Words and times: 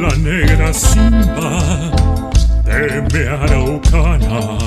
La 0.00 0.16
negra 0.16 0.72
simba 0.72 1.90
de 3.12 3.28
araucana. 3.28 4.58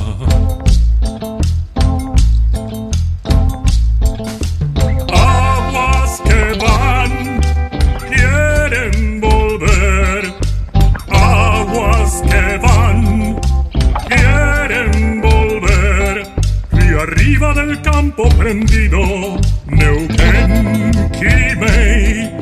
Aguas 5.11 6.21
que 6.25 6.57
van, 6.63 7.41
quieren 8.09 9.21
volver. 9.21 10.33
Aguas 11.09 12.21
que 12.29 12.57
van, 12.57 13.39
quieren 14.07 15.21
volver. 15.21 16.27
Y 16.73 16.93
arriba 16.99 17.53
del 17.53 17.81
campo 17.81 18.29
prendido, 18.37 18.99
Neuquén, 19.67 21.09
Quimei, 21.19 22.32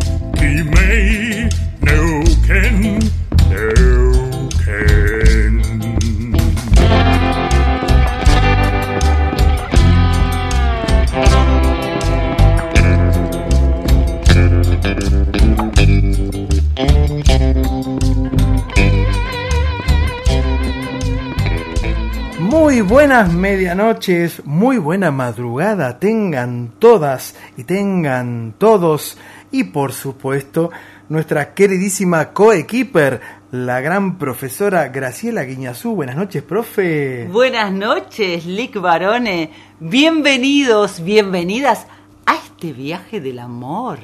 buenas 22.92 23.32
medianoches, 23.32 24.46
muy 24.46 24.78
buena 24.78 25.12
madrugada 25.12 25.98
tengan 25.98 26.74
todas 26.78 27.38
y 27.56 27.64
tengan 27.64 28.54
todos 28.58 29.18
y 29.50 29.64
por 29.64 29.94
supuesto 29.94 30.72
nuestra 31.08 31.54
queridísima 31.54 32.34
coequiper, 32.34 33.22
la 33.52 33.80
gran 33.80 34.18
profesora 34.18 34.90
Graciela 34.90 35.44
Guiñazú. 35.44 35.96
Buenas 35.96 36.18
noches, 36.18 36.44
profe. 36.44 37.30
Buenas 37.32 37.72
noches, 37.72 38.46
Lick 38.46 38.82
Barone. 38.82 39.52
Bienvenidos, 39.80 41.02
bienvenidas 41.02 41.88
a 42.26 42.36
este 42.36 42.74
viaje 42.74 43.22
del 43.22 43.40
amor. 43.40 44.00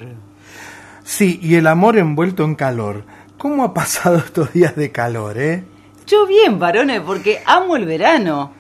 Sí, 1.04 1.42
y 1.44 1.56
el 1.56 1.68
amor 1.68 1.98
envuelto 1.98 2.46
en 2.46 2.56
calor. 2.56 3.04
¿Cómo 3.38 3.66
ha 3.66 3.74
pasado 3.74 4.18
estos 4.26 4.54
días 4.54 4.78
de 4.78 4.94
calor, 4.94 5.38
eh? 5.38 5.66
Yo 6.08 6.26
bien, 6.26 6.58
Barone, 6.58 7.02
porque 7.02 7.42
amo 7.46 7.76
el 7.76 7.86
verano. 7.86 8.56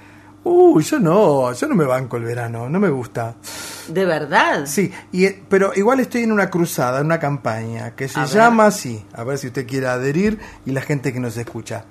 Uy, 0.50 0.84
yo 0.84 1.00
no, 1.00 1.52
yo 1.52 1.68
no 1.68 1.76
me 1.76 1.84
banco 1.86 2.16
el 2.18 2.24
verano, 2.24 2.70
no 2.70 2.80
me 2.80 2.90
gusta. 2.90 3.36
¿De 3.90 4.06
verdad? 4.06 4.66
Sí, 4.66 4.92
y, 5.12 5.26
eh, 5.26 5.44
pero 5.50 5.72
igual 5.76 6.00
estoy 6.00 6.24
en 6.24 6.32
una 6.32 6.50
cruzada, 6.50 7.00
en 7.00 7.06
una 7.08 7.20
campaña 7.20 7.92
que 7.96 8.08
se 8.08 8.18
A 8.20 8.24
ver. 8.24 8.32
llama 8.32 8.68
así, 8.68 9.06
a 9.14 9.24
ver 9.24 9.38
si 9.38 9.48
usted 9.48 9.68
quiere 9.68 9.88
adherir 9.88 10.40
y 10.66 10.72
la 10.72 10.82
gente 10.82 11.12
que 11.12 11.20
nos 11.20 11.36
escucha. 11.38 11.84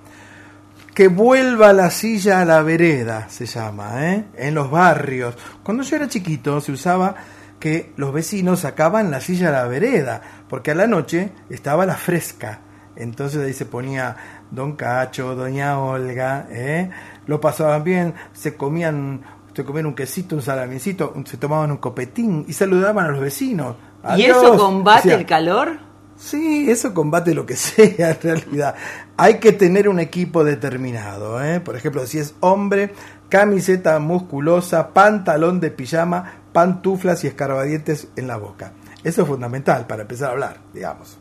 Que 0.94 1.08
vuelva 1.08 1.74
la 1.74 1.90
silla 1.90 2.40
a 2.40 2.44
la 2.46 2.62
vereda, 2.62 3.26
se 3.28 3.44
llama, 3.44 4.06
¿eh? 4.12 4.24
En 4.36 4.54
los 4.54 4.70
barrios. 4.70 5.36
Cuando 5.62 5.82
yo 5.82 5.96
era 5.96 6.08
chiquito 6.08 6.58
se 6.62 6.72
usaba 6.72 7.14
que 7.60 7.92
los 7.96 8.12
vecinos 8.14 8.60
sacaban 8.60 9.10
la 9.10 9.20
silla 9.20 9.48
a 9.48 9.52
la 9.52 9.64
vereda, 9.64 10.22
porque 10.48 10.70
a 10.70 10.74
la 10.74 10.86
noche 10.86 11.30
estaba 11.50 11.84
la 11.84 11.96
fresca. 11.96 12.60
Entonces 12.96 13.44
ahí 13.44 13.52
se 13.52 13.66
ponía 13.66 14.16
Don 14.50 14.74
Cacho, 14.76 15.34
Doña 15.34 15.78
Olga, 15.78 16.46
¿eh? 16.50 16.90
Lo 17.26 17.40
pasaban 17.40 17.84
bien, 17.84 18.14
se 18.32 18.56
comían, 18.56 19.22
se 19.54 19.64
comían 19.64 19.86
un 19.86 19.94
quesito, 19.94 20.36
un 20.36 20.42
salamicito, 20.42 21.14
se 21.24 21.36
tomaban 21.36 21.70
un 21.70 21.78
copetín 21.78 22.44
y 22.48 22.52
saludaban 22.52 23.06
a 23.06 23.08
los 23.08 23.20
vecinos. 23.20 23.76
¿Y 24.04 24.24
Adiós, 24.24 24.36
eso 24.36 24.56
combate 24.56 25.14
el 25.14 25.26
calor? 25.26 25.78
Sí, 26.16 26.70
eso 26.70 26.94
combate 26.94 27.34
lo 27.34 27.44
que 27.44 27.56
sea 27.56 28.10
en 28.10 28.20
realidad. 28.20 28.74
Hay 29.16 29.38
que 29.38 29.52
tener 29.52 29.88
un 29.88 30.00
equipo 30.00 30.44
determinado. 30.44 31.42
¿eh? 31.42 31.60
Por 31.60 31.76
ejemplo, 31.76 32.06
si 32.06 32.18
es 32.18 32.34
hombre, 32.40 32.94
camiseta 33.28 33.98
musculosa, 33.98 34.92
pantalón 34.92 35.60
de 35.60 35.70
pijama, 35.70 36.40
pantuflas 36.52 37.24
y 37.24 37.26
escarbadientes 37.26 38.08
en 38.16 38.28
la 38.28 38.36
boca. 38.36 38.72
Eso 39.04 39.22
es 39.22 39.28
fundamental 39.28 39.86
para 39.86 40.02
empezar 40.02 40.30
a 40.30 40.32
hablar, 40.32 40.58
digamos. 40.72 41.18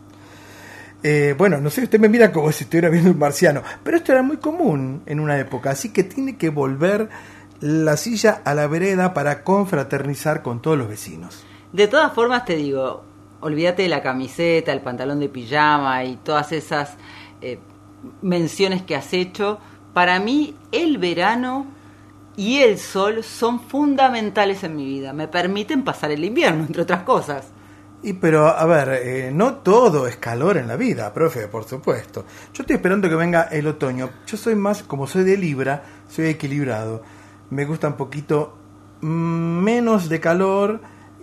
Eh, 1.07 1.35
bueno, 1.37 1.61
no 1.61 1.69
sé, 1.69 1.83
usted 1.83 1.99
me 1.99 2.09
mira 2.09 2.31
como 2.31 2.51
si 2.51 2.63
estuviera 2.63 2.89
viendo 2.89 3.11
un 3.11 3.19
marciano, 3.19 3.61
pero 3.83 3.97
esto 3.97 4.11
era 4.11 4.23
muy 4.23 4.37
común 4.37 5.03
en 5.05 5.19
una 5.19 5.37
época, 5.37 5.69
así 5.69 5.93
que 5.93 6.03
tiene 6.03 6.35
que 6.35 6.49
volver 6.49 7.09
la 7.59 7.95
silla 7.95 8.41
a 8.43 8.55
la 8.55 8.65
vereda 8.65 9.13
para 9.13 9.43
confraternizar 9.43 10.41
con 10.41 10.63
todos 10.63 10.79
los 10.79 10.87
vecinos. 10.87 11.45
De 11.71 11.87
todas 11.87 12.11
formas 12.11 12.43
te 12.45 12.55
digo, 12.55 13.03
olvídate 13.41 13.83
de 13.83 13.89
la 13.89 14.01
camiseta, 14.01 14.73
el 14.73 14.81
pantalón 14.81 15.19
de 15.19 15.29
pijama 15.29 16.03
y 16.05 16.15
todas 16.15 16.51
esas 16.51 16.95
eh, 17.39 17.59
menciones 18.23 18.81
que 18.81 18.95
has 18.95 19.13
hecho. 19.13 19.59
Para 19.93 20.19
mí 20.19 20.55
el 20.71 20.97
verano 20.97 21.67
y 22.35 22.61
el 22.61 22.79
sol 22.79 23.23
son 23.23 23.59
fundamentales 23.59 24.63
en 24.63 24.75
mi 24.75 24.85
vida. 24.85 25.13
Me 25.13 25.27
permiten 25.27 25.83
pasar 25.83 26.09
el 26.09 26.25
invierno, 26.25 26.65
entre 26.65 26.81
otras 26.81 27.03
cosas. 27.03 27.45
Y 28.05 28.13
pero, 28.13 28.47
a 28.47 28.63
ver, 28.65 29.01
eh, 29.03 29.31
no 29.33 29.55
todo 29.55 30.05
es 30.05 30.17
calor 30.17 30.57
en 30.57 30.67
la 30.67 30.75
vida, 30.75 31.11
profe, 31.11 31.47
por 31.47 31.63
supuesto. 31.63 32.23
Yo 32.53 32.61
estoy 32.61 32.75
esperando 32.75 33.09
que 33.09 33.15
venga 33.15 33.45
el 33.51 33.65
otoño. 33.65 34.11
Yo 34.27 34.37
soy 34.37 34.53
más, 34.53 34.83
como 34.83 35.07
soy 35.07 35.23
de 35.23 35.35
Libra, 35.35 35.81
soy 36.07 36.27
equilibrado. 36.27 37.01
Me 37.49 37.65
gusta 37.65 37.87
un 37.87 37.95
poquito 37.95 38.59
mm, 39.01 39.07
menos 39.07 40.07
de 40.07 40.19
calor 40.19 40.81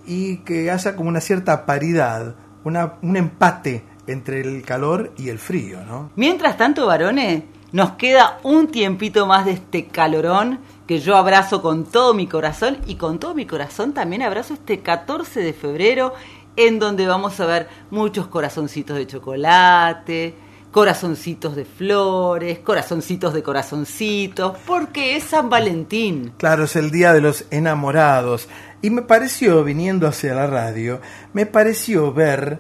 y 0.08 0.38
que 0.38 0.72
haya 0.72 0.96
como 0.96 1.08
una 1.08 1.20
cierta 1.20 1.66
paridad, 1.66 2.34
una, 2.64 2.94
un 3.00 3.16
empate 3.16 3.84
entre 4.08 4.40
el 4.40 4.62
calor 4.62 5.12
y 5.16 5.28
el 5.28 5.38
frío, 5.38 5.84
¿no? 5.84 6.10
Mientras 6.16 6.56
tanto, 6.56 6.86
varones, 6.88 7.44
nos 7.70 7.92
queda 7.92 8.40
un 8.42 8.66
tiempito 8.66 9.26
más 9.26 9.44
de 9.44 9.52
este 9.52 9.86
calorón 9.86 10.58
que 10.86 10.98
yo 10.98 11.16
abrazo 11.16 11.62
con 11.62 11.84
todo 11.84 12.12
mi 12.12 12.26
corazón 12.26 12.78
y 12.86 12.96
con 12.96 13.20
todo 13.20 13.34
mi 13.34 13.46
corazón 13.46 13.94
también 13.94 14.22
abrazo 14.22 14.54
este 14.54 14.80
14 14.80 15.40
de 15.40 15.52
febrero 15.52 16.12
en 16.56 16.78
donde 16.78 17.06
vamos 17.06 17.38
a 17.40 17.46
ver 17.46 17.68
muchos 17.90 18.26
corazoncitos 18.26 18.96
de 18.96 19.06
chocolate, 19.06 20.34
corazoncitos 20.70 21.54
de 21.54 21.64
flores, 21.64 22.58
corazoncitos 22.60 23.34
de 23.34 23.42
corazoncitos, 23.42 24.56
porque 24.66 25.16
es 25.16 25.24
San 25.24 25.50
Valentín. 25.50 26.32
Claro, 26.38 26.64
es 26.64 26.76
el 26.76 26.90
día 26.90 27.12
de 27.12 27.20
los 27.20 27.44
enamorados. 27.50 28.48
Y 28.80 28.90
me 28.90 29.02
pareció, 29.02 29.62
viniendo 29.62 30.08
hacia 30.08 30.34
la 30.34 30.46
radio, 30.46 31.00
me 31.34 31.46
pareció 31.46 32.12
ver 32.12 32.58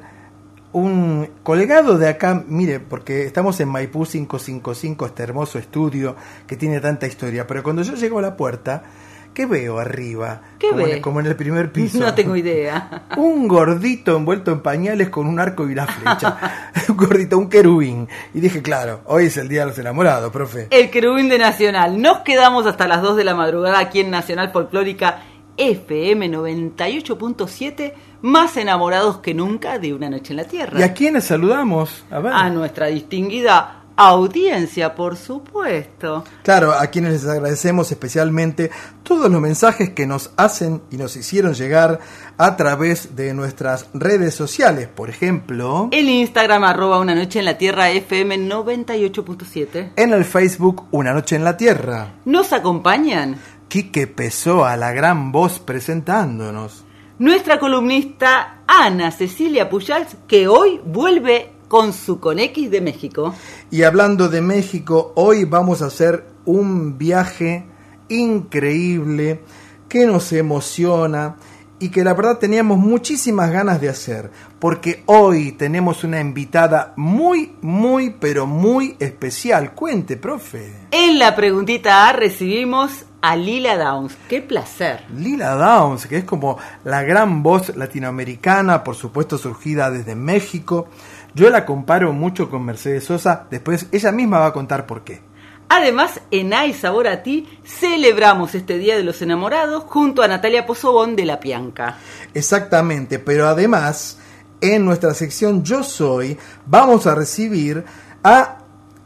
un 0.72 1.28
colgado 1.42 1.98
de 1.98 2.08
acá, 2.08 2.44
mire, 2.46 2.80
porque 2.80 3.24
estamos 3.24 3.60
en 3.60 3.68
Maipú 3.68 4.04
555, 4.04 5.06
este 5.06 5.22
hermoso 5.22 5.58
estudio 5.58 6.16
que 6.46 6.56
tiene 6.56 6.80
tanta 6.80 7.06
historia, 7.06 7.46
pero 7.46 7.62
cuando 7.62 7.82
yo 7.82 7.94
llego 7.94 8.18
a 8.18 8.22
la 8.22 8.36
puerta, 8.36 8.82
¿qué 9.32 9.46
veo 9.46 9.78
arriba? 9.78 10.40
¿Qué 10.58 10.68
como, 10.68 10.84
ve? 10.84 10.96
En, 10.96 11.02
como 11.02 11.20
en 11.20 11.26
el 11.26 11.36
primer 11.36 11.72
piso. 11.72 11.98
No 11.98 12.14
tengo 12.14 12.36
idea. 12.36 13.04
Un 13.16 13.48
gordito 13.48 14.16
envuelto 14.16 14.52
en 14.52 14.60
pañales 14.60 15.08
con 15.08 15.26
un 15.26 15.40
arco 15.40 15.68
y 15.68 15.72
una 15.72 15.86
flecha. 15.86 16.64
un 16.88 16.96
gordito, 16.96 17.38
un 17.38 17.48
querubín. 17.48 18.08
Y 18.34 18.40
dije, 18.40 18.62
claro, 18.62 19.02
hoy 19.06 19.26
es 19.26 19.36
el 19.36 19.48
Día 19.48 19.60
de 19.60 19.66
los 19.66 19.78
Enamorados, 19.78 20.30
profe. 20.32 20.68
El 20.70 20.90
querubín 20.90 21.28
de 21.28 21.38
Nacional. 21.38 22.00
Nos 22.00 22.20
quedamos 22.20 22.66
hasta 22.66 22.86
las 22.86 23.02
2 23.02 23.16
de 23.16 23.24
la 23.24 23.34
madrugada 23.34 23.78
aquí 23.78 24.00
en 24.00 24.10
Nacional 24.10 24.52
Folclórica 24.52 25.22
FM 25.56 26.30
98.7, 26.30 27.92
más 28.22 28.56
enamorados 28.56 29.18
que 29.18 29.34
nunca 29.34 29.78
de 29.78 29.92
una 29.92 30.08
noche 30.08 30.32
en 30.32 30.38
la 30.38 30.44
Tierra. 30.44 30.80
¿Y 30.80 30.82
a 30.82 30.94
quiénes 30.94 31.24
saludamos? 31.24 32.04
A 32.10 32.20
ver. 32.20 32.32
A 32.32 32.48
nuestra 32.48 32.86
distinguida 32.86 33.81
audiencia, 33.96 34.94
por 34.94 35.16
supuesto. 35.16 36.24
Claro, 36.42 36.72
a 36.72 36.86
quienes 36.88 37.12
les 37.12 37.26
agradecemos 37.26 37.90
especialmente 37.90 38.70
todos 39.02 39.30
los 39.30 39.40
mensajes 39.40 39.90
que 39.90 40.06
nos 40.06 40.30
hacen 40.36 40.82
y 40.90 40.96
nos 40.96 41.16
hicieron 41.16 41.54
llegar 41.54 42.00
a 42.38 42.56
través 42.56 43.14
de 43.16 43.34
nuestras 43.34 43.86
redes 43.94 44.34
sociales, 44.34 44.88
por 44.88 45.10
ejemplo, 45.10 45.88
El 45.92 46.08
Instagram 46.08 46.64
arroba 46.64 46.98
una 47.00 47.14
noche 47.14 47.38
en 47.38 47.44
la 47.44 47.58
Tierra 47.58 47.90
FM 47.90 48.48
98.7. 48.48 49.92
en 49.96 50.12
el 50.12 50.24
Facebook 50.24 50.86
Una 50.90 51.12
Noche 51.12 51.36
en 51.36 51.44
la 51.44 51.56
Tierra. 51.56 52.14
Nos 52.24 52.52
acompañan 52.52 53.36
Quique 53.68 54.06
Pessoa, 54.06 54.76
la 54.76 54.92
gran 54.92 55.32
voz 55.32 55.58
presentándonos. 55.58 56.84
nuestra 57.18 57.58
columnista 57.58 58.58
Ana 58.66 59.10
Cecilia 59.10 59.68
Pujals, 59.70 60.16
que 60.26 60.48
hoy 60.48 60.80
vuelve 60.84 61.51
con 61.72 61.94
su 61.94 62.20
Conex 62.20 62.70
de 62.70 62.82
México. 62.82 63.34
Y 63.70 63.84
hablando 63.84 64.28
de 64.28 64.42
México, 64.42 65.14
hoy 65.16 65.44
vamos 65.44 65.80
a 65.80 65.86
hacer 65.86 66.26
un 66.44 66.98
viaje 66.98 67.64
increíble 68.10 69.40
que 69.88 70.04
nos 70.04 70.34
emociona 70.34 71.36
y 71.78 71.88
que 71.88 72.04
la 72.04 72.12
verdad 72.12 72.36
teníamos 72.36 72.76
muchísimas 72.76 73.50
ganas 73.50 73.80
de 73.80 73.88
hacer, 73.88 74.30
porque 74.58 75.02
hoy 75.06 75.52
tenemos 75.52 76.04
una 76.04 76.20
invitada 76.20 76.92
muy, 76.96 77.54
muy, 77.62 78.10
pero 78.20 78.46
muy 78.46 78.94
especial. 79.00 79.72
Cuente, 79.72 80.18
profe. 80.18 80.74
En 80.90 81.18
la 81.18 81.34
preguntita 81.34 82.06
A 82.06 82.12
recibimos 82.12 83.06
a 83.22 83.34
Lila 83.34 83.78
Downs. 83.78 84.14
¡Qué 84.28 84.42
placer! 84.42 85.04
Lila 85.16 85.54
Downs, 85.54 86.06
que 86.06 86.18
es 86.18 86.24
como 86.24 86.58
la 86.84 87.02
gran 87.02 87.42
voz 87.42 87.74
latinoamericana, 87.74 88.84
por 88.84 88.94
supuesto 88.94 89.38
surgida 89.38 89.90
desde 89.90 90.14
México. 90.14 90.88
Yo 91.34 91.50
la 91.50 91.64
comparo 91.64 92.12
mucho 92.12 92.50
con 92.50 92.64
Mercedes 92.64 93.04
Sosa, 93.04 93.46
después 93.50 93.86
ella 93.92 94.12
misma 94.12 94.38
va 94.38 94.46
a 94.46 94.52
contar 94.52 94.86
por 94.86 95.02
qué. 95.02 95.22
Además, 95.68 96.20
en 96.30 96.52
Ay 96.52 96.74
Sabor 96.74 97.08
a 97.08 97.22
Ti 97.22 97.48
celebramos 97.64 98.54
este 98.54 98.76
Día 98.76 98.94
de 98.94 99.04
los 99.04 99.22
Enamorados 99.22 99.84
junto 99.84 100.22
a 100.22 100.28
Natalia 100.28 100.66
Pozobón 100.66 101.16
de 101.16 101.24
La 101.24 101.40
Pianca. 101.40 101.96
Exactamente, 102.34 103.18
pero 103.18 103.48
además, 103.48 104.18
en 104.60 104.84
nuestra 104.84 105.14
sección 105.14 105.64
Yo 105.64 105.82
Soy, 105.82 106.36
vamos 106.66 107.06
a 107.06 107.14
recibir 107.14 107.84
a 108.22 108.58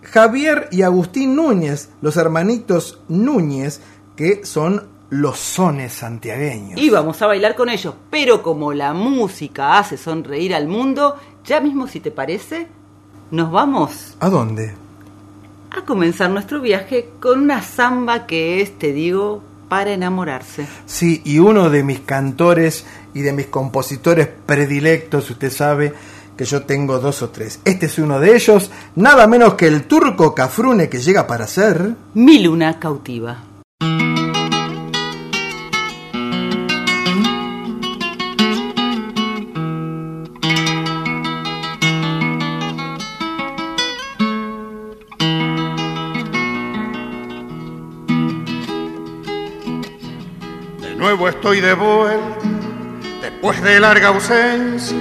Javier 0.02 0.68
y 0.72 0.82
Agustín 0.82 1.36
Núñez, 1.36 1.90
los 2.00 2.16
hermanitos 2.16 2.98
Núñez, 3.08 3.80
que 4.16 4.44
son 4.44 4.88
los 5.08 5.38
sones 5.38 5.92
santiagueños. 5.92 6.80
Y 6.80 6.90
vamos 6.90 7.22
a 7.22 7.26
bailar 7.26 7.54
con 7.54 7.68
ellos, 7.68 7.94
pero 8.10 8.42
como 8.42 8.72
la 8.72 8.92
música 8.92 9.78
hace 9.78 9.96
sonreír 9.96 10.54
al 10.54 10.66
mundo, 10.66 11.16
ya 11.46 11.60
mismo 11.60 11.86
si 11.86 12.00
te 12.00 12.10
parece, 12.10 12.66
nos 13.30 13.50
vamos 13.50 14.16
¿A 14.20 14.28
dónde? 14.28 14.74
a 15.70 15.84
comenzar 15.84 16.30
nuestro 16.30 16.60
viaje 16.60 17.10
con 17.20 17.40
una 17.40 17.62
samba 17.62 18.26
que 18.26 18.60
es, 18.62 18.78
te 18.78 18.92
digo, 18.92 19.42
para 19.68 19.92
enamorarse. 19.92 20.66
Sí, 20.86 21.20
y 21.24 21.38
uno 21.38 21.70
de 21.70 21.82
mis 21.82 22.00
cantores 22.00 22.86
y 23.14 23.20
de 23.20 23.32
mis 23.32 23.46
compositores 23.46 24.28
predilectos, 24.46 25.28
usted 25.30 25.50
sabe 25.50 25.92
que 26.36 26.44
yo 26.44 26.62
tengo 26.62 26.98
dos 26.98 27.22
o 27.22 27.30
tres. 27.30 27.60
Este 27.64 27.86
es 27.86 27.98
uno 27.98 28.20
de 28.20 28.36
ellos, 28.36 28.70
nada 28.94 29.26
menos 29.26 29.54
que 29.54 29.66
el 29.66 29.84
turco 29.84 30.34
Cafrune 30.34 30.88
que 30.88 30.98
llega 30.98 31.26
para 31.26 31.46
ser... 31.46 31.94
Mi 32.14 32.38
luna 32.38 32.78
cautiva. 32.78 33.38
Estoy 51.46 51.60
de 51.60 51.74
vuelta, 51.74 52.40
después 53.22 53.62
de 53.62 53.78
larga 53.78 54.08
ausencia, 54.08 54.96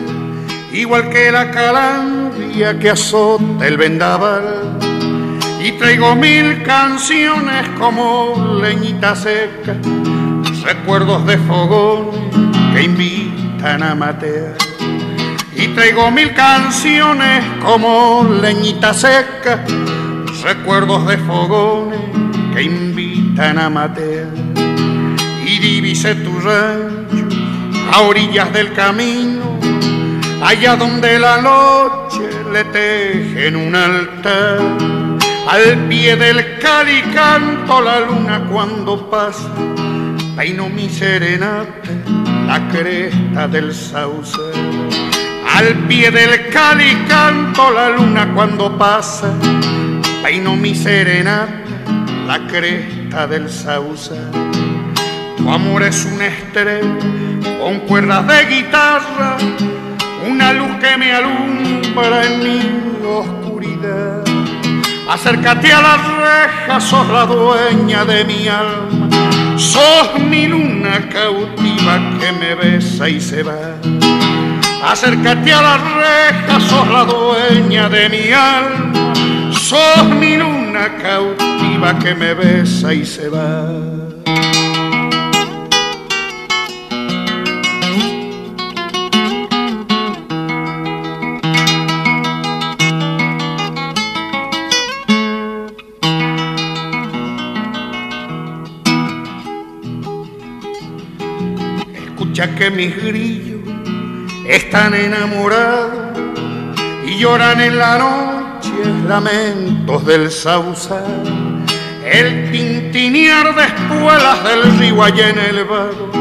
igual 0.71 1.09
que 1.09 1.31
la 1.31 1.49
calandria 1.49 2.77
que 2.77 2.91
azota 2.91 3.65
el 3.65 3.77
vendaval. 3.77 4.77
Y 5.59 5.71
traigo 5.71 6.15
mil 6.15 6.61
canciones 6.61 7.67
como 7.79 8.59
leñita 8.61 9.15
seca, 9.15 9.75
recuerdos 10.63 11.25
de 11.25 11.35
fogones 11.39 12.31
que 12.75 12.83
invitan 12.83 13.81
a 13.81 13.95
matear. 13.95 14.53
Y 15.55 15.69
traigo 15.69 16.11
mil 16.11 16.31
canciones 16.35 17.43
como 17.59 18.23
leñita 18.39 18.93
seca, 18.93 19.65
recuerdos 20.43 21.07
de 21.07 21.17
fogones 21.17 22.01
que 22.53 22.61
invitan 22.61 23.57
a 23.57 23.67
matear 23.67 24.44
a 26.51 28.01
orillas 28.01 28.51
del 28.53 28.73
camino, 28.73 29.59
allá 30.43 30.75
donde 30.75 31.17
la 31.17 31.41
noche 31.41 32.29
le 32.51 32.63
tejen 32.65 33.55
un 33.55 33.75
altar. 33.75 34.59
Al 35.47 35.77
pie 35.87 36.15
del 36.15 36.57
cali 36.59 37.01
canto 37.13 37.81
la 37.81 37.99
luna 37.99 38.45
cuando 38.51 39.09
pasa, 39.09 39.49
peino 40.35 40.69
mi 40.69 40.89
serenata, 40.89 41.89
la 42.45 42.67
cresta 42.71 43.47
del 43.47 43.73
sauce. 43.73 44.41
Al 45.55 45.73
pie 45.87 46.11
del 46.11 46.49
cali 46.49 47.05
canto 47.07 47.71
la 47.71 47.89
luna 47.89 48.31
cuando 48.33 48.77
pasa, 48.77 49.33
peino 50.21 50.55
mi 50.55 50.75
serenata, 50.75 51.63
la 52.27 52.45
cresta 52.47 53.25
del 53.27 53.49
sauce. 53.49 54.44
Tu 55.45 55.51
amor 55.51 55.83
es 55.83 56.03
una 56.11 56.25
estrella 56.25 56.97
con 57.61 57.81
cuerdas 57.81 58.25
de 58.25 58.45
guitarra, 58.47 59.37
una 60.27 60.51
luz 60.51 60.71
que 60.81 60.97
me 60.97 61.13
alumbra 61.13 62.25
en 62.25 62.39
mi 62.39 63.07
oscuridad. 63.07 64.23
Acércate 65.07 65.71
a 65.71 65.81
las 65.83 66.07
rejas, 66.17 66.83
sos 66.85 67.07
la 67.09 67.27
dueña 67.27 68.05
de 68.05 68.25
mi 68.25 68.47
alma, 68.47 69.07
sos 69.55 70.19
mi 70.19 70.47
luna 70.47 71.07
cautiva 71.09 71.99
que 72.19 72.31
me 72.31 72.55
besa 72.55 73.07
y 73.07 73.21
se 73.21 73.43
va. 73.43 73.75
Acércate 74.83 75.53
a 75.53 75.61
las 75.61 75.81
rejas, 75.93 76.63
sos 76.63 76.87
la 76.87 77.05
dueña 77.05 77.87
de 77.87 78.09
mi 78.09 78.31
alma, 78.31 79.13
sos 79.51 80.05
mi 80.05 80.37
luna 80.37 80.97
cautiva 80.99 81.99
que 81.99 82.15
me 82.15 82.33
besa 82.33 82.91
y 82.95 83.05
se 83.05 83.29
va. 83.29 84.04
Que 102.53 102.69
mis 102.69 102.95
grillos 103.03 103.61
están 104.47 104.93
enamorados 104.93 106.17
y 107.05 107.17
lloran 107.17 107.59
en 107.59 107.77
la 107.77 107.97
noche 107.97 108.69
lamentos 109.07 110.05
del 110.05 110.29
sausal. 110.29 111.65
El 112.05 112.51
tintinear 112.51 113.55
de 113.55 113.63
espuelas 113.63 114.43
del 114.43 114.77
río 114.77 115.03
allá 115.03 115.29
en 115.31 115.39
el 115.39 115.65
vado 115.65 116.11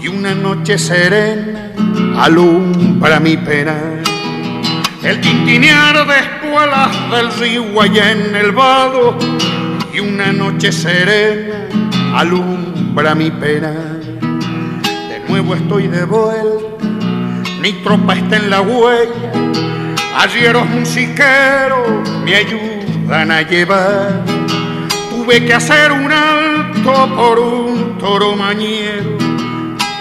y 0.00 0.06
una 0.06 0.32
noche 0.34 0.78
serena 0.78 1.72
alumbra 2.16 3.18
mi 3.18 3.36
pena. 3.36 3.74
El 5.02 5.20
tintinear 5.20 6.06
de 6.06 6.18
espuelas 6.18 7.10
del 7.10 7.32
río 7.32 7.80
allá 7.82 8.12
en 8.12 8.36
el 8.36 8.52
vado 8.52 9.18
y 9.92 10.00
una 10.00 10.32
noche 10.32 10.70
serena 10.70 11.68
alumbra 12.14 13.14
mi 13.16 13.30
pena. 13.32 13.97
Nuevo 15.38 15.54
estoy 15.54 15.86
de 15.86 16.04
vuelta, 16.04 16.84
mi 17.62 17.72
tropa 17.84 18.14
está 18.14 18.38
en 18.38 18.50
la 18.50 18.60
huella, 18.60 20.52
los 20.52 20.66
musiqueros 20.66 22.10
me 22.24 22.34
ayudan 22.34 23.30
a 23.30 23.42
llevar. 23.42 24.24
Tuve 25.10 25.46
que 25.46 25.54
hacer 25.54 25.92
un 25.92 26.10
alto 26.10 27.14
por 27.14 27.38
un 27.38 27.98
toro 27.98 28.34
mañero, 28.34 29.16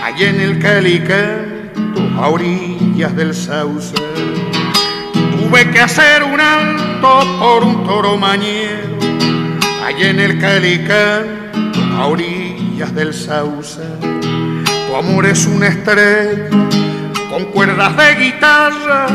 allá 0.03 0.27
en 0.27 0.41
el 0.41 0.57
Calicanto, 0.57 2.01
a 2.19 2.29
orillas 2.29 3.15
del 3.15 3.35
Sauce. 3.35 3.93
Tuve 5.13 5.69
que 5.69 5.79
hacer 5.79 6.23
un 6.23 6.41
alto 6.41 7.37
por 7.39 7.63
un 7.63 7.85
toro 7.85 8.17
mañero, 8.17 8.97
allá 9.85 10.09
en 10.09 10.19
el 10.19 10.39
Calicanto, 10.39 11.79
a 11.95 12.07
orillas 12.07 12.95
del 12.95 13.13
Sauce. 13.13 13.96
Amor 14.97 15.27
es 15.27 15.45
una 15.45 15.67
estrella 15.67 16.49
con 17.29 17.45
cuerdas 17.51 17.95
de 17.97 18.15
guitarra, 18.15 19.05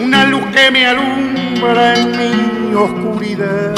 una 0.00 0.26
luz 0.26 0.44
que 0.54 0.70
me 0.70 0.86
alumbra 0.86 1.94
en 1.98 2.12
mi 2.12 2.74
oscuridad. 2.76 3.74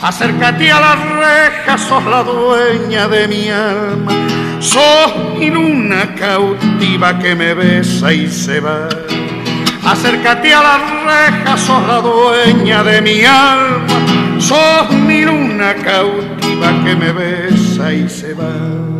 Acércate 0.00 0.70
a 0.70 0.78
la 0.78 0.94
reja, 0.94 1.76
sos 1.76 2.04
la 2.04 2.22
dueña 2.22 3.08
de 3.08 3.26
mi 3.26 3.50
alma, 3.50 4.12
sos 4.60 5.36
mi 5.36 5.50
luna 5.50 6.14
cautiva 6.14 7.18
que 7.18 7.34
me 7.34 7.52
besa 7.52 8.12
y 8.12 8.28
se 8.28 8.60
va. 8.60 8.88
Acércate 9.84 10.54
a 10.54 10.62
la 10.62 10.78
reja, 11.06 11.56
sos 11.56 11.84
la 11.88 12.00
dueña 12.00 12.84
de 12.84 13.02
mi 13.02 13.24
alma, 13.24 14.38
sos 14.38 14.92
mi 14.92 15.22
luna 15.22 15.74
cautiva 15.74 16.68
que 16.84 16.94
me 16.94 17.10
besa 17.10 17.92
y 17.92 18.08
se 18.08 18.32
va. 18.34 18.99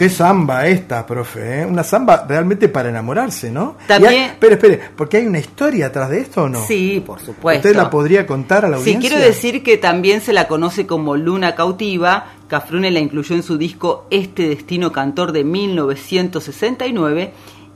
Qué 0.00 0.08
samba 0.08 0.66
esta, 0.66 1.04
profe, 1.04 1.60
¿eh? 1.60 1.66
una 1.66 1.84
samba 1.84 2.24
realmente 2.26 2.70
para 2.70 2.88
enamorarse, 2.88 3.50
¿no? 3.50 3.76
También. 3.86 4.30
espere, 4.30 4.54
espere, 4.54 4.80
porque 4.96 5.18
hay 5.18 5.26
una 5.26 5.40
historia 5.40 5.88
atrás 5.88 6.08
de 6.08 6.20
esto 6.20 6.44
o 6.44 6.48
no? 6.48 6.64
Sí, 6.66 7.02
por 7.04 7.20
supuesto. 7.20 7.68
¿Usted 7.68 7.78
la 7.78 7.90
podría 7.90 8.26
contar 8.26 8.64
a 8.64 8.70
la 8.70 8.78
audiencia? 8.78 8.98
Sí, 8.98 9.06
quiero 9.06 9.22
decir 9.22 9.62
que 9.62 9.76
también 9.76 10.22
se 10.22 10.32
la 10.32 10.48
conoce 10.48 10.86
como 10.86 11.18
Luna 11.18 11.54
Cautiva. 11.54 12.32
Cafrune 12.48 12.90
la 12.90 12.98
incluyó 12.98 13.36
en 13.36 13.42
su 13.42 13.58
disco 13.58 14.06
Este 14.08 14.48
Destino 14.48 14.90
Cantor 14.90 15.32
de 15.32 15.44
1969 15.44 17.34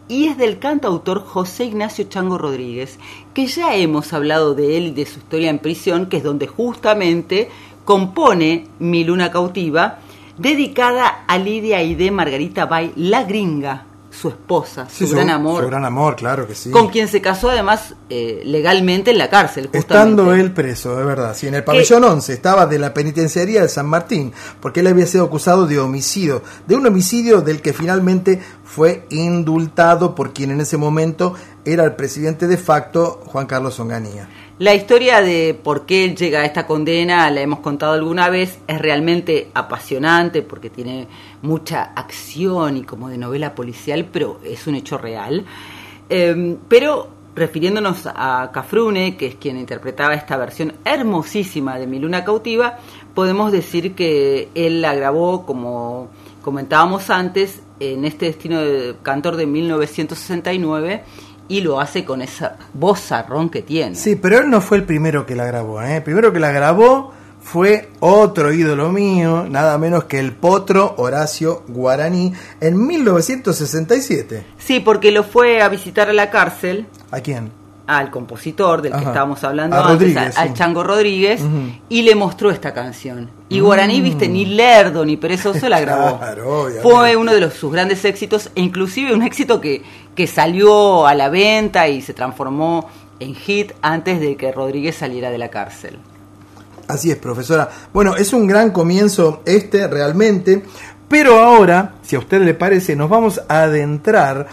y 0.09 0.29
es 0.29 0.39
del 0.39 0.59
cantautor 0.59 1.27
José 1.27 1.67
Ignacio 1.67 2.07
Chango 2.09 2.39
Rodríguez, 2.39 2.99
que 3.35 3.49
ya 3.49 3.77
hemos 3.77 4.15
hablado 4.15 4.55
de 4.55 4.79
él 4.79 4.87
y 4.87 4.91
de 4.93 5.05
su 5.05 5.19
historia 5.19 5.51
en 5.51 5.59
prisión, 5.59 6.07
que 6.07 6.17
es 6.17 6.23
donde 6.23 6.47
justamente 6.47 7.51
compone 7.85 8.65
Mi 8.79 9.05
Luna 9.05 9.31
Cautiva, 9.31 9.99
dedicada 10.39 11.25
a 11.27 11.39
Lidia 11.39 11.79
de 11.79 12.11
Margarita 12.11 12.67
Bay, 12.67 12.93
la 12.97 13.25
gringa, 13.25 13.87
su 14.11 14.29
esposa, 14.29 14.89
su, 14.89 15.09
gran 15.09 15.29
amor. 15.29 15.63
Su 15.63 15.69
gran 15.69 15.85
amor, 15.85 16.15
claro 16.15 16.47
que 16.47 16.55
sí. 16.55 16.71
Con 16.71 16.89
quien 16.89 17.09
se 17.09 17.21
casó 17.21 17.51
además 17.51 17.95
eh, 18.09 18.43
legalmente 18.45 19.11
en 19.11 19.19
la 19.19 19.29
cárcel. 19.29 19.65
Justamente. 19.65 19.95
Estando 19.95 20.33
él 20.35 20.53
preso, 20.53 20.97
de 20.97 21.05
verdad. 21.05 21.35
Sí, 21.37 21.49
en 21.49 21.55
el 21.55 21.65
pabellón 21.65 22.05
11 22.05 22.33
estaba 22.33 22.67
de 22.67 22.79
la 22.79 22.95
penitenciaría 22.95 23.63
de 23.63 23.69
San 23.69 23.87
Martín, 23.87 24.33
porque 24.61 24.81
él 24.81 24.87
había 24.87 25.07
sido 25.07 25.25
acusado 25.25 25.67
de 25.67 25.81
homicidio, 25.81 26.43
de 26.67 26.77
un 26.77 26.87
homicidio 26.87 27.41
del 27.41 27.61
que 27.61 27.73
finalmente 27.73 28.41
fue 28.63 29.07
indultado 29.11 30.15
por 30.15 30.33
quien 30.33 30.53
en 30.53 30.61
ese 30.61 30.77
momento 30.77 31.35
era 31.65 31.85
el 31.85 31.97
presidente 31.97 32.47
de 32.47 32.57
facto, 32.57 33.21
Juan 33.27 33.47
Carlos 33.47 33.81
Onganía. 33.81 34.29
La 34.65 34.75
historia 34.75 35.21
de 35.21 35.53
por 35.53 35.85
qué 35.85 36.07
él 36.07 36.17
llega 36.17 36.41
a 36.41 36.47
esta 36.47 36.67
condena, 36.67 37.31
la 37.31 37.43
hemos 37.43 37.59
contado 37.59 37.93
alguna 37.93 38.31
vez, 38.31 38.61
es 38.67 38.79
realmente 38.81 39.51
apasionante 39.53 40.41
porque 40.41 40.71
tiene 40.71 41.07
mucha 41.43 41.93
acción 41.95 42.79
y 42.79 42.83
como 42.83 43.11
de 43.11 43.19
novela 43.19 43.55
policial, 43.55 44.09
pero 44.11 44.41
es 44.43 44.67
un 44.67 44.77
hecho 44.77 44.97
real. 44.97 45.45
Em, 46.09 46.57
pero 46.67 47.11
refiriéndonos 47.35 48.07
a 48.07 48.51
Cafrune, 48.55 49.19
que 49.19 49.27
es 49.27 49.35
quien 49.35 49.59
interpretaba 49.59 50.15
esta 50.15 50.39
versión 50.39 50.73
hermosísima 50.87 51.79
de 51.79 51.87
Mi 51.87 51.99
Luna 51.99 52.25
Cautiva, 52.25 52.79
podemos 53.13 53.53
decir 53.53 53.95
que 53.95 54.49
él 54.55 54.81
la 54.81 54.95
grabó, 54.95 55.45
como 55.45 56.09
comentábamos 56.41 57.11
antes, 57.11 57.61
en 57.81 58.07
este 58.07 58.27
destino 58.27 58.63
de 58.63 58.97
cantor 59.03 59.37
de 59.37 59.45
1969 59.45 61.03
y 61.49 61.61
lo 61.61 61.81
hace 61.81 62.05
con 62.05 62.23
esa 62.23 62.57
voz 62.73 63.01
zarrón 63.01 63.51
que 63.51 63.63
tiene. 63.63 63.95
Sí, 63.97 64.17
pero 64.17 64.39
él 64.39 64.51
no 64.51 64.61
fue 64.61 64.79
el 64.79 64.85
primero 64.85 65.27
que 65.27 65.35
la 65.35 65.45
grabó. 65.45 65.83
¿eh? 65.83 65.97
El 65.97 66.03
primero 66.03 66.33
que 66.33 66.41
la 66.41 66.53
grabó 66.53 67.13
fue 67.43 67.91
otro 68.01 68.53
ídolo 68.53 68.91
mío, 68.91 69.47
nada 69.49 69.77
menos 69.77 70.05
que 70.05 70.19
el 70.19 70.33
potro 70.33 70.95
Horacio 70.97 71.63
Guaraní, 71.69 72.33
en 72.61 72.87
1967. 72.87 74.47
Sí, 74.59 74.81
porque 74.81 75.13
lo 75.13 75.25
fue 75.25 75.61
a 75.61 75.69
visitar 75.69 76.09
a 76.09 76.15
la 76.15 76.31
cárcel. 76.31 76.87
¿A 77.11 77.21
quién? 77.21 77.64
Al 77.87 78.11
compositor 78.11 78.81
del 78.81 78.93
que 78.93 79.05
estábamos 79.05 79.45
hablando 79.45 79.77
antes, 79.77 80.17
al 80.39 80.55
Chango 80.55 80.83
Rodríguez, 80.83 81.43
y 81.89 82.03
le 82.03 82.15
mostró 82.15 82.51
esta 82.51 82.73
canción. 82.73 83.31
Y 83.51 83.61
Guaraní, 83.61 84.01
mm. 84.01 84.05
viste, 84.05 84.29
ni 84.29 84.47
lerdo 84.47 85.05
ni 85.05 85.17
perezoso 85.19 85.69
la 85.69 85.81
grabó. 85.81 86.19
fue 86.83 87.15
uno 87.15 87.33
de 87.33 87.41
los, 87.41 87.53
sus 87.53 87.73
grandes 87.73 88.05
éxitos, 88.05 88.51
e 88.55 88.63
inclusive 88.63 89.13
un 89.13 89.23
éxito 89.23 89.61
que, 89.61 89.83
que 90.15 90.27
salió 90.27 91.07
a 91.07 91.15
la 91.15 91.29
venta 91.29 91.87
y 91.89 92.01
se 92.01 92.15
transformó 92.15 92.89
en 93.21 93.35
hit 93.35 93.73
antes 93.83 94.21
de 94.21 94.37
que 94.37 94.51
Rodríguez 94.53 94.97
saliera 94.97 95.31
de 95.31 95.39
la 95.39 95.51
cárcel. 95.51 95.99
Así 96.89 97.11
es, 97.11 97.17
profesora. 97.17 97.71
Bueno, 97.93 98.17
es 98.17 98.33
un 98.33 98.47
gran 98.47 98.71
comienzo 98.71 99.43
este 99.47 99.87
realmente, 99.89 100.63
pero 101.09 101.39
ahora, 101.39 101.95
si 102.03 102.17
a 102.17 102.19
usted 102.19 102.43
le 102.43 102.55
parece, 102.55 102.97
nos 102.97 103.09
vamos 103.09 103.41
a 103.49 103.63
adentrar 103.63 104.49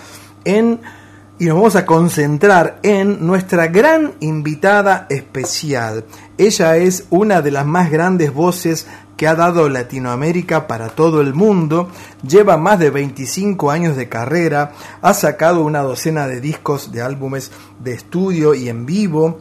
en 0.45 0.79
y 1.41 1.45
nos 1.45 1.55
vamos 1.55 1.75
a 1.75 1.87
concentrar 1.87 2.77
en 2.83 3.25
nuestra 3.25 3.65
gran 3.65 4.13
invitada 4.19 5.07
especial. 5.09 6.05
Ella 6.37 6.77
es 6.77 7.05
una 7.09 7.41
de 7.41 7.49
las 7.49 7.65
más 7.65 7.89
grandes 7.89 8.31
voces 8.31 8.85
que 9.17 9.27
ha 9.27 9.33
dado 9.33 9.67
Latinoamérica 9.67 10.67
para 10.67 10.89
todo 10.89 11.19
el 11.19 11.33
mundo, 11.33 11.89
lleva 12.21 12.57
más 12.57 12.77
de 12.77 12.91
25 12.91 13.71
años 13.71 13.95
de 13.95 14.07
carrera, 14.07 14.73
ha 15.01 15.15
sacado 15.15 15.63
una 15.63 15.81
docena 15.81 16.27
de 16.27 16.41
discos 16.41 16.91
de 16.91 17.01
álbumes 17.01 17.51
de 17.79 17.93
estudio 17.93 18.53
y 18.53 18.69
en 18.69 18.85
vivo, 18.85 19.39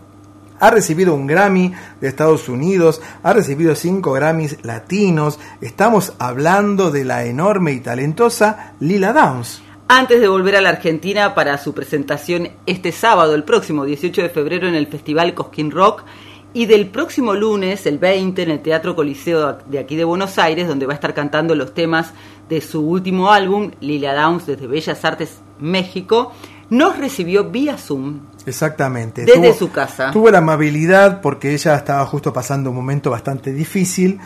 ha 0.59 0.71
recibido 0.71 1.14
un 1.14 1.26
Grammy 1.26 1.75
de 2.00 2.09
Estados 2.09 2.49
Unidos, 2.49 3.02
ha 3.23 3.35
recibido 3.35 3.75
cinco 3.75 4.12
Grammys 4.12 4.57
latinos. 4.62 5.38
Estamos 5.61 6.14
hablando 6.19 6.90
de 6.90 7.04
la 7.04 7.26
enorme 7.26 7.73
y 7.73 7.80
talentosa 7.80 8.73
Lila 8.80 9.12
Downs. 9.12 9.62
Antes 9.93 10.21
de 10.21 10.29
volver 10.29 10.55
a 10.55 10.61
la 10.61 10.69
Argentina 10.69 11.35
para 11.35 11.59
su 11.59 11.75
presentación 11.75 12.51
este 12.65 12.93
sábado, 12.93 13.35
el 13.35 13.43
próximo 13.43 13.85
18 13.85 14.23
de 14.23 14.29
febrero 14.29 14.69
en 14.69 14.77
el 14.77 14.87
Festival 14.87 15.35
Cosquín 15.35 15.73
Rock, 15.73 16.05
y 16.53 16.67
del 16.67 16.87
próximo 16.87 17.35
lunes, 17.35 17.87
el 17.87 17.99
20, 17.99 18.41
en 18.41 18.51
el 18.53 18.63
Teatro 18.63 18.95
Coliseo 18.95 19.59
de 19.67 19.81
aquí 19.81 19.97
de 19.97 20.05
Buenos 20.05 20.39
Aires, 20.39 20.69
donde 20.69 20.87
va 20.87 20.93
a 20.93 20.95
estar 20.95 21.13
cantando 21.13 21.57
los 21.57 21.75
temas 21.75 22.13
de 22.49 22.61
su 22.61 22.89
último 22.89 23.33
álbum, 23.33 23.73
Lila 23.81 24.15
Downs, 24.15 24.47
desde 24.47 24.69
Bellas 24.69 25.05
Artes, 25.05 25.39
México, 25.59 26.35
nos 26.69 26.97
recibió 26.97 27.51
vía 27.51 27.77
Zoom. 27.77 28.21
Exactamente. 28.47 29.25
Desde 29.25 29.55
su 29.55 29.73
casa. 29.73 30.13
Tuvo 30.13 30.31
la 30.31 30.39
amabilidad 30.39 31.21
porque 31.21 31.53
ella 31.53 31.75
estaba 31.75 32.07
justo 32.07 32.33
pasando 32.33 32.71
un 32.71 32.77
momento 32.77 33.11
bastante 33.11 33.53
difícil 33.53 34.21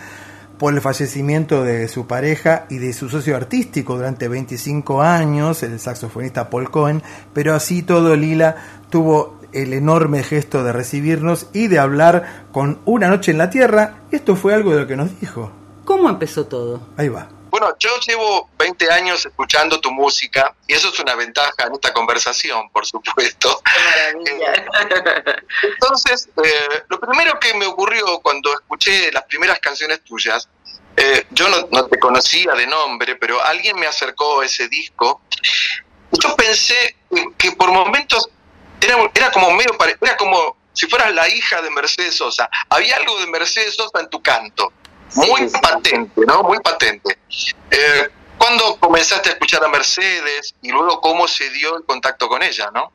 por 0.58 0.74
el 0.74 0.80
fallecimiento 0.80 1.64
de 1.64 1.88
su 1.88 2.06
pareja 2.06 2.66
y 2.70 2.78
de 2.78 2.92
su 2.92 3.08
socio 3.08 3.36
artístico 3.36 3.96
durante 3.96 4.28
25 4.28 5.02
años, 5.02 5.62
el 5.62 5.78
saxofonista 5.80 6.50
Paul 6.50 6.70
Cohen, 6.70 7.02
pero 7.32 7.54
así 7.54 7.82
todo 7.82 8.14
Lila 8.16 8.56
tuvo 8.90 9.40
el 9.52 9.72
enorme 9.72 10.22
gesto 10.22 10.64
de 10.64 10.72
recibirnos 10.72 11.48
y 11.52 11.68
de 11.68 11.78
hablar 11.78 12.46
con 12.52 12.78
Una 12.84 13.08
Noche 13.08 13.30
en 13.30 13.38
la 13.38 13.50
Tierra, 13.50 14.02
y 14.10 14.16
esto 14.16 14.36
fue 14.36 14.54
algo 14.54 14.72
de 14.72 14.80
lo 14.80 14.86
que 14.86 14.96
nos 14.96 15.20
dijo. 15.20 15.50
¿Cómo 15.84 16.08
empezó 16.08 16.46
todo? 16.46 16.80
Ahí 16.96 17.08
va. 17.08 17.28
Bueno, 17.54 17.72
yo 17.78 18.00
llevo 18.00 18.50
20 18.58 18.90
años 18.90 19.24
escuchando 19.24 19.80
tu 19.80 19.92
música 19.92 20.52
y 20.66 20.72
eso 20.72 20.88
es 20.88 20.98
una 20.98 21.14
ventaja 21.14 21.52
en 21.64 21.74
esta 21.74 21.92
conversación, 21.92 22.68
por 22.70 22.84
supuesto. 22.84 23.62
Maravilla. 24.24 24.66
Entonces, 25.62 26.28
eh, 26.42 26.82
lo 26.88 26.98
primero 26.98 27.38
que 27.38 27.54
me 27.54 27.66
ocurrió 27.66 28.18
cuando 28.22 28.52
escuché 28.52 29.12
las 29.12 29.22
primeras 29.26 29.60
canciones 29.60 30.02
tuyas, 30.02 30.48
eh, 30.96 31.28
yo 31.30 31.48
no, 31.48 31.86
te 31.86 31.96
conocía 32.00 32.54
de 32.54 32.66
nombre, 32.66 33.14
pero 33.14 33.40
alguien 33.40 33.78
me 33.78 33.86
acercó 33.86 34.40
a 34.40 34.46
ese 34.46 34.66
disco. 34.66 35.20
Yo 36.10 36.34
pensé 36.34 36.96
que 37.38 37.52
por 37.52 37.70
momentos 37.70 38.30
era, 38.80 38.96
era 39.14 39.30
como 39.30 39.52
medio, 39.52 39.76
era 40.00 40.16
como 40.16 40.56
si 40.72 40.88
fueras 40.88 41.14
la 41.14 41.28
hija 41.28 41.62
de 41.62 41.70
Mercedes 41.70 42.16
Sosa. 42.16 42.50
Había 42.68 42.96
algo 42.96 43.16
de 43.20 43.28
Mercedes 43.28 43.76
Sosa 43.76 44.00
en 44.00 44.10
tu 44.10 44.20
canto 44.20 44.72
muy 45.14 45.48
patente, 45.48 46.20
¿no? 46.26 46.42
Muy 46.42 46.58
patente. 46.60 47.18
Eh, 47.70 48.08
¿Cuándo 48.38 48.76
comenzaste 48.78 49.30
a 49.30 49.32
escuchar 49.32 49.64
a 49.64 49.68
Mercedes 49.68 50.54
y 50.62 50.70
luego 50.70 51.00
cómo 51.00 51.26
se 51.28 51.48
dio 51.50 51.76
el 51.76 51.84
contacto 51.84 52.28
con 52.28 52.42
ella, 52.42 52.70
no? 52.74 52.92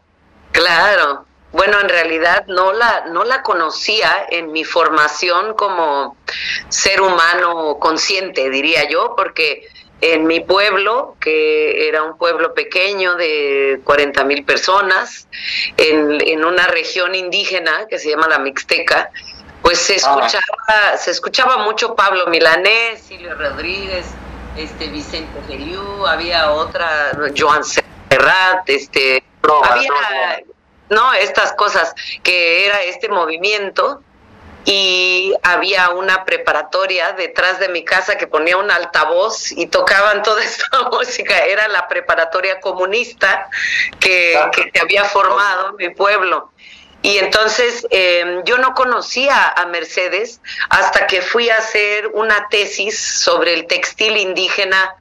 Claro. 0.52 1.26
bueno, 1.52 1.80
en 1.80 1.90
realidad 1.90 2.46
no 2.48 2.74
la, 2.74 3.06
no 3.08 3.24
la 3.24 3.42
conocía 3.42 4.28
en 4.30 4.52
mi 4.52 4.64
formación 4.64 5.56
como 5.56 6.18
ser 6.70 7.02
humano 7.02 7.78
consciente, 7.80 8.50
diría 8.50 8.88
yo, 8.90 9.16
porque 9.16 9.68
en 10.02 10.28
mi 10.28 10.40
pueblo, 10.40 11.16
que 11.20 11.88
era 11.88 12.04
un 12.04 12.18
pueblo 12.18 12.54
pequeño 12.54 13.16
de 13.16 13.82
40 13.84 14.24
mil 14.24 14.46
personas, 14.46 15.28
en, 15.78 16.22
en, 16.26 16.46
una 16.46 16.68
región 16.68 17.16
indígena 17.16 17.88
que 17.90 18.00
se 18.00 18.10
llama 18.10 18.28
la 18.28 18.40
Mixteca, 18.40 19.12
pues 19.62 19.80
se 19.80 19.94
ah. 19.94 19.98
escuchaba, 19.98 20.98
se 20.98 21.12
escuchaba 21.12 21.58
mucho 21.58 21.96
Pablo 21.96 22.28
Milanés, 22.28 23.02
Silvio 23.02 23.36
Rodríguez, 23.36 24.06
este 24.58 24.88
Vicente 24.88 25.40
Feliu, 25.48 26.06
había 26.06 26.52
otra, 26.52 27.12
Joan 27.38 27.64
Serrat, 27.64 28.68
este, 28.68 29.24
había, 29.64 30.44
no, 30.90 31.14
estas 31.14 31.54
cosas, 31.54 31.94
que 32.24 32.66
era 32.66 32.82
este 32.84 33.10
movimiento 33.10 34.02
y 34.66 35.34
había 35.44 35.90
una 35.90 36.26
preparatoria 36.26 37.14
detrás 37.14 37.60
de 37.60 37.70
mi 37.70 37.84
casa 37.84 38.18
que 38.18 38.28
ponía 38.28 38.58
un 38.58 38.70
altavoz 38.70 39.52
y 39.52 39.68
tocaban 39.68 40.22
toda 40.24 40.44
esta 40.44 40.90
música. 40.92 41.38
Era 41.46 41.68
la 41.68 41.88
preparatoria 41.88 42.60
comunista 42.60 43.50
que, 44.00 44.40
que 44.52 44.70
se 44.74 44.80
había 44.80 45.06
formado 45.06 45.70
en 45.70 45.76
mi 45.76 45.90
pueblo. 45.90 46.52
Y 47.02 47.18
entonces 47.18 47.88
em, 47.92 48.44
yo 48.44 48.58
no 48.58 48.74
conocía 48.74 49.48
a 49.48 49.66
Mercedes 49.68 50.42
hasta 50.70 51.08
que 51.08 51.22
fui 51.22 51.50
a 51.50 51.58
hacer 51.58 52.08
una 52.14 52.48
tesis 52.50 53.00
sobre 53.00 53.54
el 53.54 53.68
textil 53.68 54.18
indígena 54.18 54.96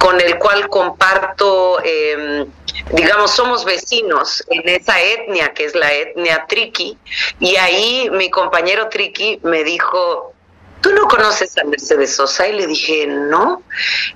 con 0.00 0.18
el 0.18 0.38
cual 0.38 0.68
comparto, 0.70 1.78
eh, 1.84 2.46
digamos, 2.92 3.32
somos 3.32 3.66
vecinos 3.66 4.42
en 4.48 4.66
esa 4.66 4.98
etnia 4.98 5.52
que 5.52 5.66
es 5.66 5.74
la 5.74 5.92
etnia 5.92 6.46
Triqui, 6.48 6.96
y 7.38 7.56
ahí 7.56 8.08
mi 8.10 8.30
compañero 8.30 8.88
Triqui 8.88 9.40
me 9.42 9.62
dijo, 9.62 10.32
¿tú 10.80 10.90
no 10.94 11.06
conoces 11.06 11.56
a 11.58 11.64
Mercedes 11.64 12.16
Sosa? 12.16 12.48
Y 12.48 12.54
le 12.54 12.66
dije, 12.66 13.06
no. 13.06 13.62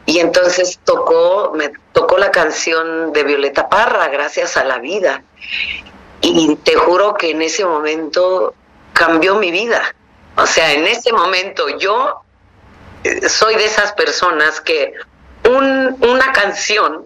Y 0.07 0.21
entonces 0.21 0.81
tocó, 0.85 1.53
me 1.55 1.71
tocó 1.93 2.17
la 2.17 2.31
canción 2.31 3.13
de 3.13 3.23
Violeta 3.25 3.69
Parra, 3.69 4.09
Gracias 4.09 4.57
a 4.57 4.65
la 4.65 4.79
Vida. 4.79 5.23
Y 6.27 6.57
te 6.57 6.75
juro 6.75 7.15
que 7.15 7.31
en 7.33 7.43
ese 7.43 7.67
momento 7.67 8.55
cambió 8.95 9.35
mi 9.37 9.51
vida. 9.51 9.95
O 10.37 10.47
sea, 10.47 10.73
en 10.73 10.87
ese 10.87 11.13
momento 11.13 11.79
yo 11.79 12.23
eh, 13.05 13.29
soy 13.29 13.57
de 13.57 13.67
esas 13.67 13.93
personas 13.93 14.61
que 14.63 14.95
un, 15.47 15.97
una 16.01 16.33
canción 16.33 17.05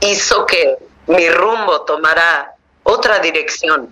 hizo 0.00 0.44
que 0.44 0.76
mi 1.06 1.30
rumbo 1.30 1.80
tomara 1.82 2.54
otra 2.82 3.20
dirección. 3.20 3.88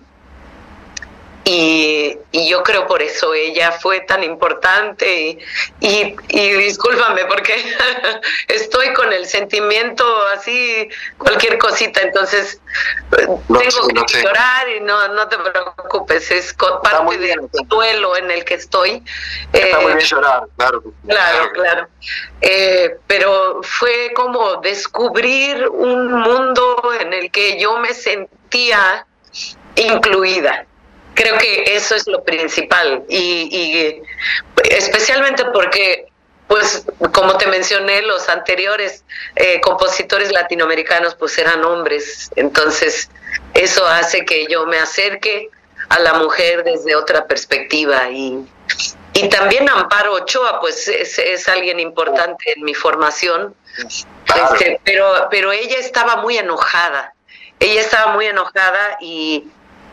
Y, 1.48 2.18
yo 2.32 2.64
creo 2.64 2.88
por 2.88 3.00
eso 3.00 3.32
ella 3.32 3.70
fue 3.70 4.00
tan 4.00 4.24
importante 4.24 5.38
y, 5.80 6.16
y, 6.28 6.50
discúlpame 6.54 7.24
porque 7.26 7.54
estoy 8.48 8.92
con 8.94 9.12
el 9.12 9.26
sentimiento 9.26 10.04
así, 10.34 10.88
cualquier 11.16 11.56
cosita, 11.58 12.00
entonces 12.02 12.60
tengo 13.10 14.06
que 14.06 14.22
llorar 14.22 14.68
y 14.70 14.80
no, 14.80 15.06
no 15.14 15.28
te 15.28 15.38
preocupes, 15.38 16.32
es 16.32 16.52
parte 16.82 17.16
del 17.16 17.48
duelo 17.68 18.16
en 18.16 18.32
el 18.32 18.44
que 18.44 18.54
estoy. 18.54 19.04
Está 19.52 19.78
muy 19.78 19.92
bien 19.92 19.98
eh, 19.98 20.04
llorar, 20.04 20.42
claro. 20.56 20.82
Claro, 21.06 21.52
claro. 21.52 21.88
Eh, 22.40 22.98
pero 23.06 23.60
fue 23.62 24.12
como 24.16 24.56
descubrir 24.56 25.68
un 25.68 26.12
mundo 26.12 26.92
en 27.00 27.12
el 27.12 27.30
que 27.30 27.56
yo 27.60 27.78
me 27.78 27.94
sentía 27.94 29.06
incluida 29.76 30.66
Creo 31.16 31.38
que 31.38 31.64
eso 31.74 31.94
es 31.94 32.06
lo 32.06 32.22
principal 32.22 33.02
y, 33.08 34.02
especialmente 34.70 35.46
porque 35.46 36.06
pues 36.46 36.84
como 37.12 37.36
te 37.38 37.46
mencioné, 37.46 38.02
los 38.02 38.28
anteriores 38.28 39.02
eh, 39.34 39.60
compositores 39.62 40.30
latinoamericanos 40.30 41.16
pues 41.16 41.36
eran 41.38 41.64
hombres, 41.64 42.30
entonces 42.36 43.10
eso 43.54 43.84
hace 43.86 44.24
que 44.24 44.46
yo 44.46 44.66
me 44.66 44.78
acerque 44.78 45.48
a 45.88 45.98
la 45.98 46.14
mujer 46.14 46.64
desde 46.64 46.94
otra 46.94 47.26
perspectiva 47.26 48.10
y, 48.10 48.46
y 49.14 49.28
también 49.30 49.68
Amparo 49.70 50.12
Ochoa 50.12 50.60
pues 50.60 50.86
es, 50.86 51.48
alguien 51.48 51.80
importante 51.80 52.52
en 52.54 52.62
mi 52.62 52.74
formación, 52.74 53.54
este, 53.78 54.80
pero, 54.84 55.28
pero 55.30 55.50
ella 55.50 55.78
estaba 55.78 56.16
muy 56.16 56.36
enojada, 56.36 57.14
ella 57.58 57.80
estaba 57.80 58.12
muy 58.12 58.26
enojada 58.26 58.98
y, 59.00 59.48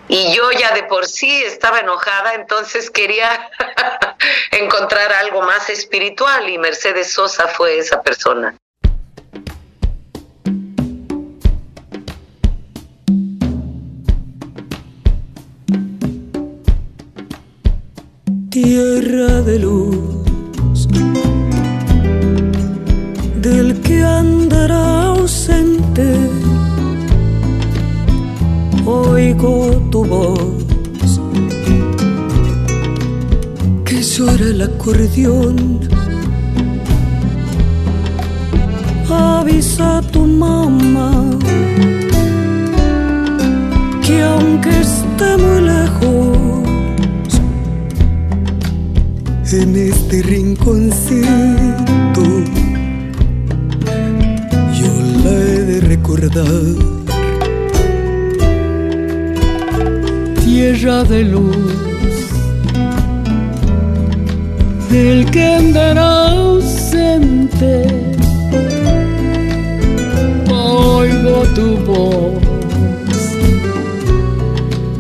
y 0.08 0.36
yo 0.36 0.52
ya 0.52 0.74
de 0.74 0.84
por 0.84 1.06
sí 1.06 1.44
estaba 1.44 1.80
enojada, 1.80 2.34
entonces 2.36 2.90
quería 2.90 3.50
encontrar 4.52 5.12
algo 5.14 5.42
más 5.42 5.70
espiritual 5.70 6.50
y 6.50 6.58
Mercedes 6.58 7.14
Sosa 7.14 7.48
fue 7.48 7.78
esa 7.78 8.02
persona. 8.02 8.56
Tierra 18.50 19.42
de 19.42 19.58
luz, 19.58 20.88
del 23.42 23.82
que 23.82 24.04
andará 24.04 25.06
ausente 25.06 26.53
oigo 28.86 29.82
tu 29.92 30.04
voz 30.06 31.20
que 33.86 34.02
llora 34.02 34.46
el 34.46 34.62
acordeón. 34.62 35.80
Avisa 39.10 39.98
a 39.98 40.02
tu 40.02 40.26
mamá 40.26 41.12
que 44.02 44.22
aunque 44.22 44.70
esté 44.70 45.38
muy 45.38 45.62
lejos, 45.62 46.38
en 49.52 49.76
este 49.76 50.24
rinconcito 50.24 51.24
yo 54.80 54.92
la 55.24 55.32
he 55.32 55.60
de 55.70 55.82
recordar. 55.82 56.93
Tierra 60.44 61.04
de 61.04 61.24
luz, 61.24 61.56
del 64.92 65.26
que 65.32 65.44
andará 65.44 66.30
ausente. 66.30 67.88
Oigo 70.52 71.44
tu 71.56 71.78
voz 71.86 72.44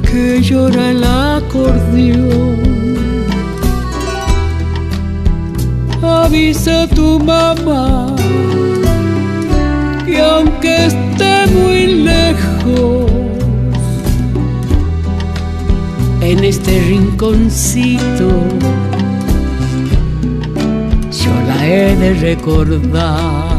que 0.09 0.41
llora 0.41 0.91
el 0.91 1.03
acordeón. 1.03 2.63
Avisa 6.01 6.83
a 6.83 6.87
tu 6.87 7.19
mamá 7.19 8.15
que 10.05 10.21
aunque 10.21 10.72
este 16.53 16.79
rinconcito 16.81 18.29
yo 21.21 21.33
la 21.47 21.67
he 21.67 21.95
de 21.95 22.13
recordar. 22.13 23.57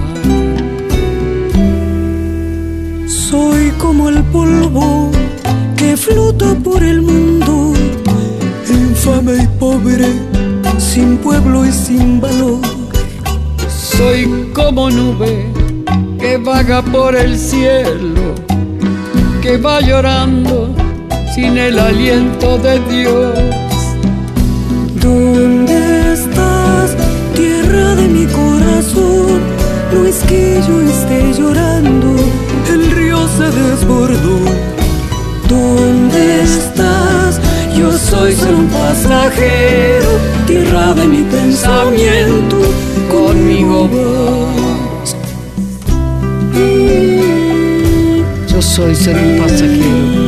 Soy 3.08 3.72
como 3.78 4.10
el 4.10 4.22
polvo 4.34 5.10
que 5.76 5.96
flota 5.96 6.54
por 6.62 6.84
el 6.84 7.02
mundo, 7.02 7.72
infame 8.68 9.42
y 9.42 9.46
pobre, 9.58 10.08
sin 10.78 11.16
pueblo 11.16 11.66
y 11.66 11.72
sin 11.72 12.20
valor. 12.20 12.60
Soy 13.68 14.50
como 14.54 14.88
nube 14.88 15.46
que 16.20 16.36
vaga 16.36 16.80
por 16.80 17.16
el 17.16 17.36
cielo, 17.36 18.36
que 19.42 19.56
va 19.56 19.80
llorando 19.80 20.83
sin 21.34 21.58
el 21.58 21.78
aliento 21.78 22.58
de 22.58 22.78
Dios. 22.90 23.34
¿Dónde 25.02 26.12
estás, 26.12 26.96
tierra 27.34 27.96
de 27.96 28.06
mi 28.08 28.26
corazón? 28.26 29.40
No 29.92 30.06
es 30.06 30.18
que 30.28 30.60
yo 30.66 30.80
esté 30.80 31.32
llorando, 31.36 32.14
el 32.72 32.90
río 32.92 33.18
se 33.36 33.50
desbordó. 33.60 34.38
¿Dónde 35.48 36.42
estás? 36.42 37.40
Yo 37.76 37.90
soy 37.98 38.32
solo 38.34 38.58
un 38.58 38.68
pasajero, 38.68 40.10
tierra 40.46 40.94
de 40.94 41.04
mi 41.06 41.22
pensamiento, 41.22 42.58
conmigo 43.10 43.88
vas. 43.88 45.16
Yo 48.48 48.62
soy 48.62 48.94
solo 48.94 49.18
un 49.20 49.38
pasajero 49.38 50.23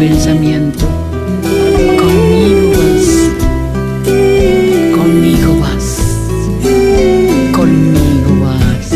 pensamiento. 0.00 0.86
Conmigo 1.98 2.70
vas, 2.80 3.06
conmigo 4.96 5.50
vas, 5.60 5.88
conmigo 7.52 8.30
vas. 8.42 8.88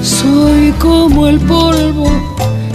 Soy 0.00 0.72
como 0.78 1.28
el 1.28 1.38
polvo 1.40 2.10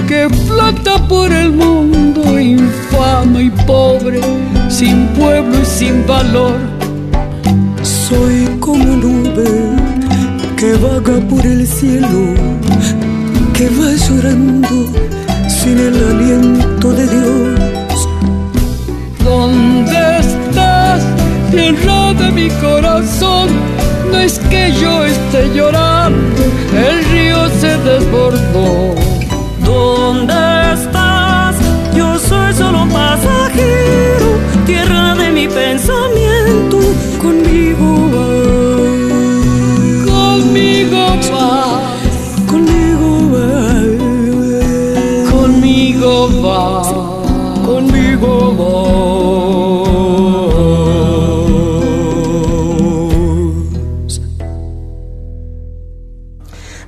que 0.08 0.30
flota 0.46 1.00
por 1.08 1.32
el 1.32 1.52
mundo, 1.52 2.40
infame 2.40 3.46
y 3.46 3.50
pobre, 3.66 4.22
sin 4.70 5.08
pueblo 5.18 5.56
y 5.64 5.66
sin 5.66 6.06
valor. 6.06 6.60
Soy 7.82 8.46
como 8.60 8.86
nube 8.98 9.50
que 10.58 10.74
vaga 10.74 11.20
por 11.28 11.44
el 11.44 11.66
cielo, 11.66 12.53
que 13.64 13.70
va 13.70 13.92
llorando 14.08 14.92
sin 15.48 15.78
el 15.80 15.96
aliento 16.12 16.92
de 16.92 17.08
Dios. 17.08 18.10
¿Dónde 19.24 20.00
estás, 20.20 21.02
tierra 21.50 22.14
de 22.14 22.30
mi 22.32 22.50
corazón? 22.66 23.48
No 24.12 24.18
es 24.18 24.40
que 24.52 24.74
yo 24.82 25.06
esté 25.06 25.42
llorando, 25.56 26.44
el 26.88 27.06
río 27.12 27.40
se 27.62 27.78
desbordó. 27.90 28.96
¿Dónde 29.64 30.34
estás? 30.74 31.56
Yo 31.96 32.20
soy 32.20 32.54
solo 32.54 32.84
un 32.84 32.90
pasajero, 32.90 34.30
tierra 34.66 35.16
de 35.16 35.30
mi 35.32 35.48
pensamiento, 35.48 36.80
conmigo 37.22 38.13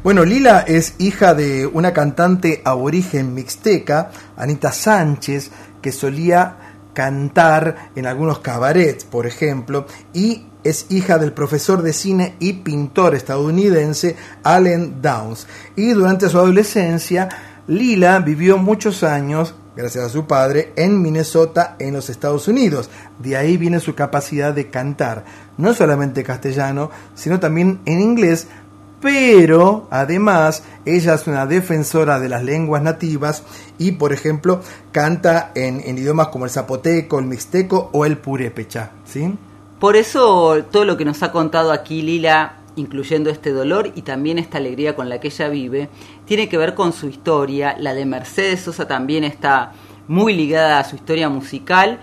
Bueno, 0.05 0.23
Lila 0.23 0.59
es 0.59 0.93
hija 0.99 1.33
de 1.33 1.65
una 1.65 1.91
cantante 1.91 2.61
aborigen 2.63 3.33
mixteca, 3.33 4.11
Anita 4.37 4.71
Sánchez, 4.71 5.49
que 5.81 5.91
solía 5.91 6.57
cantar 6.93 7.89
en 7.95 8.05
algunos 8.05 8.37
cabarets, 8.37 9.03
por 9.03 9.25
ejemplo, 9.25 9.87
y 10.13 10.45
es 10.63 10.85
hija 10.89 11.17
del 11.17 11.33
profesor 11.33 11.81
de 11.81 11.91
cine 11.91 12.35
y 12.37 12.53
pintor 12.53 13.15
estadounidense 13.15 14.15
Allen 14.43 15.01
Downs. 15.01 15.47
Y 15.75 15.93
durante 15.93 16.29
su 16.29 16.37
adolescencia, 16.37 17.27
Lila 17.65 18.19
vivió 18.19 18.59
muchos 18.59 19.01
años, 19.01 19.55
gracias 19.75 20.05
a 20.05 20.09
su 20.09 20.27
padre, 20.27 20.71
en 20.75 21.01
Minnesota, 21.01 21.77
en 21.79 21.95
los 21.95 22.11
Estados 22.11 22.47
Unidos. 22.47 22.91
De 23.17 23.37
ahí 23.37 23.57
viene 23.57 23.79
su 23.79 23.95
capacidad 23.95 24.53
de 24.53 24.69
cantar, 24.69 25.25
no 25.57 25.73
solamente 25.73 26.23
castellano, 26.23 26.91
sino 27.15 27.39
también 27.39 27.79
en 27.87 28.01
inglés, 28.01 28.47
pero 29.05 29.87
además 29.91 30.63
ella 30.83 31.13
es 31.13 31.27
una 31.27 31.45
defensora 31.45 32.19
de 32.19 32.27
las 32.27 32.43
lenguas 32.43 32.81
nativas 32.81 33.43
y, 33.77 33.91
por 33.91 34.13
ejemplo, 34.13 34.61
canta 34.91 35.51
en, 35.53 35.79
idiomas 35.81 36.29
como 36.29 36.45
el 36.45 36.49
zapoteco, 36.49 37.19
el 37.19 37.25
mixteco 37.25 37.91
o 37.93 38.03
el 38.07 38.17
purépecha, 38.17 38.93
¿sí? 39.03 39.31
Por 39.79 39.95
eso 39.95 40.63
todo 40.71 40.85
lo 40.85 40.97
que 40.97 41.05
nos 41.05 41.21
ha 41.21 41.31
contado 41.31 41.71
aquí 41.71 42.01
Lila, 42.01 42.61
incluyendo 42.77 43.29
este 43.29 43.51
dolor 43.51 43.91
y 43.93 44.01
también 44.01 44.39
esta 44.39 44.57
alegría 44.57 44.95
con 44.95 45.07
la 45.07 45.19
que 45.19 45.27
ella 45.27 45.49
vive, 45.49 45.87
tiene 46.25 46.49
que 46.49 46.57
ver 46.57 46.73
con 46.73 46.91
su 46.91 47.07
historia. 47.07 47.75
La 47.77 47.93
de 47.93 48.07
Mercedes 48.07 48.61
Sosa 48.61 48.87
también 48.87 49.23
está 49.23 49.73
muy 50.07 50.33
ligada 50.33 50.79
a 50.79 50.83
su 50.83 50.95
historia 50.95 51.29
musical. 51.29 51.99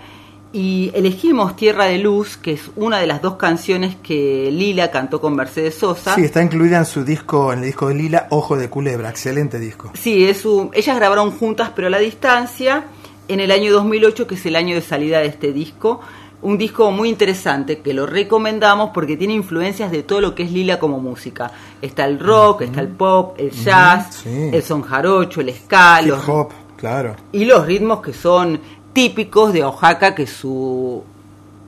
Y 0.55 0.91
elegimos 0.93 1.55
Tierra 1.55 1.85
de 1.85 1.97
Luz, 1.97 2.37
que 2.37 2.53
es 2.53 2.69
una 2.75 2.99
de 2.99 3.07
las 3.07 3.23
dos 3.23 3.37
canciones 3.37 3.95
que 4.03 4.49
Lila 4.51 4.91
cantó 4.91 5.19
con 5.19 5.35
Mercedes 5.35 5.73
Sosa. 5.75 6.13
Sí, 6.13 6.21
está 6.21 6.43
incluida 6.43 6.77
en 6.77 6.85
su 6.85 7.03
disco, 7.03 7.51
en 7.51 7.59
el 7.59 7.65
disco 7.65 7.87
de 7.87 7.95
Lila, 7.95 8.27
Ojo 8.29 8.55
de 8.55 8.69
Culebra, 8.69 9.09
excelente 9.09 9.57
disco. 9.59 9.91
Sí, 9.95 10.25
es 10.25 10.45
un, 10.45 10.69
ellas 10.73 10.95
grabaron 10.95 11.31
juntas 11.31 11.71
pero 11.75 11.87
a 11.87 11.89
la 11.89 11.97
distancia 11.97 12.83
en 13.27 13.39
el 13.39 13.49
año 13.49 13.73
2008, 13.73 14.27
que 14.27 14.35
es 14.35 14.45
el 14.45 14.55
año 14.55 14.75
de 14.75 14.81
salida 14.81 15.19
de 15.19 15.25
este 15.27 15.51
disco. 15.53 16.01
Un 16.43 16.57
disco 16.59 16.91
muy 16.91 17.09
interesante 17.09 17.79
que 17.79 17.93
lo 17.93 18.05
recomendamos 18.05 18.91
porque 18.93 19.17
tiene 19.17 19.33
influencias 19.33 19.91
de 19.91 20.03
todo 20.03 20.21
lo 20.21 20.35
que 20.35 20.43
es 20.43 20.51
Lila 20.51 20.77
como 20.77 20.99
música. 20.99 21.49
Está 21.81 22.05
el 22.05 22.19
rock, 22.19 22.61
está 22.63 22.79
el 22.81 22.89
pop, 22.89 23.35
el 23.39 23.49
jazz, 23.49 24.21
sí. 24.23 24.49
el 24.53 24.61
son 24.61 24.83
jarocho, 24.83 25.41
el 25.41 25.51
ska, 25.51 26.01
Hip 26.03 26.09
los- 26.09 26.27
hop, 26.29 26.49
claro. 26.77 27.15
y 27.31 27.45
los 27.45 27.65
ritmos 27.65 28.01
que 28.01 28.13
son 28.13 28.59
típicos 28.93 29.53
de 29.53 29.63
Oaxaca, 29.63 30.15
que 30.15 30.23
es 30.23 30.31
su 30.31 31.03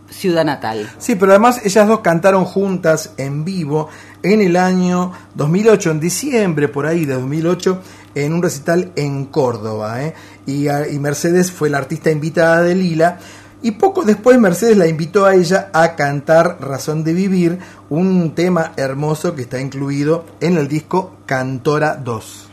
ciudad 0.10 0.46
natal. 0.46 0.90
Sí, 0.98 1.16
pero 1.16 1.32
además 1.32 1.62
ellas 1.64 1.88
dos 1.88 2.00
cantaron 2.00 2.46
juntas 2.46 3.12
en 3.18 3.44
vivo 3.44 3.90
en 4.24 4.42
el 4.42 4.56
año 4.56 5.12
2008, 5.36 5.92
en 5.92 6.00
diciembre 6.00 6.68
por 6.68 6.86
ahí 6.86 7.06
de 7.06 7.16
2008, 7.16 7.82
en 8.16 8.34
un 8.34 8.42
recital 8.42 8.92
en 8.96 9.26
Córdoba. 9.26 10.04
¿eh? 10.04 10.14
Y, 10.46 10.68
y 10.70 11.00
Mercedes 11.00 11.52
fue 11.52 11.70
la 11.70 11.80
artista 11.80 12.12
invitada 12.12 12.62
de 12.62 12.76
Lila. 12.76 13.20
Y 13.62 13.72
poco 13.72 14.04
después 14.04 14.38
Mercedes 14.40 14.78
la 14.78 14.88
invitó 14.88 15.26
a 15.26 15.34
ella 15.34 15.70
a 15.74 15.96
cantar 15.96 16.58
Razón 16.62 17.04
de 17.04 17.14
Vivir, 17.14 17.58
un 17.90 18.36
tema 18.36 18.74
hermoso 18.78 19.34
que 19.34 19.42
está 19.42 19.60
incluido 19.60 20.26
en 20.40 20.58
el 20.58 20.68
disco 20.68 21.16
Cantora 21.26 21.96
2. 21.96 22.45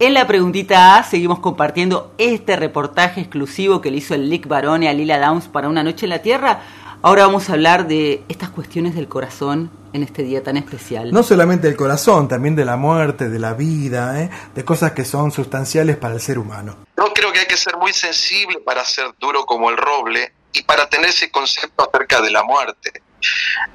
En 0.00 0.14
la 0.14 0.28
preguntita 0.28 0.96
A 0.96 1.02
seguimos 1.02 1.40
compartiendo 1.40 2.14
este 2.18 2.54
reportaje 2.54 3.20
exclusivo 3.20 3.80
que 3.80 3.90
le 3.90 3.96
hizo 3.96 4.14
el 4.14 4.30
Lick 4.30 4.46
Barone 4.46 4.88
a 4.88 4.92
Lila 4.92 5.18
Downs 5.18 5.48
para 5.48 5.68
Una 5.68 5.82
Noche 5.82 6.06
en 6.06 6.10
la 6.10 6.20
Tierra. 6.20 6.60
Ahora 7.02 7.26
vamos 7.26 7.50
a 7.50 7.54
hablar 7.54 7.88
de 7.88 8.22
estas 8.28 8.50
cuestiones 8.50 8.94
del 8.94 9.08
corazón 9.08 9.72
en 9.92 10.04
este 10.04 10.22
día 10.22 10.40
tan 10.40 10.56
especial. 10.56 11.10
No 11.10 11.24
solamente 11.24 11.66
del 11.66 11.76
corazón, 11.76 12.28
también 12.28 12.54
de 12.54 12.64
la 12.64 12.76
muerte, 12.76 13.28
de 13.28 13.40
la 13.40 13.54
vida, 13.54 14.22
¿eh? 14.22 14.30
de 14.54 14.64
cosas 14.64 14.92
que 14.92 15.04
son 15.04 15.32
sustanciales 15.32 15.96
para 15.96 16.14
el 16.14 16.20
ser 16.20 16.38
humano. 16.38 16.76
Yo 16.96 17.12
creo 17.12 17.32
que 17.32 17.40
hay 17.40 17.46
que 17.46 17.56
ser 17.56 17.76
muy 17.76 17.92
sensible 17.92 18.60
para 18.60 18.84
ser 18.84 19.06
duro 19.18 19.44
como 19.46 19.68
el 19.68 19.76
roble 19.76 20.32
y 20.52 20.62
para 20.62 20.88
tener 20.88 21.10
ese 21.10 21.28
concepto 21.32 21.90
acerca 21.92 22.20
de 22.20 22.30
la 22.30 22.44
muerte. 22.44 23.02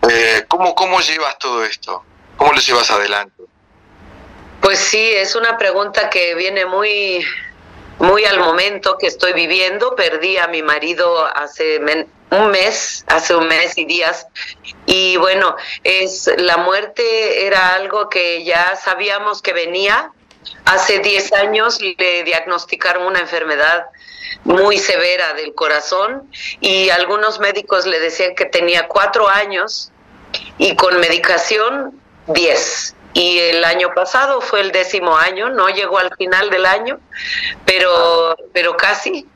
Eh, 0.10 0.46
¿cómo, 0.48 0.74
¿Cómo 0.74 1.02
llevas 1.02 1.38
todo 1.38 1.66
esto? 1.66 2.02
¿Cómo 2.38 2.54
lo 2.54 2.62
llevas 2.62 2.90
adelante? 2.92 3.44
Pues 4.63 4.80
sí, 4.80 5.12
es 5.13 5.36
una 5.36 5.58
pregunta 5.58 6.10
que 6.10 6.36
viene 6.36 6.65
muy, 6.65 7.21
muy 7.99 8.23
al 8.23 8.39
momento 8.39 8.97
que 8.97 9.08
estoy 9.08 9.34
viviendo. 9.34 9.93
Perdí 9.93 10.38
a 10.38 10.47
mi 10.47 10.63
marido 10.63 11.26
hace 11.26 11.82
un 12.30 12.49
mes, 12.49 13.04
hace 13.08 13.36
un 13.36 13.49
mes 13.49 13.78
y 13.78 13.84
días. 13.84 14.26
Y 14.86 15.17
bueno, 15.17 15.58
es 15.84 16.32
la 16.38 16.56
muerte 16.56 17.45
era 17.45 17.76
algo 17.76 18.08
que 18.08 18.45
ya 18.45 18.78
sabíamos 18.78 19.41
que 19.41 19.52
venía. 19.52 20.13
Hace 20.63 20.99
10 20.99 21.34
años 21.34 21.82
le 21.82 22.23
diagnosticaron 22.23 23.06
una 23.06 23.19
enfermedad 23.19 23.88
muy 24.45 24.78
severa 24.78 25.34
del 25.34 25.54
corazón 25.56 26.32
y 26.62 26.89
algunos 26.89 27.41
médicos 27.41 27.86
le 27.86 27.99
decían 27.99 28.34
que 28.34 28.45
tenía 28.45 28.88
cuatro 28.88 29.28
años 29.28 29.91
y 30.58 30.73
con 30.78 31.02
medicación 31.02 31.99
10. 32.28 32.95
Y 33.13 33.39
el 33.39 33.63
año 33.63 33.93
pasado 33.93 34.41
fue 34.41 34.62
el 34.62 34.71
décimo 34.71 35.15
año, 35.15 35.49
no 35.49 35.69
llegó 35.69 35.99
al 35.99 36.15
final 36.17 36.49
del 36.49 36.65
año, 36.65 36.99
pero, 37.65 38.36
pero 38.54 38.76
casi. 38.76 39.28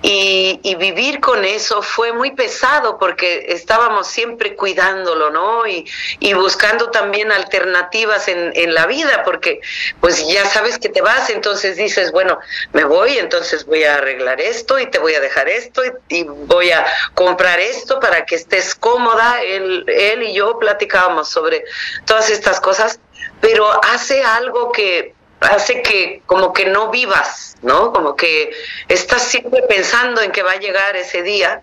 Y, 0.00 0.60
y 0.62 0.76
vivir 0.76 1.18
con 1.18 1.44
eso 1.44 1.82
fue 1.82 2.12
muy 2.12 2.30
pesado 2.30 2.98
porque 2.98 3.46
estábamos 3.48 4.06
siempre 4.06 4.54
cuidándolo, 4.54 5.30
¿no? 5.30 5.66
Y, 5.66 5.90
y 6.20 6.34
buscando 6.34 6.90
también 6.90 7.32
alternativas 7.32 8.28
en, 8.28 8.52
en 8.54 8.74
la 8.74 8.86
vida, 8.86 9.24
porque 9.24 9.60
pues 10.00 10.24
ya 10.28 10.46
sabes 10.46 10.78
que 10.78 10.88
te 10.88 11.02
vas, 11.02 11.30
entonces 11.30 11.76
dices, 11.76 12.12
bueno, 12.12 12.38
me 12.72 12.84
voy, 12.84 13.18
entonces 13.18 13.66
voy 13.66 13.82
a 13.82 13.96
arreglar 13.96 14.40
esto 14.40 14.78
y 14.78 14.86
te 14.86 15.00
voy 15.00 15.14
a 15.14 15.20
dejar 15.20 15.48
esto 15.48 15.82
y, 15.84 15.90
y 16.20 16.22
voy 16.22 16.70
a 16.70 16.86
comprar 17.14 17.58
esto 17.58 17.98
para 17.98 18.24
que 18.24 18.36
estés 18.36 18.76
cómoda. 18.76 19.42
Él, 19.42 19.84
él 19.88 20.22
y 20.22 20.32
yo 20.32 20.60
platicábamos 20.60 21.28
sobre 21.28 21.64
todas 22.06 22.30
estas 22.30 22.60
cosas, 22.60 23.00
pero 23.40 23.68
hace 23.84 24.22
algo 24.22 24.72
que 24.72 25.14
hace 25.40 25.82
que 25.82 26.22
como 26.26 26.52
que 26.52 26.66
no 26.66 26.90
vivas, 26.90 27.56
¿no? 27.62 27.92
Como 27.92 28.16
que 28.16 28.50
estás 28.88 29.22
siempre 29.22 29.62
pensando 29.62 30.20
en 30.20 30.32
que 30.32 30.42
va 30.42 30.52
a 30.52 30.56
llegar 30.56 30.96
ese 30.96 31.22
día. 31.22 31.62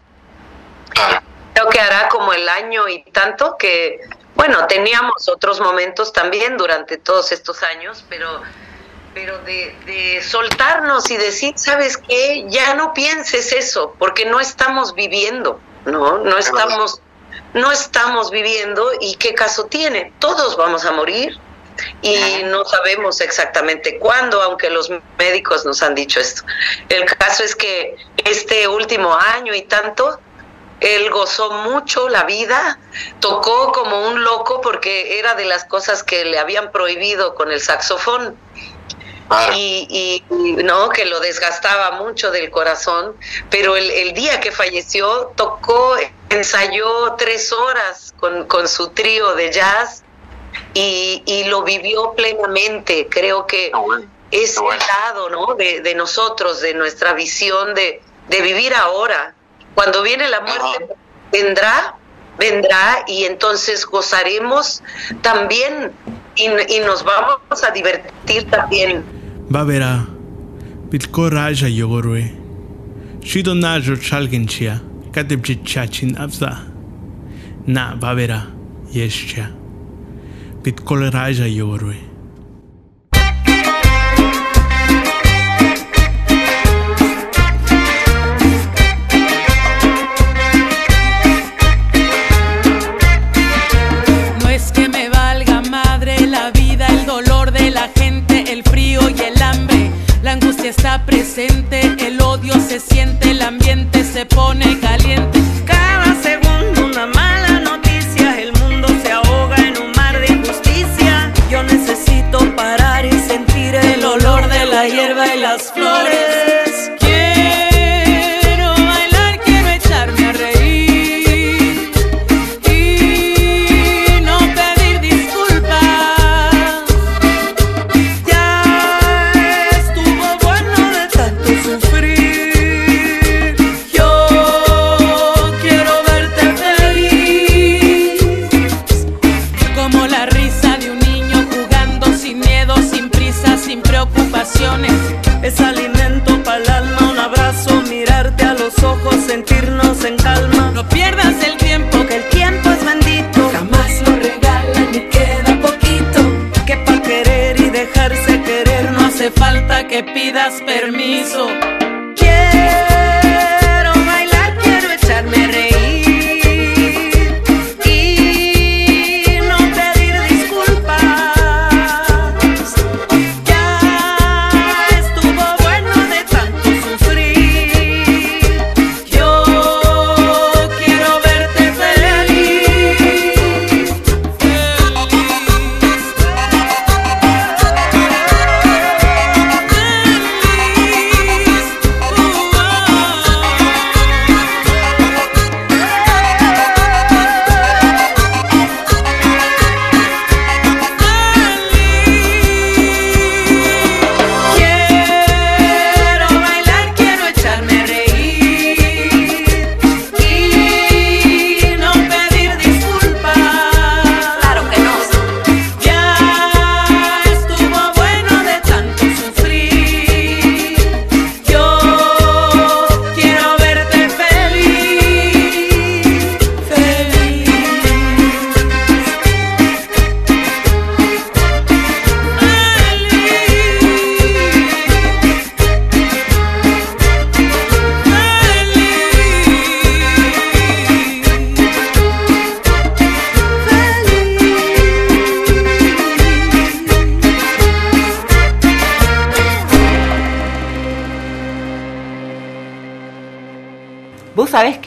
Creo 1.53 1.69
que 1.69 1.79
hará 1.79 2.09
como 2.09 2.33
el 2.33 2.47
año 2.49 2.87
y 2.87 3.03
tanto 3.11 3.57
que, 3.57 3.99
bueno, 4.35 4.67
teníamos 4.67 5.27
otros 5.29 5.59
momentos 5.59 6.13
también 6.13 6.57
durante 6.57 6.97
todos 6.97 7.31
estos 7.31 7.63
años, 7.63 8.05
pero 8.09 8.41
pero 9.13 9.37
de, 9.39 9.73
de 9.85 10.21
soltarnos 10.21 11.09
y 11.09 11.15
decir, 11.15 11.53
¿sabes 11.55 11.95
qué? 11.95 12.45
Ya 12.49 12.73
no 12.73 12.93
pienses 12.93 13.53
eso, 13.53 13.95
porque 13.97 14.25
no 14.25 14.41
estamos 14.41 14.93
viviendo, 14.93 15.57
¿no? 15.85 16.17
No 16.17 16.37
estamos, 16.37 17.01
no 17.53 17.71
estamos 17.71 18.29
viviendo 18.29 18.91
y 18.99 19.15
qué 19.15 19.33
caso 19.33 19.67
tiene. 19.67 20.11
Todos 20.19 20.57
vamos 20.57 20.83
a 20.83 20.91
morir 20.91 21.39
y 22.01 22.43
no 22.45 22.65
sabemos 22.65 23.21
exactamente 23.21 23.97
cuándo, 23.99 24.41
aunque 24.41 24.69
los 24.69 24.91
médicos 25.17 25.65
nos 25.65 25.81
han 25.81 25.95
dicho 25.95 26.19
esto. 26.19 26.43
El 26.89 27.05
caso 27.05 27.43
es 27.43 27.55
que 27.55 27.95
este 28.23 28.67
último 28.67 29.13
año 29.13 29.53
y 29.53 29.63
tanto, 29.63 30.19
él 30.79 31.09
gozó 31.09 31.51
mucho 31.51 32.09
la 32.09 32.23
vida, 32.23 32.79
tocó 33.19 33.71
como 33.71 34.07
un 34.07 34.23
loco 34.23 34.61
porque 34.61 35.19
era 35.19 35.35
de 35.35 35.45
las 35.45 35.65
cosas 35.65 36.03
que 36.03 36.25
le 36.25 36.37
habían 36.37 36.71
prohibido 36.71 37.35
con 37.35 37.51
el 37.51 37.61
saxofón. 37.61 38.37
Y, 39.55 40.23
no 40.29 40.89
que 40.89 41.05
lo 41.05 41.19
desgastaba 41.19 41.91
mucho 41.93 42.29
del 42.29 42.51
corazón, 42.51 43.17
pero 43.49 43.75
el, 43.75 44.13
día 44.13 44.39
que 44.39 44.51
falleció 44.51 45.33
tocó, 45.35 45.95
ensayó 46.29 47.15
tres 47.17 47.51
horas 47.51 48.13
con, 48.19 48.45
con 48.45 48.67
su 48.67 48.89
trío 48.89 49.33
de 49.33 49.51
jazz 49.51 50.04
y, 50.73 51.43
lo 51.47 51.63
vivió 51.63 52.13
plenamente. 52.15 53.07
Creo 53.09 53.45
que 53.47 53.71
es 54.31 54.57
el 54.57 54.79
lado 54.79 55.29
¿no? 55.29 55.55
de, 55.55 55.95
nosotros, 55.95 56.61
de 56.61 56.73
nuestra 56.73 57.13
visión 57.13 57.73
de, 57.73 58.01
vivir 58.29 58.73
ahora. 58.73 59.33
Cuando 59.73 60.01
viene 60.03 60.27
la 60.29 60.41
muerte, 60.41 60.95
vendrá, 61.31 61.95
vendrá 62.37 63.03
y 63.07 63.25
entonces 63.25 63.85
gozaremos 63.85 64.81
también 65.21 65.91
y, 66.35 66.45
y 66.45 66.79
nos 66.79 67.03
vamos 67.03 67.63
a 67.63 67.71
divertir 67.71 68.49
también. 68.49 69.03
Babera, 69.49 70.07
pitko 70.89 71.29
raja 71.29 71.67
yogorwe, 71.67 72.33
shido 73.21 73.53
najo 73.53 73.95
chalgenchia, 73.97 74.81
katepchichin 75.11 76.17
abza, 76.17 76.63
na 77.67 77.95
Pitkoleraja 80.65 81.47
Yorwe. 81.47 81.95
No 94.41 94.49
es 94.49 94.71
que 94.71 94.89
me 94.89 95.09
valga 95.09 95.61
madre 95.69 96.25
la 96.25 96.49
vida, 96.49 96.87
el 96.87 97.05
dolor 97.05 97.51
de 97.51 97.69
la 97.69 97.91
gente, 97.95 98.51
el 98.51 98.63
frío 98.63 99.01
y 99.07 99.21
el 99.21 99.39
hambre. 99.43 99.91
La 100.23 100.31
angustia 100.31 100.71
está 100.71 101.05
presente, 101.05 101.95
el 101.99 102.19
odio 102.19 102.55
se 102.55 102.79
siente, 102.79 103.29
el 103.29 103.43
ambiente 103.43 104.03
se 104.03 104.25
pone 104.25 104.79
caliente. 104.79 105.39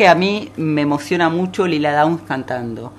A 0.08 0.14
mí 0.14 0.50
me 0.56 0.82
emociona 0.82 1.28
mucho 1.28 1.66
Lila 1.66 1.94
Downs 1.94 2.22
cantando, 2.26 2.92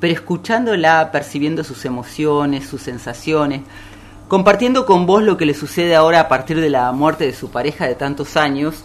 pero 0.00 0.12
escuchándola, 0.12 1.10
percibiendo 1.10 1.64
sus 1.64 1.84
emociones, 1.84 2.68
sus 2.68 2.82
sensaciones, 2.82 3.62
compartiendo 4.28 4.84
con 4.84 5.06
vos 5.06 5.22
lo 5.22 5.36
que 5.36 5.46
le 5.46 5.54
sucede 5.54 5.94
ahora 5.94 6.20
a 6.20 6.28
partir 6.28 6.60
de 6.60 6.70
la 6.70 6.92
muerte 6.92 7.24
de 7.24 7.32
su 7.34 7.50
pareja 7.50 7.86
de 7.86 7.94
tantos 7.94 8.36
años, 8.36 8.84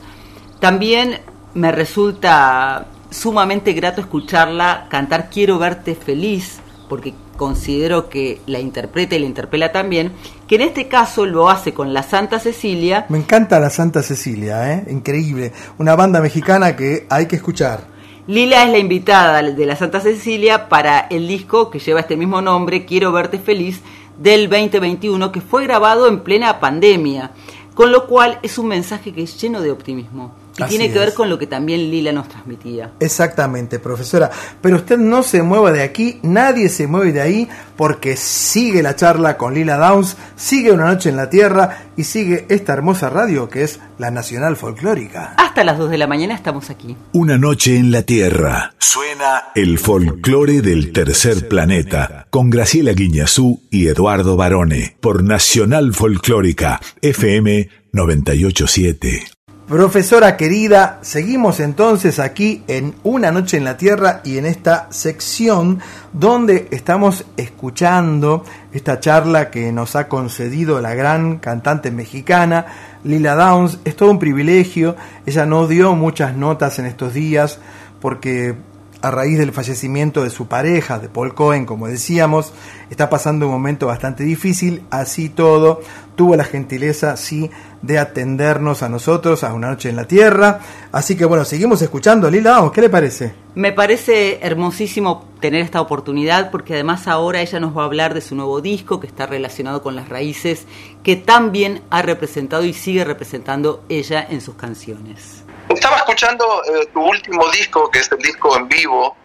también 0.59 1.19
me 1.53 1.71
resulta 1.71 2.85
sumamente 3.09 3.73
grato 3.73 3.99
escucharla 3.99 4.85
cantar 4.89 5.29
Quiero 5.29 5.59
verte 5.59 5.95
feliz, 5.95 6.60
porque 6.91 7.13
considero 7.37 8.09
que 8.09 8.41
la 8.47 8.59
interpreta 8.59 9.15
y 9.15 9.19
la 9.19 9.25
interpela 9.25 9.71
también, 9.71 10.11
que 10.45 10.55
en 10.55 10.61
este 10.63 10.89
caso 10.89 11.25
lo 11.25 11.49
hace 11.49 11.73
con 11.73 11.93
la 11.93 12.03
Santa 12.03 12.37
Cecilia, 12.37 13.05
Me 13.07 13.17
encanta 13.17 13.61
la 13.61 13.69
Santa 13.69 14.03
Cecilia, 14.03 14.73
¿eh? 14.73 14.83
increíble. 14.89 15.53
Una 15.77 15.95
banda 15.95 16.19
mexicana 16.19 16.75
que 16.75 17.07
hay 17.09 17.27
que 17.27 17.37
escuchar. 17.37 17.85
Lila 18.27 18.65
es 18.65 18.71
la 18.71 18.77
invitada 18.77 19.41
de 19.41 19.65
la 19.65 19.77
Santa 19.77 20.01
Cecilia 20.01 20.67
para 20.67 20.99
el 21.09 21.29
disco 21.29 21.71
que 21.71 21.79
lleva 21.79 22.01
este 22.01 22.17
mismo 22.17 22.41
nombre, 22.41 22.83
Quiero 22.83 23.13
verte 23.13 23.39
feliz, 23.39 23.79
del 24.19 24.49
2021, 24.49 25.31
que 25.31 25.39
fue 25.39 25.63
grabado 25.63 26.09
en 26.09 26.19
plena 26.19 26.59
pandemia, 26.59 27.31
con 27.73 27.93
lo 27.93 28.05
cual 28.05 28.37
es 28.43 28.57
un 28.57 28.67
mensaje 28.67 29.13
que 29.13 29.23
es 29.23 29.41
lleno 29.41 29.61
de 29.61 29.71
optimismo. 29.71 30.40
Y 30.61 30.63
Así 30.63 30.77
tiene 30.77 30.93
que 30.93 30.99
ver 30.99 31.13
con 31.13 31.29
lo 31.29 31.37
que 31.39 31.47
también 31.47 31.89
Lila 31.89 32.11
nos 32.11 32.29
transmitía. 32.29 32.91
Exactamente, 32.99 33.79
profesora. 33.79 34.29
Pero 34.61 34.77
usted 34.77 34.97
no 34.97 35.23
se 35.23 35.41
mueva 35.41 35.71
de 35.71 35.81
aquí, 35.81 36.19
nadie 36.23 36.69
se 36.69 36.87
mueve 36.87 37.11
de 37.11 37.21
ahí, 37.21 37.49
porque 37.75 38.15
sigue 38.15 38.83
la 38.83 38.95
charla 38.95 39.37
con 39.37 39.53
Lila 39.53 39.77
Downs, 39.77 40.15
sigue 40.35 40.71
Una 40.71 40.85
Noche 40.85 41.09
en 41.09 41.17
la 41.17 41.29
Tierra 41.29 41.85
y 41.97 42.03
sigue 42.03 42.45
esta 42.49 42.73
hermosa 42.73 43.09
radio 43.09 43.49
que 43.49 43.63
es 43.63 43.79
la 43.97 44.11
Nacional 44.11 44.55
Folclórica. 44.55 45.35
Hasta 45.37 45.63
las 45.63 45.77
2 45.77 45.89
de 45.89 45.97
la 45.97 46.07
mañana 46.07 46.35
estamos 46.35 46.69
aquí. 46.69 46.95
Una 47.13 47.37
noche 47.37 47.77
en 47.77 47.91
la 47.91 48.03
Tierra. 48.03 48.73
Suena 48.77 49.51
el 49.55 49.79
folclore 49.79 50.61
del 50.61 50.91
tercer 50.91 51.47
planeta 51.47 52.27
con 52.29 52.49
Graciela 52.49 52.93
Guiñazú 52.93 53.61
y 53.69 53.87
Eduardo 53.87 54.35
Barone 54.35 54.97
por 54.99 55.23
Nacional 55.23 55.93
Folclórica 55.93 56.79
FM 57.01 57.69
987. 57.93 59.40
Profesora 59.71 60.35
querida, 60.35 60.99
seguimos 61.01 61.61
entonces 61.61 62.19
aquí 62.19 62.61
en 62.67 62.93
Una 63.03 63.31
Noche 63.31 63.55
en 63.55 63.63
la 63.63 63.77
Tierra 63.77 64.19
y 64.25 64.37
en 64.37 64.45
esta 64.45 64.87
sección 64.89 65.79
donde 66.11 66.67
estamos 66.71 67.23
escuchando 67.37 68.43
esta 68.73 68.99
charla 68.99 69.49
que 69.49 69.71
nos 69.71 69.95
ha 69.95 70.09
concedido 70.09 70.81
la 70.81 70.93
gran 70.93 71.37
cantante 71.37 71.89
mexicana 71.89 72.65
Lila 73.05 73.33
Downs. 73.35 73.79
Es 73.85 73.95
todo 73.95 74.11
un 74.11 74.19
privilegio, 74.19 74.97
ella 75.25 75.45
no 75.45 75.65
dio 75.67 75.95
muchas 75.95 76.35
notas 76.35 76.77
en 76.77 76.85
estos 76.85 77.13
días 77.13 77.57
porque 78.01 78.57
a 79.01 79.11
raíz 79.11 79.39
del 79.39 79.51
fallecimiento 79.51 80.23
de 80.23 80.29
su 80.29 80.47
pareja, 80.47 80.99
de 80.99 81.09
Paul 81.09 81.33
Cohen, 81.33 81.65
como 81.65 81.87
decíamos, 81.87 82.53
está 82.89 83.09
pasando 83.09 83.47
un 83.47 83.53
momento 83.53 83.87
bastante 83.87 84.23
difícil, 84.23 84.83
así 84.91 85.29
todo, 85.29 85.81
tuvo 86.15 86.35
la 86.35 86.43
gentileza, 86.43 87.17
sí, 87.17 87.49
de 87.81 87.97
atendernos 87.97 88.83
a 88.83 88.89
nosotros 88.89 89.43
a 89.43 89.53
una 89.53 89.69
noche 89.69 89.89
en 89.89 89.95
la 89.95 90.05
tierra. 90.05 90.59
Así 90.91 91.15
que 91.15 91.25
bueno, 91.25 91.45
seguimos 91.45 91.81
escuchando 91.81 92.29
Lila 92.29 92.51
Downs, 92.51 92.71
¿qué 92.71 92.81
le 92.81 92.89
parece? 92.89 93.33
Me 93.55 93.71
parece 93.71 94.39
hermosísimo 94.45 95.25
tener 95.39 95.61
esta 95.61 95.81
oportunidad 95.81 96.51
porque 96.51 96.75
además 96.75 97.07
ahora 97.07 97.41
ella 97.41 97.59
nos 97.59 97.75
va 97.75 97.81
a 97.81 97.85
hablar 97.85 98.13
de 98.13 98.21
su 98.21 98.35
nuevo 98.35 98.61
disco 98.61 98.99
que 98.99 99.07
está 99.07 99.25
relacionado 99.25 99.81
con 99.81 99.95
las 99.95 100.09
raíces 100.09 100.67
que 101.03 101.15
tan 101.15 101.51
bien 101.51 101.81
ha 101.89 102.01
representado 102.01 102.63
y 102.63 102.73
sigue 102.73 103.03
representando 103.03 103.83
ella 103.89 104.25
en 104.29 104.41
sus 104.41 104.55
canciones. 104.55 105.40
Estaba 105.73 105.97
escuchando 105.97 106.63
eh, 106.65 106.87
tu 106.93 107.01
último 107.01 107.47
disco, 107.49 107.89
que 107.91 107.99
es 107.99 108.11
el 108.11 108.19
disco 108.19 108.55
en 108.57 108.67
vivo 108.67 109.15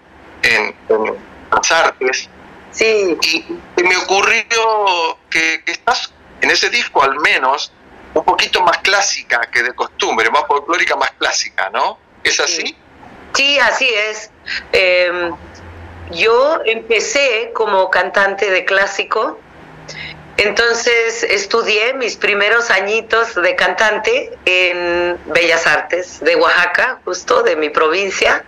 en, 0.43 0.75
en 0.89 1.17
las 1.53 1.73
artes. 1.73 2.29
Sí. 2.71 3.17
Y, 3.23 3.37
y 3.77 3.83
me 3.83 3.97
ocurrió 3.97 5.19
que, 5.31 5.63
que 5.65 5.73
estás 5.73 6.13
en 6.41 6.51
ese 6.51 6.69
disco 6.71 7.03
al 7.03 7.19
menos 7.21 7.73
un 8.15 8.25
poquito 8.25 8.63
más 8.63 8.79
clásica 8.79 9.41
que 9.53 9.63
de 9.63 9.75
costumbre, 9.75 10.31
más 10.31 10.45
folclórica, 10.47 10.97
más 10.97 11.11
clásica, 11.13 11.71
¿no? 11.71 11.99
¿Es 12.25 12.41
así? 12.41 12.77
Sí, 13.35 13.59
así 13.59 13.89
es. 13.89 14.31
Eh, 14.73 15.31
yo 16.13 16.61
empecé 16.65 17.51
como 17.55 17.91
cantante 17.91 18.51
de 18.51 18.65
clásico, 18.65 19.39
entonces 20.37 21.23
estudié 21.23 21.95
mis 21.95 22.17
primeros 22.17 22.71
añitos 22.71 23.35
de 23.35 23.57
cantante 23.57 24.37
en 24.45 25.19
Bellas 25.27 25.67
Artes 25.67 26.21
de 26.21 26.37
Oaxaca, 26.37 27.01
justo 27.05 27.43
de 27.43 27.57
mi 27.57 27.71
provincia, 27.71 28.45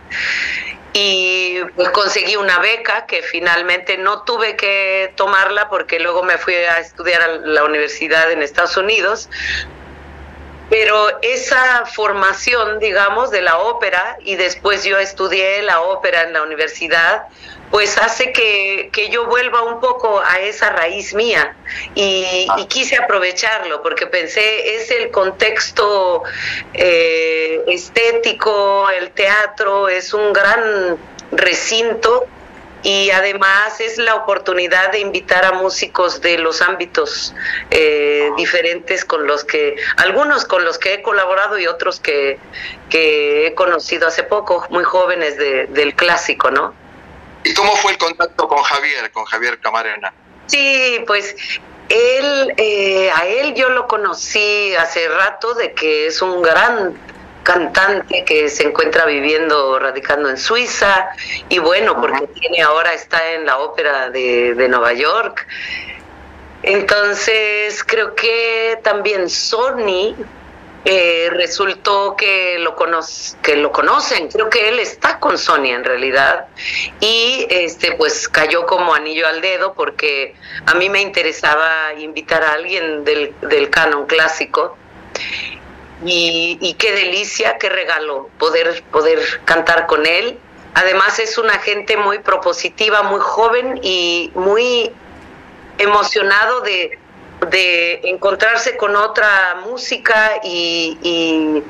y 0.92 1.60
pues 1.76 1.90
conseguí 1.90 2.36
una 2.36 2.58
beca 2.58 3.06
que 3.06 3.22
finalmente 3.22 3.98
no 3.98 4.22
tuve 4.22 4.56
que 4.56 5.12
tomarla 5.16 5.68
porque 5.68 6.00
luego 6.00 6.22
me 6.22 6.38
fui 6.38 6.54
a 6.54 6.78
estudiar 6.78 7.22
a 7.22 7.28
la 7.28 7.64
universidad 7.64 8.30
en 8.32 8.42
Estados 8.42 8.76
Unidos, 8.76 9.28
pero 10.70 11.18
esa 11.22 11.86
formación, 11.86 12.78
digamos, 12.78 13.30
de 13.30 13.40
la 13.40 13.58
ópera, 13.58 14.18
y 14.20 14.36
después 14.36 14.84
yo 14.84 14.98
estudié 14.98 15.62
la 15.62 15.80
ópera 15.80 16.24
en 16.24 16.34
la 16.34 16.42
universidad, 16.42 17.24
pues 17.70 17.98
hace 17.98 18.32
que, 18.32 18.88
que 18.92 19.10
yo 19.10 19.26
vuelva 19.26 19.62
un 19.62 19.80
poco 19.80 20.20
a 20.20 20.40
esa 20.40 20.70
raíz 20.70 21.12
mía. 21.14 21.54
Y, 21.94 22.46
y 22.56 22.66
quise 22.66 22.96
aprovecharlo 22.96 23.82
porque 23.82 24.06
pensé, 24.06 24.74
es 24.76 24.90
el 24.90 25.10
contexto 25.10 26.22
eh, 26.74 27.62
estético, 27.66 28.88
el 28.90 29.10
teatro 29.10 29.88
es 29.88 30.14
un 30.14 30.32
gran 30.32 30.96
recinto 31.32 32.26
y 32.82 33.10
además 33.10 33.80
es 33.80 33.98
la 33.98 34.14
oportunidad 34.14 34.92
de 34.92 35.00
invitar 35.00 35.44
a 35.44 35.52
músicos 35.52 36.20
de 36.20 36.38
los 36.38 36.62
ámbitos 36.62 37.34
eh, 37.70 38.30
diferentes 38.36 39.04
con 39.04 39.26
los 39.26 39.44
que, 39.44 39.74
algunos 39.96 40.44
con 40.44 40.64
los 40.64 40.78
que 40.78 40.94
he 40.94 41.02
colaborado 41.02 41.58
y 41.58 41.66
otros 41.66 41.98
que, 41.98 42.38
que 42.88 43.48
he 43.48 43.54
conocido 43.54 44.06
hace 44.06 44.22
poco, 44.22 44.64
muy 44.70 44.84
jóvenes 44.84 45.36
de- 45.36 45.66
del 45.66 45.94
clásico, 45.96 46.50
¿no? 46.52 46.72
¿Y 47.44 47.54
cómo 47.54 47.74
fue 47.76 47.92
el 47.92 47.98
contacto 47.98 48.48
con 48.48 48.62
Javier, 48.62 49.10
con 49.12 49.24
Javier 49.24 49.58
Camarena? 49.60 50.12
Sí, 50.46 51.02
pues 51.06 51.36
él, 51.88 52.54
eh, 52.56 53.10
a 53.14 53.26
él 53.26 53.54
yo 53.54 53.70
lo 53.70 53.86
conocí 53.86 54.74
hace 54.76 55.08
rato 55.08 55.54
de 55.54 55.72
que 55.72 56.06
es 56.06 56.20
un 56.20 56.42
gran 56.42 56.98
cantante 57.42 58.24
que 58.24 58.50
se 58.50 58.64
encuentra 58.64 59.06
viviendo, 59.06 59.78
radicando 59.78 60.28
en 60.28 60.36
Suiza, 60.36 61.08
y 61.48 61.58
bueno, 61.58 61.98
porque 61.98 62.26
tiene 62.26 62.60
ahora 62.62 62.92
está 62.92 63.32
en 63.32 63.46
la 63.46 63.58
ópera 63.58 64.10
de, 64.10 64.54
de 64.54 64.68
Nueva 64.68 64.92
York. 64.92 65.46
Entonces 66.62 67.82
creo 67.84 68.14
que 68.14 68.78
también 68.82 69.30
Sony 69.30 70.14
eh, 70.84 71.28
resultó 71.32 72.14
que 72.16 72.58
lo, 72.60 72.76
que 73.42 73.56
lo 73.56 73.72
conocen, 73.72 74.28
creo 74.28 74.48
que 74.48 74.68
él 74.68 74.78
está 74.78 75.18
con 75.18 75.36
Sony 75.36 75.66
en 75.66 75.84
realidad. 75.84 76.46
Y 77.00 77.46
este 77.50 77.92
pues 77.92 78.28
cayó 78.28 78.64
como 78.66 78.94
anillo 78.94 79.26
al 79.26 79.40
dedo 79.40 79.74
porque 79.74 80.34
a 80.66 80.74
mí 80.74 80.88
me 80.88 81.00
interesaba 81.00 81.94
invitar 81.94 82.42
a 82.42 82.52
alguien 82.52 83.04
del, 83.04 83.34
del 83.42 83.70
canon 83.70 84.06
clásico. 84.06 84.76
Y, 86.04 86.58
y 86.60 86.74
qué 86.74 86.92
delicia, 86.92 87.58
qué 87.58 87.68
regalo 87.68 88.30
poder, 88.38 88.84
poder 88.92 89.18
cantar 89.44 89.86
con 89.86 90.06
él. 90.06 90.38
Además 90.74 91.18
es 91.18 91.38
una 91.38 91.58
gente 91.58 91.96
muy 91.96 92.20
propositiva, 92.20 93.02
muy 93.02 93.20
joven 93.20 93.80
y 93.82 94.30
muy 94.36 94.92
emocionado 95.78 96.60
de, 96.60 96.98
de 97.50 98.00
encontrarse 98.04 98.76
con 98.76 98.96
otra 98.96 99.56
música 99.64 100.40
y, 100.42 100.98
y, 101.02 101.62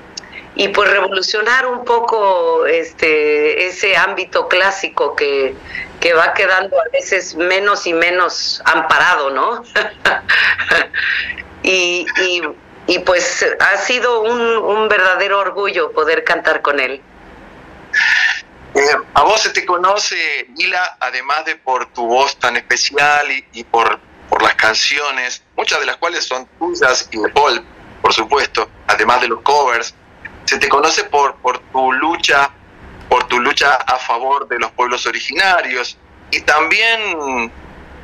y, 0.55 0.69
pues 0.69 0.91
revolucionar 0.91 1.67
un 1.67 1.85
poco 1.85 2.67
este 2.67 3.67
ese 3.67 3.97
ámbito 3.97 4.49
clásico 4.49 5.15
que, 5.15 5.55
que 6.01 6.15
va 6.15 6.33
quedando 6.33 6.81
a 6.81 6.85
veces 6.93 7.35
menos 7.35 7.87
y 7.87 7.93
menos 7.93 8.63
amparado, 8.65 9.31
¿no? 9.31 9.63
y, 11.63 12.07
y, 12.23 12.43
y, 12.87 12.99
pues 13.01 13.47
ha 13.61 13.77
sido 13.77 14.23
un, 14.23 14.41
un 14.41 14.89
verdadero 14.89 15.39
orgullo 15.39 15.93
poder 15.93 16.25
cantar 16.25 16.63
con 16.63 16.81
él. 16.81 17.03
Eh, 18.75 18.81
a 19.15 19.23
vos 19.23 19.41
se 19.41 19.51
te 19.51 19.67
conoce, 19.67 20.47
Lila, 20.57 20.97
además 21.01 21.45
de 21.45 21.57
por 21.57 21.93
tu 21.93 22.07
voz 22.07 22.39
tan 22.39 22.57
especial 22.57 23.31
y, 23.31 23.45
y 23.53 23.65
por, 23.65 23.99
por 24.29 24.43
las 24.43 24.55
canciones, 24.55 25.43
muchas 25.59 25.81
de 25.81 25.87
las 25.87 25.97
cuales 25.97 26.25
son 26.25 26.47
tuyas 26.59 27.09
y 27.11 27.19
de 27.19 27.29
Paul, 27.31 27.63
por 28.01 28.15
supuesto, 28.15 28.71
además 28.87 29.21
de 29.21 29.29
los 29.29 29.43
covers, 29.43 29.93
se 30.45 30.57
te 30.59 30.69
conoce 30.69 31.05
por, 31.05 31.35
por 31.43 31.59
tu 31.73 31.93
lucha, 31.93 32.51
por 33.09 33.27
tu 33.27 33.41
lucha 33.41 33.75
a 33.75 33.99
favor 33.99 34.47
de 34.47 34.59
los 34.61 34.71
pueblos 34.71 35.05
originarios 35.07 35.99
y 36.31 36.41
también 36.43 37.53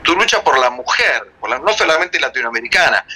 tu 0.02 0.16
lucha 0.16 0.42
por 0.42 0.58
la 0.58 0.68
mujer, 0.70 1.32
por 1.38 1.48
la, 1.48 1.60
no 1.60 1.72
solamente 1.72 2.18
latinoamericana. 2.18 3.06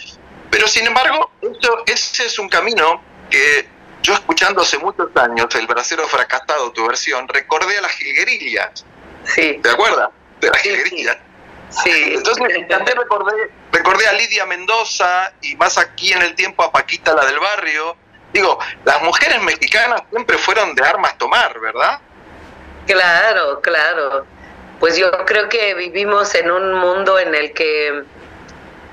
Pero 0.50 0.68
sin 0.68 0.86
embargo, 0.86 1.32
esto, 1.42 1.82
ese 1.86 2.26
es 2.26 2.38
un 2.38 2.48
camino 2.48 3.02
que 3.28 3.68
yo 4.02 4.14
escuchando 4.14 4.62
hace 4.62 4.78
muchos 4.78 5.14
años 5.16 5.52
el 5.56 5.66
bracero 5.66 6.06
fracasado, 6.06 6.70
tu 6.70 6.86
versión, 6.86 7.26
recordé 7.26 7.76
a 7.76 7.82
las 7.82 7.90
jilguerillas. 7.90 8.84
Sí. 9.24 9.58
¿Te 9.60 9.68
acuerdas? 9.68 10.10
De 10.40 10.48
las 10.48 10.62
jilguerillas. 10.62 11.16
Sí. 11.70 12.14
Entonces 12.14 12.68
también 12.68 12.96
recordé, 12.96 13.50
recordé 13.72 14.06
a 14.06 14.12
Lidia 14.12 14.46
Mendoza 14.46 15.32
y 15.42 15.54
más 15.56 15.76
aquí 15.78 16.12
en 16.12 16.22
el 16.22 16.34
tiempo 16.34 16.62
a 16.62 16.72
Paquita 16.72 17.14
la 17.14 17.24
del 17.26 17.38
barrio. 17.38 17.96
Digo, 18.32 18.58
las 18.84 19.02
mujeres 19.02 19.42
mexicanas 19.42 20.02
siempre 20.10 20.36
fueron 20.38 20.74
de 20.74 20.84
armas 20.84 21.16
tomar, 21.18 21.58
¿verdad? 21.60 22.00
Claro, 22.86 23.60
claro. 23.60 24.26
Pues 24.80 24.96
yo 24.96 25.10
creo 25.26 25.48
que 25.48 25.74
vivimos 25.74 26.34
en 26.34 26.50
un 26.50 26.74
mundo 26.74 27.18
en 27.18 27.34
el 27.34 27.52
que 27.52 28.04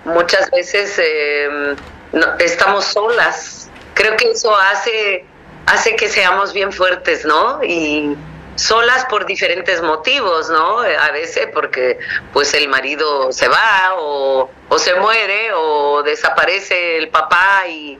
muchas 0.03 0.49
veces 0.51 0.99
eh, 1.01 1.75
no, 2.11 2.37
estamos 2.39 2.85
solas. 2.85 3.69
Creo 3.93 4.17
que 4.17 4.31
eso 4.31 4.55
hace, 4.55 5.25
hace 5.65 5.95
que 5.95 6.09
seamos 6.09 6.53
bien 6.53 6.71
fuertes, 6.71 7.25
¿no? 7.25 7.63
Y 7.63 8.15
solas 8.55 9.05
por 9.05 9.25
diferentes 9.25 9.81
motivos, 9.81 10.49
¿no? 10.49 10.79
A 10.79 11.11
veces 11.11 11.49
porque 11.53 11.99
pues 12.33 12.53
el 12.53 12.67
marido 12.67 13.31
se 13.31 13.47
va 13.47 13.93
o, 13.97 14.49
se 14.77 14.95
muere 14.95 15.51
o 15.53 16.03
desaparece 16.03 16.97
el 16.97 17.09
papá 17.09 17.67
y, 17.67 17.99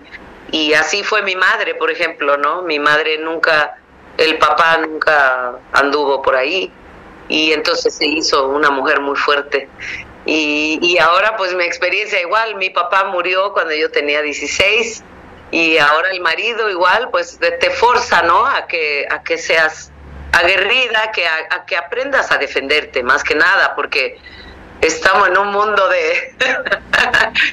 y 0.51 0.73
así 0.73 1.03
fue 1.03 1.21
mi 1.21 1.35
madre, 1.35 1.75
por 1.75 1.91
ejemplo, 1.91 2.37
¿no? 2.37 2.61
Mi 2.61 2.79
madre 2.79 3.17
nunca, 3.17 3.77
el 4.17 4.37
papá 4.37 4.77
nunca 4.77 5.55
anduvo 5.73 6.21
por 6.21 6.35
ahí 6.35 6.71
y 7.27 7.51
entonces 7.51 7.95
se 7.95 8.05
hizo 8.05 8.47
una 8.47 8.69
mujer 8.69 9.01
muy 9.01 9.15
fuerte. 9.15 9.67
Y, 10.25 10.79
y 10.81 10.97
ahora 10.97 11.37
pues 11.37 11.53
mi 11.53 11.65
experiencia 11.65 12.19
igual, 12.19 12.55
mi 12.55 12.69
papá 12.69 13.03
murió 13.05 13.53
cuando 13.53 13.75
yo 13.75 13.91
tenía 13.91 14.21
16 14.21 15.03
y 15.51 15.77
ahora 15.77 16.09
el 16.11 16.21
marido 16.21 16.69
igual 16.69 17.09
pues 17.11 17.37
te, 17.37 17.51
te 17.51 17.69
forza, 17.69 18.23
¿no? 18.23 18.45
A 18.45 18.65
que, 18.67 19.05
a 19.09 19.21
que 19.21 19.37
seas 19.37 19.91
aguerrida, 20.35 21.11
que 21.11 21.25
a, 21.27 21.35
a 21.51 21.65
que 21.65 21.77
aprendas 21.77 22.31
a 22.31 22.37
defenderte 22.37 23.03
más 23.03 23.23
que 23.23 23.35
nada, 23.35 23.75
porque 23.75 24.19
estamos 24.81 25.27
en 25.27 25.37
un 25.37 25.51
mundo 25.51 25.87
de, 25.89 26.35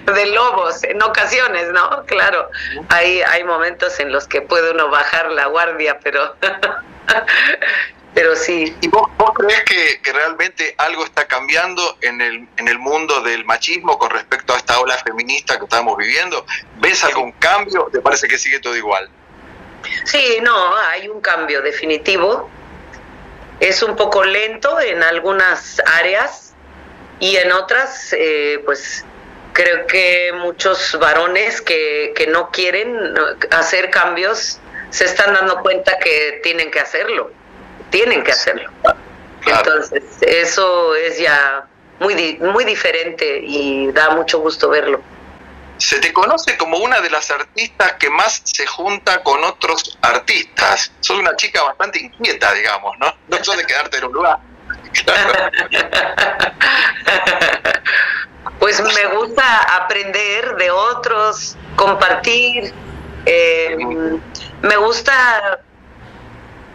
de 0.13 0.27
lobos 0.27 0.83
en 0.85 1.03
ocasiones, 1.03 1.71
¿no? 1.73 2.05
Claro, 2.07 2.51
hay, 2.89 3.23
hay 3.23 3.45
momentos 3.45 3.99
en 4.01 4.13
los 4.13 4.27
que 4.27 4.43
puede 4.43 4.73
uno 4.73 4.89
bajar 4.91 5.31
la 5.31 5.47
guardia, 5.47 5.99
pero, 6.03 6.37
pero 8.15 8.37
sí. 8.37 8.77
¿Y 8.81 8.89
vos, 8.89 9.09
vos 9.17 9.31
crees 9.35 9.63
que, 9.65 10.01
que 10.03 10.13
realmente 10.13 10.75
algo 10.79 11.05
está 11.05 11.27
cambiando 11.27 11.99
en 12.01 12.21
el, 12.21 12.49
en 12.57 12.69
el 12.69 12.79
mundo 12.79 13.21
del 13.23 13.45
machismo 13.45 13.99
con 13.99 14.11
respecto 14.11 14.55
a 14.55 14.57
esta 14.57 14.81
ola 14.81 14.97
feminista 14.99 15.59
que 15.59 15.65
estamos 15.65 15.97
viviendo? 15.97 16.45
¿Ves 16.81 17.05
algún 17.05 17.33
cambio? 17.33 17.89
¿Te 17.93 18.01
parece 18.01 18.29
que 18.29 18.39
sigue 18.39 18.61
todo 18.61 18.77
igual? 18.77 19.09
Sí, 20.05 20.39
no, 20.43 20.77
hay 20.77 21.09
un 21.09 21.21
cambio 21.21 21.61
definitivo. 21.63 22.49
Es 23.63 23.81
un 23.85 23.95
poco 23.95 24.25
lento 24.25 24.81
en 24.81 25.05
algunas 25.05 25.81
áreas 25.87 26.53
y 27.21 27.37
en 27.37 27.53
otras, 27.53 28.13
eh, 28.13 28.61
pues 28.65 29.05
creo 29.53 29.87
que 29.87 30.33
muchos 30.35 30.99
varones 30.99 31.61
que, 31.61 32.13
que 32.17 32.27
no 32.27 32.51
quieren 32.51 33.15
hacer 33.53 33.91
cambios 33.91 34.59
se 34.91 35.05
están 35.05 35.33
dando 35.33 35.61
cuenta 35.63 35.97
que 35.99 36.41
tienen 36.43 36.73
que 36.73 36.81
hacerlo, 36.81 37.31
tienen 37.91 38.25
que 38.25 38.33
hacerlo. 38.33 38.69
Entonces, 39.47 40.03
eso 40.23 40.97
es 40.97 41.19
ya 41.19 41.67
muy, 42.01 42.39
muy 42.41 42.65
diferente 42.65 43.43
y 43.45 43.93
da 43.93 44.11
mucho 44.11 44.41
gusto 44.41 44.71
verlo. 44.71 45.01
Se 45.83 45.99
te 45.99 46.13
conoce 46.13 46.57
como 46.57 46.79
una 46.79 47.01
de 47.01 47.11
las 47.11 47.29
artistas 47.33 47.95
que 47.95 48.09
más 48.09 48.41
se 48.45 48.65
junta 48.67 49.23
con 49.25 49.43
otros 49.43 49.99
artistas. 50.01 50.93
Sos 51.01 51.19
una 51.19 51.35
chica 51.37 51.61
bastante 51.65 52.01
inquieta, 52.01 52.53
digamos, 52.55 52.97
¿no? 52.99 53.13
No 53.29 53.45
sos 53.45 53.57
de 53.57 53.67
quedarte 53.67 53.97
en 53.99 54.05
un 54.05 54.13
lugar. 54.13 54.39
Pues 58.59 58.81
me 58.81 59.07
gusta 59.17 59.77
aprender 59.77 60.55
de 60.57 60.71
otros, 60.71 61.57
compartir. 61.77 62.73
eh, 63.27 63.77
me 64.63 64.77
gusta 64.77 65.61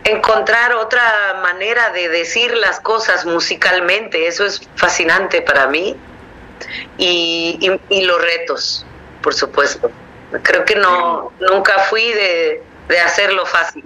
encontrar 0.03 0.73
otra 0.73 1.39
manera 1.41 1.89
de 1.91 2.09
decir 2.09 2.53
las 2.55 2.79
cosas 2.81 3.25
musicalmente. 3.25 4.27
Eso 4.27 4.45
es 4.45 4.61
fascinante 4.75 5.41
para 5.41 5.67
mí. 5.67 5.95
Y, 6.97 7.57
y- 7.61 7.95
y 7.99 8.01
los 8.03 8.21
retos, 8.21 8.85
por 9.27 9.33
supuesto. 9.33 9.91
Creo 10.41 10.63
que 10.63 10.77
no 10.77 11.33
nunca 11.51 11.79
fui 11.89 12.13
de, 12.13 12.63
de 12.87 12.99
hacerlo 13.01 13.45
fácil. 13.45 13.83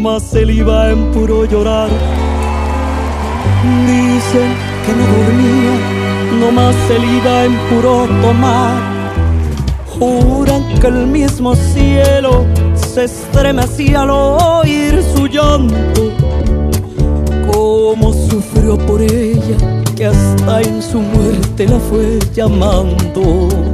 Nomás 0.00 0.32
le 0.32 0.52
iba 0.52 0.92
en 0.92 1.10
puro 1.10 1.44
llorar. 1.44 1.88
Dicen 3.88 4.50
que 4.84 4.92
no 4.98 5.04
dormía, 5.16 5.74
nomás 6.40 6.76
le 6.88 7.06
iba 7.18 7.44
en 7.46 7.54
puro 7.68 8.06
tomar. 8.22 8.78
Juran 9.94 10.62
que 10.80 10.86
el 10.86 11.08
mismo 11.08 11.56
cielo 11.56 12.46
se 12.76 13.06
estremecía 13.06 14.02
al 14.02 14.10
oír 14.10 15.02
su 15.02 15.26
llanto. 15.26 16.02
Cómo 17.52 18.12
sufrió 18.30 18.78
por 18.78 19.02
ella, 19.02 19.58
que 19.96 20.06
hasta 20.06 20.62
en 20.62 20.80
su 20.80 21.00
muerte 21.00 21.66
la 21.66 21.80
fue 21.80 22.20
llamando. 22.32 23.67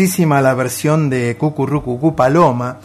La 0.00 0.54
versión 0.54 1.10
de 1.10 1.36
Cucurrucucú 1.36 2.16
Paloma. 2.16 2.78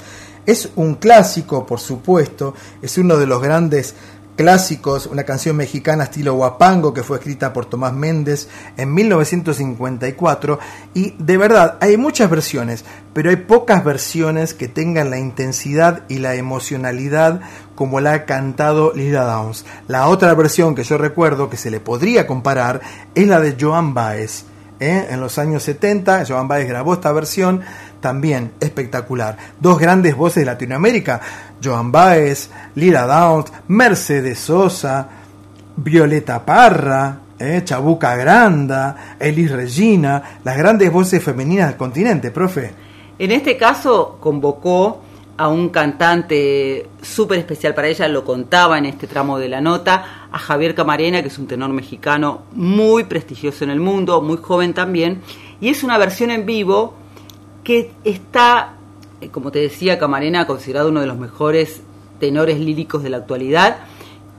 Es 0.46 0.70
un 0.76 0.96
clásico, 0.96 1.66
por 1.66 1.80
supuesto, 1.80 2.54
es 2.82 2.98
uno 2.98 3.16
de 3.16 3.26
los 3.26 3.42
grandes 3.42 3.96
clásicos, 4.36 5.06
una 5.06 5.24
canción 5.24 5.56
mexicana 5.56 6.04
estilo 6.04 6.34
guapango 6.34 6.94
que 6.94 7.04
fue 7.04 7.20
escrita 7.20 7.54
por 7.54 7.68
Tomás 7.68 7.94
Méndez 7.94 8.50
en 8.76 8.94
1954 8.94 10.60
y 10.94 11.12
de 11.18 11.38
verdad 11.38 11.78
hay 11.80 11.96
muchas 11.96 12.30
versiones, 12.30 12.84
pero 13.14 13.30
hay 13.30 13.38
pocas 13.38 13.86
versiones 13.86 14.54
que 14.54 14.68
tengan 14.68 15.10
la 15.10 15.18
intensidad 15.18 16.04
y 16.10 16.18
la 16.18 16.36
emocionalidad 16.36 17.40
como 17.76 18.02
la 18.02 18.12
ha 18.12 18.26
cantado 18.26 18.92
Lila 18.94 19.24
Downs. 19.24 19.66
La 19.88 20.10
otra 20.10 20.34
versión 20.34 20.76
que 20.76 20.84
yo 20.84 20.98
recuerdo 20.98 21.50
que 21.50 21.56
se 21.56 21.72
le 21.72 21.80
podría 21.80 22.28
comparar 22.28 22.82
es 23.16 23.26
la 23.26 23.40
de 23.40 23.56
Joan 23.58 23.94
Baez 23.94 24.48
¿eh? 24.80 25.08
en 25.10 25.20
los 25.20 25.38
años 25.38 25.64
70. 25.64 26.26
Joan 26.28 26.48
Baez 26.48 26.68
grabó 26.68 26.94
esta 26.94 27.12
versión, 27.12 27.62
también 28.00 28.52
espectacular. 28.60 29.38
Dos 29.60 29.80
grandes 29.80 30.16
voces 30.16 30.42
de 30.42 30.46
Latinoamérica, 30.46 31.22
Joan 31.64 31.92
Baez, 31.92 32.50
Lira 32.76 33.06
Downs, 33.06 33.52
Mercedes 33.68 34.40
Sosa, 34.40 35.08
Violeta 35.78 36.46
Parra, 36.46 37.20
¿eh? 37.40 37.62
Chabuca 37.64 38.16
Granda, 38.16 39.16
Elis 39.20 39.52
Regina, 39.52 40.40
las 40.44 40.58
grandes 40.58 40.92
voces 40.92 41.24
femeninas 41.24 41.70
del 41.70 41.78
continente, 41.78 42.32
profe. 42.32 42.74
En 43.18 43.32
este 43.32 43.56
caso 43.58 44.18
convocó 44.20 45.05
a 45.38 45.50
un 45.50 45.70
cantante 45.70 46.88
súper 47.02 47.40
especial 47.40 47.74
para 47.74 47.90
ella, 47.90 48.08
lo 48.08 48.24
contaba 48.24 48.78
en 48.78 48.86
este 48.86 49.08
tramo 49.08 49.38
de 49.38 49.50
la 49.50 49.60
nota, 49.60 50.28
a 50.32 50.40
Javier 50.40 50.76
Camarena, 50.76 51.22
que 51.22 51.28
es 51.28 51.38
un 51.38 51.48
tenor 51.48 51.72
mexicano 51.72 52.44
muy 52.54 53.04
prestigioso 53.04 53.64
en 53.64 53.70
el 53.70 53.80
mundo, 53.80 54.22
muy 54.22 54.38
joven 54.38 54.74
también, 54.74 55.22
y 55.60 55.70
es 55.70 55.84
una 55.84 55.98
versión 55.98 56.32
en 56.32 56.46
vivo 56.46 56.94
que 57.64 57.92
está, 58.04 58.76
eh, 59.20 59.30
como 59.30 59.52
te 59.52 59.60
decía, 59.60 60.00
Camarena 60.00 60.48
considerado 60.48 60.90
uno 60.90 61.02
de 61.02 61.08
los 61.08 61.18
mejores 61.18 61.82
tenores 62.20 62.60
líricos 62.60 63.04
de 63.04 63.10
la 63.10 63.18
actualidad, 63.18 63.78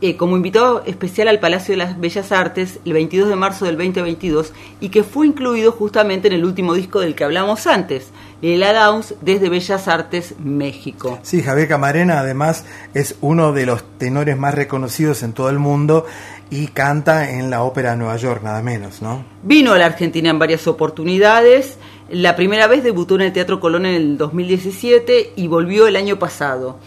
eh, 0.03 0.17
como 0.17 0.37
invitado 0.37 0.83
especial 0.85 1.29
al 1.29 1.41
Palacio 1.41 1.73
de 1.73 1.79
las 1.79 1.99
Bellas 1.99 2.31
Artes 2.31 2.81
el 2.85 2.93
22 2.93 3.29
de 3.31 3.37
marzo 3.37 3.65
del 3.65 3.77
2022 3.77 4.53
y 4.81 4.91
que 4.91 5.03
fue 5.03 5.27
incluido 5.27 5.73
justamente 5.73 6.29
en 6.29 6.35
el 6.35 6.45
último 6.45 6.75
disco 6.75 7.01
del 7.01 7.15
que 7.15 7.25
hablamos 7.25 7.67
antes, 7.67 8.11
Lila 8.43 8.75
Downs 8.75 9.15
desde 9.23 9.49
Bellas 9.49 9.89
Artes, 9.89 10.35
México. 10.39 11.19
Sí, 11.23 11.43
Javier 11.43 11.69
Camarena 11.69 12.21
además 12.21 12.67
es 12.93 13.17
uno 13.23 13.53
de 13.53 13.65
los 13.65 13.85
tenores 13.99 14.37
más 14.37 14.55
reconocidos 14.55 15.23
en 15.23 15.33
todo 15.33 15.49
el 15.49 15.59
mundo 15.59 16.05
y 16.51 16.69
canta 16.69 17.31
en 17.31 17.51
la 17.51 17.63
Ópera 17.63 17.93
de 17.93 17.97
Nueva 17.97 18.17
York, 18.17 18.43
nada 18.43 18.63
menos, 18.63 19.03
¿no? 19.03 19.25
Vino 19.43 19.73
a 19.73 19.79
la 19.79 19.87
Argentina 19.87 20.31
en 20.31 20.39
varias 20.39 20.67
oportunidades. 20.67 21.79
La 22.11 22.37
primera 22.37 22.67
vez 22.67 22.85
debutó 22.85 23.17
en 23.17 23.23
el 23.23 23.33
Teatro 23.33 23.59
Colón 23.59 23.87
en 23.87 23.95
el 23.95 24.19
2017 24.19 25.33
y 25.35 25.49
volvió 25.49 25.87
el 25.87 25.97
año 25.97 26.19
pasado. 26.19 26.79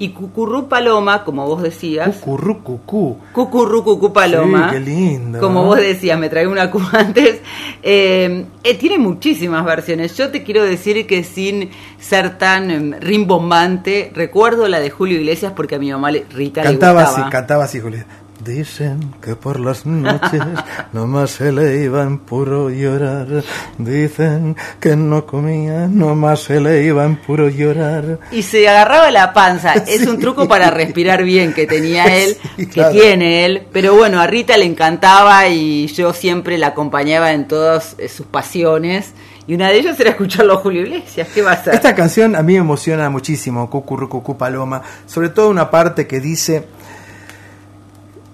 Y 0.00 0.08
Cucurrú 0.08 0.66
Paloma, 0.66 1.24
como 1.24 1.46
vos 1.46 1.62
decías. 1.62 2.08
Cucurrú 2.16 2.62
Cucú. 2.62 3.18
Cucurrú 3.32 3.84
Cucú 3.84 4.14
Paloma. 4.14 4.70
Sí, 4.70 4.76
qué 4.76 4.80
lindo. 4.80 5.40
Como 5.40 5.62
vos 5.64 5.76
decías, 5.76 6.18
me 6.18 6.30
traí 6.30 6.46
una 6.46 6.70
Q 6.70 6.80
antes. 6.92 7.42
Eh, 7.82 8.46
eh, 8.64 8.74
tiene 8.78 8.98
muchísimas 8.98 9.62
versiones. 9.62 10.16
Yo 10.16 10.30
te 10.30 10.42
quiero 10.42 10.64
decir 10.64 11.06
que 11.06 11.22
sin 11.22 11.68
ser 11.98 12.38
tan 12.38 12.70
em, 12.70 12.92
rimbombante, 12.98 14.10
recuerdo 14.14 14.68
la 14.68 14.80
de 14.80 14.88
Julio 14.88 15.18
Iglesias 15.18 15.52
porque 15.54 15.74
a 15.74 15.78
mi 15.78 15.92
mamá 15.92 16.10
Rita 16.10 16.62
cantaba 16.62 17.00
le 17.00 17.04
gustaba. 17.04 17.22
así, 17.22 17.30
cantaba 17.30 17.64
así, 17.64 17.80
Julio. 17.80 18.04
Dicen 18.44 19.14
que 19.20 19.36
por 19.36 19.60
las 19.60 19.84
noches 19.84 20.40
nomás 20.94 21.32
se 21.32 21.52
le 21.52 21.84
iba 21.84 22.02
en 22.02 22.18
puro 22.18 22.70
llorar. 22.70 23.44
Dicen 23.76 24.56
que 24.80 24.96
no 24.96 25.26
comía, 25.26 25.86
nomás 25.88 26.40
se 26.44 26.58
le 26.58 26.82
iba 26.82 27.04
en 27.04 27.16
puro 27.16 27.50
llorar. 27.50 28.18
Y 28.32 28.42
se 28.42 28.66
agarraba 28.66 29.10
la 29.10 29.34
panza. 29.34 29.74
Es 29.86 30.06
un 30.06 30.18
truco 30.18 30.48
para 30.48 30.70
respirar 30.70 31.22
bien 31.22 31.52
que 31.52 31.66
tenía 31.66 32.04
él, 32.22 32.36
Sí, 32.56 32.66
que 32.66 32.84
tiene 32.84 33.44
él. 33.44 33.66
Pero 33.72 33.94
bueno, 33.94 34.20
a 34.20 34.26
Rita 34.26 34.56
le 34.56 34.64
encantaba 34.64 35.48
y 35.48 35.86
yo 35.88 36.14
siempre 36.14 36.56
la 36.56 36.68
acompañaba 36.68 37.32
en 37.32 37.46
todas 37.46 37.96
eh, 37.98 38.08
sus 38.08 38.26
pasiones. 38.26 39.12
Y 39.46 39.54
una 39.54 39.68
de 39.68 39.78
ellas 39.78 39.98
era 39.98 40.10
escucharlo 40.10 40.54
a 40.54 40.56
Julio 40.58 40.82
Iglesias. 40.82 41.28
¿Qué 41.34 41.42
va 41.42 41.50
a 41.50 41.54
hacer? 41.54 41.74
Esta 41.74 41.94
canción 41.94 42.36
a 42.36 42.42
mí 42.42 42.52
me 42.52 42.60
emociona 42.60 43.10
muchísimo, 43.10 43.68
Cucurru 43.68 44.08
Cucú 44.08 44.36
Paloma, 44.36 44.80
sobre 45.06 45.30
todo 45.30 45.50
una 45.50 45.70
parte 45.70 46.06
que 46.06 46.20
dice, 46.20 46.66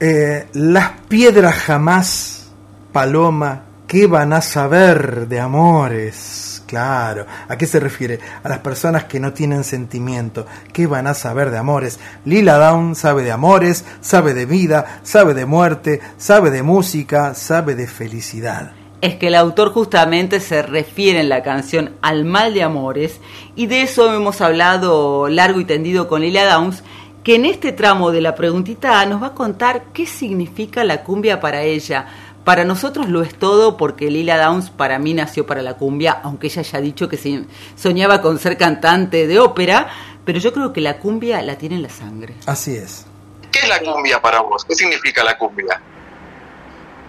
eh, 0.00 0.46
las 0.52 0.90
piedras 1.08 1.54
jamás, 1.54 2.50
Paloma, 2.92 3.62
¿qué 3.86 4.06
van 4.06 4.32
a 4.32 4.40
saber 4.40 5.26
de 5.28 5.40
amores? 5.40 6.62
Claro, 6.66 7.26
¿a 7.48 7.56
qué 7.56 7.66
se 7.66 7.78
refiere? 7.78 8.18
A 8.42 8.48
las 8.48 8.58
personas 8.58 9.04
que 9.04 9.20
no 9.20 9.32
tienen 9.32 9.64
sentimiento, 9.64 10.46
¿qué 10.72 10.86
van 10.86 11.06
a 11.06 11.14
saber 11.14 11.50
de 11.50 11.58
amores? 11.58 12.00
Lila 12.24 12.58
Down 12.58 12.96
sabe 12.96 13.22
de 13.22 13.32
amores, 13.32 13.84
sabe 14.00 14.34
de 14.34 14.46
vida, 14.46 15.00
sabe 15.02 15.32
de 15.32 15.46
muerte, 15.46 16.00
sabe 16.18 16.50
de 16.50 16.62
música, 16.62 17.34
sabe 17.34 17.74
de 17.74 17.86
felicidad. 17.86 18.72
es 19.00 19.16
que 19.16 19.28
el 19.28 19.34
autor 19.34 19.72
justamente 19.72 20.40
se 20.40 20.62
refiere 20.62 21.20
en 21.20 21.28
la 21.28 21.42
canción 21.42 21.92
al 22.02 22.24
mal 22.24 22.54
de 22.54 22.64
amores 22.64 23.20
y 23.54 23.66
de 23.66 23.82
eso 23.82 24.12
hemos 24.12 24.40
hablado 24.40 25.28
largo 25.28 25.60
y 25.60 25.64
tendido 25.64 26.08
con 26.08 26.22
Lila 26.22 26.44
Downs 26.46 26.82
que 27.26 27.34
en 27.34 27.44
este 27.44 27.72
tramo 27.72 28.12
de 28.12 28.20
la 28.20 28.36
preguntita 28.36 29.00
A 29.00 29.04
nos 29.04 29.20
va 29.20 29.26
a 29.26 29.34
contar 29.34 29.86
qué 29.92 30.06
significa 30.06 30.84
la 30.84 31.02
cumbia 31.02 31.40
para 31.40 31.62
ella 31.62 32.06
Para 32.44 32.64
nosotros 32.64 33.08
lo 33.08 33.20
es 33.20 33.36
todo 33.36 33.76
porque 33.76 34.12
Lila 34.12 34.38
Downs 34.38 34.70
para 34.70 35.00
mí 35.00 35.12
nació 35.12 35.44
para 35.44 35.60
la 35.60 35.74
cumbia, 35.74 36.20
aunque 36.22 36.46
ella 36.46 36.60
haya 36.60 36.80
dicho 36.80 37.08
que 37.08 37.16
se 37.16 37.42
soñaba 37.74 38.22
con 38.22 38.38
ser 38.38 38.56
cantante 38.56 39.26
de 39.26 39.40
ópera, 39.40 39.88
pero 40.24 40.38
yo 40.38 40.52
creo 40.52 40.72
que 40.72 40.80
la 40.80 40.98
cumbia 40.98 41.42
la 41.42 41.58
tiene 41.58 41.74
en 41.74 41.82
la 41.82 41.88
sangre. 41.88 42.34
Así 42.46 42.76
es. 42.76 43.06
¿Qué 43.50 43.58
es 43.58 43.68
la 43.68 43.80
cumbia 43.80 44.22
para 44.22 44.42
vos? 44.42 44.64
¿Qué 44.64 44.76
significa 44.76 45.24
la 45.24 45.36
cumbia? 45.36 45.82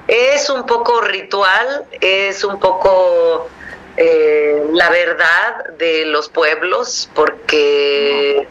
Es 0.07 0.49
un 0.49 0.65
poco 0.65 0.99
ritual, 0.99 1.85
es 2.01 2.43
un 2.43 2.59
poco 2.59 3.49
eh, 3.95 4.63
la 4.73 4.89
verdad 4.89 5.75
de 5.77 6.05
los 6.05 6.27
pueblos, 6.29 7.07
porque 7.13 8.47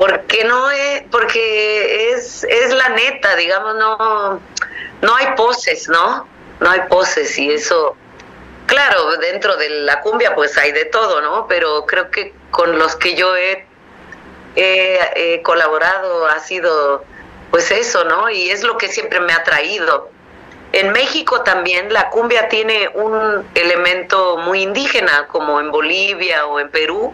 porque 0.00 0.44
no 0.44 0.70
es, 0.70 1.02
porque 1.10 2.12
es, 2.12 2.42
es 2.44 2.72
la 2.72 2.88
neta, 2.88 3.36
digamos, 3.36 3.76
no, 3.76 4.40
no 5.02 5.14
hay 5.14 5.26
poses, 5.36 5.90
¿no? 5.90 6.26
No 6.58 6.70
hay 6.70 6.80
poses 6.88 7.38
y 7.38 7.52
eso, 7.52 7.94
claro, 8.64 9.18
dentro 9.18 9.58
de 9.58 9.68
la 9.68 10.00
cumbia 10.00 10.34
pues 10.34 10.56
hay 10.56 10.72
de 10.72 10.86
todo, 10.86 11.20
¿no? 11.20 11.46
Pero 11.48 11.84
creo 11.84 12.10
que 12.10 12.32
con 12.50 12.78
los 12.78 12.96
que 12.96 13.14
yo 13.14 13.36
he, 13.36 13.66
he 14.56 15.42
colaborado 15.42 16.26
ha 16.28 16.38
sido 16.38 17.04
pues 17.50 17.70
eso, 17.70 18.02
¿no? 18.04 18.30
Y 18.30 18.48
es 18.48 18.62
lo 18.62 18.78
que 18.78 18.88
siempre 18.88 19.20
me 19.20 19.34
ha 19.34 19.44
traído. 19.44 20.10
En 20.72 20.92
México 20.92 21.42
también 21.42 21.92
la 21.92 22.08
cumbia 22.08 22.48
tiene 22.48 22.88
un 22.94 23.46
elemento 23.54 24.38
muy 24.38 24.62
indígena, 24.62 25.26
como 25.26 25.60
en 25.60 25.70
Bolivia 25.70 26.46
o 26.46 26.58
en 26.58 26.70
Perú, 26.70 27.12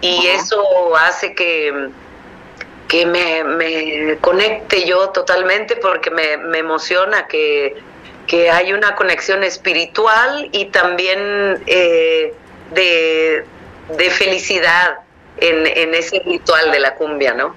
y 0.00 0.26
eso 0.26 0.94
hace 0.96 1.34
que, 1.34 1.90
que 2.88 3.06
me, 3.06 3.44
me, 3.44 4.18
conecte 4.20 4.84
yo 4.84 5.10
totalmente 5.10 5.76
porque 5.76 6.10
me, 6.10 6.36
me 6.36 6.58
emociona 6.58 7.26
que, 7.26 7.76
que, 8.26 8.50
hay 8.50 8.72
una 8.72 8.94
conexión 8.94 9.42
espiritual 9.44 10.48
y 10.52 10.66
también 10.66 11.62
eh, 11.66 12.34
de, 12.72 13.44
de, 13.96 14.10
felicidad 14.10 14.98
en, 15.38 15.66
en 15.66 15.94
ese 15.94 16.20
ritual 16.24 16.70
de 16.70 16.80
la 16.80 16.94
cumbia, 16.94 17.34
¿no? 17.34 17.56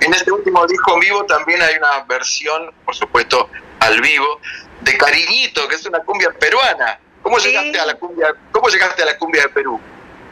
En 0.00 0.14
este 0.14 0.30
último 0.30 0.66
disco 0.66 0.94
en 0.94 1.00
vivo 1.00 1.24
también 1.26 1.60
hay 1.60 1.76
una 1.76 2.04
versión, 2.04 2.72
por 2.84 2.94
supuesto, 2.94 3.50
al 3.80 4.00
vivo, 4.00 4.40
de 4.80 4.96
Cariñito, 4.96 5.66
que 5.68 5.76
es 5.76 5.86
una 5.86 6.00
cumbia 6.00 6.30
peruana. 6.38 6.98
¿Cómo 7.22 7.38
Sí. 7.40 7.48
llegaste 7.48 7.78
a 7.80 7.86
la 7.86 7.94
cumbia? 7.94 8.34
¿Cómo 8.52 8.68
llegaste 8.68 9.02
a 9.02 9.06
la 9.06 9.18
cumbia 9.18 9.42
de 9.42 9.48
Perú? 9.50 9.80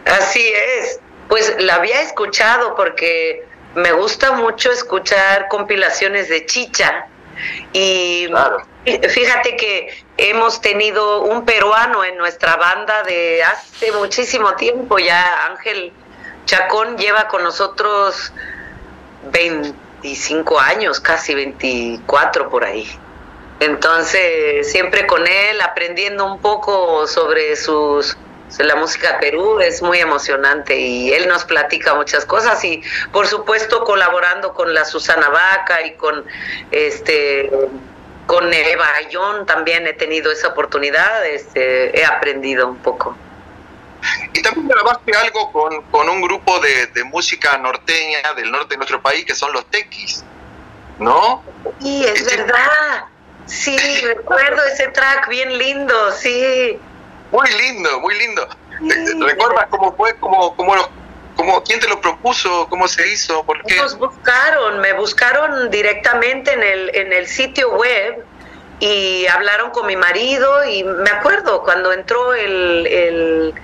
Así 0.06 0.52
es. 0.78 1.00
Pues 1.28 1.54
la 1.58 1.74
había 1.76 2.00
escuchado 2.02 2.76
porque 2.76 3.44
me 3.76 3.92
gusta 3.92 4.32
mucho 4.32 4.72
escuchar 4.72 5.48
compilaciones 5.48 6.28
de 6.28 6.46
chicha 6.46 7.06
y 7.74 8.26
fíjate 9.10 9.56
que 9.56 10.04
hemos 10.16 10.62
tenido 10.62 11.22
un 11.22 11.44
peruano 11.44 12.02
en 12.02 12.16
nuestra 12.16 12.56
banda 12.56 13.02
de 13.02 13.44
hace 13.44 13.92
muchísimo 13.92 14.54
tiempo 14.54 14.98
ya, 14.98 15.46
Ángel 15.46 15.92
Chacón 16.46 16.96
lleva 16.96 17.28
con 17.28 17.42
nosotros 17.42 18.32
25 19.30 20.58
años, 20.58 20.98
casi 20.98 21.34
24 21.34 22.48
por 22.48 22.64
ahí. 22.64 22.88
Entonces, 23.60 24.70
siempre 24.70 25.06
con 25.06 25.26
él, 25.26 25.60
aprendiendo 25.60 26.24
un 26.24 26.40
poco 26.40 27.06
sobre 27.06 27.56
sus 27.56 28.16
la 28.58 28.76
música 28.76 29.18
Perú 29.20 29.60
es 29.60 29.82
muy 29.82 29.98
emocionante 29.98 30.78
y 30.78 31.12
él 31.12 31.28
nos 31.28 31.44
platica 31.44 31.94
muchas 31.94 32.24
cosas 32.24 32.62
y 32.64 32.82
por 33.12 33.26
supuesto 33.26 33.84
colaborando 33.84 34.54
con 34.54 34.72
la 34.72 34.84
Susana 34.84 35.28
Vaca 35.28 35.82
y 35.82 35.94
con 35.94 36.24
este 36.70 37.50
con 38.26 38.52
Eva 38.52 38.86
Ayón 38.96 39.46
también 39.46 39.86
he 39.86 39.92
tenido 39.92 40.32
esa 40.32 40.48
oportunidad, 40.48 41.24
este, 41.26 41.98
he 41.98 42.04
aprendido 42.04 42.66
un 42.66 42.78
poco. 42.78 43.16
Y 44.32 44.42
también 44.42 44.68
grabaste 44.68 45.12
algo 45.16 45.52
con, 45.52 45.82
con 45.84 46.08
un 46.08 46.20
grupo 46.20 46.58
de, 46.60 46.88
de 46.88 47.04
música 47.04 47.56
norteña 47.58 48.34
del 48.34 48.50
norte 48.50 48.74
de 48.74 48.78
nuestro 48.78 49.00
país 49.00 49.24
que 49.24 49.34
son 49.34 49.52
los 49.52 49.64
Tequis, 49.66 50.24
¿no? 50.98 51.42
Sí, 51.80 52.04
es 52.04 52.24
verdad. 52.24 53.04
Sí, 53.46 53.76
recuerdo 54.04 54.62
ese 54.64 54.88
track 54.88 55.28
bien 55.28 55.56
lindo, 55.56 56.12
sí. 56.12 56.78
Muy 57.30 57.48
lindo, 57.50 58.00
muy 58.00 58.14
lindo. 58.18 58.46
¿Recuerdas 59.26 59.66
cómo 59.70 59.94
fue? 59.96 60.14
¿Cómo, 60.18 60.54
cómo, 60.56 60.74
lo- 60.76 60.88
cómo, 61.36 61.62
¿Quién 61.62 61.80
te 61.80 61.88
lo 61.88 62.00
propuso? 62.00 62.66
¿Cómo 62.68 62.86
se 62.88 63.08
hizo? 63.08 63.44
¿Por 63.44 63.62
qué? 63.64 63.76
Nos 63.76 63.98
buscaron, 63.98 64.80
me 64.80 64.92
buscaron 64.92 65.70
directamente 65.70 66.52
en 66.52 66.62
el, 66.62 66.90
en 66.94 67.12
el 67.12 67.26
sitio 67.26 67.72
web 67.72 68.24
y 68.80 69.26
hablaron 69.26 69.70
con 69.70 69.86
mi 69.86 69.96
marido 69.96 70.64
y 70.64 70.84
me 70.84 71.10
acuerdo 71.10 71.62
cuando 71.62 71.92
entró 71.92 72.34
el, 72.34 72.86
el- 72.86 73.54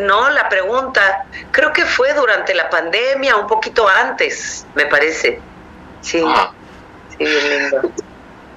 no 0.00 0.30
la 0.30 0.48
pregunta, 0.48 1.24
creo 1.50 1.72
que 1.72 1.84
fue 1.84 2.12
durante 2.14 2.54
la 2.54 2.70
pandemia, 2.70 3.36
un 3.36 3.48
poquito 3.48 3.88
antes, 3.88 4.64
me 4.76 4.86
parece. 4.86 5.40
Sí, 6.00 6.22
sí, 7.10 7.16
bien 7.24 7.50
lindo. 7.50 7.90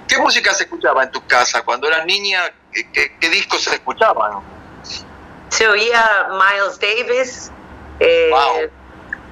¿Qué 0.07 0.17
música 0.19 0.53
se 0.53 0.63
escuchaba 0.65 1.03
en 1.03 1.11
tu 1.11 1.25
casa 1.25 1.63
cuando 1.63 1.88
eras 1.88 2.05
niña? 2.05 2.43
¿Qué, 2.93 3.30
discos 3.30 3.63
se 3.63 3.75
escuchaban? 3.75 4.41
Se 5.49 5.67
oía 5.67 6.28
Miles 6.32 6.80
Davis, 6.80 7.51
eh, 7.99 8.32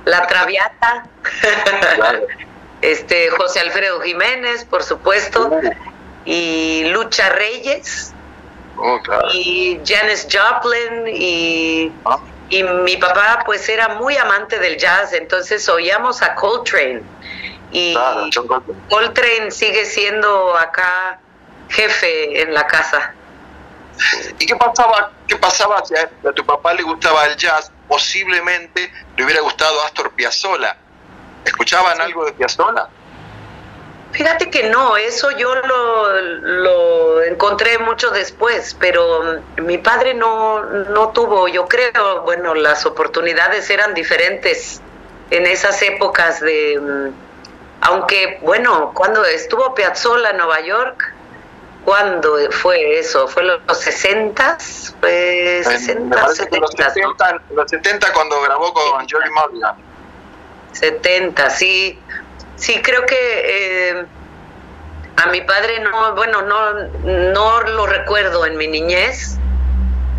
La 0.06 0.26
Traviata, 0.28 1.08
este 2.82 3.30
José 3.32 3.60
Alfredo 3.60 4.02
Jiménez, 4.02 4.66
por 4.66 4.84
supuesto, 4.84 5.52
y 6.26 6.86
Lucha 6.86 7.30
Reyes, 7.30 8.14
Oh, 8.78 9.00
claro. 9.04 9.30
y 9.32 9.80
Janis 9.86 10.28
Joplin, 10.30 11.08
y, 11.08 11.92
y 12.50 12.64
mi 12.64 12.98
papá 12.98 13.44
pues 13.46 13.70
era 13.70 13.96
muy 13.96 14.18
amante 14.18 14.60
del 14.60 14.78
jazz, 14.78 15.14
entonces 15.14 15.68
oíamos 15.70 16.22
a 16.22 16.36
Coltrane. 16.36 17.02
Y 17.72 17.96
Coltrane 18.90 19.52
sigue 19.52 19.86
siendo 19.86 20.56
acá 20.58 21.20
jefe 21.70 22.42
en 22.42 22.54
la 22.54 22.68
casa. 22.68 23.15
¿Y 24.40 24.46
qué 24.46 24.56
pasaba, 24.56 25.12
qué 25.28 25.36
pasaba 25.38 25.86
si 25.86 25.96
a, 25.96 26.10
a 26.30 26.34
tu 26.34 26.46
papá 26.46 26.74
le 26.74 26.84
gustaba 26.84 27.26
el 27.26 27.36
jazz? 27.36 27.72
Posiblemente 27.88 28.92
le 29.16 29.24
hubiera 29.24 29.42
gustado 29.42 29.82
Astor 29.84 30.12
Piazzolla. 30.12 30.76
¿Escuchaban 31.46 32.02
algo 32.02 32.26
de 32.26 32.34
Piazzolla? 32.34 32.88
Fíjate 34.16 34.50
que 34.50 34.70
no, 34.70 34.96
eso 34.96 35.30
yo 35.32 35.54
lo, 35.56 36.22
lo 36.22 37.22
encontré 37.24 37.78
mucho 37.80 38.12
después, 38.12 38.76
pero 38.80 39.42
mm, 39.58 39.62
mi 39.64 39.78
padre 39.78 40.14
no, 40.14 40.64
no 40.64 41.10
tuvo, 41.10 41.50
yo 41.50 41.68
creo, 41.68 42.22
bueno, 42.22 42.56
las 42.56 42.86
oportunidades 42.86 43.70
eran 43.70 43.94
diferentes 43.94 44.82
en 45.32 45.46
esas 45.46 45.82
épocas 45.82 46.40
de, 46.40 46.80
mm, 46.80 47.10
aunque, 47.82 48.40
bueno, 48.42 48.92
cuando 48.96 49.26
estuvo 49.26 49.76
Piazzolla 49.76 50.30
en 50.30 50.38
Nueva 50.38 50.62
York, 50.62 51.14
¿cuándo 51.86 52.36
fue 52.52 53.00
eso? 53.00 53.28
¿Fue 53.28 53.44
los, 53.44 53.62
los 53.68 53.78
60? 53.80 54.58
¿Fue 55.00 55.58
En- 55.60 55.64
60, 55.64 56.02
me 56.04 56.22
parece 56.22 56.48
que 56.48 56.58
los 56.60 56.72
70? 56.72 56.94
70, 56.94 57.30
en 57.50 57.56
los 57.56 57.70
70 57.72 58.14
cuando 58.14 58.42
grabó 58.42 58.74
con 58.74 59.08
Jerry 59.08 59.30
Mulligan. 59.32 59.76
70, 60.74 61.50
sí. 61.52 62.00
Sí, 62.58 62.82
creo 62.82 63.06
que 63.06 63.16
eh, 63.20 64.06
a 65.18 65.28
mi 65.28 65.42
padre 65.42 65.80
no, 65.80 66.16
bueno, 66.16 66.42
no, 66.42 66.74
no 67.04 67.62
lo 67.62 67.86
recuerdo 67.86 68.46
en 68.46 68.58
mi 68.58 68.68
niñez, 68.68 69.38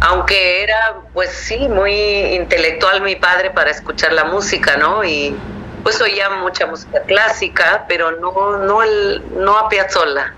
aunque 0.00 0.62
era, 0.62 0.96
pues 1.14 1.30
sí, 1.30 1.56
muy 1.68 1.92
intelectual 2.34 3.00
mi 3.02 3.16
padre 3.16 3.50
para 3.50 3.70
escuchar 3.70 4.12
la 4.12 4.24
música, 4.24 4.76
¿no? 4.76 5.02
Y 5.04 5.34
pues 5.82 6.00
oía 6.00 6.28
mucha 6.30 6.66
música 6.66 7.00
clásica, 7.02 7.84
pero 7.88 8.10
no, 8.12 8.58
no, 8.58 8.82
el, 8.82 9.22
no 9.36 9.56
a 9.58 9.68
Piazzolla. 9.68 10.34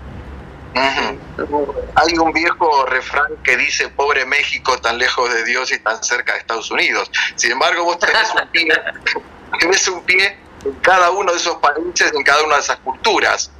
Hay 0.75 2.17
un 2.17 2.31
viejo 2.31 2.85
refrán 2.85 3.37
que 3.43 3.57
dice, 3.57 3.89
pobre 3.89 4.25
México, 4.25 4.77
tan 4.79 4.97
lejos 4.97 5.33
de 5.33 5.43
Dios 5.43 5.71
y 5.71 5.79
tan 5.79 6.03
cerca 6.03 6.33
de 6.33 6.39
Estados 6.39 6.69
Unidos. 6.71 7.11
Sin 7.35 7.51
embargo, 7.51 7.83
vos 7.83 7.99
tenés 7.99 8.33
un 8.33 8.47
pie, 8.49 8.67
tenés 9.59 9.87
en 9.87 10.73
cada 10.81 11.11
uno 11.11 11.31
de 11.31 11.37
esos 11.37 11.55
países, 11.57 12.11
en 12.13 12.23
cada 12.23 12.43
una 12.43 12.55
de 12.55 12.61
esas 12.61 12.77
culturas. 12.79 13.51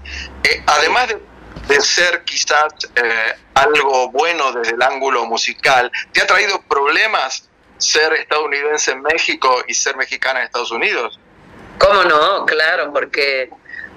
Eh, 0.43 0.63
además 0.67 1.07
de, 1.07 1.21
de 1.67 1.81
ser 1.81 2.23
quizás 2.23 2.73
eh, 2.95 3.33
algo 3.53 4.11
bueno 4.11 4.51
desde 4.51 4.75
el 4.75 4.81
ángulo 4.81 5.25
musical, 5.25 5.91
¿te 6.11 6.21
ha 6.21 6.27
traído 6.27 6.61
problemas 6.63 7.49
ser 7.77 8.13
estadounidense 8.13 8.91
en 8.91 9.01
México 9.01 9.63
y 9.67 9.73
ser 9.73 9.95
mexicana 9.95 10.39
en 10.39 10.45
Estados 10.45 10.71
Unidos? 10.71 11.19
¿Cómo 11.77 12.03
no? 12.03 12.45
Claro, 12.45 12.91
porque 12.91 13.49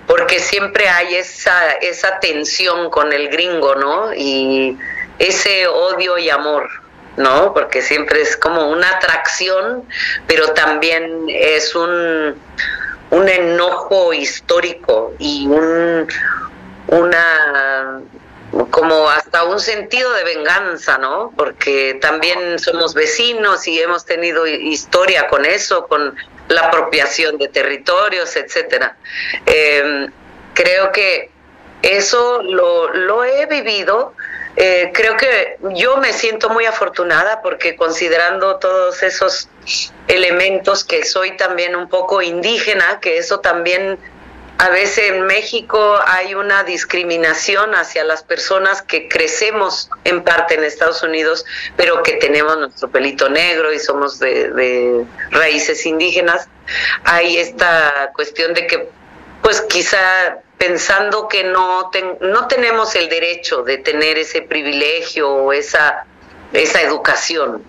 porque 0.06 0.40
siempre 0.40 0.88
hay 0.88 1.16
esa 1.16 1.72
esa 1.80 2.18
tensión 2.20 2.90
con 2.90 3.12
el 3.12 3.28
gringo, 3.28 3.74
¿no? 3.74 4.12
Y 4.14 4.76
ese 5.18 5.66
odio 5.66 6.18
y 6.18 6.30
amor, 6.30 6.68
¿no? 7.16 7.52
Porque 7.54 7.82
siempre 7.82 8.22
es 8.22 8.36
como 8.36 8.70
una 8.70 8.88
atracción, 8.96 9.84
pero 10.26 10.48
también 10.48 11.26
es 11.28 11.74
un 11.74 12.36
un 13.10 13.28
enojo 13.28 14.12
histórico 14.12 15.14
y 15.18 15.46
un 15.46 16.08
una 16.88 18.02
como 18.70 19.08
hasta 19.08 19.44
un 19.44 19.60
sentido 19.60 20.12
de 20.12 20.24
venganza, 20.24 20.98
¿no? 20.98 21.32
Porque 21.36 21.98
también 22.00 22.58
somos 22.58 22.92
vecinos 22.92 23.66
y 23.66 23.80
hemos 23.80 24.04
tenido 24.04 24.46
historia 24.46 25.26
con 25.28 25.44
eso, 25.44 25.86
con 25.88 26.14
la 26.48 26.62
apropiación 26.62 27.38
de 27.38 27.48
territorios, 27.48 28.36
etcétera. 28.36 28.96
Em, 29.46 30.10
creo 30.54 30.92
que 30.92 31.30
eso 31.82 32.42
lo, 32.42 32.92
lo 32.92 33.24
he 33.24 33.46
vivido. 33.46 34.14
Eh, 34.56 34.90
creo 34.92 35.16
que 35.16 35.56
yo 35.74 35.96
me 35.96 36.12
siento 36.12 36.50
muy 36.50 36.66
afortunada 36.66 37.40
porque 37.40 37.74
considerando 37.74 38.56
todos 38.56 39.02
esos 39.02 39.48
elementos 40.08 40.84
que 40.84 41.04
soy 41.06 41.36
también 41.36 41.74
un 41.74 41.88
poco 41.88 42.20
indígena, 42.20 43.00
que 43.00 43.16
eso 43.16 43.40
también 43.40 43.98
a 44.62 44.68
veces 44.68 45.10
en 45.10 45.26
México 45.26 45.98
hay 46.06 46.36
una 46.36 46.62
discriminación 46.62 47.74
hacia 47.74 48.04
las 48.04 48.22
personas 48.22 48.80
que 48.80 49.08
crecemos 49.08 49.90
en 50.04 50.22
parte 50.22 50.54
en 50.54 50.62
Estados 50.62 51.02
Unidos, 51.02 51.44
pero 51.76 52.04
que 52.04 52.12
tenemos 52.12 52.56
nuestro 52.56 52.88
pelito 52.88 53.28
negro 53.28 53.72
y 53.72 53.80
somos 53.80 54.20
de, 54.20 55.04
raíces 55.32 55.84
indígenas. 55.84 56.46
Hay 57.02 57.38
esta 57.38 58.12
cuestión 58.14 58.54
de 58.54 58.68
que, 58.68 58.88
pues 59.42 59.62
quizá 59.62 60.38
pensando 60.58 61.26
que 61.26 61.42
no, 61.42 61.90
no 62.20 62.46
tenemos 62.46 62.94
el 62.94 63.08
derecho 63.08 63.64
de 63.64 63.78
tener 63.78 64.16
ese 64.16 64.42
privilegio 64.42 65.28
o 65.28 65.52
esa, 65.52 66.06
esa 66.52 66.82
educación. 66.82 67.64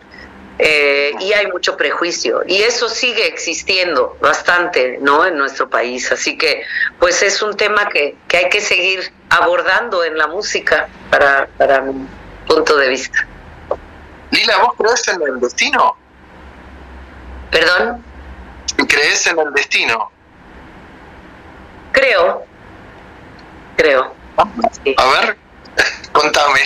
Eh, 0.59 1.11
y 1.19 1.33
hay 1.33 1.47
mucho 1.47 1.75
prejuicio. 1.75 2.43
Y 2.45 2.61
eso 2.61 2.87
sigue 2.87 3.27
existiendo 3.27 4.17
bastante 4.21 4.99
no 5.01 5.25
en 5.25 5.37
nuestro 5.37 5.69
país. 5.69 6.11
Así 6.11 6.37
que 6.37 6.63
pues 6.99 7.23
es 7.23 7.41
un 7.41 7.55
tema 7.55 7.89
que, 7.89 8.15
que 8.27 8.37
hay 8.37 8.49
que 8.49 8.61
seguir 8.61 9.11
abordando 9.29 10.03
en 10.03 10.17
la 10.17 10.27
música 10.27 10.87
para, 11.09 11.47
para 11.57 11.81
mi 11.81 12.07
punto 12.47 12.77
de 12.77 12.89
vista. 12.89 13.27
Lila 14.31 14.57
vos 14.59 14.73
crees 14.77 15.07
en 15.07 15.21
el 15.21 15.39
destino 15.39 15.95
perdón 17.51 18.03
crees 18.87 19.27
en 19.27 19.37
el 19.37 19.53
destino 19.53 20.11
creo. 21.91 22.45
Creo. 23.77 24.13
A 24.37 25.05
ver 25.05 25.37
contame. 26.11 26.59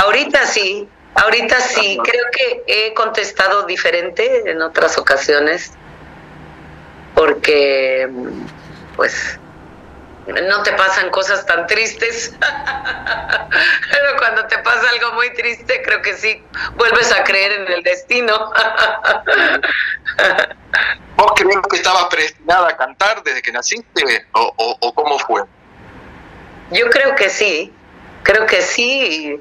Ahorita 0.00 0.46
sí 0.46 0.88
Ahorita 1.14 1.60
sí, 1.60 1.98
creo 2.02 2.24
que 2.32 2.64
he 2.66 2.94
contestado 2.94 3.64
diferente 3.64 4.50
en 4.50 4.62
otras 4.62 4.96
ocasiones, 4.96 5.72
porque 7.14 8.08
pues 8.96 9.38
no 10.26 10.62
te 10.62 10.72
pasan 10.72 11.10
cosas 11.10 11.44
tan 11.44 11.66
tristes, 11.66 12.34
pero 12.40 14.16
cuando 14.18 14.46
te 14.46 14.56
pasa 14.58 14.88
algo 14.88 15.12
muy 15.12 15.32
triste, 15.34 15.82
creo 15.84 16.00
que 16.00 16.14
sí, 16.16 16.42
vuelves 16.76 17.12
a 17.12 17.24
creer 17.24 17.52
en 17.52 17.72
el 17.72 17.82
destino. 17.82 18.32
¿Vos 21.16 21.32
crees 21.36 21.58
que 21.68 21.76
estabas 21.76 22.04
predestinada 22.06 22.68
a 22.68 22.76
cantar 22.76 23.22
desde 23.22 23.42
que 23.42 23.52
naciste 23.52 24.26
o, 24.32 24.78
o 24.80 24.94
cómo 24.94 25.18
fue? 25.18 25.42
Yo 26.70 26.88
creo 26.88 27.14
que 27.14 27.28
sí, 27.28 27.70
creo 28.22 28.46
que 28.46 28.62
sí. 28.62 29.38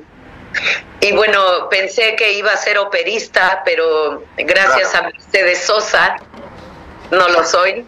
Y 1.00 1.14
bueno, 1.14 1.70
pensé 1.70 2.16
que 2.16 2.34
iba 2.34 2.52
a 2.52 2.58
ser 2.58 2.78
operista, 2.78 3.64
pero 3.66 4.24
gracias 4.38 4.94
a 4.94 5.04
Mercedes 5.04 5.64
Sosa 5.64 6.18
no 7.10 7.28
lo 7.30 7.44
soy. 7.44 7.86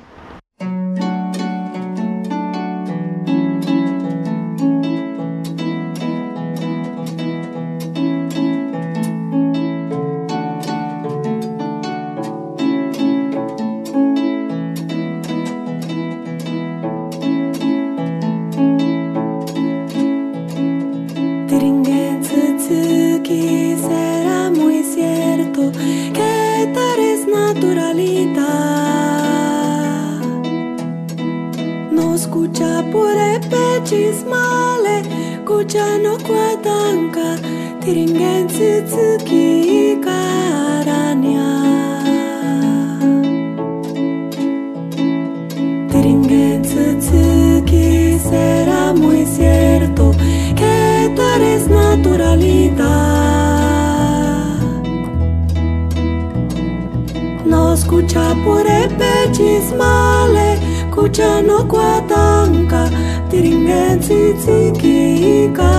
no 61.47 61.63
kuatanka 61.63 62.89
tiringenzi 63.29 64.33
tsikiika 64.39 65.69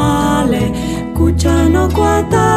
male, 0.00 0.72
cuciano 1.14 1.88
guadagno. 1.88 2.49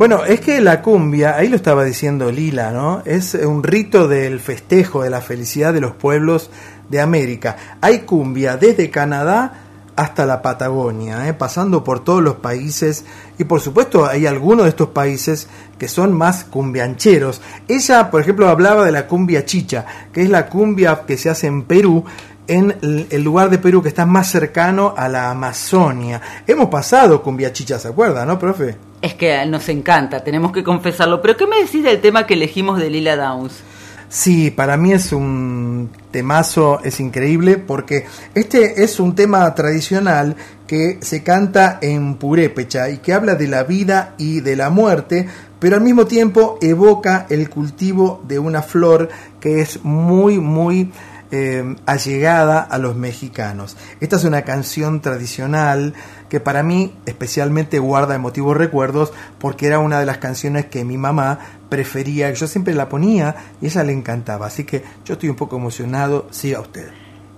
Bueno, 0.00 0.24
es 0.24 0.40
que 0.40 0.62
la 0.62 0.80
cumbia, 0.80 1.36
ahí 1.36 1.48
lo 1.48 1.56
estaba 1.56 1.84
diciendo 1.84 2.32
Lila, 2.32 2.70
¿no? 2.70 3.02
Es 3.04 3.34
un 3.34 3.62
rito 3.62 4.08
del 4.08 4.40
festejo 4.40 5.02
de 5.02 5.10
la 5.10 5.20
felicidad 5.20 5.74
de 5.74 5.82
los 5.82 5.92
pueblos 5.92 6.50
de 6.88 7.02
América. 7.02 7.76
Hay 7.82 7.98
cumbia 7.98 8.56
desde 8.56 8.88
Canadá 8.88 9.52
hasta 9.96 10.24
la 10.24 10.40
Patagonia, 10.40 11.28
¿eh? 11.28 11.34
pasando 11.34 11.84
por 11.84 12.02
todos 12.02 12.22
los 12.22 12.36
países 12.36 13.04
y 13.36 13.44
por 13.44 13.60
supuesto 13.60 14.06
hay 14.06 14.24
algunos 14.24 14.64
de 14.64 14.70
estos 14.70 14.88
países 14.88 15.48
que 15.78 15.86
son 15.86 16.14
más 16.14 16.44
cumbiancheros. 16.44 17.42
Ella, 17.68 18.10
por 18.10 18.22
ejemplo, 18.22 18.48
hablaba 18.48 18.86
de 18.86 18.92
la 18.92 19.06
cumbia 19.06 19.44
chicha, 19.44 19.84
que 20.14 20.22
es 20.22 20.30
la 20.30 20.46
cumbia 20.46 21.02
que 21.06 21.18
se 21.18 21.28
hace 21.28 21.46
en 21.46 21.64
Perú, 21.64 22.06
en 22.50 22.76
el 22.82 23.22
lugar 23.22 23.48
de 23.48 23.58
Perú 23.58 23.80
que 23.80 23.88
está 23.88 24.04
más 24.04 24.28
cercano 24.28 24.92
a 24.96 25.08
la 25.08 25.30
Amazonia. 25.30 26.20
Hemos 26.44 26.68
pasado 26.68 27.22
cumbia 27.22 27.52
chicha, 27.52 27.78
¿se 27.78 27.86
acuerda, 27.86 28.26
no, 28.26 28.40
profe? 28.40 28.76
Es 29.00 29.14
que 29.14 29.46
nos 29.46 29.68
encanta, 29.68 30.24
tenemos 30.24 30.50
que 30.50 30.64
confesarlo. 30.64 31.22
Pero 31.22 31.36
¿qué 31.36 31.46
me 31.46 31.62
decís 31.62 31.84
del 31.84 32.00
tema 32.00 32.26
que 32.26 32.34
elegimos 32.34 32.80
de 32.80 32.90
Lila 32.90 33.14
Downs? 33.14 33.62
Sí, 34.08 34.50
para 34.50 34.76
mí 34.76 34.92
es 34.92 35.12
un 35.12 35.90
temazo, 36.10 36.80
es 36.82 36.98
increíble, 36.98 37.56
porque 37.56 38.06
este 38.34 38.82
es 38.82 38.98
un 38.98 39.14
tema 39.14 39.54
tradicional 39.54 40.34
que 40.66 40.98
se 41.00 41.22
canta 41.22 41.78
en 41.80 42.16
purépecha 42.16 42.90
y 42.90 42.98
que 42.98 43.12
habla 43.12 43.36
de 43.36 43.46
la 43.46 43.62
vida 43.62 44.14
y 44.18 44.40
de 44.40 44.56
la 44.56 44.70
muerte, 44.70 45.28
pero 45.60 45.76
al 45.76 45.82
mismo 45.82 46.06
tiempo 46.06 46.58
evoca 46.60 47.26
el 47.30 47.48
cultivo 47.48 48.20
de 48.26 48.40
una 48.40 48.62
flor 48.62 49.08
que 49.38 49.60
es 49.60 49.84
muy, 49.84 50.40
muy 50.40 50.90
eh, 51.30 51.76
allegada 51.86 52.60
a 52.60 52.78
los 52.78 52.96
mexicanos. 52.96 53.76
Esta 54.00 54.16
es 54.16 54.24
una 54.24 54.42
canción 54.42 55.00
tradicional 55.00 55.94
que 56.28 56.40
para 56.40 56.62
mí 56.62 56.94
especialmente 57.06 57.78
guarda 57.78 58.14
emotivos 58.14 58.56
recuerdos 58.56 59.12
porque 59.38 59.66
era 59.66 59.78
una 59.78 60.00
de 60.00 60.06
las 60.06 60.18
canciones 60.18 60.66
que 60.66 60.84
mi 60.84 60.98
mamá 60.98 61.38
prefería, 61.68 62.32
yo 62.32 62.46
siempre 62.46 62.74
la 62.74 62.88
ponía 62.88 63.36
y 63.60 63.66
ella 63.66 63.84
le 63.84 63.92
encantaba, 63.92 64.46
así 64.46 64.64
que 64.64 64.82
yo 65.04 65.14
estoy 65.14 65.28
un 65.28 65.36
poco 65.36 65.56
emocionado, 65.56 66.26
siga 66.30 66.60
usted. 66.60 66.88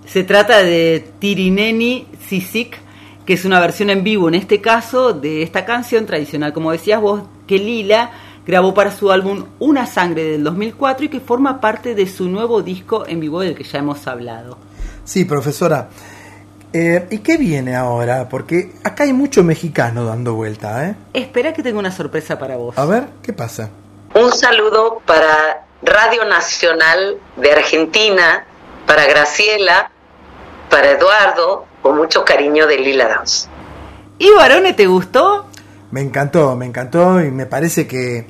Se 0.05 0.23
trata 0.23 0.63
de 0.63 1.11
Tirineni 1.19 2.07
Sisik, 2.27 2.77
que 3.25 3.33
es 3.33 3.45
una 3.45 3.59
versión 3.59 3.89
en 3.89 4.03
vivo 4.03 4.27
en 4.27 4.35
este 4.35 4.59
caso 4.59 5.13
de 5.13 5.43
esta 5.43 5.65
canción 5.65 6.05
tradicional, 6.05 6.51
como 6.51 6.71
decías 6.71 6.99
vos, 6.99 7.23
que 7.47 7.57
Lila 7.57 8.11
grabó 8.45 8.73
para 8.73 8.91
su 8.91 9.11
álbum 9.11 9.45
Una 9.59 9.85
Sangre 9.85 10.23
del 10.23 10.43
2004 10.43 11.05
y 11.05 11.09
que 11.09 11.19
forma 11.19 11.61
parte 11.61 11.95
de 11.95 12.07
su 12.07 12.27
nuevo 12.29 12.61
disco 12.61 13.05
en 13.07 13.19
vivo 13.19 13.41
del 13.41 13.55
que 13.55 13.63
ya 13.63 13.79
hemos 13.79 14.05
hablado. 14.07 14.57
Sí, 15.03 15.25
profesora. 15.25 15.89
Eh, 16.71 17.07
¿Y 17.11 17.19
qué 17.19 17.37
viene 17.37 17.75
ahora? 17.75 18.27
Porque 18.29 18.73
acá 18.83 19.03
hay 19.03 19.13
mucho 19.13 19.43
mexicano 19.43 20.05
dando 20.05 20.33
vuelta, 20.33 20.87
¿eh? 20.89 20.95
Espera 21.13 21.53
que 21.53 21.61
tengo 21.61 21.77
una 21.77 21.91
sorpresa 21.91 22.39
para 22.39 22.57
vos. 22.57 22.77
A 22.77 22.85
ver, 22.85 23.05
¿qué 23.21 23.31
pasa? 23.31 23.69
Un 24.15 24.31
saludo 24.31 25.01
para 25.05 25.65
Radio 25.83 26.25
Nacional 26.25 27.17
de 27.35 27.51
Argentina, 27.51 28.45
para 28.87 29.05
Graciela, 29.05 29.91
para 30.69 30.91
Eduardo, 30.91 31.65
con 31.83 31.95
mucho 31.97 32.25
cariño 32.25 32.65
de 32.65 32.79
Lila 32.79 33.07
Dance. 33.07 33.47
¿Y 34.17 34.31
Barone, 34.31 34.73
te 34.73 34.87
gustó? 34.87 35.45
Me 35.93 36.01
encantó, 36.01 36.55
me 36.55 36.65
encantó 36.65 37.23
y 37.23 37.29
me 37.29 37.45
parece 37.45 37.85
que... 37.85 38.25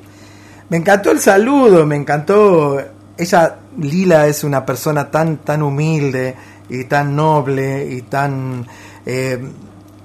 Me 0.68 0.76
encantó 0.76 1.10
el 1.10 1.18
saludo, 1.18 1.86
me 1.86 1.96
encantó... 1.96 2.78
Ella, 3.16 3.56
Lila, 3.78 4.26
es 4.26 4.44
una 4.44 4.66
persona 4.66 5.10
tan, 5.10 5.38
tan 5.38 5.62
humilde 5.62 6.34
y 6.68 6.84
tan 6.84 7.16
noble 7.16 7.86
y 7.90 8.02
tan 8.02 8.66
eh, 9.06 9.42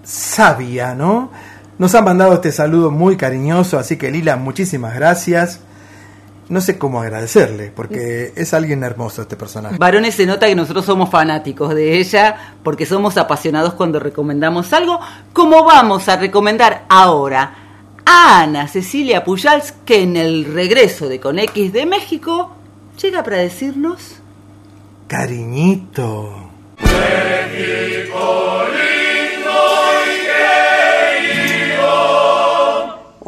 sabia, 0.02 0.96
¿no? 0.96 1.32
Nos 1.78 1.94
han 1.96 2.06
mandado 2.06 2.36
este 2.36 2.54
saludo 2.54 2.92
muy 2.92 3.18
cariñoso, 3.18 3.78
así 3.78 3.98
que 3.98 4.10
Lila, 4.10 4.38
muchísimas 4.38 4.96
gracias. 4.96 5.60
No 6.50 6.62
sé 6.62 6.80
cómo 6.80 7.00
agradecerle, 7.00 7.72
porque 7.74 8.34
es 8.36 8.56
alguien 8.56 8.84
hermoso 8.84 9.22
este 9.22 9.36
personaje. 9.36 9.78
Varones, 9.78 10.16
se 10.16 10.26
nota 10.26 10.48
que 10.48 10.56
nosotros 10.56 10.84
somos 10.84 11.10
fanáticos 11.10 11.76
de 11.76 12.00
ella, 12.00 12.56
porque 12.64 12.88
somos 12.88 13.18
apasionados 13.18 13.76
cuando 13.76 14.00
recomendamos 14.00 14.74
algo, 14.74 15.00
como 15.32 15.64
vamos 15.64 16.10
a 16.10 16.16
recomendar 16.16 16.86
ahora 16.90 17.54
a 18.04 18.42
Ana 18.42 18.68
Cecilia 18.68 19.24
Pujals, 19.24 19.74
que 19.86 20.02
en 20.02 20.18
el 20.18 20.46
regreso 20.46 21.08
de 21.08 21.20
Con 21.20 21.38
X 21.38 21.72
de 21.72 21.86
México 21.86 22.56
llega 23.00 23.24
para 23.24 23.38
decirnos... 23.38 24.16
Cariñito. 25.08 26.50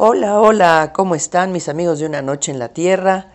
Hola, 0.04 0.40
hola, 0.40 0.90
¿cómo 0.92 1.14
están 1.14 1.52
mis 1.52 1.68
amigos 1.68 2.00
de 2.00 2.06
Una 2.06 2.22
Noche 2.22 2.50
en 2.50 2.58
la 2.58 2.70
Tierra? 2.70 3.30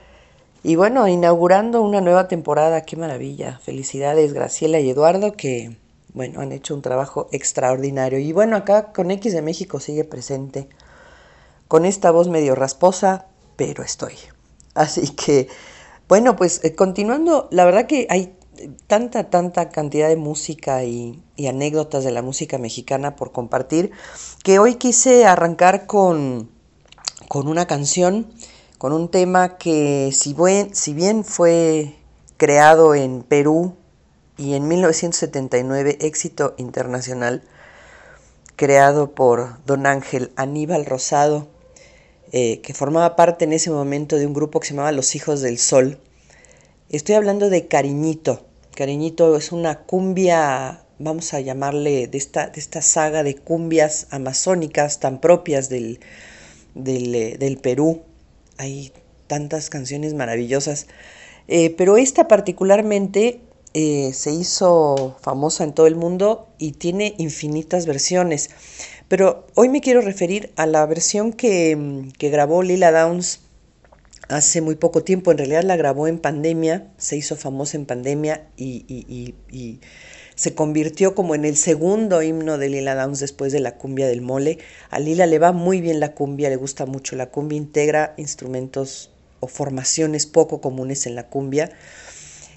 Y 0.64 0.76
bueno, 0.76 1.08
inaugurando 1.08 1.82
una 1.82 2.02
nueva 2.02 2.28
temporada, 2.28 2.82
qué 2.82 2.98
maravilla. 2.98 3.58
Felicidades 3.64 4.34
Graciela 4.34 4.82
y 4.82 4.90
Eduardo 4.90 5.32
que, 5.32 5.78
bueno, 6.14 6.42
han 6.42 6.52
hecho 6.52 6.76
un 6.76 6.82
trabajo 6.82 7.30
extraordinario. 7.32 8.20
Y 8.20 8.34
bueno, 8.34 8.58
acá 8.58 8.92
con 8.92 9.12
X 9.12 9.32
de 9.32 9.42
México 9.42 9.80
sigue 9.80 10.04
presente, 10.04 10.68
con 11.70 11.86
esta 11.86 12.12
voz 12.12 12.28
medio 12.28 12.54
rasposa, 12.54 13.28
pero 13.56 13.82
estoy. 13.82 14.16
Así 14.74 15.08
que, 15.12 15.48
bueno, 16.10 16.36
pues 16.36 16.60
eh, 16.66 16.76
continuando, 16.76 17.48
la 17.50 17.64
verdad 17.64 17.88
que 17.88 18.08
hay 18.10 18.36
tanta, 18.88 19.30
tanta 19.30 19.70
cantidad 19.70 20.10
de 20.10 20.18
música 20.18 20.84
y, 20.84 21.24
anécdotas 21.48 22.04
de 22.04 22.12
la 22.12 22.22
música 22.22 22.58
mexicana 22.58 23.16
por 23.16 23.32
compartir, 23.32 23.92
que 24.44 24.60
hoy 24.60 24.76
quise 24.76 25.26
arrancar 25.26 25.86
con, 25.86 26.57
con 27.28 27.48
una 27.48 27.68
canción, 27.68 28.32
con 28.78 28.94
un 28.94 29.10
tema 29.10 29.58
que 29.58 30.12
si, 30.14 30.34
bien 30.94 31.24
fue 31.24 31.96
creado 32.38 32.96
en 32.96 33.24
Perú 33.24 33.76
y 34.38 34.54
en 34.54 34.68
1979 34.68 35.98
éxito 36.02 36.56
internacional, 36.58 37.44
creado 38.56 39.12
por 39.12 39.64
don 39.66 39.86
Ángel 39.86 40.32
Aníbal 40.36 40.86
Rosado, 40.86 41.48
eh, 42.32 42.62
que 42.62 42.74
formaba 42.74 43.16
parte 43.16 43.46
en 43.46 43.54
ese 43.54 43.72
momento 43.72 44.18
de 44.18 44.28
un 44.28 44.34
grupo 44.34 44.60
que 44.60 44.68
se 44.68 44.74
llamaba 44.74 44.92
Los 44.92 45.16
Hijos 45.16 45.42
del 45.42 45.58
Sol. 45.58 46.00
Estoy 46.90 47.16
hablando 47.16 47.50
de 47.50 47.68
Cariñito, 47.68 48.46
Cariñito 48.76 49.36
es 49.36 49.52
una 49.52 49.80
cumbia, 49.80 50.84
vamos 51.00 51.34
a 51.34 51.40
llamarle, 51.40 52.08
de 52.08 52.18
esta, 52.18 52.48
de 52.48 52.60
esta 52.60 52.82
saga 52.82 53.24
de 53.24 53.36
cumbias 53.36 54.08
amazónicas 54.12 55.00
tan 55.00 55.20
propias 55.20 55.68
del, 55.68 56.00
del, 56.78 57.16
eh, 57.16 57.60
Perú. 57.62 58.02
Hay 58.58 58.92
tantas 59.28 59.70
canciones 59.70 60.14
maravillosas. 60.14 60.88
Eh, 61.48 61.74
pero 61.78 61.98
esta 61.98 62.28
particularmente 62.28 63.40
eh, 63.74 64.12
se 64.14 64.32
hizo 64.32 65.18
famosa 65.22 65.64
en 65.64 65.74
todo 65.74 65.88
el 65.88 65.96
mundo 65.96 66.48
y 66.58 66.74
tiene 66.74 67.16
infinitas 67.18 67.86
versiones. 67.86 68.50
Pero 69.08 69.48
hoy 69.56 69.70
me 69.70 69.82
quiero 69.82 70.02
referir 70.02 70.52
a 70.58 70.66
la 70.66 70.86
versión 70.86 71.32
que, 71.32 72.10
que 72.18 72.30
grabó 72.30 72.64
Lila 72.64 72.92
Downs 72.92 73.40
hace 74.30 74.62
muy 74.62 74.76
poco 74.76 75.04
tiempo, 75.04 75.32
en 75.32 75.38
realidad 75.38 75.64
la 75.64 75.76
grabó 75.76 76.08
en 76.08 76.20
pandemia, 76.20 76.88
se 76.98 77.18
hizo 77.18 77.36
famosa 77.36 77.78
en 77.78 77.86
pandemia 77.86 78.48
y, 78.58 79.80
se 80.38 80.54
convirtió 80.54 81.16
como 81.16 81.34
en 81.34 81.46
el 81.46 81.58
segundo 81.58 82.22
himno 82.22 82.60
de 82.60 82.70
Lila 82.70 82.94
Downs 82.94 83.20
después 83.20 83.52
de 83.52 83.60
la 83.60 83.74
cumbia 83.76 84.08
del 84.08 84.22
mole. 84.22 84.60
A 84.92 85.00
Lila 85.00 85.26
le 85.26 85.40
va 85.40 85.52
muy 85.52 85.82
bien 85.82 86.00
la 86.00 86.14
cumbia, 86.14 86.50
le 86.50 86.56
gusta 86.56 86.86
mucho 86.86 87.16
la 87.16 87.32
cumbia, 87.32 87.58
integra 87.58 88.14
instrumentos 88.18 89.12
o 89.40 89.48
formaciones 89.48 90.28
poco 90.28 90.62
comunes 90.62 91.08
en 91.08 91.16
la 91.16 91.28
cumbia. 91.28 91.72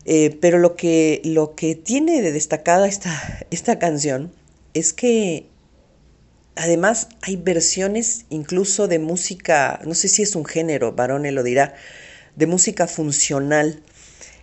Eh, 0.04 0.36
pero 0.42 0.58
lo 0.58 0.76
que, 0.76 1.22
lo 1.24 1.54
que 1.54 1.74
tiene 1.74 2.20
de 2.20 2.32
destacada 2.32 2.86
esta, 2.86 3.46
esta 3.50 3.78
canción 3.78 4.30
es 4.74 4.92
que 4.92 5.46
Además, 6.56 7.08
hay 7.22 7.36
versiones 7.36 8.26
incluso 8.28 8.86
de 8.86 8.98
música, 8.98 9.80
no 9.86 9.94
sé 9.94 10.08
si 10.08 10.22
es 10.22 10.36
un 10.36 10.44
género, 10.44 10.92
Barone 10.92 11.32
lo 11.32 11.42
dirá, 11.42 11.74
de 12.36 12.46
música 12.46 12.86
funcional. 12.86 13.82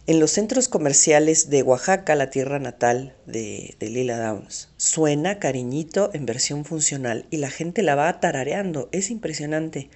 En 0.07 0.21
los 0.21 0.31
centros 0.31 0.69
comerciales 0.69 1.49
de 1.49 1.63
Oaxaca, 1.63 2.15
la 2.15 2.29
tierra 2.29 2.59
natal 2.59 3.13
de, 3.25 3.75
Lila 3.81 4.17
Downs, 4.17 4.69
suena 4.77 5.37
cariñito 5.37 6.11
en 6.13 6.25
versión 6.25 6.63
funcional 6.63 7.25
y 7.29 7.37
la 7.37 7.49
gente 7.49 7.83
la 7.83 7.95
va 7.95 8.21
tarareando. 8.21 8.87
Es 8.93 9.11
impresionante. 9.11 9.89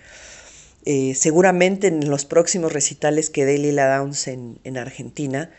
Eh, 0.83 1.13
seguramente 1.15 1.87
en 1.87 2.09
los 2.09 2.25
próximos 2.25 2.73
recitales 2.73 3.29
que 3.29 3.45
dé 3.45 3.57
Lila 3.57 3.95
Downs 3.95 4.27
en, 4.27 4.77
Argentina, 4.77 5.49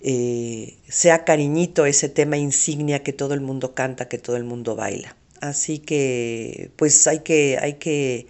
eh, 0.00 0.74
sea 0.88 1.24
cariñito 1.24 1.86
ese 1.86 2.08
tema 2.08 2.36
insignia 2.38 3.04
que 3.04 3.12
todo 3.12 3.34
el 3.34 3.40
mundo 3.40 3.72
canta, 3.72 4.08
que 4.08 4.18
todo 4.18 4.36
el 4.36 4.42
mundo 4.42 4.74
baila. 4.74 5.14
Así 5.40 5.78
que 5.78 6.72
pues 6.74 7.06
hay 7.06 7.20
que, 7.20 7.56
hay 7.62 7.74
que 7.74 8.26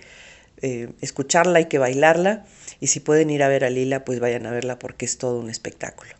eh, 0.60 0.90
escucharla, 1.00 1.60
hay 1.60 1.66
que 1.66 1.78
bailarla. 1.78 2.44
Y 2.80 2.88
si 2.88 3.00
pueden 3.00 3.30
ir 3.30 3.42
a 3.42 3.48
ver 3.48 3.64
a 3.64 3.70
Lila, 3.70 4.04
pues 4.04 4.20
vayan 4.20 4.46
a 4.46 4.50
verla 4.50 4.78
porque 4.78 5.04
es 5.04 5.18
todo 5.18 5.38
un 5.38 5.50
espectáculo. 5.50 6.10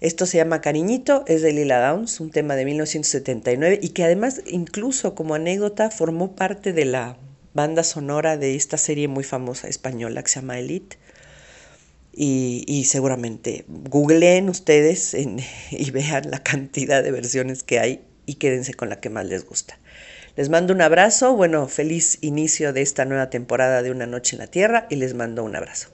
Esto 0.00 0.24
se 0.24 0.38
llama 0.38 0.62
Cariñito, 0.62 1.24
es 1.26 1.42
de 1.42 1.52
Lila 1.52 1.78
Downs, 1.86 2.20
un 2.20 2.30
tema 2.30 2.56
de 2.56 2.64
1979 2.64 3.80
y 3.82 3.90
que 3.90 4.04
además 4.04 4.40
incluso 4.46 5.14
como 5.14 5.34
anécdota 5.34 5.90
formó 5.90 6.34
parte 6.34 6.72
de 6.72 6.86
la 6.86 7.18
banda 7.52 7.82
sonora 7.82 8.38
de 8.38 8.54
esta 8.54 8.78
serie 8.78 9.08
muy 9.08 9.24
famosa 9.24 9.68
española 9.68 10.22
que 10.22 10.30
se 10.30 10.40
llama 10.40 10.58
Elite. 10.58 10.96
Y, 12.12 12.84
seguramente 12.86 13.64
googleen 13.68 14.48
ustedes 14.48 15.14
y 15.70 15.90
vean 15.90 16.30
la 16.30 16.42
cantidad 16.42 17.02
de 17.02 17.12
versiones 17.12 17.62
que 17.62 17.78
hay 17.78 18.02
y 18.26 18.34
quédense 18.34 18.74
con 18.74 18.88
la 18.88 19.00
que 19.00 19.10
más 19.10 19.26
les 19.26 19.46
gusta. 19.46 19.78
Les 20.40 20.48
mando 20.48 20.72
un 20.72 20.80
abrazo, 20.80 21.36
bueno, 21.36 21.68
feliz 21.68 22.16
inicio 22.22 22.72
de 22.72 22.80
esta 22.80 23.04
nueva 23.04 23.28
temporada 23.28 23.82
de 23.82 23.90
Una 23.90 24.06
Noche 24.06 24.36
en 24.36 24.40
la 24.40 24.46
Tierra 24.46 24.86
y 24.88 24.96
les 24.96 25.12
mando 25.12 25.44
un 25.44 25.54
abrazo. 25.54 25.90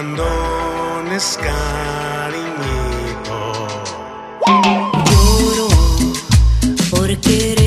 abandones, 0.00 1.38
cariñito. 1.42 2.48
Lloro 4.46 5.68
por 6.90 7.20
querer. 7.20 7.59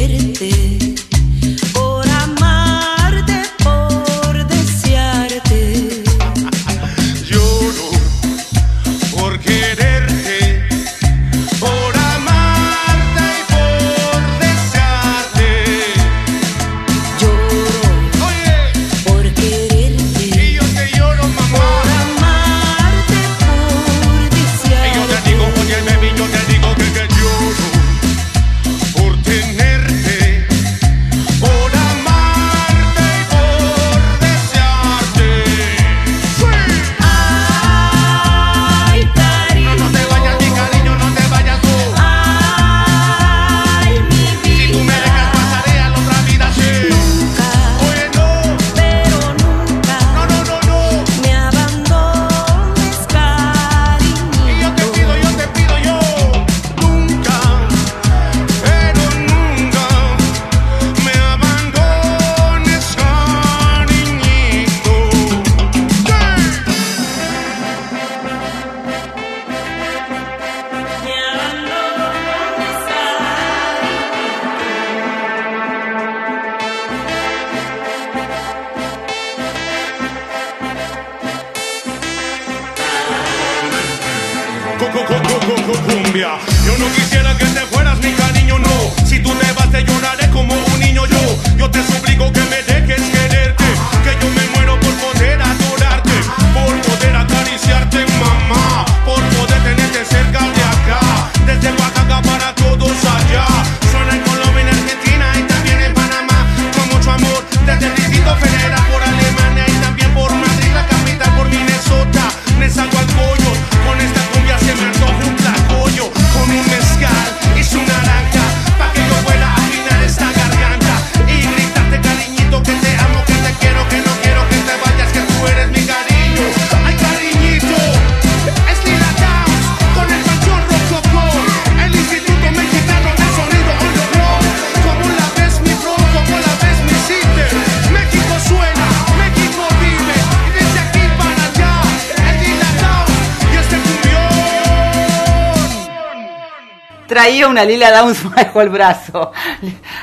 Traía 147.13 147.47
una 147.47 147.63
Lila 147.63 147.91
Downs 147.91 148.23
bajo 148.35 148.59
el 148.59 148.69
brazo, 148.69 149.31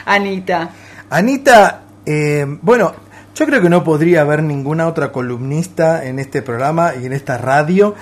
Anita. 0.05 0.71
Anita, 1.11 1.83
eh, 2.07 2.47
bueno, 2.63 2.93
yo 3.35 3.47
creo 3.47 3.61
que 3.61 3.69
no 3.69 3.83
podría 3.83 4.21
haber 4.21 4.45
ninguna 4.45 4.87
otra 4.87 5.11
columnista 5.11 6.05
en 6.05 6.21
este 6.21 6.41
programa 6.41 6.93
y 6.95 7.07
en 7.07 7.13
esta 7.13 7.37
radio 7.37 7.97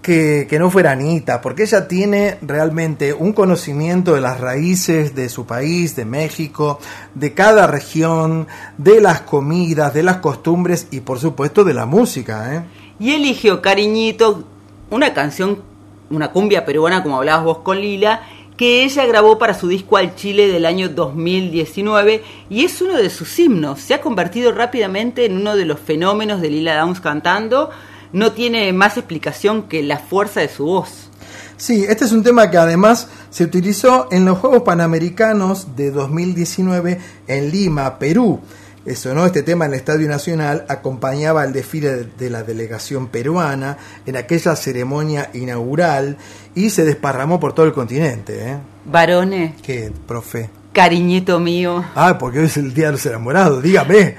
que, 0.00 0.46
que, 0.48 0.58
no 0.58 0.70
fuera 0.70 0.92
Anita, 0.92 1.42
porque 1.42 1.64
ella 1.64 1.88
tiene 1.88 2.38
realmente 2.40 3.12
un 3.12 3.34
conocimiento 3.34 4.14
de 4.14 4.22
las 4.22 4.40
raíces 4.40 5.14
de 5.14 5.28
su 5.28 5.44
país, 5.44 5.94
de 5.94 6.06
México, 6.06 6.78
de 7.14 7.34
cada 7.34 7.66
región, 7.66 8.46
de 8.78 9.02
las 9.02 9.20
comidas, 9.20 9.92
de 9.92 10.04
las 10.04 10.18
costumbres 10.18 10.86
y 10.90 11.00
por 11.00 11.18
supuesto 11.18 11.64
de 11.64 11.74
la 11.74 11.84
música. 11.84 12.54
¿eh? 12.54 12.62
Y 12.98 13.10
eligió 13.12 13.60
Cariñito, 13.60 14.44
una 14.88 15.12
canción, 15.12 15.60
una 16.08 16.30
cumbia 16.30 16.64
peruana 16.64 17.02
como 17.02 17.18
hablabas 17.18 17.44
vos 17.44 17.58
con 17.58 17.78
Lila, 17.78 18.22
que 18.58 18.84
ella 18.84 19.06
grabó 19.06 19.38
para 19.38 19.54
su 19.54 19.68
disco 19.68 19.96
Al 19.96 20.16
Chile 20.16 20.48
del 20.48 20.66
año 20.66 20.88
2019 20.88 22.24
y 22.50 22.64
es 22.64 22.82
uno 22.82 22.96
de 22.96 23.08
sus 23.08 23.38
himnos. 23.38 23.80
Se 23.80 23.94
ha 23.94 24.00
convertido 24.00 24.50
rápidamente 24.50 25.24
en 25.24 25.36
uno 25.36 25.56
de 25.56 25.64
los 25.64 25.78
fenómenos 25.78 26.40
de 26.40 26.50
Lila 26.50 26.76
Downs 26.76 27.00
cantando. 27.00 27.70
No 28.12 28.32
tiene 28.32 28.72
más 28.72 28.96
explicación 28.96 29.68
que 29.68 29.84
la 29.84 29.98
fuerza 29.98 30.40
de 30.40 30.48
su 30.48 30.64
voz. 30.64 31.08
Sí, 31.56 31.86
este 31.88 32.04
es 32.04 32.12
un 32.12 32.24
tema 32.24 32.50
que 32.50 32.58
además 32.58 33.08
se 33.30 33.44
utilizó 33.44 34.08
en 34.10 34.24
los 34.24 34.38
Juegos 34.38 34.62
Panamericanos 34.62 35.76
de 35.76 35.92
2019 35.92 37.00
en 37.28 37.50
Lima, 37.52 37.98
Perú. 38.00 38.40
Eso, 38.88 39.12
¿no? 39.12 39.26
Este 39.26 39.42
tema 39.42 39.66
en 39.66 39.72
el 39.72 39.80
Estadio 39.80 40.08
Nacional 40.08 40.64
acompañaba 40.66 41.44
el 41.44 41.52
desfile 41.52 42.04
de 42.04 42.30
la 42.30 42.42
delegación 42.42 43.08
peruana 43.08 43.76
en 44.06 44.16
aquella 44.16 44.56
ceremonia 44.56 45.28
inaugural 45.34 46.16
y 46.54 46.70
se 46.70 46.86
desparramó 46.86 47.38
por 47.38 47.52
todo 47.52 47.66
el 47.66 47.74
continente. 47.74 48.52
¿eh? 48.52 48.56
Varones. 48.86 49.60
¿Qué, 49.60 49.92
profe? 50.06 50.48
Cariñito 50.72 51.38
mío. 51.38 51.84
Ah, 51.94 52.16
porque 52.16 52.38
hoy 52.38 52.46
es 52.46 52.56
el 52.56 52.72
Día 52.72 52.86
de 52.86 52.92
los 52.92 53.04
Enamorados, 53.04 53.62
dígame. 53.62 54.14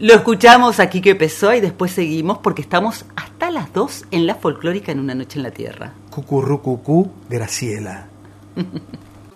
Lo 0.00 0.14
escuchamos 0.14 0.80
aquí 0.80 1.00
que 1.00 1.10
empezó 1.10 1.54
y 1.54 1.60
después 1.60 1.92
seguimos 1.92 2.38
porque 2.38 2.62
estamos 2.62 3.04
hasta 3.14 3.52
las 3.52 3.72
dos 3.72 4.06
en 4.10 4.26
la 4.26 4.34
folclórica 4.34 4.90
en 4.90 4.98
una 4.98 5.14
noche 5.14 5.38
en 5.38 5.44
la 5.44 5.52
tierra. 5.52 5.92
Cucurrucucú, 6.10 7.12
Graciela. 7.30 8.08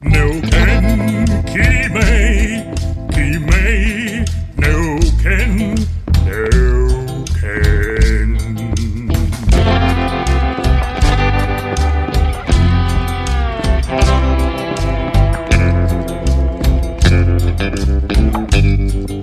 Neuquén, 0.00 1.28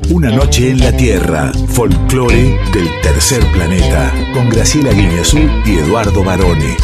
una 0.10 0.32
noche 0.32 0.72
en 0.72 0.80
la 0.80 0.96
Tierra, 0.96 1.52
folclore 1.70 2.58
del 2.74 2.90
tercer 3.02 3.44
planeta, 3.52 4.14
con 4.34 4.50
Graciela 4.50 4.92
Guineazú 4.92 5.40
y 5.66 5.78
Eduardo 5.78 6.24
Barone. 6.24 6.78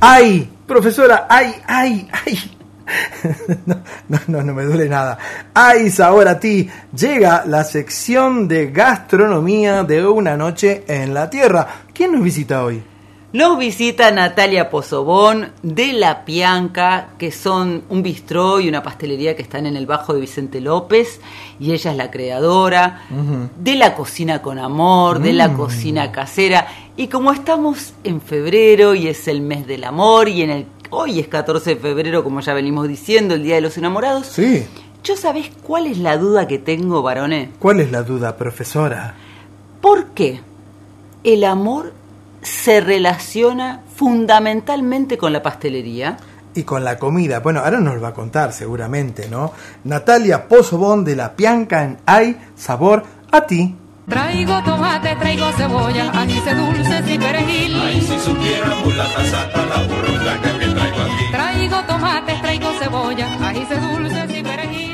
¡Ay! 0.00 0.48
Profesora, 0.66 1.26
ay, 1.28 1.54
ay, 1.66 2.08
ay. 2.24 2.59
No, 4.08 4.18
no, 4.26 4.42
no, 4.42 4.52
me 4.54 4.64
duele 4.64 4.88
nada. 4.88 5.18
¡Ay, 5.54 5.90
sabor 5.90 6.26
a 6.28 6.40
ti! 6.40 6.68
Llega 6.96 7.44
la 7.46 7.62
sección 7.64 8.48
de 8.48 8.70
gastronomía 8.70 9.84
de 9.84 10.04
una 10.06 10.36
noche 10.36 10.84
en 10.88 11.14
la 11.14 11.30
Tierra. 11.30 11.66
¿Quién 11.92 12.12
nos 12.12 12.22
visita 12.22 12.64
hoy? 12.64 12.82
Nos 13.32 13.56
visita 13.58 14.10
Natalia 14.10 14.68
Pozobón 14.70 15.52
de 15.62 15.92
La 15.92 16.24
Pianca, 16.24 17.10
que 17.16 17.30
son 17.30 17.84
un 17.88 18.02
bistró 18.02 18.58
y 18.58 18.68
una 18.68 18.82
pastelería 18.82 19.36
que 19.36 19.42
están 19.42 19.66
en 19.66 19.76
el 19.76 19.86
Bajo 19.86 20.12
de 20.14 20.20
Vicente 20.20 20.60
López, 20.60 21.20
y 21.60 21.70
ella 21.70 21.92
es 21.92 21.96
la 21.96 22.10
creadora 22.10 23.02
de 23.56 23.74
la 23.76 23.94
cocina 23.94 24.42
con 24.42 24.58
amor, 24.58 25.20
de 25.20 25.32
la 25.32 25.46
Mm. 25.46 25.56
cocina 25.56 26.10
casera. 26.10 26.66
Y 26.96 27.06
como 27.06 27.30
estamos 27.30 27.92
en 28.02 28.20
febrero 28.20 28.96
y 28.96 29.06
es 29.06 29.28
el 29.28 29.42
mes 29.42 29.64
del 29.64 29.84
amor, 29.84 30.28
y 30.28 30.42
en 30.42 30.50
el 30.50 30.66
hoy 30.90 31.18
es 31.20 31.28
14 31.28 31.74
de 31.74 31.80
febrero, 31.80 32.22
como 32.24 32.40
ya 32.40 32.52
venimos 32.54 32.86
diciendo, 32.88 33.34
el 33.34 33.42
Día 33.42 33.56
de 33.56 33.60
los 33.62 33.76
Enamorados, 33.78 34.26
Sí. 34.26 34.66
¿yo 35.02 35.16
sabés 35.16 35.50
cuál 35.62 35.86
es 35.86 35.98
la 35.98 36.16
duda 36.18 36.46
que 36.46 36.58
tengo, 36.58 37.02
varones? 37.02 37.48
¿Cuál 37.58 37.80
es 37.80 37.90
la 37.90 38.02
duda, 38.02 38.36
profesora? 38.36 39.14
¿Por 39.80 40.08
qué 40.08 40.40
el 41.24 41.44
amor 41.44 41.92
se 42.42 42.80
relaciona 42.80 43.82
fundamentalmente 43.96 45.16
con 45.18 45.32
la 45.32 45.42
pastelería? 45.42 46.16
Y 46.54 46.64
con 46.64 46.82
la 46.84 46.98
comida. 46.98 47.38
Bueno, 47.40 47.60
ahora 47.60 47.78
nos 47.80 47.94
lo 47.94 48.00
va 48.00 48.08
a 48.08 48.14
contar 48.14 48.52
seguramente, 48.52 49.28
¿no? 49.28 49.52
Natalia 49.84 50.48
Pozobón 50.48 51.04
de 51.04 51.14
La 51.16 51.34
Pianca 51.36 51.84
en 51.84 51.98
Ay, 52.06 52.36
sabor 52.56 53.04
a 53.30 53.42
ti. 53.46 53.76
Traigo 54.08 54.60
tomate, 54.64 55.14
traigo 55.14 55.52
cebolla, 55.52 56.10
anís 56.10 56.42
dulces 56.44 57.08
y 57.08 57.18
perejil. 57.18 57.80
Ay, 57.80 58.00
si 58.00 58.18
supiéramos 58.18 58.96
la 58.96 59.04
casata, 59.14 59.64
la 59.66 59.82
burrota 59.86 60.40
que 60.42 60.59
aquí. 61.88 62.40
Traigo 62.40 62.72
cebolla, 62.72 63.26
dulces 63.92 64.38
y 64.38 64.42
perejil. 64.42 64.90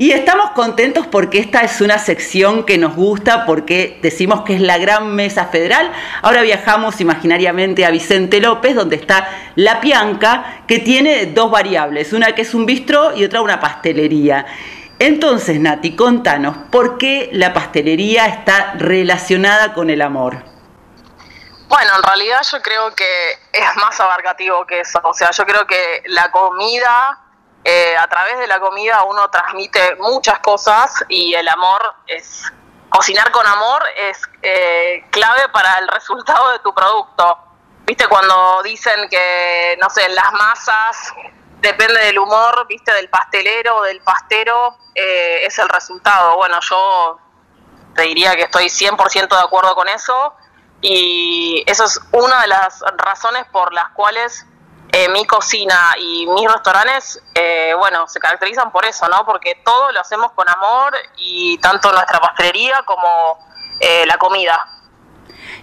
Y 0.00 0.12
estamos 0.12 0.52
contentos 0.52 1.06
porque 1.06 1.40
esta 1.40 1.60
es 1.60 1.82
una 1.82 1.98
sección 1.98 2.64
que 2.64 2.78
nos 2.78 2.96
gusta, 2.96 3.44
porque 3.44 3.98
decimos 4.00 4.42
que 4.42 4.54
es 4.54 4.62
la 4.62 4.78
gran 4.78 5.14
mesa 5.14 5.44
federal. 5.48 5.92
Ahora 6.22 6.40
viajamos 6.40 7.02
imaginariamente 7.02 7.84
a 7.84 7.90
Vicente 7.90 8.40
López, 8.40 8.74
donde 8.74 8.96
está 8.96 9.28
La 9.56 9.82
Pianca, 9.82 10.62
que 10.66 10.78
tiene 10.78 11.26
dos 11.26 11.50
variables, 11.50 12.14
una 12.14 12.34
que 12.34 12.42
es 12.42 12.54
un 12.54 12.64
bistró 12.64 13.14
y 13.14 13.24
otra 13.24 13.42
una 13.42 13.60
pastelería. 13.60 14.46
Entonces, 14.98 15.60
Nati, 15.60 15.90
contanos, 15.90 16.56
¿por 16.70 16.96
qué 16.96 17.28
la 17.34 17.52
pastelería 17.52 18.24
está 18.24 18.72
relacionada 18.78 19.74
con 19.74 19.90
el 19.90 20.00
amor? 20.00 20.49
Bueno, 21.70 21.94
en 21.94 22.02
realidad 22.02 22.42
yo 22.50 22.60
creo 22.60 22.92
que 22.96 23.32
es 23.52 23.76
más 23.76 24.00
abarcativo 24.00 24.66
que 24.66 24.80
eso. 24.80 25.00
O 25.04 25.14
sea, 25.14 25.30
yo 25.30 25.46
creo 25.46 25.68
que 25.68 26.02
la 26.06 26.28
comida, 26.32 27.20
eh, 27.62 27.96
a 27.96 28.08
través 28.08 28.40
de 28.40 28.48
la 28.48 28.58
comida 28.58 29.04
uno 29.04 29.30
transmite 29.30 29.94
muchas 30.00 30.40
cosas 30.40 31.04
y 31.08 31.32
el 31.32 31.48
amor 31.48 31.80
es... 32.08 32.52
Cocinar 32.88 33.30
con 33.30 33.46
amor 33.46 33.84
es 33.96 34.20
eh, 34.42 35.06
clave 35.12 35.48
para 35.50 35.78
el 35.78 35.86
resultado 35.94 36.50
de 36.50 36.58
tu 36.58 36.74
producto. 36.74 37.38
¿Viste 37.86 38.08
cuando 38.08 38.64
dicen 38.64 39.08
que, 39.08 39.78
no 39.80 39.88
sé, 39.90 40.08
las 40.08 40.32
masas 40.32 41.14
depende 41.60 42.00
del 42.00 42.18
humor, 42.18 42.66
viste, 42.66 42.92
del 42.94 43.08
pastelero, 43.08 43.82
del 43.82 44.00
pastero, 44.00 44.76
eh, 44.92 45.46
es 45.46 45.56
el 45.60 45.68
resultado. 45.68 46.34
Bueno, 46.34 46.58
yo 46.68 47.20
te 47.94 48.02
diría 48.02 48.34
que 48.34 48.42
estoy 48.42 48.64
100% 48.64 49.28
de 49.28 49.44
acuerdo 49.44 49.76
con 49.76 49.88
eso 49.88 50.34
y 50.80 51.62
eso 51.66 51.84
es 51.84 52.00
una 52.12 52.42
de 52.42 52.48
las 52.48 52.80
razones 52.96 53.44
por 53.52 53.72
las 53.72 53.90
cuales 53.90 54.46
eh, 54.92 55.08
mi 55.08 55.24
cocina 55.24 55.94
y 55.98 56.26
mis 56.26 56.50
restaurantes, 56.52 57.22
eh, 57.34 57.74
bueno, 57.78 58.08
se 58.08 58.18
caracterizan 58.18 58.72
por 58.72 58.84
eso, 58.84 59.08
¿no? 59.08 59.24
Porque 59.24 59.60
todo 59.64 59.92
lo 59.92 60.00
hacemos 60.00 60.32
con 60.32 60.48
amor 60.48 60.94
y 61.16 61.58
tanto 61.58 61.92
nuestra 61.92 62.18
pastelería 62.20 62.82
como 62.84 63.38
eh, 63.78 64.04
la 64.06 64.16
comida. 64.18 64.66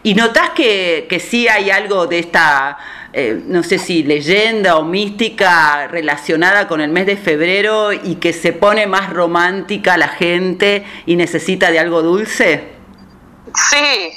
¿Y 0.04 0.16
notás 0.16 0.52
que, 0.52 1.08
que 1.10 1.20
sí 1.20 1.48
hay 1.48 1.70
algo 1.72 2.08
de 2.08 2.20
esta, 2.20 2.78
eh, 3.14 3.42
no 3.46 3.64
sé 3.64 3.80
si 3.80 4.04
leyenda 4.04 4.78
o 4.78 4.84
mística 4.84 5.88
relacionada 5.88 6.68
con 6.68 6.82
el 6.82 6.90
mes 6.92 7.06
de 7.06 7.18
febrero 7.18 7.92
y 7.92 8.16
que 8.16 8.32
se 8.32 8.54
pone 8.54 8.88
más 8.88 9.12
romántica 9.12 9.98
la 9.98 10.10
gente 10.10 10.86
y 11.06 11.16
necesita 11.16 11.72
de 11.72 11.80
algo 11.80 12.02
dulce? 12.04 12.74
Sí, 13.54 14.14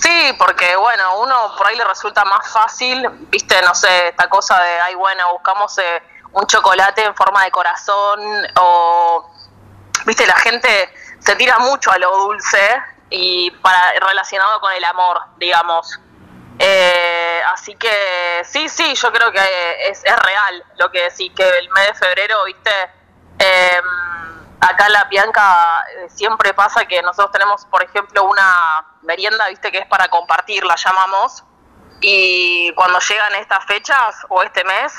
sí, 0.00 0.34
porque 0.38 0.76
bueno, 0.76 1.20
uno 1.20 1.54
por 1.56 1.66
ahí 1.68 1.76
le 1.76 1.84
resulta 1.84 2.24
más 2.24 2.48
fácil, 2.50 3.08
viste, 3.30 3.60
no 3.62 3.74
sé, 3.74 4.08
esta 4.08 4.28
cosa 4.28 4.58
de, 4.60 4.80
ay, 4.80 4.94
bueno, 4.94 5.32
buscamos 5.32 5.76
eh, 5.78 6.02
un 6.32 6.46
chocolate 6.46 7.04
en 7.04 7.14
forma 7.14 7.44
de 7.44 7.50
corazón 7.50 8.20
o, 8.60 9.30
viste, 10.06 10.26
la 10.26 10.36
gente 10.36 10.92
se 11.18 11.36
tira 11.36 11.58
mucho 11.58 11.90
a 11.90 11.98
lo 11.98 12.10
dulce 12.16 12.82
y 13.10 13.50
para 13.50 13.92
relacionado 14.00 14.60
con 14.60 14.72
el 14.72 14.84
amor, 14.84 15.20
digamos. 15.36 15.98
Eh, 16.58 17.40
así 17.52 17.74
que 17.76 18.42
sí, 18.44 18.68
sí, 18.68 18.94
yo 18.94 19.10
creo 19.10 19.32
que 19.32 19.88
es, 19.88 20.04
es 20.04 20.16
real 20.16 20.64
lo 20.78 20.90
que 20.90 21.04
decís, 21.04 21.32
que 21.34 21.48
el 21.58 21.70
mes 21.70 21.86
de 21.88 21.94
febrero, 21.94 22.44
viste, 22.44 22.70
eh, 23.38 23.80
acá 24.60 24.88
La 24.88 25.08
Pianca 25.08 25.84
eh, 25.96 26.08
siempre 26.10 26.54
pasa 26.54 26.84
que 26.84 27.02
nosotros 27.02 27.32
tenemos, 27.32 27.64
por 27.66 27.82
ejemplo, 27.82 28.24
una 28.24 28.86
merienda, 29.02 29.48
viste, 29.48 29.72
que 29.72 29.78
es 29.78 29.86
para 29.86 30.08
compartir, 30.08 30.64
la 30.64 30.76
llamamos, 30.76 31.44
y 32.00 32.72
cuando 32.74 32.98
llegan 33.00 33.34
estas 33.36 33.64
fechas 33.64 34.16
o 34.28 34.42
este 34.42 34.64
mes, 34.64 34.92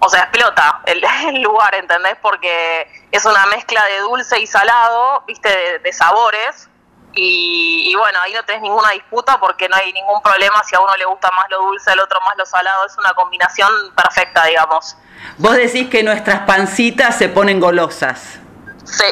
o 0.00 0.08
sea, 0.08 0.24
explota 0.24 0.82
el, 0.86 1.02
el 1.28 1.42
lugar, 1.42 1.74
¿entendés? 1.74 2.16
Porque 2.20 3.06
es 3.10 3.24
una 3.24 3.46
mezcla 3.46 3.84
de 3.84 4.00
dulce 4.00 4.40
y 4.40 4.46
salado, 4.46 5.22
viste, 5.26 5.48
de, 5.48 5.78
de 5.78 5.92
sabores, 5.92 6.68
y, 7.14 7.90
y 7.90 7.94
bueno, 7.94 8.20
ahí 8.20 8.34
no 8.34 8.44
tenés 8.44 8.60
ninguna 8.60 8.90
disputa 8.90 9.40
porque 9.40 9.68
no 9.70 9.76
hay 9.76 9.90
ningún 9.92 10.20
problema 10.20 10.62
si 10.64 10.76
a 10.76 10.80
uno 10.80 10.94
le 10.96 11.06
gusta 11.06 11.30
más 11.30 11.46
lo 11.48 11.62
dulce, 11.62 11.90
al 11.90 12.00
otro 12.00 12.20
más 12.20 12.36
lo 12.36 12.44
salado, 12.44 12.84
es 12.84 12.96
una 12.98 13.12
combinación 13.14 13.70
perfecta, 13.96 14.44
digamos. 14.44 14.98
Vos 15.38 15.56
decís 15.56 15.88
que 15.88 16.02
nuestras 16.02 16.40
pancitas 16.40 17.16
se 17.16 17.30
ponen 17.30 17.58
golosas. 17.58 18.40
Sí, 18.86 19.04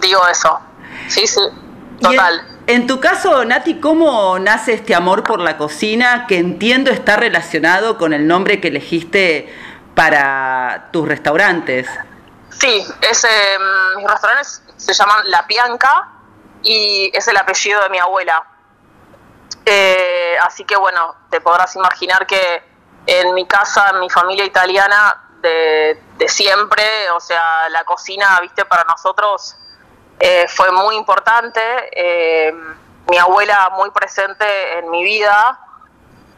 digo 0.00 0.26
eso. 0.28 0.60
Sí, 1.08 1.26
sí, 1.26 1.40
en- 1.40 2.00
total. 2.00 2.48
En, 2.66 2.86
tu 2.86 3.00
caso, 3.00 3.44
Nati, 3.44 3.80
¿cómo 3.80 4.38
nace 4.38 4.74
este 4.74 4.94
amor 4.94 5.24
por 5.24 5.40
la 5.40 5.56
cocina 5.56 6.26
que 6.28 6.38
entiendo 6.38 6.90
está 6.90 7.16
relacionado 7.16 7.98
con 7.98 8.12
el 8.12 8.26
nombre 8.28 8.60
que 8.60 8.68
elegiste 8.68 9.52
para 9.94 10.88
tus 10.92 11.08
restaurantes? 11.08 11.88
Sí, 12.50 12.86
es, 13.00 13.24
eh, 13.24 13.28
mis 13.96 14.06
restaurantes 14.06 14.62
se 14.76 14.94
llaman 14.94 15.28
La 15.30 15.46
Pianca 15.46 16.08
y 16.62 17.10
es 17.12 17.26
el 17.26 17.36
apellido 17.36 17.82
de 17.82 17.88
mi 17.88 17.98
abuela. 17.98 18.44
Eh, 19.64 20.36
así 20.42 20.64
que 20.64 20.76
bueno, 20.76 21.16
te 21.30 21.40
podrás 21.40 21.74
imaginar 21.76 22.26
que 22.26 22.62
en 23.06 23.34
mi 23.34 23.46
casa, 23.46 23.90
en 23.92 24.00
mi 24.00 24.10
familia 24.10 24.44
italiana 24.44 25.20
de, 25.42 26.00
siempre, 26.28 27.10
o 27.10 27.20
sea, 27.20 27.68
la 27.70 27.84
cocina, 27.84 28.38
viste, 28.40 28.64
para 28.64 28.84
nosotros 28.84 29.56
eh, 30.18 30.46
fue 30.48 30.70
muy 30.72 30.96
importante. 30.96 31.60
eh, 31.92 32.54
mi 33.10 33.18
abuela 33.18 33.70
muy 33.76 33.90
presente 33.90 34.78
en 34.78 34.90
mi 34.90 35.04
vida. 35.04 35.58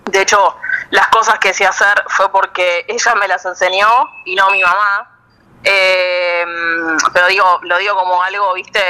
De 0.07 0.23
hecho, 0.23 0.57
las 0.91 1.09
cosas 1.09 1.39
que 1.39 1.55
sé 1.55 1.67
hacer 1.67 2.03
fue 2.09 2.31
porque 2.31 2.85
ella 2.89 3.15
me 3.15 3.29
las 3.29 3.45
enseñó 3.45 3.87
y 4.25 4.35
no 4.35 4.51
mi 4.51 4.63
mamá. 4.63 5.11
Eh, 5.63 6.45
pero 7.13 7.27
digo, 7.29 7.61
lo 7.63 7.79
digo 7.79 7.95
como 7.95 8.23
algo, 8.23 8.55
viste, 8.55 8.81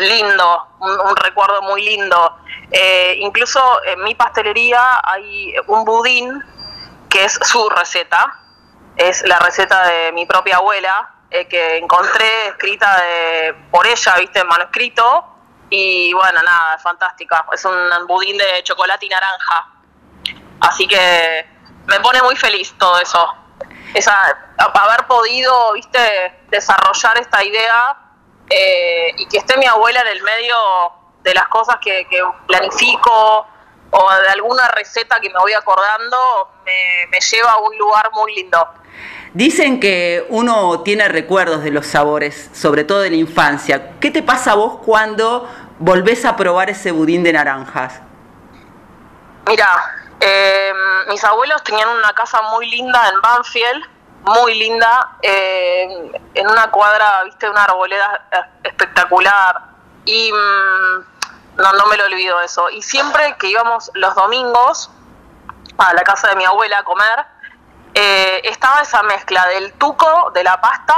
lindo, 0.00 0.66
un, 0.80 1.00
un 1.00 1.16
recuerdo 1.16 1.62
muy 1.62 1.82
lindo. 1.82 2.38
Eh, 2.70 3.16
incluso 3.20 3.60
en 3.84 4.02
mi 4.02 4.14
pastelería 4.14 5.00
hay 5.04 5.54
un 5.68 5.84
budín 5.84 6.42
que 7.08 7.24
es 7.24 7.38
su 7.44 7.68
receta, 7.70 8.40
es 8.96 9.26
la 9.26 9.38
receta 9.38 9.86
de 9.86 10.12
mi 10.12 10.26
propia 10.26 10.56
abuela, 10.56 11.10
eh, 11.30 11.48
que 11.48 11.78
encontré 11.78 12.48
escrita 12.48 13.00
de, 13.00 13.54
por 13.70 13.86
ella, 13.86 14.14
viste, 14.18 14.40
en 14.40 14.46
manuscrito, 14.46 15.24
y 15.70 16.12
bueno, 16.12 16.42
nada, 16.42 16.76
es 16.76 16.82
fantástica, 16.82 17.44
es 17.52 17.64
un 17.64 18.06
budín 18.06 18.38
de 18.38 18.62
chocolate 18.62 19.06
y 19.06 19.08
naranja, 19.08 19.68
así 20.60 20.86
que 20.86 21.46
me 21.86 21.98
pone 22.00 22.22
muy 22.22 22.36
feliz 22.36 22.72
todo 22.78 23.00
eso, 23.00 23.34
esa, 23.94 24.14
haber 24.56 25.06
podido, 25.06 25.72
viste, 25.72 26.42
desarrollar 26.48 27.18
esta 27.18 27.42
idea 27.42 27.96
eh, 28.48 29.14
y 29.18 29.26
que 29.26 29.38
esté 29.38 29.56
mi 29.56 29.66
abuela 29.66 30.00
en 30.02 30.08
el 30.08 30.22
medio 30.22 30.56
de 31.22 31.34
las 31.34 31.48
cosas 31.48 31.76
que, 31.82 32.06
que 32.08 32.22
planifico 32.46 33.46
o 33.90 34.12
de 34.12 34.28
alguna 34.28 34.68
receta 34.68 35.20
que 35.20 35.30
me 35.30 35.38
voy 35.38 35.52
acordando, 35.52 36.50
me 36.64 37.18
lleva 37.20 37.52
a 37.52 37.58
un 37.58 37.76
lugar 37.78 38.10
muy 38.12 38.34
lindo. 38.34 38.68
Dicen 39.34 39.80
que 39.80 40.24
uno 40.28 40.82
tiene 40.82 41.08
recuerdos 41.08 41.64
de 41.64 41.72
los 41.72 41.86
sabores, 41.86 42.50
sobre 42.52 42.84
todo 42.84 43.00
de 43.00 43.10
la 43.10 43.16
infancia. 43.16 43.98
¿Qué 43.98 44.12
te 44.12 44.22
pasa 44.22 44.52
a 44.52 44.54
vos 44.54 44.78
cuando 44.84 45.48
volvés 45.80 46.24
a 46.24 46.36
probar 46.36 46.70
ese 46.70 46.92
budín 46.92 47.24
de 47.24 47.32
naranjas? 47.32 48.00
Mira, 49.48 49.68
eh, 50.20 50.72
mis 51.08 51.22
abuelos 51.24 51.62
tenían 51.64 51.88
una 51.88 52.12
casa 52.12 52.40
muy 52.42 52.70
linda 52.70 53.08
en 53.08 53.20
Banfield, 53.20 53.84
muy 54.22 54.54
linda, 54.54 55.16
eh, 55.20 56.12
en 56.34 56.46
una 56.48 56.70
cuadra, 56.70 57.24
viste, 57.24 57.50
una 57.50 57.64
arboleda 57.64 58.28
eh, 58.30 58.38
espectacular. 58.62 59.60
Y 60.04 60.30
mm, 60.32 61.56
no, 61.56 61.72
no 61.72 61.86
me 61.86 61.96
lo 61.96 62.04
olvido 62.04 62.40
eso. 62.40 62.70
Y 62.70 62.82
siempre 62.82 63.36
que 63.38 63.48
íbamos 63.48 63.90
los 63.94 64.14
domingos 64.14 64.90
a 65.76 65.92
la 65.92 66.02
casa 66.02 66.28
de 66.28 66.36
mi 66.36 66.44
abuela 66.44 66.78
a 66.78 66.84
comer, 66.84 67.33
eh, 67.94 68.40
estaba 68.42 68.80
esa 68.80 69.02
mezcla 69.04 69.46
del 69.46 69.72
tuco, 69.74 70.32
de 70.34 70.42
la 70.42 70.60
pasta 70.60 70.94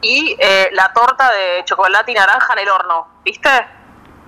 y 0.00 0.34
eh, 0.38 0.70
la 0.72 0.92
torta 0.94 1.30
de 1.30 1.62
chocolate 1.64 2.12
y 2.12 2.14
naranja 2.14 2.54
en 2.54 2.58
el 2.60 2.68
horno, 2.70 3.08
¿viste? 3.22 3.50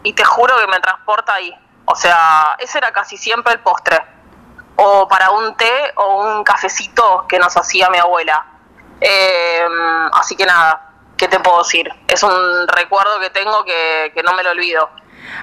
Y 0.02 0.12
te 0.12 0.24
juro 0.24 0.54
que 0.58 0.66
me 0.66 0.78
transporta 0.80 1.34
ahí. 1.34 1.54
O 1.86 1.94
sea, 1.94 2.56
ese 2.58 2.78
era 2.78 2.92
casi 2.92 3.16
siempre 3.16 3.54
el 3.54 3.60
postre. 3.60 3.98
O 4.76 5.08
para 5.08 5.30
un 5.30 5.56
té 5.56 5.92
o 5.96 6.24
un 6.24 6.44
cafecito 6.44 7.26
que 7.26 7.38
nos 7.38 7.56
hacía 7.56 7.88
mi 7.88 7.98
abuela. 7.98 8.44
Eh, 9.00 9.66
así 10.12 10.36
que 10.36 10.44
nada, 10.44 10.90
¿qué 11.16 11.26
te 11.26 11.40
puedo 11.40 11.62
decir? 11.62 11.90
Es 12.06 12.22
un 12.22 12.68
recuerdo 12.68 13.18
que 13.18 13.30
tengo 13.30 13.64
que, 13.64 14.12
que 14.14 14.22
no 14.22 14.34
me 14.34 14.42
lo 14.42 14.50
olvido. 14.50 14.90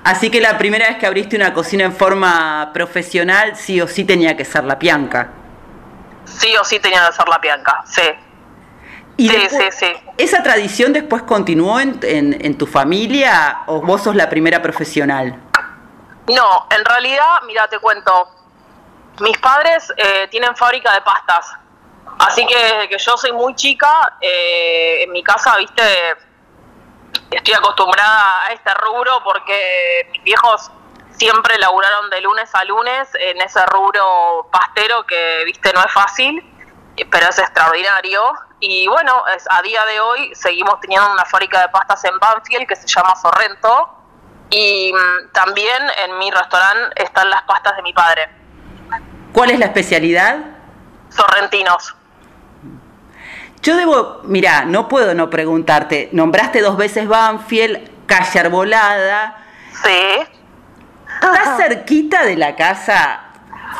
Así 0.04 0.30
que 0.30 0.42
la 0.42 0.58
primera 0.58 0.88
vez 0.90 0.98
que 0.98 1.08
abriste 1.08 1.36
una 1.36 1.54
cocina 1.54 1.86
en 1.86 1.94
forma 1.94 2.72
profesional, 2.74 3.56
sí 3.56 3.82
o 3.82 3.88
sí 3.88 4.06
tenía 4.06 4.38
que 4.38 4.46
ser 4.46 4.64
la 4.64 4.78
pianca. 4.78 5.32
Sí 6.28 6.56
o 6.58 6.64
sí 6.64 6.80
tenía 6.80 7.06
que 7.08 7.14
ser 7.14 7.28
la 7.28 7.40
pianca, 7.42 7.84
sí. 7.86 8.02
¿Y 9.18 9.30
sí, 9.30 9.36
después- 9.36 9.76
sí, 9.76 9.86
sí. 9.88 10.02
¿Esa 10.18 10.44
tradición 10.44 10.94
después 10.94 11.24
continuó 11.24 11.80
en, 11.80 12.00
en- 12.04 12.46
en 12.46 12.58
tu 12.58 12.68
familia 12.68 13.60
o 13.66 13.82
vos 13.82 14.04
sos 14.04 14.16
la 14.16 14.30
primera 14.30 14.62
profesional? 14.62 15.36
No, 16.28 16.68
en 16.70 16.86
realidad, 16.86 17.42
mira, 17.48 17.68
te 17.68 17.80
cuento. 17.80 18.30
Mis 19.22 19.38
padres 19.40 19.92
eh, 19.98 20.28
tienen 20.30 20.56
fábrica 20.56 20.94
de 20.94 21.02
pastas. 21.02 21.52
Así 22.20 22.46
que 22.46 22.56
desde 22.56 22.90
que 22.90 22.98
yo 23.00 23.18
soy 23.18 23.32
muy 23.32 23.56
chica, 23.56 23.90
eh, 24.22 25.04
en 25.04 25.12
mi 25.12 25.24
casa, 25.24 25.56
viste, 25.58 25.84
estoy 27.32 27.54
acostumbrada 27.54 28.44
a 28.46 28.54
este 28.54 28.72
rubro 28.76 29.22
porque 29.24 30.08
mis 30.12 30.24
viejos 30.24 30.72
siempre 31.18 31.58
laburaron 31.58 32.10
de 32.10 32.22
lunes 32.22 32.50
a 32.54 32.64
lunes 32.64 33.08
en 33.20 33.42
ese 33.42 33.66
rubro 33.68 34.48
pastero 34.52 35.06
que, 35.06 35.44
viste, 35.46 35.72
no 35.74 35.84
es 35.84 35.92
fácil, 35.92 36.44
pero 37.12 37.28
es 37.30 37.40
extraordinario. 37.40 38.22
Y 38.60 38.88
bueno, 38.88 39.24
es- 39.36 39.46
a 39.50 39.62
día 39.62 39.86
de 39.86 40.00
hoy 40.00 40.32
seguimos 40.36 40.80
teniendo 40.80 41.12
una 41.12 41.26
fábrica 41.26 41.62
de 41.62 41.70
pastas 41.70 42.04
en 42.06 42.18
Banfield 42.20 42.68
que 42.68 42.76
se 42.76 42.88
llama 42.88 43.16
Sorrento. 43.16 43.94
Y 44.50 44.94
mm, 44.94 45.32
también 45.34 45.84
en 46.06 46.18
mi 46.20 46.32
restaurante 46.32 47.04
están 47.04 47.30
las 47.30 47.44
pastas 47.44 47.76
de 47.76 47.82
mi 47.82 47.94
padre, 47.94 48.30
¿Cuál 49.34 49.52
es 49.52 49.60
la 49.60 49.66
especialidad? 49.66 50.38
sorrentinos. 51.10 51.96
Yo 53.62 53.76
debo, 53.76 54.22
mira, 54.24 54.66
no 54.66 54.88
puedo 54.88 55.14
no 55.14 55.30
preguntarte. 55.30 56.10
Nombraste 56.14 56.62
dos 56.62 56.78
veces 56.78 57.08
Banfield, 57.08 58.06
calle 58.08 58.40
Arbolada. 58.40 59.38
Sí. 59.84 60.28
¿Estás 61.22 61.58
cerquita 61.58 62.24
de 62.24 62.38
la 62.38 62.56
casa 62.56 63.20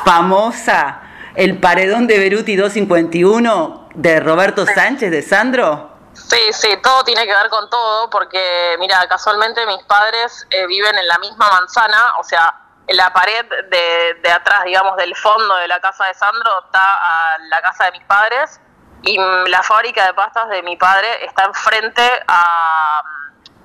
famosa, 0.04 1.02
el 1.36 1.60
paredón 1.60 2.08
de 2.08 2.18
Beruti 2.20 2.56
251 2.56 3.90
de 3.94 4.20
Roberto 4.20 4.66
Sánchez 4.66 5.12
de 5.12 5.22
Sandro? 5.22 5.92
Sí, 6.14 6.40
sí, 6.52 6.70
todo 6.82 7.04
tiene 7.04 7.26
que 7.26 7.34
ver 7.34 7.50
con 7.50 7.70
todo, 7.70 8.10
porque 8.10 8.76
mira, 8.80 9.08
casualmente 9.08 9.66
mis 9.66 9.84
padres 9.84 10.48
eh, 10.50 10.66
viven 10.68 10.98
en 10.98 11.08
la 11.08 11.20
misma 11.20 11.50
manzana, 11.50 12.14
o 12.20 12.24
sea, 12.24 12.54
en 12.88 12.98
la 12.98 13.14
pared 13.14 13.46
de, 13.70 14.20
de 14.22 14.32
atrás, 14.32 14.64
digamos, 14.66 14.98
del 14.98 15.16
fondo 15.16 15.56
de 15.58 15.68
la 15.68 15.80
casa 15.80 16.06
de 16.06 16.14
Sandro 16.14 16.64
está 16.66 16.80
a 16.82 17.38
la 17.50 17.62
casa 17.62 17.86
de 17.86 17.92
mis 17.92 18.04
padres 18.04 18.60
y 19.04 19.18
la 19.48 19.62
fábrica 19.62 20.06
de 20.06 20.14
pastas 20.14 20.50
de 20.50 20.64
mi 20.64 20.76
padre 20.76 21.26
está 21.26 21.46
enfrente 21.46 22.02
a, 22.28 23.02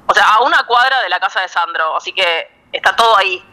o 0.06 0.14
sea, 0.14 0.34
a 0.34 0.42
una 0.42 0.64
cuadra 0.66 1.00
de 1.02 1.08
la 1.08 1.18
casa 1.20 1.40
de 1.40 1.48
Sandro, 1.48 1.96
así 1.96 2.12
que 2.12 2.66
está 2.72 2.94
todo 2.94 3.16
ahí, 3.16 3.44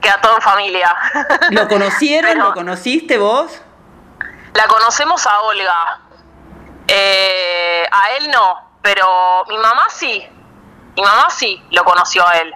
queda 0.00 0.20
todo 0.20 0.36
en 0.36 0.42
familia. 0.42 0.94
¿Lo 1.50 1.68
conocieron? 1.68 2.32
Pero- 2.32 2.44
¿Lo 2.48 2.54
conociste 2.54 3.18
vos? 3.18 3.60
La 4.54 4.66
conocemos 4.68 5.26
a 5.26 5.40
Olga. 5.42 6.00
Eh, 6.88 7.84
a 7.90 8.10
él 8.12 8.30
no, 8.30 8.70
pero 8.82 9.44
mi 9.48 9.58
mamá 9.58 9.86
sí. 9.90 10.26
Mi 10.94 11.02
mamá 11.02 11.28
sí 11.30 11.62
lo 11.72 11.84
conoció 11.84 12.26
a 12.26 12.32
él, 12.38 12.54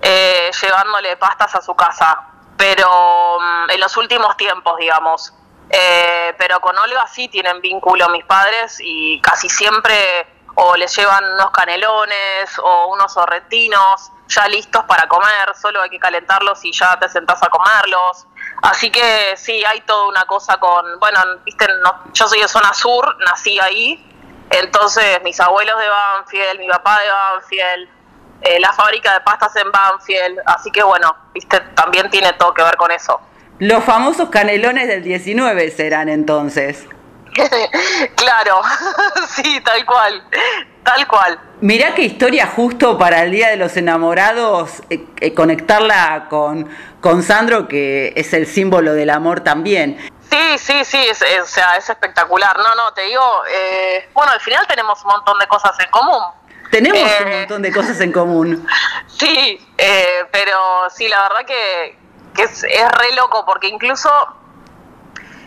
eh, 0.00 0.50
llevándole 0.62 1.16
pastas 1.18 1.54
a 1.54 1.60
su 1.60 1.74
casa. 1.74 2.18
Pero 2.56 3.38
mm, 3.40 3.70
en 3.70 3.80
los 3.80 3.96
últimos 3.96 4.36
tiempos, 4.36 4.76
digamos. 4.78 5.34
Eh, 5.68 6.34
pero 6.38 6.60
con 6.60 6.76
Olga 6.78 7.06
sí 7.06 7.28
tienen 7.28 7.60
vínculo 7.60 8.08
mis 8.10 8.24
padres 8.24 8.78
y 8.80 9.20
casi 9.22 9.48
siempre 9.48 10.26
o 10.54 10.76
les 10.76 10.94
llevan 10.94 11.24
unos 11.34 11.50
canelones 11.50 12.58
o 12.62 12.86
unos 12.88 13.12
sorrentinos 13.12 14.10
ya 14.34 14.48
listos 14.48 14.84
para 14.84 15.06
comer, 15.08 15.52
solo 15.60 15.82
hay 15.82 15.90
que 15.90 15.98
calentarlos 15.98 16.64
y 16.64 16.72
ya 16.72 16.98
te 16.98 17.08
sentás 17.08 17.42
a 17.42 17.48
comerlos. 17.48 18.26
Así 18.62 18.90
que 18.90 19.34
sí, 19.36 19.64
hay 19.64 19.80
toda 19.82 20.08
una 20.08 20.24
cosa 20.24 20.58
con, 20.58 20.98
bueno, 21.00 21.18
viste, 21.44 21.66
no- 21.82 22.04
yo 22.12 22.28
soy 22.28 22.40
de 22.40 22.48
zona 22.48 22.72
sur, 22.74 23.16
nací 23.26 23.58
ahí, 23.60 24.08
entonces 24.50 25.20
mis 25.22 25.38
abuelos 25.40 25.78
de 25.80 25.88
Banfield, 25.88 26.60
mi 26.60 26.68
papá 26.68 27.00
de 27.00 27.08
Banfield, 27.10 27.88
eh, 28.42 28.60
la 28.60 28.72
fábrica 28.72 29.12
de 29.14 29.20
pastas 29.20 29.54
en 29.56 29.70
Banfield, 29.72 30.38
así 30.46 30.70
que 30.70 30.82
bueno, 30.82 31.14
viste, 31.32 31.60
también 31.74 32.10
tiene 32.10 32.32
todo 32.34 32.52
que 32.54 32.62
ver 32.62 32.76
con 32.76 32.90
eso. 32.90 33.20
Los 33.58 33.84
famosos 33.84 34.28
canelones 34.30 34.88
del 34.88 35.02
19 35.02 35.70
serán 35.70 36.08
entonces. 36.08 36.86
claro, 38.16 38.60
sí, 39.28 39.60
tal 39.64 39.84
cual, 39.86 40.22
tal 40.82 41.06
cual. 41.06 41.38
Mirá 41.62 41.94
qué 41.94 42.02
historia 42.02 42.48
justo 42.48 42.98
para 42.98 43.22
el 43.22 43.30
Día 43.30 43.48
de 43.50 43.56
los 43.56 43.76
Enamorados, 43.76 44.82
eh, 44.90 45.06
eh, 45.20 45.32
conectarla 45.32 46.26
con, 46.28 46.68
con 47.00 47.22
Sandro, 47.22 47.68
que 47.68 48.12
es 48.16 48.32
el 48.32 48.48
símbolo 48.48 48.94
del 48.94 49.10
amor 49.10 49.42
también. 49.42 49.96
Sí, 50.28 50.58
sí, 50.58 50.84
sí, 50.84 50.98
es, 51.08 51.22
es- 51.22 51.42
o 51.42 51.46
sea, 51.46 51.76
es 51.76 51.88
espectacular. 51.88 52.56
No, 52.58 52.74
no, 52.74 52.92
te 52.94 53.02
digo, 53.02 53.22
eh, 53.48 54.08
bueno, 54.12 54.32
al 54.32 54.40
final 54.40 54.66
tenemos 54.66 55.00
un 55.04 55.12
montón 55.12 55.38
de 55.38 55.46
cosas 55.46 55.78
en 55.78 55.88
común. 55.92 56.20
Tenemos 56.72 56.98
Eh, 56.98 57.24
un 57.26 57.30
montón 57.38 57.62
de 57.62 57.72
cosas 57.72 58.00
en 58.00 58.10
común. 58.12 58.66
Sí, 59.06 59.64
eh, 59.78 60.24
pero 60.32 60.90
sí, 60.90 61.06
la 61.06 61.22
verdad 61.22 61.44
que, 61.46 61.96
que 62.34 62.42
es, 62.42 62.64
es 62.64 62.90
re 62.90 63.12
loco 63.14 63.44
porque 63.46 63.68
incluso 63.68 64.10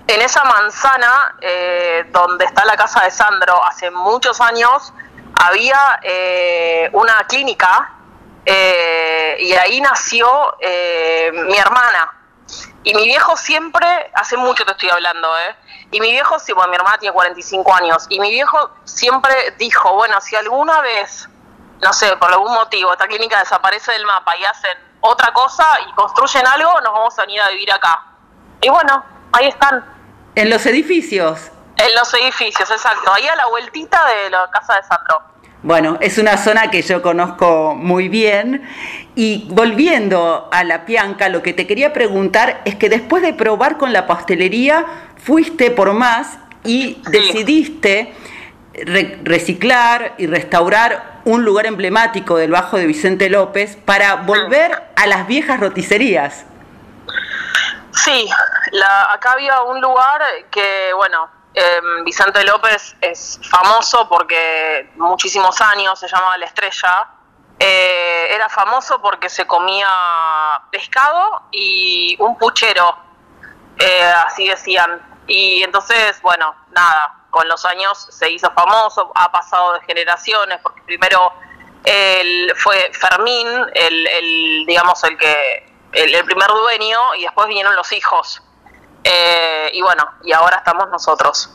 en 0.07 0.21
esa 0.21 0.45
manzana 0.45 1.35
eh, 1.41 2.05
donde 2.13 2.45
está 2.45 2.63
la 2.63 2.77
casa 2.77 3.03
de 3.03 3.11
Sandro 3.11 3.61
hace 3.65 3.91
muchos 3.91 4.39
años 4.39 4.93
había 5.35 5.99
eh, 6.03 6.89
una 6.93 7.25
clínica 7.27 7.91
eh, 8.45 9.37
y 9.39 9.53
ahí 9.53 9.81
nació 9.81 10.27
eh, 10.59 11.31
mi 11.33 11.57
hermana. 11.57 12.11
Y 12.83 12.93
mi 12.93 13.05
viejo 13.05 13.35
siempre, 13.35 13.87
hace 14.13 14.37
mucho 14.37 14.63
te 14.63 14.71
estoy 14.71 14.89
hablando, 14.89 15.35
¿eh? 15.39 15.55
Y 15.91 15.99
mi 15.99 16.11
viejo, 16.11 16.37
sí, 16.37 16.53
bueno, 16.53 16.69
mi 16.69 16.75
hermana 16.75 16.97
tiene 16.99 17.13
45 17.13 17.73
años, 17.73 18.05
y 18.09 18.19
mi 18.19 18.29
viejo 18.29 18.69
siempre 18.83 19.55
dijo, 19.57 19.93
bueno, 19.95 20.21
si 20.21 20.35
alguna 20.35 20.81
vez, 20.81 21.27
no 21.81 21.93
sé, 21.93 22.15
por 22.17 22.31
algún 22.31 22.53
motivo, 22.53 22.91
esta 22.91 23.07
clínica 23.07 23.39
desaparece 23.39 23.91
del 23.91 24.05
mapa 24.05 24.35
y 24.37 24.45
hacen 24.45 24.77
otra 25.01 25.33
cosa 25.33 25.65
y 25.87 25.93
construyen 25.93 26.45
algo, 26.45 26.79
nos 26.81 26.93
vamos 26.93 27.17
a 27.17 27.21
venir 27.23 27.41
a 27.41 27.49
vivir 27.49 27.71
acá. 27.71 28.03
Y 28.61 28.69
bueno, 28.69 29.03
ahí 29.31 29.47
están, 29.47 29.83
En 30.35 30.49
los 30.49 30.65
edificios. 30.65 31.51
En 31.77 31.95
los 31.95 32.13
edificios, 32.13 32.69
exacto, 32.71 33.11
ahí 33.13 33.27
a 33.27 33.35
la 33.35 33.47
vueltita 33.47 34.01
de 34.05 34.29
la 34.29 34.49
casa 34.51 34.75
de 34.75 34.83
Sandro. 34.83 35.21
Bueno, 35.61 35.97
es 35.99 36.19
una 36.19 36.37
zona 36.37 36.69
que 36.69 36.83
yo 36.83 37.01
conozco 37.01 37.73
muy 37.75 38.07
bien. 38.07 38.69
Y 39.15 39.47
volviendo 39.49 40.47
a 40.51 40.63
la 40.63 40.85
pianca, 40.85 41.27
lo 41.29 41.41
que 41.41 41.53
te 41.53 41.65
quería 41.65 41.91
preguntar 41.91 42.61
es 42.65 42.75
que 42.75 42.87
después 42.87 43.23
de 43.23 43.33
probar 43.33 43.77
con 43.77 43.91
la 43.91 44.05
pastelería, 44.05 44.85
fuiste 45.17 45.71
por 45.71 45.93
más 45.93 46.37
y 46.63 47.01
decidiste 47.09 48.13
re- 48.73 49.19
reciclar 49.23 50.13
y 50.19 50.27
restaurar 50.27 51.21
un 51.25 51.43
lugar 51.43 51.65
emblemático 51.65 52.37
del 52.37 52.51
Bajo 52.51 52.77
de 52.77 52.85
Vicente 52.85 53.29
López 53.29 53.75
para 53.75 54.17
volver 54.17 54.83
a 54.95 55.07
las 55.07 55.25
viejas 55.25 55.59
roticerías. 55.59 56.45
Sí, 57.91 58.29
la, 58.71 59.13
acá 59.13 59.31
había 59.31 59.61
un 59.63 59.81
lugar 59.81 60.21
que, 60.51 60.91
bueno, 60.95 61.27
em, 61.55 62.03
Vicente 62.03 62.43
López 62.43 62.95
es 63.01 63.39
famoso 63.49 64.07
porque 64.09 64.91
muchísimos 64.95 65.59
años 65.61 65.99
se 65.99 66.07
llamaba 66.07 66.37
La 66.37 66.45
Estrella. 66.45 67.07
Eh, 67.57 68.27
era 68.31 68.49
famoso 68.49 69.01
porque 69.01 69.29
se 69.29 69.47
comía 69.47 69.87
pescado 70.71 71.43
y 71.51 72.17
un 72.19 72.37
puchero, 72.37 72.97
eh, 73.79 74.13
así 74.25 74.47
decían. 74.47 75.01
Y 75.27 75.63
entonces, 75.63 76.21
bueno, 76.21 76.53
nada, 76.71 77.25
con 77.29 77.47
los 77.47 77.65
años 77.65 78.07
se 78.11 78.29
hizo 78.29 78.51
famoso, 78.51 79.11
ha 79.15 79.31
pasado 79.31 79.73
de 79.73 79.81
generaciones, 79.81 80.59
porque 80.61 80.81
primero 80.81 81.33
él 81.85 82.53
fue 82.57 82.91
Fermín, 82.93 83.47
el, 83.73 84.07
el, 84.07 84.65
digamos, 84.65 85.03
el 85.03 85.17
que 85.17 85.73
el, 85.93 86.13
el 86.13 86.25
primer 86.25 86.47
dueño, 86.47 87.15
y 87.15 87.23
después 87.23 87.47
vinieron 87.47 87.75
los 87.75 87.91
hijos. 87.91 88.41
Eh, 89.07 89.69
y 89.73 89.81
bueno, 89.83 90.03
y 90.23 90.33
ahora 90.33 90.57
estamos 90.57 90.89
nosotros. 90.89 91.51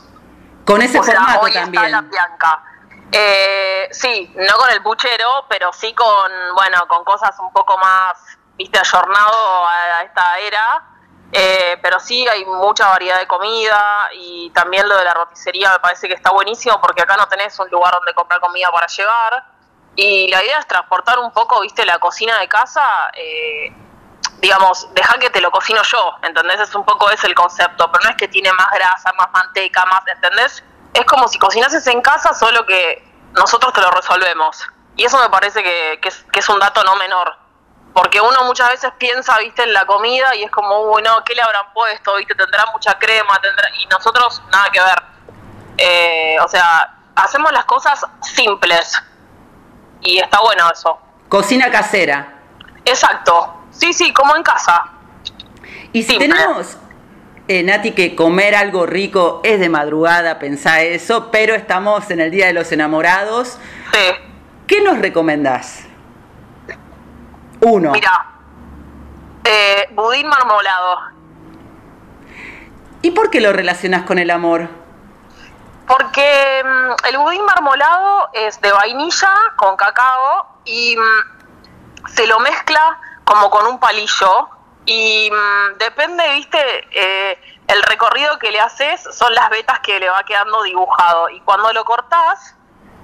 Con 0.65 0.81
ese 0.81 0.99
O 0.99 1.03
sea, 1.03 1.15
formato 1.15 1.41
hoy 1.41 1.53
también. 1.53 1.83
Está 1.83 2.01
la 2.01 2.07
Bianca. 2.07 2.63
Eh, 3.11 3.89
sí, 3.91 4.33
no 4.37 4.55
con 4.55 4.69
el 4.69 4.81
puchero, 4.81 5.45
pero 5.49 5.73
sí 5.73 5.93
con, 5.93 6.31
bueno, 6.55 6.87
con 6.87 7.03
cosas 7.03 7.37
un 7.39 7.51
poco 7.51 7.77
más, 7.77 8.13
viste, 8.55 8.79
ayornado 8.79 9.65
a, 9.67 9.97
a 9.97 10.03
esta 10.03 10.39
era. 10.39 10.87
Eh, 11.33 11.77
pero 11.81 11.99
sí 11.99 12.25
hay 12.27 12.45
mucha 12.45 12.87
variedad 12.87 13.19
de 13.19 13.27
comida 13.27 14.09
y 14.13 14.49
también 14.51 14.87
lo 14.87 14.97
de 14.97 15.05
la 15.05 15.13
roticería 15.13 15.71
me 15.71 15.79
parece 15.79 16.09
que 16.09 16.13
está 16.13 16.29
buenísimo 16.31 16.81
porque 16.81 17.01
acá 17.01 17.15
no 17.15 17.25
tenés 17.29 17.57
un 17.57 17.69
lugar 17.69 17.93
donde 17.93 18.13
comprar 18.13 18.39
comida 18.39 18.71
para 18.71 18.87
llevar. 18.87 19.45
Y 19.95 20.29
la 20.29 20.41
idea 20.43 20.59
es 20.59 20.67
transportar 20.67 21.19
un 21.19 21.31
poco, 21.31 21.59
viste, 21.61 21.85
la 21.85 21.99
cocina 21.99 22.39
de 22.39 22.47
casa, 22.47 23.11
eh, 23.13 23.73
digamos, 24.41 24.91
dejar 24.93 25.19
que 25.19 25.29
te 25.29 25.39
lo 25.39 25.51
cocino 25.51 25.81
yo, 25.83 26.17
¿entendés? 26.23 26.59
Es 26.59 26.73
un 26.73 26.83
poco 26.83 27.09
ese 27.11 27.27
el 27.27 27.35
concepto, 27.35 27.91
pero 27.91 28.03
no 28.03 28.09
es 28.09 28.15
que 28.15 28.27
tiene 28.27 28.51
más 28.53 28.71
grasa, 28.71 29.13
más 29.17 29.31
manteca, 29.31 29.85
más, 29.85 30.01
¿entendés? 30.07 30.63
Es 30.93 31.05
como 31.05 31.27
si 31.27 31.37
cocinases 31.37 31.85
en 31.87 32.01
casa, 32.01 32.33
solo 32.33 32.65
que 32.65 33.07
nosotros 33.33 33.71
te 33.71 33.81
lo 33.81 33.91
resolvemos. 33.91 34.67
Y 34.95 35.05
eso 35.05 35.19
me 35.19 35.29
parece 35.29 35.63
que, 35.63 35.99
que 36.01 36.09
es, 36.09 36.25
que 36.31 36.39
es 36.39 36.49
un 36.49 36.59
dato 36.59 36.83
no 36.83 36.95
menor. 36.95 37.37
Porque 37.93 38.19
uno 38.19 38.43
muchas 38.45 38.69
veces 38.69 38.91
piensa, 38.97 39.37
viste, 39.37 39.63
en 39.63 39.73
la 39.73 39.85
comida 39.85 40.33
y 40.35 40.43
es 40.43 40.51
como, 40.51 40.91
uy, 40.91 41.03
no, 41.03 41.23
¿qué 41.23 41.35
le 41.35 41.41
habrán 41.41 41.71
puesto? 41.73 42.15
Viste, 42.15 42.35
tendrá 42.35 42.65
mucha 42.73 42.97
crema, 42.97 43.39
tendrá... 43.41 43.69
Y 43.77 43.85
nosotros, 43.87 44.41
nada 44.51 44.69
que 44.71 44.81
ver. 44.81 45.03
Eh, 45.77 46.37
o 46.43 46.47
sea, 46.47 46.95
hacemos 47.15 47.51
las 47.51 47.65
cosas 47.65 48.05
simples. 48.21 49.01
Y 50.01 50.19
está 50.19 50.39
bueno 50.39 50.69
eso. 50.71 50.99
Cocina 51.29 51.69
casera. 51.69 52.39
Exacto. 52.85 53.60
Sí, 53.71 53.93
sí, 53.93 54.13
como 54.13 54.35
en 54.35 54.43
casa. 54.43 54.85
Y 55.93 56.03
si 56.03 56.17
tenemos, 56.17 56.77
eh, 57.47 57.63
Nati, 57.63 57.91
que 57.91 58.15
comer 58.15 58.55
algo 58.55 58.85
rico 58.85 59.41
es 59.43 59.59
de 59.59 59.69
madrugada, 59.69 60.39
pensá 60.39 60.81
eso, 60.81 61.31
pero 61.31 61.55
estamos 61.55 62.09
en 62.11 62.21
el 62.21 62.31
Día 62.31 62.47
de 62.47 62.53
los 62.53 62.71
Enamorados. 62.71 63.57
¿Qué 64.67 64.81
nos 64.81 64.99
recomendás? 64.99 65.83
Uno. 67.61 67.91
Mira, 67.91 68.25
eh, 69.43 69.87
budín 69.91 70.27
marmolado. 70.27 70.97
¿Y 73.01 73.11
por 73.11 73.29
qué 73.29 73.41
lo 73.41 73.51
relacionás 73.51 74.03
con 74.03 74.19
el 74.19 74.29
amor? 74.29 74.69
Porque 75.87 76.63
mm, 76.63 77.07
el 77.09 77.17
budín 77.17 77.43
marmolado 77.43 78.29
es 78.33 78.61
de 78.61 78.71
vainilla 78.71 79.33
con 79.57 79.75
cacao 79.75 80.61
y 80.63 80.95
mm, 80.95 82.07
se 82.07 82.27
lo 82.27 82.39
mezcla 82.39 82.99
como 83.31 83.49
con 83.49 83.65
un 83.65 83.79
palillo 83.79 84.49
y 84.85 85.29
mm, 85.31 85.77
depende, 85.77 86.23
viste, 86.33 86.59
eh, 86.91 87.39
el 87.67 87.81
recorrido 87.83 88.37
que 88.39 88.51
le 88.51 88.59
haces 88.59 89.01
son 89.13 89.33
las 89.33 89.49
vetas 89.49 89.79
que 89.79 89.99
le 89.99 90.09
va 90.09 90.21
quedando 90.23 90.63
dibujado 90.63 91.29
y 91.29 91.39
cuando 91.41 91.71
lo 91.71 91.85
cortás 91.85 92.55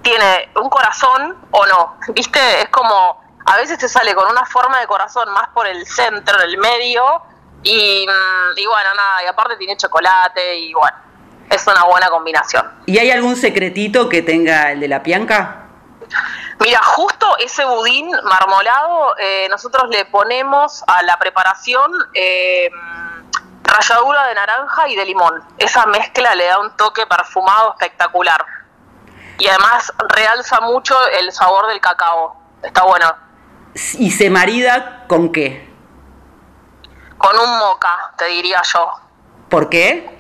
tiene 0.02 0.49
un 0.56 0.70
corazón 0.70 1.38
o 1.52 1.66
no, 1.66 1.98
viste, 2.10 2.62
es 2.62 2.70
como 2.70 3.22
a 3.45 3.56
veces 3.56 3.78
te 3.78 3.88
sale 3.88 4.14
con 4.16 4.30
una 4.30 4.45
forma 4.45 4.80
de 4.82 4.88
corazón 4.88 5.32
más 5.32 5.48
por 5.49 5.66
el 5.66 5.86
centro, 5.86 6.41
el 6.41 6.58
medio 6.58 7.22
y, 7.64 8.06
mm, 8.06 8.58
y 8.58 8.66
bueno, 8.66 8.94
nada, 8.95 9.24
y 9.24 9.28
aparte 9.28 9.56
tiene 9.56 9.78
chocolate 9.78 10.58
y 10.58 10.74
bueno, 10.74 10.98
es 11.49 11.66
una 11.66 11.86
buena 11.86 12.10
combinación. 12.10 12.70
¿Y 12.86 12.98
hay 12.98 13.12
algún 13.12 13.38
secretito 13.38 14.10
que 14.10 14.22
tenga 14.22 14.74
el 14.74 14.82
de 14.82 14.90
la 14.90 15.02
pianca? 15.04 15.68
Mira, 16.60 16.82
justo 16.82 17.38
ese 17.38 17.64
budín 17.66 18.10
marmolado, 18.24 19.16
eh, 19.20 19.48
nosotros 19.50 19.90
le 19.90 20.06
ponemos 20.06 20.84
a 20.88 21.04
la 21.04 21.18
preparación 21.18 21.92
eh, 22.14 22.70
ralladura 23.64 24.28
de 24.28 24.36
naranja 24.36 24.88
y 24.88 24.96
de 24.96 25.06
limón. 25.06 25.44
Esa 25.60 25.86
mezcla 25.86 26.34
le 26.36 26.46
da 26.48 26.60
un 26.60 26.76
toque 26.76 27.06
perfumado 27.06 27.72
espectacular. 27.72 28.44
Y 29.38 29.48
además 29.48 29.94
realza 30.10 30.60
mucho 30.62 30.96
el 31.20 31.32
sabor 31.32 31.68
del 31.68 31.80
cacao. 31.80 32.42
Está 32.64 32.84
bueno. 32.84 33.14
¿Y 33.76 34.10
se 34.10 34.30
marida 34.32 35.06
con 35.08 35.32
qué? 35.32 35.72
Con 37.20 37.38
un 37.38 37.60
moca, 37.60 38.14
te 38.18 38.26
diría 38.26 38.62
yo. 38.64 38.92
¿Por 39.50 39.70
qué? 39.70 40.18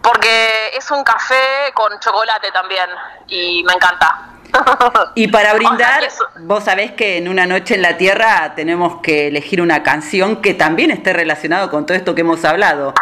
Porque 0.00 0.76
es 0.76 0.88
un 0.92 1.02
café 1.02 1.72
con 1.74 1.98
chocolate 1.98 2.52
también. 2.52 2.88
Y 3.26 3.64
me 3.64 3.72
encanta. 3.72 4.33
Y 5.14 5.28
para 5.28 5.54
brindar, 5.54 6.08
vos 6.40 6.64
sabés 6.64 6.92
que 6.92 7.18
en 7.18 7.28
una 7.28 7.46
noche 7.46 7.74
en 7.74 7.82
la 7.82 7.96
Tierra 7.96 8.54
tenemos 8.54 9.00
que 9.02 9.28
elegir 9.28 9.60
una 9.60 9.82
canción 9.82 10.42
que 10.42 10.54
también 10.54 10.90
esté 10.90 11.12
relacionado 11.12 11.70
con 11.70 11.86
todo 11.86 11.96
esto 11.96 12.14
que 12.14 12.22
hemos 12.22 12.44
hablado. 12.44 12.94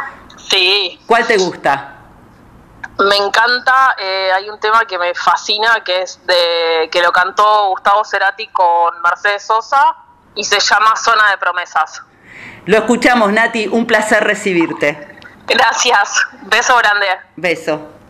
Sí. 0.48 1.00
¿Cuál 1.06 1.26
te 1.26 1.38
gusta? 1.38 1.96
Me 2.98 3.16
encanta, 3.16 3.96
eh, 3.98 4.30
hay 4.32 4.48
un 4.50 4.60
tema 4.60 4.84
que 4.84 4.98
me 4.98 5.14
fascina, 5.14 5.82
que 5.84 6.02
es 6.02 6.24
de 6.26 6.88
que 6.90 7.00
lo 7.00 7.10
cantó 7.10 7.68
Gustavo 7.70 8.04
Cerati 8.04 8.48
con 8.48 9.00
Mercedes 9.02 9.44
Sosa 9.44 9.96
y 10.34 10.44
se 10.44 10.60
llama 10.60 10.94
Zona 10.96 11.30
de 11.30 11.38
Promesas. 11.38 12.02
Lo 12.66 12.76
escuchamos, 12.76 13.32
Nati, 13.32 13.66
un 13.66 13.86
placer 13.86 14.22
recibirte. 14.22 15.18
Gracias, 15.46 16.26
beso 16.42 16.76
grande. 16.76 17.06
Beso. 17.36 18.01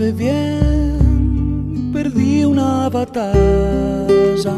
Sabe 0.00 0.12
bien, 0.12 1.90
perdí 1.92 2.44
una 2.44 2.88
batalla. 2.88 4.56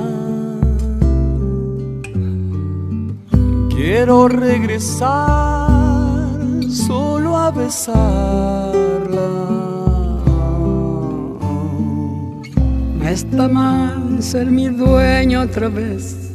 Quiero 3.74 4.28
regresar 4.28 5.69
solo 6.70 7.36
a 7.36 7.51
besarla. 7.51 8.02
No 13.01 13.09
está 13.09 13.48
mal 13.48 14.23
ser 14.23 14.47
mi 14.47 14.69
dueño 14.69 15.40
otra 15.43 15.69
vez, 15.69 16.31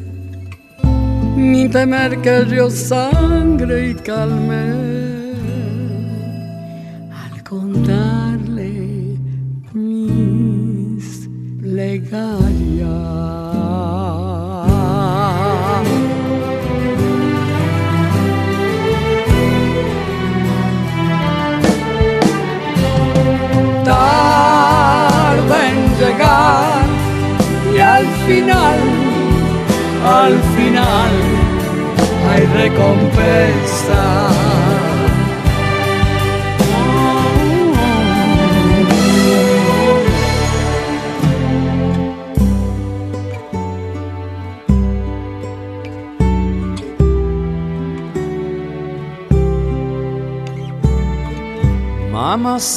ni 1.37 1.69
temer 1.69 2.21
que 2.21 2.35
el 2.39 2.49
río 2.49 2.69
sangre 2.69 3.91
y 3.91 3.95
calme. 3.95 4.96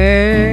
en 0.00 0.49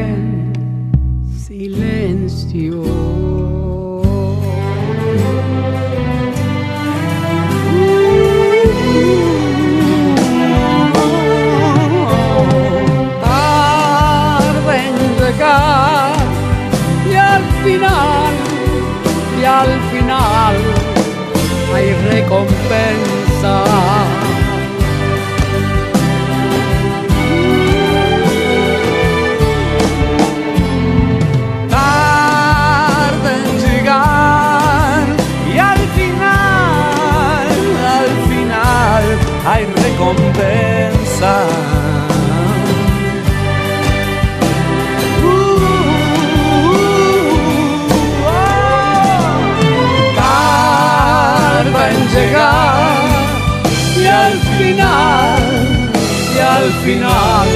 al 56.68 56.74
final 56.84 57.48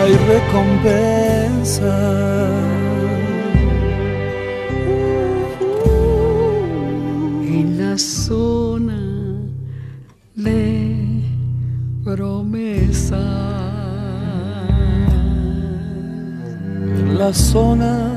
hay 0.00 0.12
recompensa. 0.34 1.96
en 7.60 7.78
la 7.78 7.98
zona 7.98 9.00
de 10.34 11.22
promesa. 12.04 13.24
En 17.00 17.18
la 17.18 17.34
zona 17.34 18.07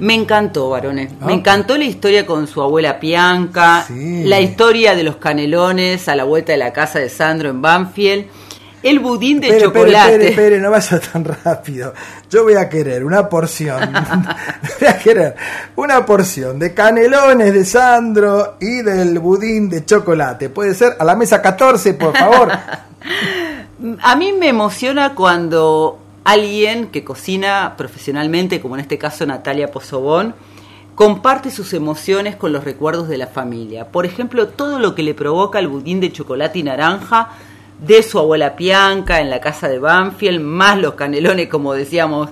Me 0.00 0.14
encantó, 0.14 0.70
varones. 0.70 1.12
Ah. 1.20 1.26
Me 1.26 1.34
encantó 1.34 1.78
la 1.78 1.84
historia 1.84 2.26
con 2.26 2.48
su 2.48 2.60
abuela 2.60 2.98
Pianca, 2.98 3.84
Sí. 3.86 4.24
la 4.24 4.40
historia 4.40 4.96
de 4.96 5.04
los 5.04 5.16
canelones 5.16 6.08
a 6.08 6.16
la 6.16 6.24
vuelta 6.24 6.52
de 6.52 6.58
la 6.58 6.72
casa 6.72 6.98
de 6.98 7.08
Sandro 7.08 7.50
en 7.50 7.62
Banfield, 7.62 8.26
el 8.82 8.98
budín 8.98 9.40
de 9.40 9.48
espere, 9.48 9.64
chocolate. 9.64 10.12
espere, 10.12 10.30
espere, 10.30 10.60
no 10.60 10.70
vaya 10.70 11.00
tan 11.00 11.24
rápido. 11.24 11.94
Yo 12.30 12.44
voy 12.44 12.54
a 12.54 12.68
querer 12.68 13.04
una 13.04 13.28
porción. 13.28 13.92
voy 14.80 14.88
a 14.88 14.98
querer 14.98 15.36
una 15.76 16.04
porción 16.04 16.58
de 16.58 16.74
canelones 16.74 17.52
de 17.52 17.64
Sandro 17.64 18.56
y 18.60 18.82
del 18.82 19.18
budín 19.18 19.68
de 19.68 19.84
chocolate. 19.84 20.48
Puede 20.48 20.74
ser 20.74 20.96
a 20.98 21.04
la 21.04 21.14
mesa 21.14 21.40
14, 21.40 21.94
por 21.94 22.16
favor. 22.16 22.50
A 24.00 24.14
mí 24.14 24.32
me 24.32 24.48
emociona 24.48 25.14
cuando 25.14 25.98
alguien 26.24 26.86
que 26.88 27.02
cocina 27.02 27.74
profesionalmente, 27.76 28.60
como 28.60 28.76
en 28.76 28.80
este 28.80 28.96
caso 28.96 29.26
Natalia 29.26 29.72
Pozobón, 29.72 30.34
comparte 30.94 31.50
sus 31.50 31.72
emociones 31.72 32.36
con 32.36 32.52
los 32.52 32.64
recuerdos 32.64 33.08
de 33.08 33.18
la 33.18 33.26
familia. 33.26 33.88
Por 33.88 34.06
ejemplo, 34.06 34.48
todo 34.48 34.78
lo 34.78 34.94
que 34.94 35.02
le 35.02 35.14
provoca 35.14 35.58
el 35.58 35.68
budín 35.68 36.00
de 36.00 36.12
chocolate 36.12 36.60
y 36.60 36.62
naranja 36.62 37.30
de 37.82 38.02
su 38.02 38.18
abuela 38.18 38.54
Pianca 38.54 39.20
en 39.20 39.28
la 39.28 39.40
casa 39.40 39.68
de 39.68 39.78
Banfield, 39.78 40.40
más 40.40 40.78
los 40.78 40.94
canelones, 40.94 41.48
como 41.48 41.74
decíamos, 41.74 42.30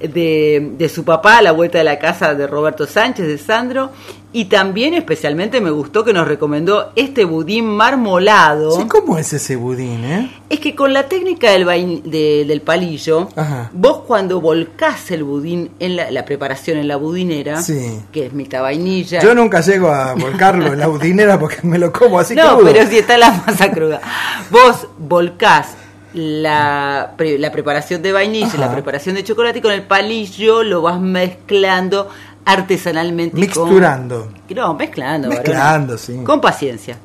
de, 0.00 0.72
de 0.76 0.88
su 0.88 1.04
papá 1.04 1.38
a 1.38 1.42
la 1.42 1.52
vuelta 1.52 1.78
de 1.78 1.84
la 1.84 1.98
casa 1.98 2.34
de 2.34 2.46
Roberto 2.46 2.86
Sánchez, 2.86 3.26
de 3.26 3.38
Sandro, 3.38 3.90
y 4.32 4.46
también 4.46 4.92
especialmente 4.92 5.60
me 5.62 5.70
gustó 5.70 6.04
que 6.04 6.12
nos 6.12 6.28
recomendó 6.28 6.92
este 6.94 7.24
budín 7.24 7.66
marmolado. 7.66 8.72
Sí, 8.72 8.86
¿Cómo 8.86 9.16
es 9.16 9.32
ese 9.32 9.56
budín, 9.56 10.04
eh? 10.04 10.30
Es 10.50 10.60
que 10.60 10.74
con 10.74 10.92
la 10.92 11.08
técnica 11.08 11.50
del, 11.52 11.64
vain- 11.64 12.02
de- 12.02 12.44
del 12.46 12.60
palillo, 12.60 13.28
Ajá. 13.34 13.70
vos 13.72 14.00
cuando 14.06 14.40
volcás 14.42 15.10
el 15.10 15.24
budín 15.24 15.70
en 15.78 15.96
la, 15.96 16.10
la 16.10 16.24
preparación 16.26 16.76
en 16.76 16.88
la 16.88 16.96
budinera, 16.96 17.62
Sí. 17.62 17.98
que 18.12 18.26
es 18.26 18.32
mitad 18.34 18.60
vainilla. 18.62 19.20
Yo 19.22 19.34
nunca 19.34 19.60
llego 19.62 19.88
a 19.88 20.12
volcarlo 20.14 20.66
en 20.72 20.80
la 20.80 20.88
budinera 20.88 21.38
porque 21.38 21.58
me 21.62 21.78
lo 21.78 21.90
como 21.90 22.18
así 22.18 22.34
no, 22.34 22.58
crudo. 22.58 22.72
pero 22.72 22.86
si 22.90 22.98
está 22.98 23.16
la 23.16 23.30
masa 23.46 23.70
cruda. 23.70 24.00
Vos 24.50 24.86
volcás 24.98 25.68
la, 26.16 27.12
pre- 27.16 27.38
la 27.38 27.52
preparación 27.52 28.02
de 28.02 28.12
vainilla, 28.12 28.50
y 28.54 28.58
la 28.58 28.66
Ajá. 28.66 28.74
preparación 28.74 29.14
de 29.14 29.22
chocolate 29.24 29.58
y 29.58 29.62
con 29.62 29.72
el 29.72 29.82
palillo 29.82 30.62
lo 30.62 30.82
vas 30.82 31.00
mezclando 31.00 32.08
artesanalmente. 32.44 33.38
y 33.38 33.46
con- 33.48 33.64
Mixturando. 33.64 34.32
No, 34.54 34.74
mezclando. 34.74 35.28
varón. 35.28 35.42
Mezclando, 35.44 35.98
sí. 35.98 36.16
Con 36.24 36.40
paciencia. 36.40 36.98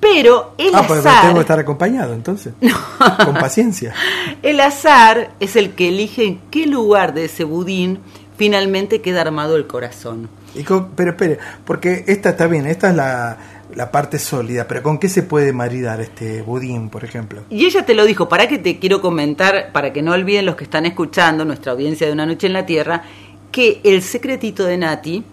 Pero 0.00 0.54
el 0.58 0.74
Ah, 0.74 0.82
pues 0.86 1.00
azar... 1.00 1.22
tengo 1.22 1.34
que 1.36 1.40
estar 1.42 1.58
acompañado 1.60 2.12
entonces. 2.12 2.54
Con 3.24 3.34
paciencia. 3.34 3.94
El 4.42 4.58
azar 4.60 5.30
es 5.38 5.54
el 5.54 5.74
que 5.74 5.90
elige 5.90 6.24
en 6.24 6.40
qué 6.50 6.66
lugar 6.66 7.14
de 7.14 7.26
ese 7.26 7.44
budín 7.44 8.00
finalmente 8.36 9.00
queda 9.00 9.20
armado 9.20 9.54
el 9.54 9.68
corazón. 9.68 10.28
Y 10.56 10.64
con- 10.64 10.90
pero 10.96 11.10
espere, 11.12 11.38
porque 11.64 12.04
esta 12.08 12.30
está 12.30 12.48
bien, 12.48 12.66
esta 12.66 12.90
es 12.90 12.96
la, 12.96 13.36
la 13.74 13.90
parte 13.90 14.18
sólida, 14.18 14.66
pero 14.68 14.82
¿con 14.82 14.98
qué 14.98 15.08
se 15.08 15.22
puede 15.22 15.52
maridar 15.52 16.00
este 16.00 16.42
budín, 16.42 16.88
por 16.90 17.04
ejemplo? 17.04 17.42
Y 17.50 17.64
ella 17.66 17.84
te 17.84 17.94
lo 17.94 18.04
dijo, 18.04 18.28
para 18.28 18.48
que 18.48 18.58
te 18.58 18.78
quiero 18.78 19.00
comentar, 19.00 19.70
para 19.72 19.92
que 19.92 20.02
no 20.02 20.12
olviden 20.12 20.46
los 20.46 20.56
que 20.56 20.64
están 20.64 20.86
escuchando, 20.86 21.44
nuestra 21.44 21.72
audiencia 21.72 22.06
de 22.06 22.12
Una 22.12 22.26
Noche 22.26 22.46
en 22.46 22.52
la 22.52 22.66
Tierra, 22.66 23.02
que 23.50 23.80
el 23.84 24.02
secretito 24.02 24.64
de 24.64 24.78
Nati 24.78 25.24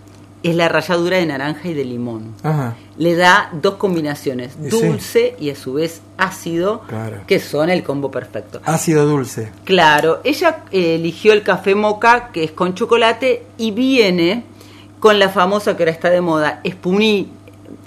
es 0.42 0.56
la 0.56 0.70
ralladura 0.70 1.18
de 1.18 1.26
naranja 1.26 1.68
y 1.68 1.74
de 1.74 1.84
limón. 1.84 2.34
Ajá. 2.44 2.76
Le 2.98 3.16
da 3.16 3.50
dos 3.52 3.76
combinaciones, 3.76 4.54
Y 4.64 4.72
sí. 4.72 4.86
dulce 4.88 5.36
y 5.38 5.50
a 5.50 5.56
su 5.56 5.74
vez 5.74 6.02
ácido, 6.18 6.82
Claro. 6.88 7.18
que 7.28 7.40
son 7.40 7.70
el 7.70 7.84
combo 7.84 8.10
perfecto. 8.10 8.62
Ácido 8.64 9.06
dulce. 9.06 9.52
Claro, 9.66 10.22
ella 10.24 10.64
eh, 10.72 10.96
eligió 10.96 11.34
el 11.34 11.44
café 11.44 11.76
moca, 11.76 12.30
que 12.32 12.46
es 12.46 12.52
con 12.52 12.74
chocolate, 12.74 13.44
y 13.58 13.72
viene 13.72 14.44
con 15.02 15.20
la 15.20 15.30
famosa 15.30 15.76
que 15.78 15.84
ahora 15.84 15.92
está 15.92 16.10
de 16.10 16.22
moda, 16.22 16.62
espumí- 16.64 17.28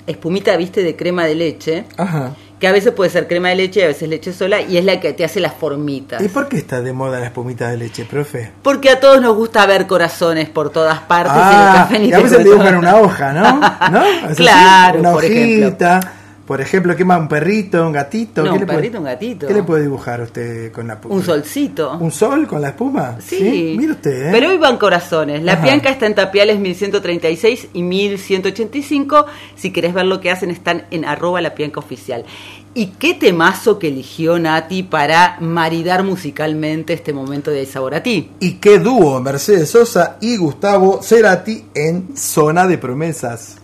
espumita, 0.07 0.57
viste, 0.57 0.83
de 0.83 0.97
crema 0.97 1.25
de 1.25 1.35
leche, 1.35 1.85
Ajá. 1.97 2.35
que 2.59 2.69
a 2.69 2.73
veces 2.73 2.93
puede 2.93 3.11
ser 3.11 3.27
crema 3.29 3.49
de 3.49 3.57
leche 3.57 3.81
y 3.81 3.83
a 3.83 3.87
veces 3.89 4.09
leche 4.09 4.33
sola, 4.33 4.61
y 4.61 4.77
es 4.77 4.85
la 4.85 5.01
que 5.01 5.13
te 5.13 5.25
hace 5.25 5.41
las 5.41 5.55
formitas. 5.55 6.23
¿Y 6.23 6.29
por 6.29 6.49
qué 6.49 6.57
está 6.59 6.81
de 6.81 6.93
moda 6.93 7.19
la 7.21 7.27
espumita 7.27 7.69
de 7.71 7.77
leche, 7.77 8.05
profe? 8.05 8.51
Porque 8.63 8.91
a 8.91 9.01
todos 9.01 9.21
nos 9.21 9.35
gusta 9.37 9.65
ver 9.67 9.87
corazones 9.87 10.49
por 10.49 10.71
todas 10.71 11.01
partes. 11.01 11.33
el 11.35 11.41
Ah, 11.43 11.73
café 11.89 11.99
ni 11.99 12.09
y 12.09 12.13
a 12.13 12.17
te 12.17 12.23
veces 12.23 12.39
cuento. 12.39 12.53
dibujan 12.53 12.77
una 12.77 12.97
hoja, 12.97 13.33
¿no? 13.33 13.61
¿No? 13.91 14.35
Claro, 14.37 15.01
una 15.01 15.13
por 15.13 15.25
ejemplo. 15.25 15.77
Por 16.53 16.61
ejemplo, 16.61 16.95
¿qué 16.95 17.03
más? 17.03 17.19
¿Un 17.19 17.29
perrito? 17.29 17.87
¿Un 17.87 17.93
gatito? 17.93 18.43
No, 18.43 18.51
¿Qué 18.51 18.53
un 18.57 18.61
le 18.61 18.67
puede- 18.67 18.79
perrito, 18.79 18.99
un 18.99 19.05
gatito. 19.05 19.47
¿Qué 19.47 19.55
le 19.55 19.63
puede 19.63 19.83
dibujar 19.85 20.21
usted 20.21 20.71
con 20.71 20.87
la 20.87 20.93
espuma? 20.93 21.15
Un 21.15 21.23
solcito. 21.25 21.97
¿Un 21.99 22.11
sol 22.11 22.47
con 22.47 22.61
la 22.61 22.69
espuma? 22.69 23.17
Sí. 23.27 23.75
Mire 23.79 23.93
usted, 23.93 24.27
¿eh? 24.27 24.29
Pero 24.33 24.51
hoy 24.51 24.59
van 24.59 24.77
corazones. 24.77 25.43
La 25.43 25.55
Ajá. 25.55 25.63
Pianca 25.63 25.89
está 25.89 26.05
en 26.05 26.15
Tapiales 26.15 26.59
1136 26.59 27.69
y 27.73 27.83
1185. 27.83 29.25
Si 29.57 29.71
querés 29.73 29.95
ver 29.95 30.05
lo 30.05 30.21
que 30.21 30.31
hacen, 30.31 30.51
están 30.51 30.85
en 30.91 31.07
arroba 31.07 31.41
la 31.41 31.55
Pianca 31.55 31.81
oficial. 31.81 32.27
¿Y 32.75 32.89
qué 32.99 33.15
temazo 33.15 33.79
que 33.79 33.89
eligió 33.89 34.39
Nati 34.39 34.83
para 34.83 35.39
maridar 35.41 36.03
musicalmente 36.05 36.93
este 36.93 37.15
momento 37.15 37.51
de 37.51 37.65
sabor 37.65 37.95
a 37.95 38.03
ti? 38.03 38.31
Y 38.41 38.57
qué 38.57 38.79
dúo, 38.79 39.21
Mercedes 39.23 39.71
Sosa 39.71 40.19
y 40.21 40.37
Gustavo 40.37 41.03
Cerati 41.03 41.65
en 41.75 42.15
Zona 42.15 42.67
de 42.67 42.77
Promesas. 42.77 43.57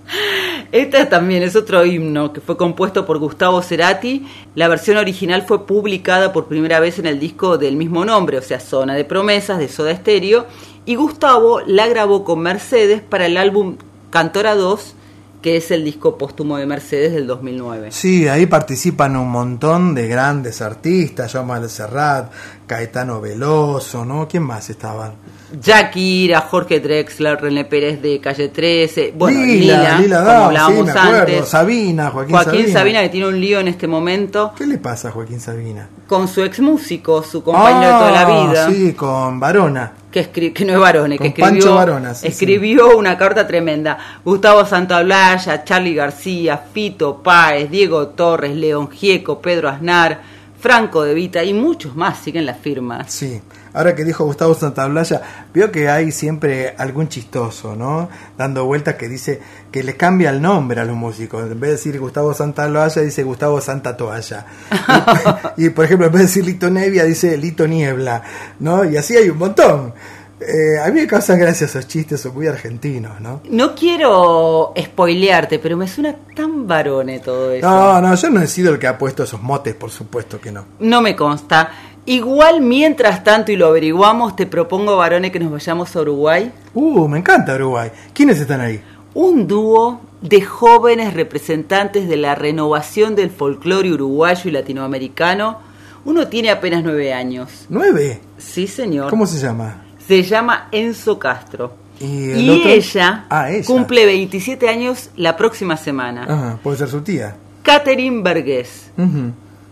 Este 0.72 1.06
también 1.06 1.42
es 1.42 1.56
otro 1.56 1.84
himno 1.84 2.32
que 2.32 2.40
fue 2.40 2.56
compuesto 2.56 3.06
por 3.06 3.18
Gustavo 3.18 3.62
Cerati. 3.62 4.26
La 4.54 4.68
versión 4.68 4.96
original 4.96 5.42
fue 5.46 5.66
publicada 5.66 6.32
por 6.32 6.46
primera 6.46 6.80
vez 6.80 6.98
en 6.98 7.06
el 7.06 7.18
disco 7.18 7.58
del 7.58 7.76
mismo 7.76 8.04
nombre, 8.04 8.38
o 8.38 8.42
sea, 8.42 8.60
Zona 8.60 8.94
de 8.94 9.04
Promesas 9.04 9.58
de 9.58 9.68
Soda 9.68 9.94
Stereo. 9.96 10.46
Y 10.84 10.94
Gustavo 10.94 11.60
la 11.60 11.86
grabó 11.86 12.24
con 12.24 12.40
Mercedes 12.40 13.02
para 13.02 13.26
el 13.26 13.36
álbum 13.36 13.76
Cantora 14.10 14.54
2, 14.54 14.94
que 15.42 15.56
es 15.56 15.70
el 15.70 15.84
disco 15.84 16.18
póstumo 16.18 16.56
de 16.56 16.66
Mercedes 16.66 17.12
del 17.12 17.26
2009. 17.26 17.92
Sí, 17.92 18.26
ahí 18.26 18.46
participan 18.46 19.16
un 19.16 19.30
montón 19.30 19.94
de 19.94 20.08
grandes 20.08 20.60
artistas, 20.60 21.32
Jaume 21.32 21.68
Serrat, 21.68 22.32
Caetano 22.68 23.20
Veloso, 23.20 24.04
¿no? 24.04 24.28
¿Quién 24.28 24.44
más 24.44 24.70
estaban? 24.70 25.14
Shakira, 25.60 26.42
Jorge 26.42 26.78
Drexler, 26.78 27.40
René 27.40 27.64
Pérez 27.64 28.00
de 28.02 28.20
Calle 28.20 28.48
13, 28.50 29.14
bueno, 29.16 29.40
Lila, 29.40 29.98
Lila, 29.98 29.98
Lila 29.98 30.18
como 30.24 30.44
hablábamos 30.44 30.76
sí, 30.78 30.84
me 30.84 30.90
acuerdo. 31.00 31.18
antes. 31.36 31.48
Sabina, 31.48 32.10
Joaquín, 32.10 32.34
Joaquín 32.34 32.72
Sabina. 32.72 33.02
que 33.02 33.08
tiene 33.08 33.26
un 33.28 33.40
lío 33.40 33.58
en 33.60 33.68
este 33.68 33.86
momento 33.86 34.52
¿Qué 34.56 34.66
le 34.66 34.76
pasa 34.78 35.08
a 35.08 35.10
Joaquín 35.10 35.40
Sabina? 35.40 35.88
con 36.06 36.28
su 36.28 36.44
ex 36.44 36.60
músico, 36.60 37.22
su 37.22 37.42
compañero 37.42 37.92
de 37.94 37.98
toda 37.98 38.10
la 38.12 38.20
Ah, 38.20 38.46
vida. 38.50 38.70
Sí, 38.70 38.92
con 38.92 39.40
Varona. 39.40 39.92
que, 40.12 40.30
escri- 40.32 40.52
que 40.52 40.64
no 40.66 40.74
es 40.74 40.78
Barone, 40.80 41.18
que 41.18 41.32
Con 41.32 41.40
Pancho 41.42 41.56
escribió, 41.58 41.74
Varona, 41.74 42.14
sí, 42.14 42.26
escribió 42.28 42.96
una 42.98 43.16
carta 43.18 43.46
tremenda. 43.46 43.98
Gustavo 44.24 44.64
Santaolalla, 44.66 45.64
Charlie 45.64 45.94
García, 45.94 46.56
Fito 46.72 47.22
Páez, 47.22 47.70
Diego 47.70 48.08
Torres, 48.08 48.54
León 48.54 48.90
Gieco, 48.90 49.40
Pedro 49.40 49.68
Aznar, 49.68 50.20
Franco 50.60 51.04
De 51.04 51.14
Vita 51.14 51.44
y 51.44 51.54
muchos 51.54 51.94
más 51.94 52.18
siguen 52.18 52.46
las 52.46 52.58
firmas. 52.58 53.12
Sí. 53.12 53.40
Ahora 53.74 53.94
que 53.94 54.04
dijo 54.04 54.24
Gustavo 54.24 54.54
Santaolalla, 54.54 55.22
veo 55.54 55.70
que 55.70 55.88
hay 55.88 56.10
siempre 56.10 56.74
algún 56.78 57.08
chistoso, 57.08 57.76
¿no? 57.76 58.08
Dando 58.36 58.64
vueltas 58.64 58.96
que 58.96 59.08
dice 59.08 59.40
que 59.70 59.82
le 59.82 59.96
cambia 59.96 60.30
el 60.30 60.42
nombre 60.42 60.80
a 60.80 60.84
los 60.84 60.96
músicos. 60.96 61.42
En 61.42 61.60
vez 61.60 61.70
de 61.70 61.76
decir 61.76 62.00
Gustavo 62.00 62.34
Santaolalla, 62.34 63.02
dice 63.02 63.22
Gustavo 63.22 63.60
Santa 63.60 63.96
Toalla. 63.96 64.46
y, 65.56 65.66
y, 65.66 65.70
por 65.70 65.84
ejemplo, 65.84 66.06
en 66.06 66.12
vez 66.12 66.20
de 66.22 66.26
decir 66.26 66.44
Lito 66.44 66.70
Nevia, 66.70 67.04
dice 67.04 67.36
Lito 67.36 67.68
Niebla, 67.68 68.22
¿no? 68.58 68.84
Y 68.84 68.96
así 68.96 69.16
hay 69.16 69.28
un 69.28 69.38
montón. 69.38 69.92
Eh, 70.40 70.78
a 70.80 70.86
mí 70.90 71.00
me 71.00 71.06
causan 71.06 71.38
gracia 71.38 71.64
esos 71.66 71.88
chistes, 71.88 72.20
son 72.20 72.34
muy 72.34 72.46
argentinos, 72.46 73.20
¿no? 73.20 73.40
No 73.50 73.74
quiero 73.74 74.72
spoilearte, 74.78 75.58
pero 75.58 75.76
me 75.76 75.88
suena 75.88 76.14
tan 76.34 76.66
varone 76.66 77.18
todo 77.18 77.52
eso. 77.52 77.68
No, 77.68 78.00
no, 78.00 78.14
yo 78.14 78.30
no 78.30 78.40
he 78.40 78.46
sido 78.46 78.72
el 78.72 78.78
que 78.78 78.86
ha 78.86 78.96
puesto 78.96 79.24
esos 79.24 79.42
motes, 79.42 79.74
por 79.74 79.90
supuesto 79.90 80.40
que 80.40 80.52
no. 80.52 80.64
No 80.78 81.00
me 81.02 81.16
consta. 81.16 81.70
Igual, 82.06 82.60
mientras 82.60 83.22
tanto, 83.24 83.52
y 83.52 83.56
lo 83.56 83.66
averiguamos, 83.66 84.36
te 84.36 84.46
propongo, 84.46 84.96
varones, 84.96 85.32
que 85.32 85.40
nos 85.40 85.50
vayamos 85.50 85.94
a 85.94 86.00
Uruguay. 86.00 86.52
Uh, 86.72 87.08
me 87.08 87.18
encanta 87.18 87.54
Uruguay. 87.54 87.90
¿Quiénes 88.14 88.40
están 88.40 88.60
ahí? 88.60 88.80
Un 89.14 89.46
dúo 89.46 90.00
de 90.22 90.40
jóvenes 90.40 91.14
representantes 91.14 92.08
de 92.08 92.16
la 92.16 92.34
renovación 92.34 93.14
del 93.14 93.30
folclore 93.30 93.92
uruguayo 93.92 94.48
y 94.48 94.52
latinoamericano. 94.52 95.58
Uno 96.04 96.28
tiene 96.28 96.50
apenas 96.50 96.82
nueve 96.82 97.12
años. 97.12 97.66
¿Nueve? 97.68 98.20
Sí, 98.38 98.68
señor. 98.68 99.10
¿Cómo 99.10 99.26
se 99.26 99.38
llama? 99.38 99.84
Se 100.08 100.22
llama 100.22 100.68
Enzo 100.72 101.18
Castro. 101.18 101.72
¿Y, 102.00 102.30
el 102.30 102.40
Y 102.40 102.50
otro? 102.50 102.70
ella, 102.70 103.26
Ah, 103.28 103.50
ella. 103.50 103.66
cumple 103.66 104.06
27 104.06 104.68
años 104.68 105.10
la 105.16 105.36
próxima 105.36 105.76
semana. 105.76 106.24
Ajá, 106.24 106.58
puede 106.62 106.78
ser 106.78 106.88
su 106.88 107.02
tía. 107.02 107.36
Catherine 107.62 108.22
Vergés. 108.22 108.90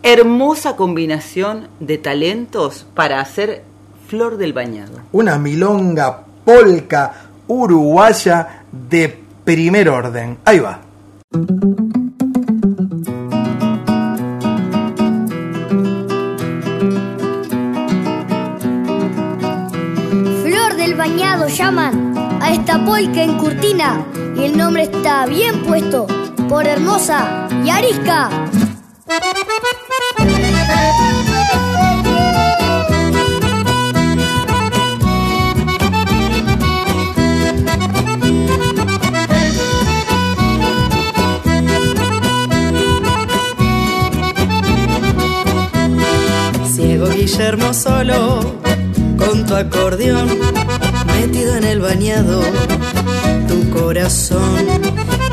Hermosa 0.03 0.77
combinación 0.77 1.69
de 1.81 1.99
talentos 1.99 2.87
para 2.95 3.21
hacer 3.21 3.65
Flor 4.09 4.37
del 4.37 4.53
Bañado. 4.53 5.01
Una 5.13 5.39
milonga 5.39 6.23
polca 6.45 7.13
uruguaya 7.49 8.65
de 8.71 9.19
primer 9.45 9.89
orden. 9.89 10.39
Ahí 10.45 10.59
va. 10.61 10.81
Llaman 21.49 22.39
a 22.41 22.51
esta 22.53 22.85
polca 22.85 23.23
en 23.23 23.39
Curtina 23.39 24.05
y 24.37 24.45
el 24.45 24.57
nombre 24.57 24.85
está 24.85 25.27
bien 25.27 25.63
puesto 25.63 26.07
por 26.49 26.67
hermosa 26.67 27.49
y 27.65 27.71
arisca. 27.71 28.31
Ciego 46.75 47.09
Guillermo 47.09 47.73
solo, 47.73 48.41
con 49.17 49.47
tu 49.47 49.55
acordeón, 49.55 50.29
metido 51.27 51.57
en 51.57 51.65
el 51.65 51.81
bañado, 51.81 52.41
tu 53.49 53.69
corazón, 53.71 54.65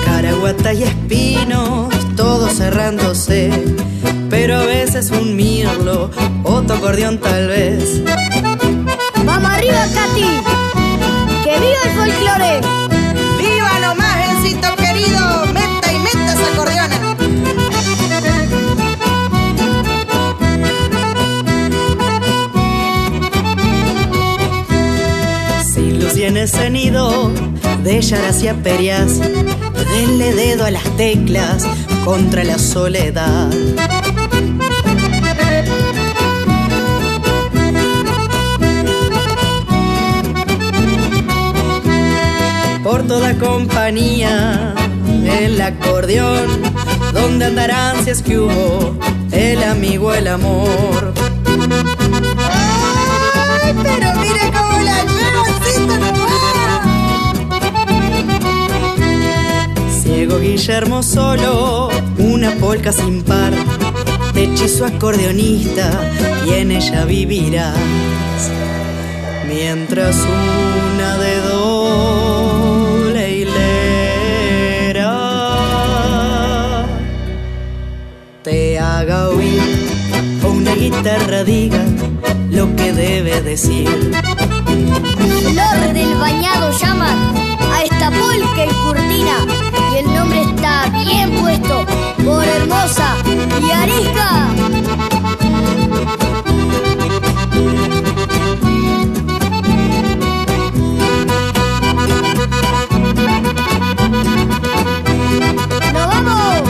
caraguata 0.04 0.74
y 0.74 0.84
espinos, 0.84 1.94
todo 2.16 2.50
cerrándose, 2.50 3.52
pero 4.28 4.56
a 4.56 4.66
veces 4.66 5.12
un 5.12 5.36
mirlo, 5.36 6.10
o 6.44 6.62
tu 6.64 6.74
acordeón 6.74 7.20
tal 7.20 7.48
vez. 7.48 8.02
Vamos 9.24 9.52
arriba, 9.52 9.86
Katy. 9.94 10.30
¡Que 11.44 11.60
viva 11.60 11.82
el 11.86 11.92
folclore! 11.96 12.62
¡Viva 13.38 13.80
nomás, 13.80 14.30
Encito 14.32 14.76
querido! 14.76 15.83
Ese 26.44 26.70
nido 26.70 27.32
de 27.84 28.02
Yaracia 28.02 28.54
Perias, 28.54 29.18
denle 29.92 30.34
dedo 30.34 30.66
a 30.66 30.72
las 30.72 30.84
teclas 30.98 31.66
contra 32.04 32.44
la 32.44 32.60
soledad. 32.60 33.50
Por 42.84 43.08
toda 43.08 43.38
compañía, 43.38 44.76
el 45.26 45.62
acordeón, 45.62 46.62
donde 47.14 47.46
andarán 47.46 48.04
si 48.04 48.10
es 48.10 48.22
que 48.22 48.38
hubo 48.38 48.98
el 49.32 49.64
amigo, 49.64 50.14
el 50.14 50.28
amor. 50.28 51.14
¡Ay, 53.64 53.74
pero 53.82 54.14
mira 54.20 54.52
cómo 54.52 54.82
la 54.82 55.23
Guillermo 60.40 61.04
solo, 61.04 61.90
una 62.18 62.52
polca 62.56 62.92
sin 62.92 63.24
par, 63.24 63.54
hechizo 64.36 64.86
acordeonista, 64.86 65.90
y 66.46 66.54
en 66.54 66.72
ella 66.72 67.06
vivirás. 67.06 67.78
Mientras 69.48 70.16
una 70.16 71.18
de 71.18 71.42
doble 71.42 73.32
hilera 73.38 73.64
te 78.44 78.80
haga 78.80 79.30
oír 79.30 79.62
o 80.44 80.48
una 80.50 80.74
guitarra 80.76 81.44
diga 81.44 81.84
lo 82.50 82.76
que 82.76 82.92
debe 82.94 83.42
decir. 83.42 83.90
Flor 85.52 85.94
del 85.94 86.16
bañado 86.16 86.72
llaman 86.72 87.36
a 87.72 87.84
esta 87.84 88.10
polca 88.12 88.64
en 88.64 88.74
Curtina 88.84 89.43
bien 91.46 91.62
puesto 91.62 91.86
por 92.24 92.44
hermosa 92.44 93.16
y 93.62 93.72
arisca. 93.72 94.48
¡Nos 105.94 106.08
vamos! 106.08 106.62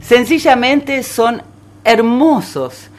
Sencillamente 0.00 1.02
son 1.02 1.42
hermosos. 1.84 2.91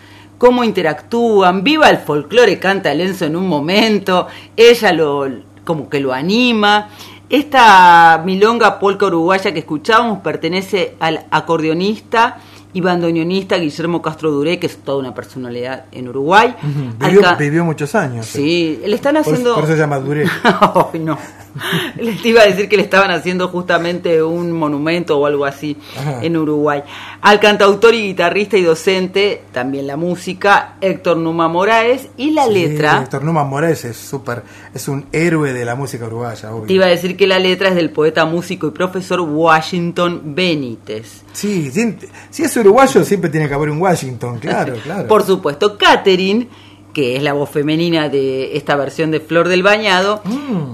Cómo 0.44 0.66
interactúan, 0.66 1.64
viva 1.64 1.90
el 1.90 2.00
folclore, 2.00 2.60
canta 2.60 2.92
el 2.92 3.00
Enzo 3.00 3.24
en 3.24 3.38
un 3.38 3.48
momento, 3.48 4.28
ella 4.58 4.92
lo 4.92 5.26
como 5.64 5.88
que 5.88 6.02
lo 6.02 6.12
anima. 6.12 6.90
Esta 7.30 8.22
milonga 8.26 8.78
polca 8.78 9.06
uruguaya 9.06 9.54
que 9.54 9.60
escuchábamos 9.60 10.20
pertenece 10.20 10.98
al 11.00 11.28
acordeonista 11.32 12.40
y 12.74 12.82
bandoneonista 12.82 13.56
Guillermo 13.56 14.02
Castro 14.02 14.32
Duré, 14.32 14.60
que 14.60 14.68
es 14.68 14.80
toda 14.84 14.98
una 14.98 15.14
personalidad 15.16 15.86
en 15.94 16.10
Uruguay. 16.10 16.54
Vivió, 17.00 17.22
Alca- 17.22 17.36
vivió 17.36 17.64
muchos 17.64 17.96
años. 17.96 18.26
Sí, 18.26 18.82
le 18.86 18.96
están 18.96 19.16
haciendo... 19.16 19.56
Por, 19.56 19.64
eso 19.64 19.72
se 19.74 19.80
llama 19.80 19.98
Duré. 20.00 20.26
No. 21.00 21.18
Les 21.98 22.24
iba 22.26 22.42
a 22.42 22.46
decir 22.46 22.68
que 22.68 22.78
le 22.78 22.84
estaban 22.84 23.12
haciendo 23.12 23.48
justamente 23.48 24.22
un 24.24 24.52
monumento 24.52 25.18
o 25.20 25.26
algo 25.26 25.46
así 25.46 25.78
Ajá. 25.98 26.24
en 26.24 26.36
Uruguay. 26.38 26.82
Al 27.22 27.40
cantautor 27.40 27.94
y 27.94 28.08
guitarrista 28.08 28.58
y 28.58 28.64
docente, 28.64 29.44
también 29.52 29.88
la 29.88 29.96
música, 29.98 30.76
Héctor 30.82 31.18
Numa 31.18 31.48
Moraes 31.48 32.08
y 32.18 32.32
la 32.32 32.46
Sí, 32.48 32.54
letra. 32.54 33.02
Héctor 33.04 33.24
Numa 33.24 33.44
Morales 33.44 33.86
es 33.86 33.98
súper, 33.98 34.44
es 34.74 34.88
un 34.88 35.06
héroe 35.12 35.54
de 35.54 35.64
la 35.66 35.76
música 35.76 36.06
uruguaya, 36.06 36.54
obvio. 36.54 36.66
Te 36.68 36.74
iba 36.74 36.86
a 36.86 36.90
decir 36.90 37.16
que 37.16 37.28
la 37.28 37.40
letra 37.40 37.70
es 37.70 37.76
del 37.76 37.92
poeta, 37.92 38.26
músico 38.26 38.68
y 38.68 38.72
profesor 38.72 39.22
Washington 39.22 40.22
Benítez. 40.36 41.22
Sí, 41.34 41.70
sí, 41.72 41.96
si 42.30 42.44
es 42.44 42.58
uruguayo 42.58 43.04
siempre 43.04 43.30
tiene 43.30 43.48
que 43.48 43.54
haber 43.54 43.70
un 43.70 43.80
Washington, 43.82 44.40
claro, 44.40 44.74
claro. 44.84 45.08
Por 45.08 45.24
supuesto, 45.24 45.78
Catherine, 45.78 46.48
que 46.94 47.16
es 47.18 47.24
la 47.24 47.34
voz 47.34 47.50
femenina 47.50 48.08
de 48.08 48.56
esta 48.56 48.76
versión 48.76 49.12
de 49.12 49.20
Flor 49.20 49.50
del 49.50 49.64
Bañado, 49.64 50.22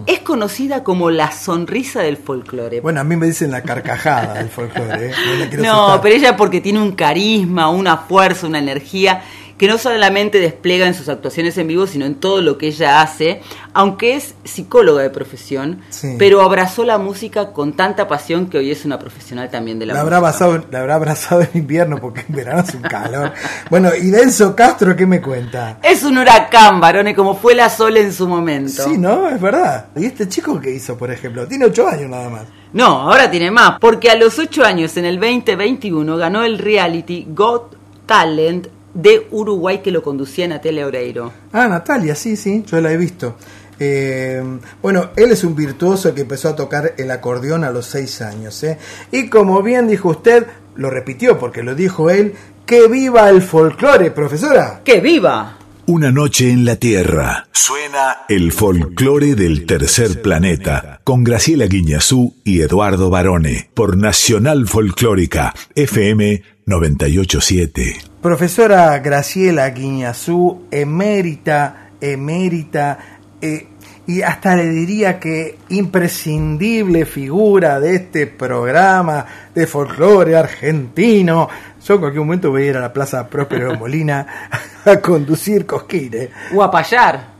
es 0.06 0.20
conocida 0.20 0.84
como 0.84 1.10
la 1.10 1.32
sonrisa 1.32 2.02
del 2.02 2.18
folclore. 2.18 2.80
Mm. 2.80 2.84
Bueno, 2.84 3.00
a 3.00 3.04
mí 3.04 3.16
me 3.16 3.26
dicen 3.26 3.52
la 3.52 3.64
carcajada 3.64 4.36
del 4.36 4.50
folclore. 4.50 5.08
¿eh? 5.08 5.50
No, 5.58 6.00
pero 6.02 6.16
ella 6.16 6.36
porque 6.36 6.62
tiene 6.62 6.82
un 6.82 6.91
carisma, 6.91 7.70
una 7.70 7.98
fuerza, 7.98 8.48
una 8.48 8.60
energía 8.60 9.24
que 9.60 9.68
no 9.68 9.77
solamente 9.77 10.40
despliega 10.40 10.88
en 10.88 10.95
sus 10.95 11.10
actuaciones 11.10 11.56
en 11.60 11.68
vivo, 11.68 11.86
sino 11.86 12.06
en 12.06 12.15
todo 12.15 12.41
lo 12.41 12.57
que 12.57 12.68
ella 12.68 13.02
hace, 13.02 13.41
aunque 13.73 14.15
es 14.15 14.34
psicóloga 14.45 15.03
de 15.03 15.11
profesión, 15.11 15.81
Sí. 15.90 16.15
pero 16.18 16.41
abrazó 16.41 16.84
la 16.86 16.98
música 16.98 17.52
con 17.52 17.73
tanta 17.73 18.07
pasión 18.07 18.48
que 18.49 18.57
hoy 18.57 18.72
es 18.72 18.86
una 18.86 18.98
profesional 18.98 19.52
también 19.52 19.77
de 19.77 19.86
la, 19.86 19.94
La 19.94 19.99
habrá, 20.02 20.19
música. 20.22 20.45
abrazado, 20.45 20.68
la 20.72 20.80
habrá 20.80 20.95
abrazado 20.95 21.41
en 21.41 21.49
invierno 21.53 21.98
porque 21.99 22.22
en 22.27 22.36
verano 22.36 22.61
hace 22.61 22.77
un 22.77 22.84
calor. 22.84 23.34
Bueno, 23.69 23.90
y 23.94 24.10
Denso 24.10 24.56
Castro, 24.56 24.95
¿qué 24.95 25.06
me 25.06 25.22
cuenta? 25.22 25.77
Es 25.84 26.03
un 26.03 26.18
huracán, 26.18 26.80
varones, 26.80 27.15
como 27.15 27.36
fue 27.36 27.53
la 27.53 27.69
Sol 27.69 27.98
en 27.98 28.14
su 28.14 28.27
momento. 28.27 28.84
Sí, 28.86 28.98
¿no? 28.98 29.30
Es 29.30 29.40
verdad. 29.41 29.88
¿Y 29.95 30.06
este 30.06 30.27
chico 30.30 30.60
qué 30.60 30.72
hizo, 30.72 30.98
por 30.98 31.11
ejemplo? 31.11 31.45
Tiene 31.48 31.65
ocho 31.65 31.86
años 31.88 32.10
nada 32.10 32.30
más. 32.30 32.44
No, 32.72 32.86
ahora 32.86 33.30
tiene 33.30 33.52
más, 33.52 33.77
porque 33.80 34.10
a 34.10 34.15
los 34.15 34.38
8 34.40 34.64
años, 34.64 34.95
en 34.95 35.03
el 35.06 35.19
2021, 35.19 36.15
ganó 36.18 36.44
el 36.44 36.60
reality 36.60 37.26
Got 37.30 37.76
Talent 38.06 38.68
de 38.94 39.28
Uruguay 39.32 39.80
que 39.80 39.91
lo 39.91 40.02
conducía 40.02 40.48
Natalia 40.48 40.88
Oreiro. 40.88 41.32
Ah, 41.53 41.68
Natalia, 41.68 42.16
sí, 42.16 42.36
sí, 42.36 42.64
yo 42.66 42.82
la 42.82 42.91
he 42.91 42.98
visto. 42.98 43.36
Eh, 43.80 44.44
bueno, 44.82 45.11
él 45.16 45.32
es 45.32 45.44
un 45.44 45.56
virtuoso 45.56 46.14
que 46.14 46.22
empezó 46.22 46.49
a 46.49 46.56
tocar 46.56 46.95
el 46.98 47.10
acordeón 47.11 47.64
a 47.64 47.72
los 47.72 47.86
seis 47.86 48.22
años. 48.22 48.61
¿eh? 48.64 48.78
Y 49.11 49.30
como 49.30 49.61
bien 49.64 49.88
dijo 49.88 50.10
usted, 50.10 50.48
lo 50.76 50.90
repitió 50.90 51.38
porque 51.38 51.64
lo 51.64 51.76
dijo 51.76 52.10
él, 52.10 52.34
que 52.66 52.88
viva 52.88 53.30
el 53.30 53.41
folclore, 53.41 54.11
profesora. 54.11 54.82
¡Que 54.84 54.99
viva! 54.99 55.59
Una 55.91 56.11
noche 56.11 56.52
en 56.52 56.66
la 56.66 56.76
Tierra. 56.76 57.48
Suena 57.52 58.18
el 58.30 58.52
folclore 58.52 59.34
del 59.34 59.66
tercer 59.66 60.22
planeta 60.22 61.02
con 61.03 61.24
Graciela 61.24 61.66
Guiñazú 61.66 62.36
y 62.44 62.61
Eduardo 62.61 63.10
Barone 63.10 63.72
por 63.74 63.98
Nacional 63.98 64.68
Folclórica 64.68 65.52
FM 65.74 66.44
987. 66.68 68.02
Profesora 68.22 68.99
Graciela 68.99 69.68
Guiñazú, 69.72 70.68
emérita, 70.70 71.90
emérita, 71.99 72.99
eh, 73.41 73.66
y 74.06 74.24
hasta 74.24 74.56
le 74.56 74.70
diría 74.70 75.20
que 75.20 75.57
imprescindible 75.70 77.06
figura 77.06 77.80
de 77.80 77.95
este 77.95 78.28
programa 78.28 79.26
de 79.56 79.66
folclore 79.66 80.36
argentino. 80.36 81.48
Yo 81.85 81.93
en 81.95 81.99
cualquier 81.99 82.19
momento 82.23 82.49
voy 82.51 82.64
a 82.64 82.65
ir 82.68 82.77
a 82.77 82.81
la 82.81 82.93
Plaza 82.93 83.27
Próspero 83.27 83.72
de 83.72 83.77
Molina 83.77 84.26
a 84.85 84.97
conducir 84.97 85.65
cosquines. 85.65 86.30
O 86.53 86.61
a 86.64 86.69
payar. 86.69 87.39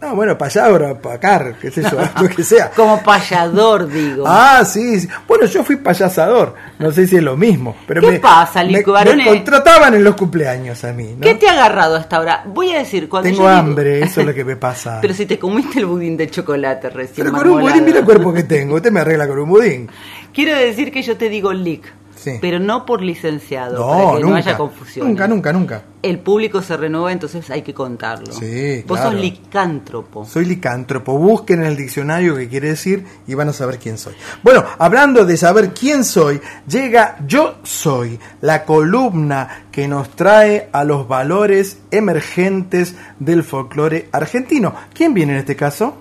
No, 0.00 0.14
bueno, 0.14 0.34
o 0.34 0.38
para 0.38 1.14
acá, 1.14 1.54
qué 1.60 1.72
sé 1.72 1.82
yo, 1.82 1.98
lo 2.22 2.28
que 2.28 2.44
sea. 2.44 2.70
Como 2.70 3.02
payador, 3.02 3.88
digo. 3.90 4.22
Ah, 4.28 4.64
sí, 4.64 5.00
sí. 5.00 5.08
Bueno, 5.26 5.46
yo 5.46 5.64
fui 5.64 5.74
payasador. 5.74 6.54
No 6.78 6.92
sé 6.92 7.08
si 7.08 7.16
es 7.16 7.22
lo 7.22 7.36
mismo. 7.36 7.74
Pero 7.84 8.00
¿Qué 8.02 8.10
me, 8.12 8.20
pasa, 8.20 8.62
me- 8.62 8.70
Lico 8.74 8.92
me 8.92 8.98
Barone? 8.98 9.24
contrataban 9.26 9.94
en 9.94 10.04
los 10.04 10.14
cumpleaños 10.14 10.84
a 10.84 10.92
mí, 10.92 11.14
¿no? 11.16 11.20
¿Qué 11.22 11.34
te 11.34 11.48
ha 11.48 11.52
agarrado 11.54 11.96
hasta 11.96 12.18
ahora? 12.18 12.44
Voy 12.46 12.70
a 12.70 12.78
decir, 12.78 13.08
cuando 13.08 13.28
Tengo 13.28 13.42
yo 13.42 13.48
digo- 13.48 13.58
hambre, 13.58 14.00
eso 14.04 14.20
es 14.20 14.26
lo 14.28 14.34
que 14.34 14.44
me 14.44 14.54
pasa. 14.54 14.98
Pero 15.02 15.12
si 15.14 15.26
te 15.26 15.36
comiste 15.36 15.80
el 15.80 15.86
budín 15.86 16.16
de 16.16 16.30
chocolate 16.30 16.90
recién 16.90 17.26
Pero 17.26 17.36
con 17.36 17.48
un 17.50 17.60
budín, 17.60 17.84
mira 17.84 17.98
el 17.98 18.04
cuerpo 18.04 18.32
que 18.32 18.44
tengo. 18.44 18.76
Usted 18.76 18.92
me 18.92 19.00
arregla 19.00 19.26
con 19.26 19.40
un 19.40 19.48
budín. 19.48 19.88
Quiero 20.32 20.56
decir 20.56 20.92
que 20.92 21.02
yo 21.02 21.16
te 21.16 21.28
digo 21.28 21.52
lic, 21.52 21.92
Sí. 22.18 22.32
pero 22.40 22.58
no 22.58 22.84
por 22.84 23.00
licenciado, 23.02 23.78
No, 23.78 23.86
para 23.86 24.16
que 24.16 24.22
nunca. 24.22 24.28
no 24.30 24.36
haya 24.36 24.56
confusión. 24.56 25.06
Nunca, 25.08 25.28
nunca, 25.28 25.52
nunca. 25.52 25.82
El 26.02 26.18
público 26.20 26.62
se 26.62 26.76
renueva, 26.76 27.10
entonces 27.12 27.50
hay 27.50 27.62
que 27.62 27.74
contarlo. 27.74 28.32
Sí, 28.32 28.84
Vos 28.86 28.98
claro. 28.98 29.12
sos 29.12 29.20
licántropo. 29.20 30.24
Soy 30.24 30.44
licántropo. 30.44 31.18
Busquen 31.18 31.60
en 31.60 31.66
el 31.66 31.76
diccionario 31.76 32.36
qué 32.36 32.48
quiere 32.48 32.68
decir 32.68 33.04
y 33.26 33.34
van 33.34 33.48
a 33.48 33.52
saber 33.52 33.78
quién 33.78 33.98
soy. 33.98 34.14
Bueno, 34.42 34.64
hablando 34.78 35.24
de 35.24 35.36
saber 35.36 35.70
quién 35.74 36.04
soy, 36.04 36.40
llega 36.68 37.16
Yo 37.26 37.56
Soy, 37.64 38.18
la 38.40 38.64
columna 38.64 39.64
que 39.72 39.88
nos 39.88 40.10
trae 40.10 40.68
a 40.72 40.84
los 40.84 41.08
valores 41.08 41.78
emergentes 41.90 42.94
del 43.18 43.42
folclore 43.44 44.08
argentino. 44.12 44.74
¿Quién 44.94 45.14
viene 45.14 45.32
en 45.34 45.38
este 45.40 45.56
caso? 45.56 45.94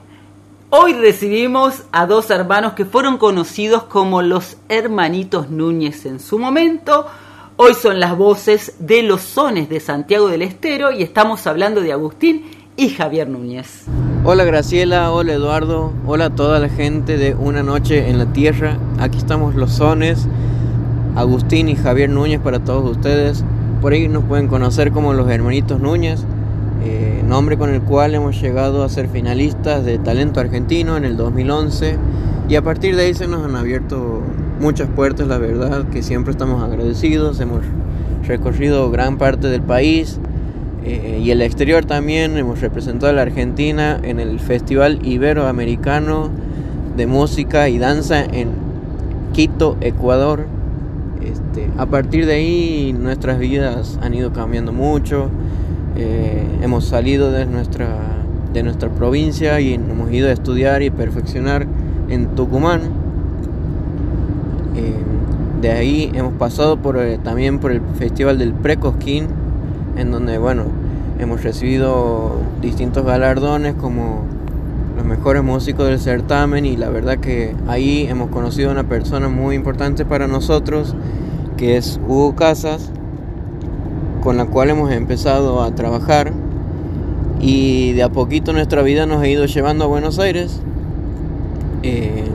Hoy 0.69 0.91
recibimos 0.91 1.83
a 1.93 2.05
dos 2.07 2.29
hermanos 2.29 2.73
que 2.73 2.83
fueron 2.83 3.17
conocidos 3.17 3.83
como 3.83 4.21
los 4.21 4.57
hermanitos 4.67 5.49
Núñez 5.49 6.05
en 6.05 6.19
su 6.19 6.37
momento. 6.37 7.05
Hoy 7.55 7.73
son 7.73 8.01
las 8.01 8.17
voces 8.17 8.75
de 8.77 9.01
los 9.01 9.21
sones 9.21 9.69
de 9.69 9.79
Santiago 9.79 10.27
del 10.27 10.41
Estero 10.41 10.91
y 10.91 11.03
estamos 11.03 11.47
hablando 11.47 11.79
de 11.79 11.93
Agustín 11.93 12.51
y 12.75 12.89
Javier 12.89 13.29
Núñez. 13.29 13.85
Hola 14.25 14.43
Graciela, 14.43 15.13
hola 15.13 15.31
Eduardo, 15.31 15.93
hola 16.05 16.25
a 16.25 16.35
toda 16.35 16.59
la 16.59 16.67
gente 16.67 17.15
de 17.15 17.33
Una 17.33 17.63
Noche 17.63 18.09
en 18.09 18.17
la 18.17 18.25
Tierra. 18.33 18.77
Aquí 18.99 19.19
estamos 19.19 19.55
los 19.55 19.71
sones, 19.71 20.27
Agustín 21.15 21.69
y 21.69 21.77
Javier 21.77 22.09
Núñez 22.09 22.41
para 22.41 22.59
todos 22.59 22.91
ustedes. 22.91 23.41
Por 23.81 23.93
ahí 23.93 24.09
nos 24.09 24.25
pueden 24.25 24.49
conocer 24.49 24.91
como 24.91 25.13
los 25.13 25.29
hermanitos 25.29 25.79
Núñez, 25.79 26.25
eh, 26.89 27.21
nombre 27.27 27.57
con 27.57 27.69
el 27.69 27.81
cual 27.81 28.15
hemos 28.15 28.39
llegado 28.39 28.85
a 28.85 28.89
ser 28.89 29.09
finalistas 29.09 29.83
de 29.83 29.97
Talento 29.99 30.39
Argentino 30.39 30.95
en 30.95 31.03
el 31.03 31.17
2011 31.17 31.97
y 32.47 32.55
a 32.55 32.61
partir 32.61 32.95
de 32.95 33.03
ahí 33.03 33.13
se 33.13 33.27
nos 33.27 33.43
han 33.43 33.57
abierto 33.57 34.21
muchas 34.61 34.87
puertas, 34.89 35.27
la 35.27 35.37
verdad 35.37 35.89
que 35.89 36.01
siempre 36.01 36.31
estamos 36.31 36.63
agradecidos, 36.63 37.41
hemos 37.41 37.59
recorrido 38.25 38.89
gran 38.89 39.17
parte 39.17 39.47
del 39.47 39.61
país 39.61 40.17
eh, 40.85 41.19
y 41.21 41.31
el 41.31 41.41
exterior 41.41 41.83
también, 41.83 42.37
hemos 42.37 42.61
representado 42.61 43.11
a 43.11 43.15
la 43.15 43.23
Argentina 43.23 43.99
en 44.01 44.21
el 44.21 44.39
Festival 44.39 45.05
Iberoamericano 45.05 46.29
de 46.95 47.05
Música 47.05 47.67
y 47.67 47.79
Danza 47.79 48.23
en 48.23 48.51
Quito, 49.33 49.75
Ecuador. 49.81 50.45
Este, 51.21 51.69
a 51.77 51.85
partir 51.87 52.25
de 52.25 52.35
ahí 52.35 52.95
nuestras 52.97 53.39
vidas 53.39 53.99
han 54.01 54.13
ido 54.13 54.31
cambiando 54.31 54.71
mucho. 54.71 55.29
Eh, 55.99 56.43
hemos 56.61 56.85
salido 56.85 57.31
de 57.31 57.47
nuestra, 57.47 57.87
de 58.53 58.61
nuestra 58.61 58.87
provincia 58.89 59.59
y 59.59 59.73
hemos 59.73 60.11
ido 60.11 60.29
a 60.29 60.31
estudiar 60.31 60.83
y 60.83 60.91
perfeccionar 60.91 61.65
en 62.07 62.35
Tucumán. 62.35 62.81
Eh, 64.75 64.93
de 65.59 65.71
ahí 65.71 66.11
hemos 66.13 66.33
pasado 66.33 66.77
por, 66.77 66.99
eh, 66.99 67.17
también 67.23 67.57
por 67.57 67.71
el 67.71 67.81
Festival 67.97 68.37
del 68.37 68.53
Precosquín, 68.53 69.25
en 69.97 70.11
donde 70.11 70.37
bueno, 70.37 70.65
hemos 71.17 71.41
recibido 71.41 72.41
distintos 72.61 73.03
galardones 73.03 73.73
como 73.73 74.21
los 74.95 75.03
mejores 75.03 75.41
músicos 75.41 75.87
del 75.87 75.99
certamen 75.99 76.67
y 76.67 76.77
la 76.77 76.89
verdad 76.89 77.17
que 77.17 77.55
ahí 77.67 78.05
hemos 78.07 78.29
conocido 78.29 78.69
a 78.69 78.73
una 78.73 78.83
persona 78.83 79.29
muy 79.29 79.55
importante 79.55 80.05
para 80.05 80.27
nosotros, 80.27 80.95
que 81.57 81.75
es 81.75 81.99
Hugo 82.07 82.35
Casas, 82.35 82.91
con 84.27 84.35
la 84.35 84.45
cual 84.45 84.69
hemos 84.69 84.91
empezado 84.91 85.63
a 85.63 85.73
trabajar 85.73 86.33
y 87.39 87.93
de 87.93 88.03
a 88.03 88.09
poquito 88.09 88.51
nuestra 88.51 88.81
vida 88.81 89.05
nos 89.05 89.21
ha 89.21 89.27
ido 89.29 89.45
llevando 89.45 89.85
a 89.85 89.87
Buenos 89.87 90.19
Aires. 90.19 90.59
Eh, 91.81 92.25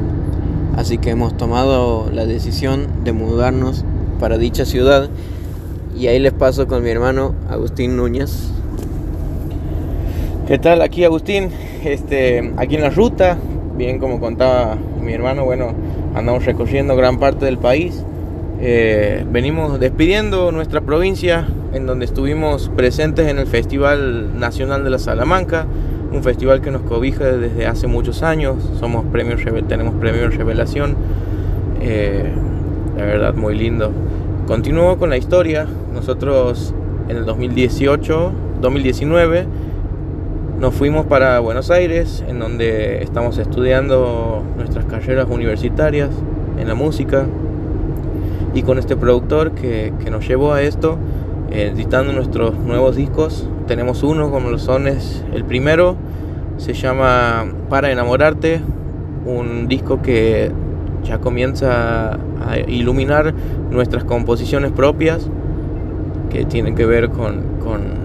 así 0.74 0.96
que 0.96 1.10
hemos 1.10 1.36
tomado 1.36 2.08
la 2.10 2.24
decisión 2.24 3.04
de 3.04 3.12
mudarnos 3.12 3.84
para 4.18 4.38
dicha 4.38 4.64
ciudad 4.64 5.10
y 5.94 6.06
ahí 6.06 6.18
les 6.18 6.32
paso 6.32 6.66
con 6.66 6.82
mi 6.82 6.88
hermano 6.88 7.34
Agustín 7.50 7.94
Núñez. 7.98 8.48
¿Qué 10.48 10.58
tal? 10.58 10.80
Aquí 10.80 11.04
Agustín, 11.04 11.50
este, 11.84 12.54
aquí 12.56 12.76
en 12.76 12.80
la 12.80 12.88
ruta, 12.88 13.36
bien 13.76 13.98
como 13.98 14.18
contaba 14.18 14.78
mi 14.98 15.12
hermano, 15.12 15.44
bueno, 15.44 15.74
andamos 16.14 16.46
recorriendo 16.46 16.96
gran 16.96 17.18
parte 17.18 17.44
del 17.44 17.58
país. 17.58 18.02
Eh, 18.62 19.26
venimos 19.30 19.78
despidiendo 19.78 20.52
nuestra 20.52 20.80
provincia 20.80 21.46
en 21.72 21.86
donde 21.86 22.04
estuvimos 22.04 22.70
presentes 22.76 23.28
en 23.28 23.38
el 23.38 23.46
Festival 23.46 24.38
Nacional 24.38 24.84
de 24.84 24.90
la 24.90 24.98
Salamanca, 24.98 25.66
un 26.12 26.22
festival 26.22 26.60
que 26.60 26.70
nos 26.70 26.82
cobija 26.82 27.24
desde 27.24 27.66
hace 27.66 27.86
muchos 27.86 28.22
años, 28.22 28.56
somos 28.78 29.04
premios, 29.06 29.40
tenemos 29.66 29.94
premio 29.94 30.28
Revelación, 30.28 30.96
eh, 31.80 32.30
la 32.96 33.04
verdad 33.04 33.34
muy 33.34 33.56
lindo. 33.56 33.90
Continúo 34.46 34.98
con 34.98 35.10
la 35.10 35.16
historia, 35.16 35.66
nosotros 35.94 36.74
en 37.08 37.16
el 37.16 37.24
2018, 37.24 38.32
2019 38.60 39.46
nos 40.62 40.74
fuimos 40.74 41.06
para 41.06 41.40
Buenos 41.40 41.72
Aires, 41.72 42.22
en 42.28 42.38
donde 42.38 43.02
estamos 43.02 43.36
estudiando 43.38 44.44
nuestras 44.56 44.84
carreras 44.84 45.26
universitarias 45.28 46.10
en 46.56 46.68
la 46.68 46.76
música. 46.76 47.26
Y 48.54 48.62
con 48.62 48.78
este 48.78 48.94
productor 48.96 49.52
que, 49.52 49.92
que 50.04 50.08
nos 50.10 50.28
llevó 50.28 50.52
a 50.52 50.62
esto, 50.62 50.98
editando 51.52 52.12
nuestros 52.12 52.56
nuevos 52.58 52.96
discos, 52.96 53.48
tenemos 53.66 54.02
uno 54.02 54.30
como 54.30 54.50
los 54.50 54.62
sones. 54.62 55.24
El 55.32 55.44
primero 55.44 55.96
se 56.56 56.74
llama 56.74 57.46
Para 57.68 57.90
enamorarte, 57.90 58.60
un 59.24 59.68
disco 59.68 60.02
que 60.02 60.50
ya 61.04 61.18
comienza 61.18 62.14
a 62.14 62.58
iluminar 62.66 63.34
nuestras 63.70 64.04
composiciones 64.04 64.72
propias, 64.72 65.28
que 66.30 66.44
tienen 66.44 66.74
que 66.74 66.86
ver 66.86 67.10
con, 67.10 67.42
con 67.62 68.02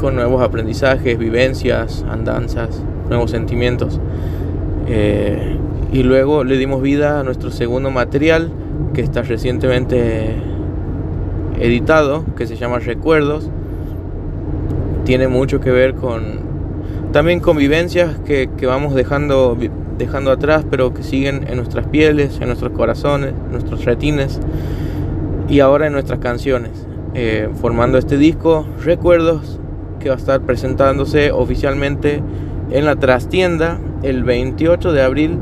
con 0.00 0.16
nuevos 0.16 0.42
aprendizajes, 0.42 1.18
vivencias, 1.18 2.04
andanzas, 2.10 2.82
nuevos 3.08 3.30
sentimientos. 3.30 4.00
Eh, 4.88 5.56
y 5.92 6.02
luego 6.02 6.42
le 6.42 6.56
dimos 6.56 6.80
vida 6.80 7.20
a 7.20 7.22
nuestro 7.22 7.50
segundo 7.50 7.90
material 7.90 8.50
que 8.94 9.02
está 9.02 9.22
recientemente 9.22 10.34
editado, 11.60 12.24
que 12.36 12.46
se 12.46 12.56
llama 12.56 12.78
Recuerdos. 12.78 13.48
Tiene 15.04 15.28
mucho 15.28 15.60
que 15.60 15.70
ver 15.70 15.94
con 15.94 16.50
también 17.12 17.40
con 17.40 17.56
vivencias 17.56 18.16
que, 18.24 18.48
vamos 18.62 18.94
dejando, 18.94 19.56
dejando 19.98 20.30
atrás, 20.30 20.64
pero 20.70 20.94
que 20.94 21.02
siguen 21.02 21.46
en 21.48 21.56
nuestras 21.56 21.86
pieles, 21.88 22.38
en 22.40 22.46
nuestros 22.46 22.72
corazones, 22.72 23.30
en 23.46 23.52
nuestros 23.52 23.84
retines 23.84 24.40
y 25.48 25.58
ahora 25.58 25.88
en 25.88 25.92
nuestras 25.92 26.20
canciones. 26.20 26.70
Eh, 27.14 27.48
formando 27.60 27.98
este 27.98 28.16
disco, 28.16 28.64
Recuerdos, 28.84 29.58
que 29.98 30.08
va 30.08 30.14
a 30.14 30.18
estar 30.18 30.40
presentándose 30.42 31.32
oficialmente 31.32 32.22
en 32.70 32.84
la 32.84 32.94
trastienda 32.94 33.80
el 34.04 34.22
28 34.22 34.92
de 34.92 35.02
abril. 35.02 35.38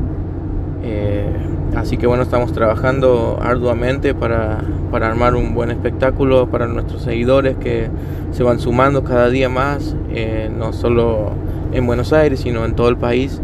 Así 1.79 1.95
que 1.95 2.07
bueno, 2.07 2.23
estamos 2.23 2.51
trabajando 2.51 3.39
arduamente 3.41 4.13
para, 4.13 4.59
armar 4.91 5.35
un 5.35 5.55
buen 5.55 5.71
espectáculo 5.71 6.49
para 6.49 6.67
nuestros 6.67 7.03
seguidores 7.03 7.55
que 7.55 7.87
se 8.31 8.43
van 8.43 8.59
sumando 8.59 9.05
cada 9.05 9.29
día 9.29 9.47
más, 9.47 9.95
eh, 10.11 10.51
no 10.55 10.73
solo 10.73 11.31
en 11.71 11.87
Buenos 11.87 12.11
Aires, 12.11 12.41
sino 12.41 12.65
en 12.65 12.75
todo 12.75 12.89
el 12.89 12.97
país. 12.97 13.41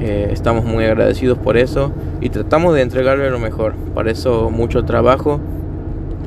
Eh, 0.00 0.28
estamos 0.30 0.64
muy 0.64 0.84
agradecidos 0.84 1.36
por 1.36 1.56
eso 1.56 1.90
y 2.20 2.28
tratamos 2.28 2.74
de 2.76 2.82
entregarle 2.82 3.28
lo 3.28 3.40
mejor. 3.40 3.74
Para 3.92 4.12
eso 4.12 4.50
mucho 4.50 4.84
trabajo. 4.84 5.40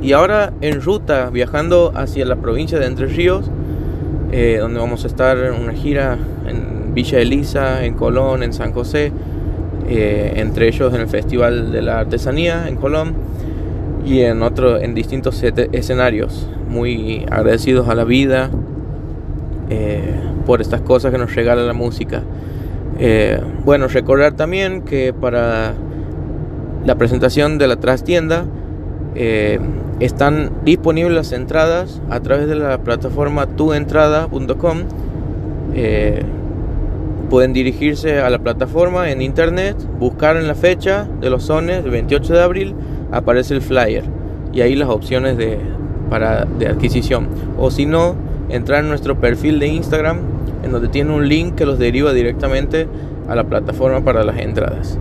Y 0.01 0.11
ahora 0.11 0.51
en 0.59 0.81
ruta, 0.81 1.29
viajando 1.29 1.93
hacia 1.95 2.25
la 2.25 2.35
provincia 2.35 2.77
de 2.77 2.87
Entre 2.87 3.07
Ríos, 3.07 3.49
eh, 4.33 4.57
donde 4.59 4.81
vamos 4.81 5.05
a 5.05 5.07
estar 5.07 5.37
en 5.37 5.53
una 5.53 5.71
gira 5.71 6.17
en 6.45 6.93
Villa 6.93 7.19
Elisa, 7.19 7.85
en 7.85 7.93
Colón, 7.93 8.43
en 8.43 8.51
San 8.51 8.73
José, 8.73 9.13
eh, 9.87 10.33
entre 10.35 10.67
ellos 10.67 10.93
en 10.93 11.01
el 11.01 11.07
Festival 11.07 11.71
de 11.71 11.81
la 11.81 11.99
Artesanía 11.99 12.67
en 12.67 12.75
Colón 12.75 13.13
y 14.05 14.21
en, 14.21 14.41
otro, 14.41 14.79
en 14.79 14.93
distintos 14.93 15.41
escenarios. 15.43 16.49
Muy 16.69 17.25
agradecidos 17.29 17.87
a 17.87 17.95
la 17.95 18.03
vida 18.03 18.49
eh, 19.69 20.15
por 20.45 20.61
estas 20.61 20.81
cosas 20.81 21.11
que 21.11 21.17
nos 21.17 21.33
regala 21.35 21.63
la 21.63 21.73
música. 21.73 22.23
bueno, 23.63 23.87
recordar 23.87 24.33
también 24.33 24.81
que 24.81 25.13
para 25.13 25.73
la 26.85 26.95
presentación 26.95 27.57
de 27.57 27.67
la 27.67 27.75
trastienda 27.75 28.45
están 29.99 30.51
disponibles 30.63 31.13
las 31.13 31.31
entradas 31.31 32.01
a 32.09 32.19
través 32.19 32.47
de 32.47 32.55
la 32.55 32.77
plataforma 32.79 33.47
tuentrada.com. 33.47 34.83
Eh, 35.73 36.23
pueden 37.29 37.53
dirigirse 37.53 38.19
a 38.19 38.29
la 38.29 38.39
plataforma 38.39 39.11
en 39.11 39.21
internet, 39.21 39.75
buscar 39.99 40.37
en 40.37 40.47
la 40.47 40.55
fecha 40.55 41.07
de 41.21 41.29
los 41.29 41.43
sones, 41.43 41.83
el 41.83 41.91
28 41.91 42.33
de 42.33 42.41
abril, 42.41 42.75
aparece 43.11 43.53
el 43.53 43.61
flyer 43.61 44.03
y 44.53 44.61
ahí 44.61 44.75
las 44.75 44.89
opciones 44.89 45.37
de, 45.37 45.59
para, 46.09 46.45
de 46.45 46.67
adquisición. 46.67 47.27
O 47.57 47.71
si 47.71 47.85
no, 47.85 48.15
entrar 48.49 48.83
en 48.83 48.89
nuestro 48.89 49.19
perfil 49.19 49.59
de 49.59 49.67
Instagram, 49.67 50.19
en 50.63 50.71
donde 50.71 50.87
tiene 50.87 51.13
un 51.13 51.27
link 51.27 51.55
que 51.55 51.65
los 51.65 51.79
deriva 51.79 52.13
directamente 52.13 52.87
a 53.27 53.35
la 53.35 53.43
plataforma 53.43 54.03
para 54.03 54.23
las 54.23 54.37
entradas. 54.39 54.97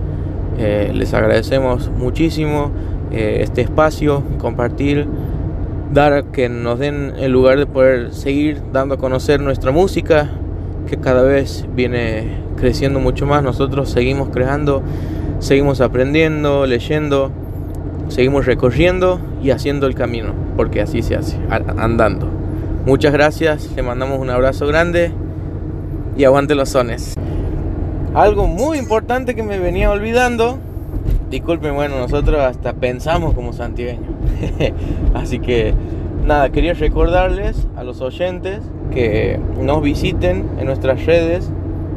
Eh, 0.59 0.91
les 0.95 1.13
agradecemos 1.15 1.91
muchísimo 1.91 2.71
eh, 3.13 3.39
este 3.41 3.61
espacio, 3.61 4.23
compartir, 4.39 5.07
dar 5.93 6.25
que 6.27 6.49
nos 6.49 6.79
den 6.79 7.13
el 7.19 7.33
lugar 7.33 7.59
de 7.59 7.67
poder 7.67 8.13
seguir 8.13 8.61
dando 8.73 8.95
a 8.95 8.99
conocer 8.99 9.41
nuestra 9.41 9.71
música, 9.71 10.31
que 10.87 10.97
cada 10.97 11.23
vez 11.23 11.67
viene 11.75 12.39
creciendo 12.57 13.01
mucho 13.01 13.27
más. 13.27 13.43
Nosotros 13.43 13.91
seguimos 13.91 14.31
creando, 14.31 14.83
seguimos 15.39 15.81
aprendiendo, 15.81 16.67
leyendo, 16.67 17.31
seguimos 18.09 18.47
recorriendo 18.47 19.21
y 19.43 19.51
haciendo 19.51 19.87
el 19.87 19.95
camino, 19.95 20.33
porque 20.57 20.81
así 20.81 21.03
se 21.03 21.17
hace, 21.17 21.39
andando. 21.51 22.29
Muchas 22.87 23.13
gracias, 23.13 23.71
le 23.75 23.83
mandamos 23.83 24.21
un 24.21 24.31
abrazo 24.31 24.67
grande 24.67 25.11
y 26.17 26.25
aguante 26.25 26.55
los 26.55 26.71
sones. 26.71 27.15
Algo 28.15 28.47
muy 28.47 28.79
importante 28.79 29.35
que 29.35 29.43
me 29.43 29.59
venía 29.59 29.91
olvidando 29.91 30.59
Disculpen, 31.31 31.75
bueno, 31.75 31.99
nosotros 31.99 32.41
hasta 32.41 32.73
pensamos 32.75 33.35
como 33.35 33.53
santiagueños. 33.53 34.15
Así 35.15 35.41
que 35.41 35.75
nada, 36.25 36.51
quería 36.51 36.73
recordarles 36.73 37.67
a 37.77 37.83
los 37.83 38.01
oyentes 38.01 38.61
que 38.93 39.39
nos 39.61 39.83
visiten 39.83 40.45
en 40.59 40.67
nuestras 40.67 41.05
redes 41.07 41.51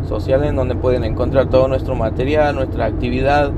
sociales 0.08 0.56
donde 0.56 0.76
pueden 0.76 1.04
encontrar 1.04 1.48
todo 1.48 1.68
nuestro 1.68 1.96
material, 1.96 2.56
nuestra 2.56 2.86
actividad, 2.86 3.52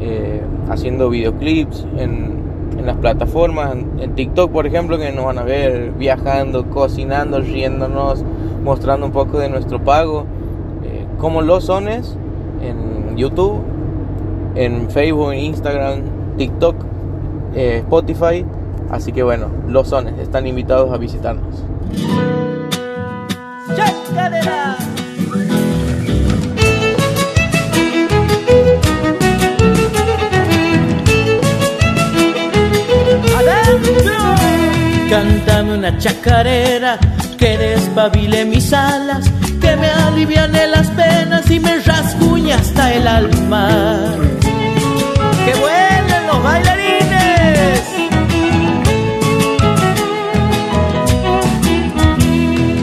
eh, 0.00 0.40
haciendo 0.68 1.10
videoclips 1.10 1.86
en, 1.98 2.44
las 2.84 2.96
plataformas, 2.98 3.74
en, 3.98 4.14
TikTok 4.14 4.52
por 4.52 4.66
ejemplo, 4.66 4.96
que 4.98 5.10
nos 5.10 5.24
van 5.24 5.38
a 5.38 5.42
ver 5.42 5.92
viajando, 5.98 6.70
cocinando, 6.70 7.40
riéndonos, 7.40 8.24
mostrando 8.62 9.06
un 9.06 9.12
poco 9.12 9.38
de 9.38 9.48
nuestro 9.48 9.82
pago, 9.82 10.24
eh, 10.84 11.04
como 11.18 11.42
los 11.42 11.64
sones 11.64 12.16
en 12.62 13.16
YouTube 13.16 13.60
en 14.56 14.90
Facebook, 14.90 15.34
Instagram, 15.34 16.00
TikTok, 16.36 16.76
eh, 17.54 17.78
Spotify. 17.78 18.44
Así 18.90 19.12
que 19.12 19.22
bueno, 19.22 19.48
los 19.68 19.88
sones 19.88 20.18
están 20.18 20.46
invitados 20.46 20.92
a 20.92 20.96
visitarnos. 20.96 21.64
Cántame 35.08 35.74
una 35.74 35.96
chacarera 35.98 36.98
que 37.38 37.56
despabile 37.56 38.44
mis 38.44 38.72
alas, 38.72 39.30
que 39.60 39.76
me 39.76 39.88
aliviane 39.88 40.66
las 40.66 40.88
penas 40.88 41.50
y 41.50 41.60
me 41.60 41.78
rasguñe 41.78 42.52
hasta 42.52 42.92
el 42.92 43.06
alma. 43.06 43.68
Que 45.44 45.54
vuelen 45.54 46.26
los 46.26 46.42
bailarines. 46.42 47.82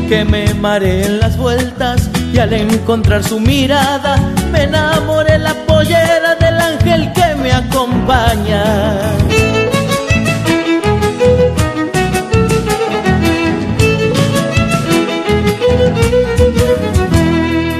Que 0.07 0.25
me 0.25 0.42
mareen 0.63 1.19
las 1.19 1.35
vueltas 1.35 2.09
y 2.31 2.39
al 2.39 2.53
encontrar 2.53 3.21
su 3.21 3.37
mirada 3.37 4.15
me 4.49 4.63
enamoré 4.63 5.37
la 5.37 5.53
pollera 5.67 6.35
del 6.35 6.57
ángel 6.57 7.11
que 7.11 7.35
me 7.35 7.51
acompaña. 7.51 8.63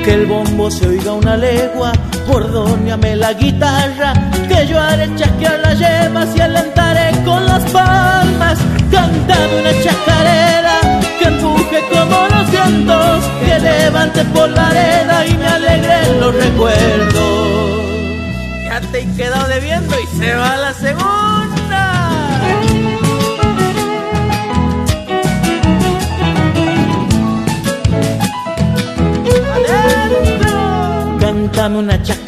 Que 0.04 0.14
el 0.14 0.26
bombo 0.26 0.70
se 0.70 0.86
oiga 0.86 1.14
una 1.14 1.38
legua 1.38 1.94
Bordóneame 2.28 3.16
la 3.16 3.34
guitarra, 3.34 4.14
que 4.48 4.68
yo 4.68 4.80
haré 4.80 5.14
chasquear 5.16 5.60
las 5.60 5.78
yemas 5.78 6.30
y 6.36 6.40
alentaré 6.40 7.12
con 7.24 7.46
las 7.46 7.64
palmas, 7.72 8.58
cantando 8.94 9.60
una 9.60 9.74
chacarera 9.84 10.76
que 11.20 11.26
empuje 11.26 11.80
como 11.92 12.18
los 12.34 12.52
vientos, 12.52 13.24
que 13.44 13.60
levante 13.60 14.24
por 14.26 14.50
la 14.50 14.68
arena 14.68 15.26
y 15.26 15.34
me 15.38 15.48
alegre 15.48 15.98
los 16.20 16.36
recuerdos. 16.36 17.82
Ya 18.66 18.82
te 18.92 19.00
he 19.02 19.08
quedado 19.18 19.48
debiendo 19.48 19.96
y 20.00 20.08
se 20.18 20.36
va 20.36 20.58
la 20.58 20.74
segunda. 20.74 21.82
Cántame 31.20 31.78
una 31.80 32.02
chacarera 32.02 32.23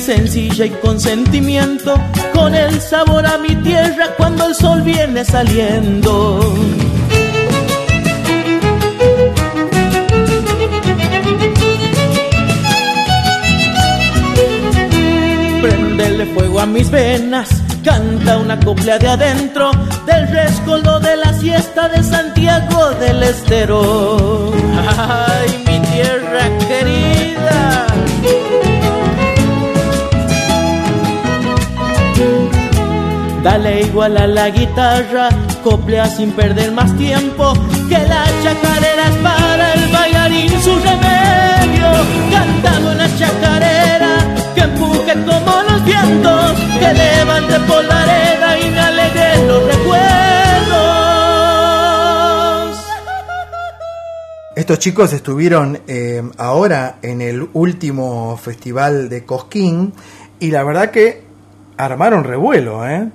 sencilla 0.00 0.66
y 0.66 0.70
con 0.70 1.00
sentimiento, 1.00 1.94
con 2.34 2.54
el 2.54 2.80
sabor 2.80 3.24
a 3.24 3.38
mi 3.38 3.54
tierra 3.56 4.08
cuando 4.16 4.48
el 4.48 4.54
sol 4.54 4.82
viene 4.82 5.24
saliendo. 5.24 6.40
Prendele 15.62 16.26
fuego 16.26 16.60
a 16.60 16.66
mis 16.66 16.90
venas, 16.90 17.48
canta 17.84 18.38
una 18.38 18.58
copla 18.58 18.98
de 18.98 19.08
adentro 19.08 19.70
del 20.04 20.28
rescoldo 20.28 20.98
de 20.98 21.16
la 21.16 21.32
siesta 21.32 21.88
de 21.88 22.02
Santiago 22.02 22.90
del 22.98 23.22
Estero. 23.22 24.52
Ay, 24.98 25.64
mi 25.66 25.78
tierra 25.88 26.63
Dale 33.44 33.82
igual 33.82 34.16
a 34.16 34.26
la 34.26 34.48
guitarra, 34.48 35.28
coplea 35.62 36.06
sin 36.06 36.32
perder 36.32 36.72
más 36.72 36.96
tiempo, 36.96 37.52
que 37.90 37.98
la 37.98 38.24
chacarera 38.42 39.08
es 39.10 39.16
para 39.22 39.74
el 39.74 39.92
bailarín 39.92 40.62
su 40.62 40.74
remedio. 40.76 41.90
Cantando 42.32 42.92
una 42.92 43.06
chacarera 43.18 44.16
que 44.54 44.62
empuje 44.62 45.12
como 45.12 45.62
los 45.68 45.84
vientos, 45.84 46.52
que 46.80 46.94
levante 46.94 47.60
por 47.68 47.84
la 47.84 48.02
arena 48.02 48.58
y 48.60 48.70
me 48.70 48.80
alegre 48.80 49.46
los 49.46 49.62
recuerdos. 49.66 50.04
Estos 54.56 54.78
chicos 54.78 55.12
estuvieron 55.12 55.80
eh, 55.86 56.22
ahora 56.38 56.96
en 57.02 57.20
el 57.20 57.46
último 57.52 58.38
festival 58.38 59.10
de 59.10 59.26
Cosquín 59.26 59.92
y 60.40 60.50
la 60.50 60.64
verdad 60.64 60.90
que 60.90 61.24
armaron 61.76 62.24
revuelo, 62.24 62.88
¿eh? 62.88 63.10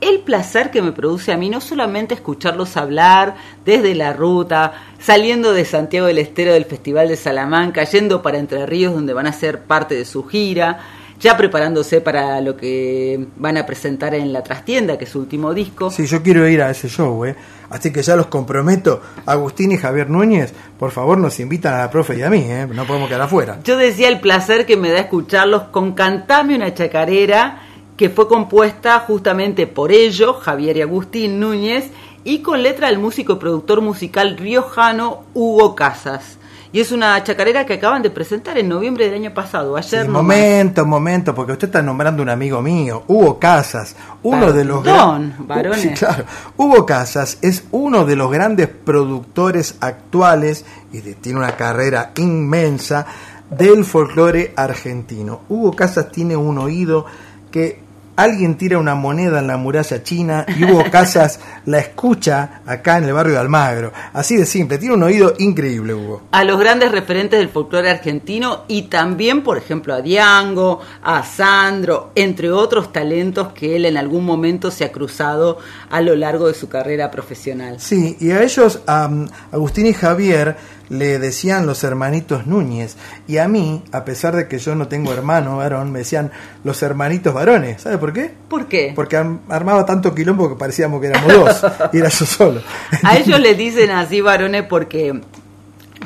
El 0.00 0.20
placer 0.20 0.70
que 0.70 0.82
me 0.82 0.92
produce 0.92 1.32
a 1.32 1.36
mí 1.36 1.48
no 1.48 1.60
solamente 1.60 2.14
escucharlos 2.14 2.76
hablar 2.76 3.36
desde 3.64 3.94
la 3.94 4.12
ruta, 4.12 4.72
saliendo 4.98 5.52
de 5.52 5.64
Santiago 5.64 6.06
del 6.06 6.18
Estero 6.18 6.52
del 6.52 6.66
Festival 6.66 7.08
de 7.08 7.16
Salamanca, 7.16 7.84
yendo 7.84 8.22
para 8.22 8.38
Entre 8.38 8.66
Ríos 8.66 8.94
donde 8.94 9.14
van 9.14 9.26
a 9.26 9.32
ser 9.32 9.62
parte 9.62 9.94
de 9.94 10.04
su 10.04 10.24
gira, 10.24 10.80
ya 11.18 11.36
preparándose 11.36 12.02
para 12.02 12.40
lo 12.42 12.56
que 12.56 13.26
van 13.36 13.56
a 13.56 13.64
presentar 13.64 14.14
en 14.14 14.34
la 14.34 14.42
trastienda, 14.42 14.98
que 14.98 15.04
es 15.04 15.10
su 15.10 15.20
último 15.20 15.54
disco. 15.54 15.90
Sí, 15.90 16.06
yo 16.06 16.22
quiero 16.22 16.46
ir 16.46 16.60
a 16.60 16.70
ese 16.70 16.88
show, 16.88 17.24
¿eh? 17.24 17.34
Así 17.70 17.90
que 17.90 18.02
ya 18.02 18.14
los 18.16 18.26
comprometo, 18.26 19.00
Agustín 19.24 19.72
y 19.72 19.78
Javier 19.78 20.10
Núñez, 20.10 20.52
por 20.78 20.92
favor 20.92 21.18
nos 21.18 21.40
invitan 21.40 21.74
a 21.74 21.78
la 21.78 21.90
profe 21.90 22.16
y 22.16 22.22
a 22.22 22.30
mí, 22.30 22.44
¿eh? 22.46 22.68
No 22.70 22.86
podemos 22.86 23.08
quedar 23.08 23.22
afuera. 23.22 23.58
Yo 23.64 23.78
decía 23.78 24.08
el 24.08 24.20
placer 24.20 24.66
que 24.66 24.76
me 24.76 24.90
da 24.90 25.00
escucharlos 25.00 25.62
con 25.64 25.94
Cantame 25.94 26.54
una 26.54 26.74
chacarera 26.74 27.65
que 27.96 28.10
fue 28.10 28.28
compuesta 28.28 28.98
justamente 29.00 29.66
por 29.66 29.90
ellos, 29.92 30.36
Javier 30.42 30.76
y 30.76 30.82
Agustín 30.82 31.40
Núñez, 31.40 31.90
y 32.24 32.40
con 32.40 32.62
letra 32.62 32.88
del 32.88 32.98
músico 32.98 33.34
y 33.34 33.36
productor 33.36 33.80
musical 33.80 34.36
riojano 34.36 35.22
Hugo 35.34 35.74
Casas. 35.74 36.38
Y 36.72 36.80
es 36.80 36.92
una 36.92 37.22
chacarera 37.24 37.64
que 37.64 37.74
acaban 37.74 38.02
de 38.02 38.10
presentar 38.10 38.58
en 38.58 38.68
noviembre 38.68 39.06
del 39.06 39.14
año 39.14 39.32
pasado, 39.32 39.76
ayer 39.76 40.02
Sí, 40.04 40.08
momento, 40.10 40.84
momento, 40.84 41.34
porque 41.34 41.52
usted 41.52 41.68
está 41.68 41.80
nombrando 41.80 42.22
un 42.22 42.28
amigo 42.28 42.60
mío, 42.60 43.04
Hugo 43.06 43.38
Casas, 43.38 43.96
uno 44.24 44.52
de 44.52 44.64
los 44.64 44.82
Perdón, 44.82 45.32
gran- 45.36 45.46
varones. 45.46 45.80
Sí, 45.80 45.88
claro. 45.90 46.24
Hugo 46.58 46.84
Casas 46.84 47.38
es 47.40 47.64
uno 47.70 48.04
de 48.04 48.16
los 48.16 48.30
grandes 48.30 48.68
productores 48.68 49.76
actuales 49.80 50.66
y 50.92 51.00
tiene 51.00 51.38
una 51.38 51.56
carrera 51.56 52.10
inmensa 52.16 53.06
del 53.48 53.84
folclore 53.84 54.52
argentino. 54.56 55.42
Hugo 55.48 55.72
Casas 55.72 56.10
tiene 56.10 56.36
un 56.36 56.58
oído 56.58 57.06
que 57.50 57.85
alguien 58.16 58.56
tira 58.56 58.78
una 58.78 58.94
moneda 58.94 59.38
en 59.38 59.46
la 59.46 59.56
muralla 59.56 60.02
china 60.02 60.44
y 60.48 60.64
Hugo 60.64 60.84
Casas 60.90 61.38
la 61.66 61.78
escucha 61.78 62.62
acá 62.66 62.98
en 62.98 63.04
el 63.04 63.12
barrio 63.12 63.34
de 63.34 63.40
Almagro. 63.40 63.92
Así 64.12 64.36
de 64.36 64.46
simple, 64.46 64.78
tiene 64.78 64.94
un 64.94 65.02
oído 65.02 65.34
increíble, 65.38 65.94
Hugo. 65.94 66.22
a 66.32 66.44
los 66.44 66.58
grandes 66.58 66.90
referentes 66.92 67.38
del 67.38 67.48
folclore 67.48 67.90
argentino 67.90 68.64
y 68.68 68.82
también, 68.82 69.42
por 69.42 69.58
ejemplo, 69.58 69.94
a 69.94 70.00
Diango, 70.00 70.80
a 71.02 71.22
Sandro, 71.22 72.10
entre 72.14 72.50
otros 72.50 72.92
talentos 72.92 73.52
que 73.52 73.76
él 73.76 73.84
en 73.84 73.96
algún 73.96 74.24
momento 74.24 74.70
se 74.70 74.84
ha 74.84 74.92
cruzado 74.92 75.58
a 75.90 76.00
lo 76.00 76.16
largo 76.16 76.48
de 76.48 76.54
su 76.54 76.68
carrera 76.68 77.10
profesional. 77.10 77.76
Sí, 77.78 78.16
y 78.20 78.30
a 78.30 78.42
ellos, 78.42 78.80
a 78.86 79.06
um, 79.06 79.26
Agustín 79.52 79.86
y 79.86 79.92
Javier, 79.92 80.56
le 80.88 81.18
decían 81.18 81.66
los 81.66 81.84
hermanitos 81.84 82.46
Núñez. 82.46 82.96
Y 83.26 83.38
a 83.38 83.48
mí, 83.48 83.82
a 83.92 84.04
pesar 84.04 84.36
de 84.36 84.48
que 84.48 84.58
yo 84.58 84.74
no 84.74 84.88
tengo 84.88 85.12
hermano 85.12 85.56
varón, 85.58 85.92
me 85.92 86.00
decían 86.00 86.30
los 86.64 86.82
hermanitos 86.82 87.34
varones. 87.34 87.82
¿Sabe 87.82 87.98
por 87.98 88.12
qué? 88.12 88.32
¿Por 88.48 88.66
qué? 88.66 88.92
Porque 88.94 89.16
armaba 89.16 89.84
tanto 89.84 90.14
quilombo 90.14 90.48
que 90.48 90.56
parecíamos 90.56 91.00
que 91.00 91.08
éramos 91.08 91.32
dos. 91.32 91.72
y 91.92 91.98
era 91.98 92.08
yo 92.08 92.26
solo. 92.26 92.62
A 93.02 93.16
ellos 93.16 93.40
les 93.40 93.56
dicen 93.56 93.90
así 93.90 94.20
varones 94.20 94.64
porque 94.64 95.20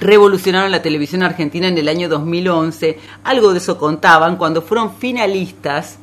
revolucionaron 0.00 0.70
la 0.70 0.82
televisión 0.82 1.22
argentina 1.22 1.68
en 1.68 1.78
el 1.78 1.88
año 1.88 2.08
2011. 2.08 2.98
Algo 3.24 3.52
de 3.52 3.58
eso 3.58 3.78
contaban 3.78 4.36
cuando 4.36 4.62
fueron 4.62 4.96
finalistas 4.96 5.99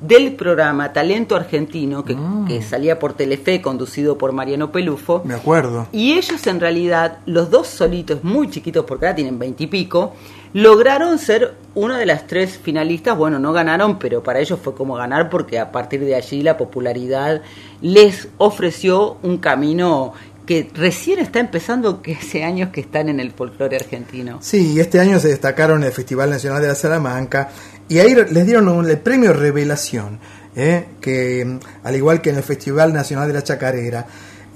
del 0.00 0.34
programa 0.34 0.92
Talento 0.92 1.36
Argentino, 1.36 2.04
que, 2.04 2.16
que 2.46 2.62
salía 2.62 2.98
por 2.98 3.14
Telefe, 3.14 3.62
conducido 3.62 4.18
por 4.18 4.32
Mariano 4.32 4.70
Pelufo. 4.70 5.22
Me 5.24 5.34
acuerdo. 5.34 5.88
Y 5.92 6.12
ellos 6.12 6.46
en 6.46 6.60
realidad, 6.60 7.18
los 7.26 7.50
dos 7.50 7.66
solitos, 7.66 8.22
muy 8.22 8.50
chiquitos 8.50 8.84
porque 8.84 9.06
ahora 9.06 9.16
tienen 9.16 9.38
veintipico, 9.38 10.14
lograron 10.52 11.18
ser 11.18 11.54
una 11.74 11.98
de 11.98 12.06
las 12.06 12.26
tres 12.26 12.58
finalistas. 12.58 13.16
Bueno, 13.16 13.38
no 13.38 13.52
ganaron, 13.52 13.98
pero 13.98 14.22
para 14.22 14.40
ellos 14.40 14.58
fue 14.62 14.74
como 14.74 14.94
ganar 14.94 15.30
porque 15.30 15.58
a 15.58 15.72
partir 15.72 16.04
de 16.04 16.14
allí 16.14 16.42
la 16.42 16.56
popularidad 16.56 17.40
les 17.80 18.28
ofreció 18.38 19.16
un 19.22 19.38
camino 19.38 20.12
que 20.46 20.70
recién 20.74 21.18
está 21.18 21.40
empezando, 21.40 22.02
que 22.02 22.14
hace 22.14 22.44
años 22.44 22.68
que 22.70 22.80
están 22.80 23.08
en 23.08 23.18
el 23.18 23.32
folclore 23.32 23.76
argentino. 23.76 24.38
Sí, 24.40 24.74
y 24.74 24.80
este 24.80 25.00
año 25.00 25.18
se 25.18 25.28
destacaron 25.28 25.82
en 25.82 25.88
el 25.88 25.92
Festival 25.92 26.30
Nacional 26.30 26.62
de 26.62 26.68
la 26.68 26.76
Salamanca 26.76 27.50
y 27.88 27.98
ahí 27.98 28.14
les 28.14 28.46
dieron 28.46 28.68
un- 28.68 28.88
el 28.88 28.98
premio 28.98 29.32
Revelación, 29.32 30.18
¿eh? 30.54 30.86
que 31.00 31.44
mm, 31.44 31.58
al 31.84 31.96
igual 31.96 32.20
que 32.20 32.30
en 32.30 32.36
el 32.36 32.42
Festival 32.42 32.92
Nacional 32.92 33.28
de 33.28 33.34
la 33.34 33.42
Chacarera. 33.42 34.06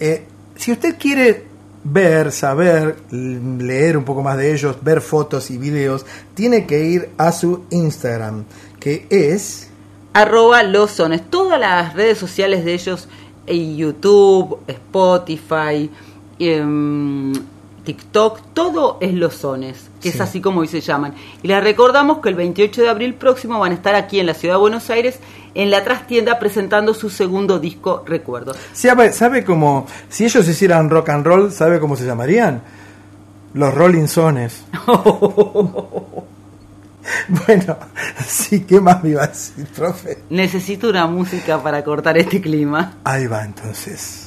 eh, 0.01 0.25
si 0.57 0.73
usted 0.73 0.97
quiere 0.99 1.45
ver, 1.85 2.33
saber, 2.33 2.97
l- 3.11 3.63
leer 3.65 3.97
un 3.97 4.05
poco 4.05 4.23
más 4.23 4.37
de 4.37 4.53
ellos, 4.53 4.77
ver 4.83 5.01
fotos 5.01 5.51
y 5.51 5.57
videos, 5.59 6.05
tiene 6.35 6.67
que 6.67 6.85
ir 6.85 7.09
a 7.17 7.33
su 7.33 7.65
Instagram, 7.71 8.45
que 8.79 9.07
es... 9.09 9.69
arroba 10.13 10.63
los 10.63 10.91
sones. 10.91 11.23
Todas 11.31 11.59
las 11.59 11.95
redes 11.95 12.19
sociales 12.19 12.65
de 12.65 12.75
ellos, 12.75 13.09
eh, 13.47 13.75
YouTube, 13.77 14.59
Spotify, 14.67 15.91
em, 16.39 17.33
TikTok, 17.85 18.41
todo 18.55 18.99
es 19.01 19.13
los 19.15 19.35
sones, 19.35 19.91
que 20.01 20.09
es 20.11 20.15
Sí. 20.17 20.21
así 20.23 20.41
como 20.41 20.61
hoy 20.61 20.69
se 20.69 20.81
llaman. 20.81 21.15
Y 21.43 21.49
les 21.49 21.63
recordamos 21.63 22.19
que 22.19 22.29
el 22.29 22.35
28 22.35 22.83
de 22.83 22.89
abril 22.89 23.15
próximo 23.15 23.59
van 23.59 23.73
a 23.73 23.75
estar 23.75 23.95
aquí 23.95 24.21
en 24.21 24.27
la 24.27 24.35
ciudad 24.35 24.55
de 24.55 24.61
Buenos 24.61 24.89
Aires, 24.91 25.19
en 25.55 25.71
la 25.71 25.83
trastienda, 25.85 26.39
presentando 26.39 26.95
su 26.95 27.11
segundo 27.11 27.59
disco, 27.59 28.05
Recuerdos. 28.07 28.57
¿Sabe, 28.73 29.13
sabe 29.13 29.45
cómo, 29.45 29.87
si 30.09 30.25
ellos 30.25 30.47
hicieran 30.49 30.89
rock 30.91 31.09
and 31.09 31.27
roll, 31.27 31.51
¿sabe 31.53 31.81
cómo 31.81 31.97
se 31.97 32.05
llamarían? 32.07 32.63
Los 33.55 33.75
Rolling 33.75 34.05
Stones. 34.05 34.63
bueno, 37.47 37.77
sí, 38.27 38.61
¿qué 38.61 38.81
más 38.81 39.03
me 39.03 39.11
iba 39.11 39.25
a 39.25 39.27
decir, 39.27 39.67
profe? 39.75 40.19
Necesito 40.31 40.89
una 40.89 41.07
música 41.07 41.61
para 41.63 41.83
cortar 41.83 42.17
este 42.19 42.41
clima. 42.41 42.95
Ahí 43.05 43.27
va 43.27 43.45
entonces. 43.45 44.25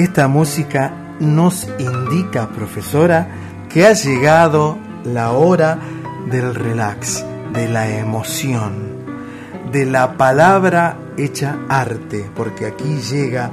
Esta 0.00 0.28
música 0.28 1.14
nos 1.20 1.68
indica, 1.78 2.48
profesora, 2.48 3.28
que 3.68 3.84
ha 3.84 3.92
llegado 3.92 4.78
la 5.04 5.32
hora 5.32 5.78
del 6.30 6.54
relax, 6.54 7.22
de 7.52 7.68
la 7.68 7.86
emoción, 7.86 8.72
de 9.70 9.84
la 9.84 10.16
palabra 10.16 10.96
hecha 11.18 11.58
arte, 11.68 12.30
porque 12.34 12.64
aquí 12.64 12.96
llega 13.10 13.50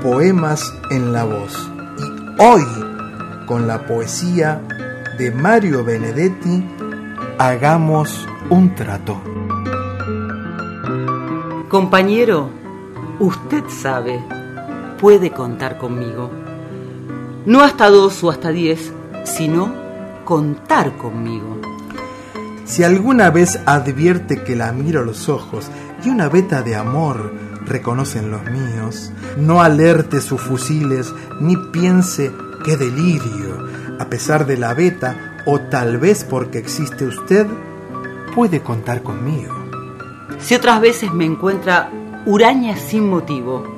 poemas 0.00 0.72
en 0.92 1.12
la 1.12 1.24
voz. 1.24 1.68
Y 1.98 2.42
hoy, 2.44 2.62
con 3.46 3.66
la 3.66 3.84
poesía 3.84 4.60
de 5.18 5.32
Mario 5.32 5.82
Benedetti, 5.82 6.64
hagamos 7.38 8.24
un 8.50 8.72
trato. 8.76 9.20
Compañero, 11.68 12.50
usted 13.18 13.64
sabe, 13.68 14.37
puede 14.98 15.30
contar 15.30 15.78
conmigo. 15.78 16.30
No 17.46 17.62
hasta 17.62 17.88
dos 17.88 18.22
o 18.22 18.30
hasta 18.30 18.50
diez, 18.50 18.92
sino 19.24 19.72
contar 20.24 20.96
conmigo. 20.96 21.60
Si 22.64 22.84
alguna 22.84 23.30
vez 23.30 23.58
advierte 23.64 24.42
que 24.44 24.54
la 24.54 24.72
miro 24.72 25.00
a 25.00 25.04
los 25.04 25.28
ojos 25.30 25.70
y 26.04 26.10
una 26.10 26.28
veta 26.28 26.62
de 26.62 26.76
amor 26.76 27.32
reconocen 27.64 28.30
los 28.30 28.42
míos, 28.50 29.10
no 29.38 29.62
alerte 29.62 30.20
sus 30.20 30.40
fusiles 30.40 31.14
ni 31.40 31.56
piense 31.56 32.30
qué 32.64 32.76
delirio, 32.76 33.66
a 33.98 34.10
pesar 34.10 34.46
de 34.46 34.58
la 34.58 34.74
veta 34.74 35.38
o 35.46 35.60
tal 35.60 35.96
vez 35.96 36.24
porque 36.24 36.58
existe 36.58 37.06
usted, 37.06 37.46
puede 38.34 38.60
contar 38.60 39.02
conmigo. 39.02 39.54
Si 40.38 40.54
otras 40.54 40.80
veces 40.80 41.12
me 41.12 41.24
encuentra 41.24 41.90
huraña 42.26 42.76
sin 42.76 43.08
motivo. 43.08 43.77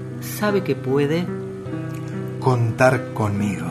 sabe 0.21 0.63
que 0.63 0.75
puede 0.75 1.25
contar 2.39 3.13
conmigo. 3.13 3.67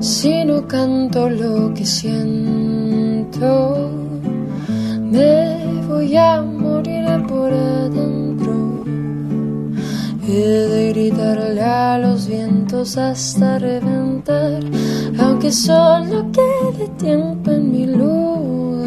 Si 0.00 0.44
no 0.44 0.66
canto 0.66 1.28
lo 1.28 1.74
que 1.74 1.84
siento, 1.84 3.65
hasta 12.94 13.58
reventar, 13.58 14.62
aunque 15.18 15.50
solo 15.50 16.30
quede 16.30 16.86
tiempo 16.98 17.50
en 17.50 17.72
mi 17.72 17.86
lugar. 17.86 18.86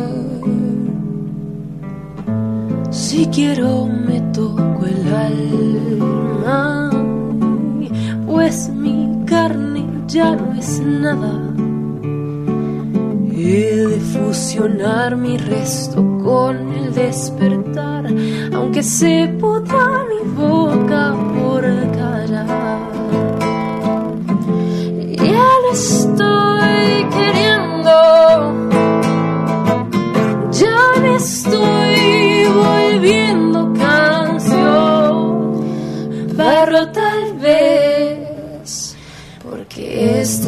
Si 2.90 3.26
quiero 3.28 3.88
me 3.88 4.22
toco 4.32 4.86
el 4.86 5.14
alma, 5.14 6.90
pues 8.26 8.70
mi 8.70 9.26
carne 9.26 9.86
ya 10.08 10.34
no 10.34 10.54
es 10.54 10.80
nada. 10.80 11.34
He 13.34 13.86
de 13.92 14.00
fusionar 14.00 15.18
mi 15.18 15.38
resto 15.38 15.96
con 16.24 16.72
el 16.72 16.94
despertar, 16.94 18.06
aunque 18.54 18.82
se 18.82 19.28
pudra 19.40 20.06
mi 20.10 20.22
boca 20.42 21.16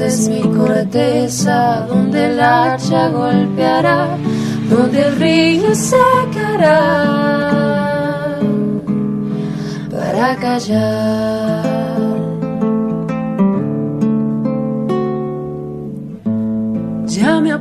es 0.06 0.28
mi 0.28 0.41
corteza 0.41 1.86
donde 1.88 2.26
el 2.26 2.40
hacha 2.40 3.10
golpeará, 3.10 4.18
donde 4.69 5.07
el 5.07 5.15
río 5.18 5.76
secará 5.76 6.80
para 9.91 10.36
callar. 10.38 11.61
Ya 17.06 17.40
me 17.40 17.52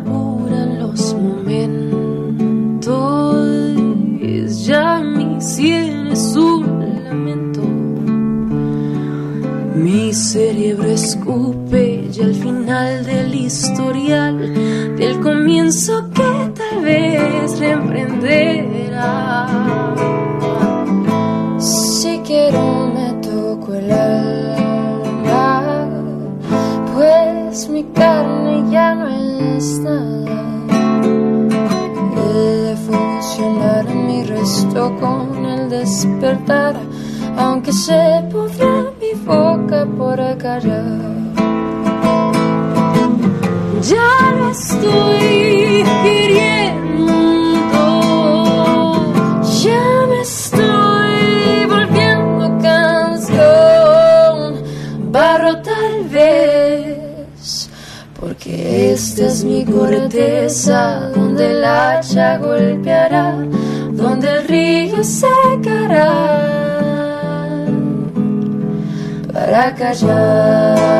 comienzo 15.51 16.09
que 16.14 16.52
tal 16.55 16.85
vez 16.85 17.59
reemprenderá. 17.59 19.48
Si 21.59 22.20
quiero 22.24 22.86
me 22.94 23.14
toco 23.14 23.74
el 23.74 23.90
alma, 23.90 25.89
pues 26.94 27.68
mi 27.68 27.82
carne 27.82 28.70
ya 28.70 28.94
no 28.94 29.09
es 29.56 29.81
nada. 29.81 30.68
He 32.16 32.32
de 32.66 32.77
fusionar 32.86 33.93
mi 33.93 34.22
resto 34.22 34.97
con 35.01 35.44
el 35.47 35.68
despertar, 35.68 36.77
aunque 37.36 37.72
se 37.72 38.22
pudra 38.31 38.85
mi 39.01 39.18
boca 39.27 39.85
por 39.98 40.18
callar. 40.39 41.19
Ya 43.82 44.32
lo 44.36 44.51
estoy 44.51 45.85
queriendo, 46.02 47.07
ya 49.62 50.07
me 50.09 50.20
estoy 50.20 51.65
volviendo 51.66 52.59
canción, 52.62 54.43
barro 55.11 55.62
tal 55.62 56.09
vez, 56.11 57.70
porque 58.20 58.93
esta 58.93 59.27
es 59.27 59.44
mi 59.44 59.65
corteza 59.65 61.11
donde 61.15 61.51
el 61.51 61.65
hacha 61.65 62.36
golpeará, 62.36 63.35
donde 63.93 64.31
el 64.31 64.47
río 64.47 65.02
secará 65.02 66.12
para 69.32 69.74
callar, 69.74 70.90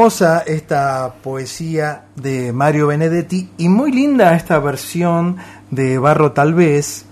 Esta 0.00 1.16
poesía 1.22 2.06
de 2.16 2.54
Mario 2.54 2.86
Benedetti 2.86 3.50
y 3.58 3.68
muy 3.68 3.92
linda 3.92 4.34
esta 4.34 4.58
versión 4.58 5.36
de 5.70 5.98
Barro 5.98 6.32
Tal 6.32 6.54
vez. 6.54 7.04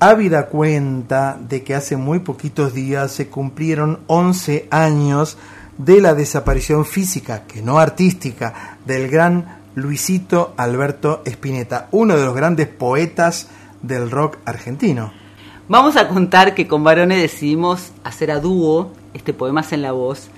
Ávida 0.00 0.48
cuenta 0.48 1.38
de 1.40 1.62
que 1.62 1.74
hace 1.74 1.96
muy 1.96 2.18
poquitos 2.18 2.74
días 2.74 3.10
se 3.10 3.28
cumplieron 3.28 4.00
11 4.06 4.68
años 4.70 5.38
de 5.78 6.02
la 6.02 6.12
desaparición 6.12 6.84
física, 6.84 7.44
que 7.44 7.62
no 7.62 7.78
artística, 7.78 8.76
del 8.84 9.08
gran 9.08 9.62
Luisito 9.74 10.52
Alberto 10.58 11.22
Spinetta, 11.24 11.88
uno 11.90 12.18
de 12.18 12.24
los 12.26 12.34
grandes 12.34 12.68
poetas 12.68 13.48
del 13.80 14.10
rock 14.10 14.36
argentino. 14.44 15.10
Vamos 15.68 15.96
a 15.96 16.06
contar 16.06 16.54
que 16.54 16.68
con 16.68 16.84
Barone 16.84 17.16
decidimos 17.16 17.92
hacer 18.04 18.30
a 18.30 18.40
dúo 18.40 18.92
este 19.14 19.32
Poemas 19.32 19.72
en 19.72 19.80
la 19.80 19.92
Voz, 19.92 20.28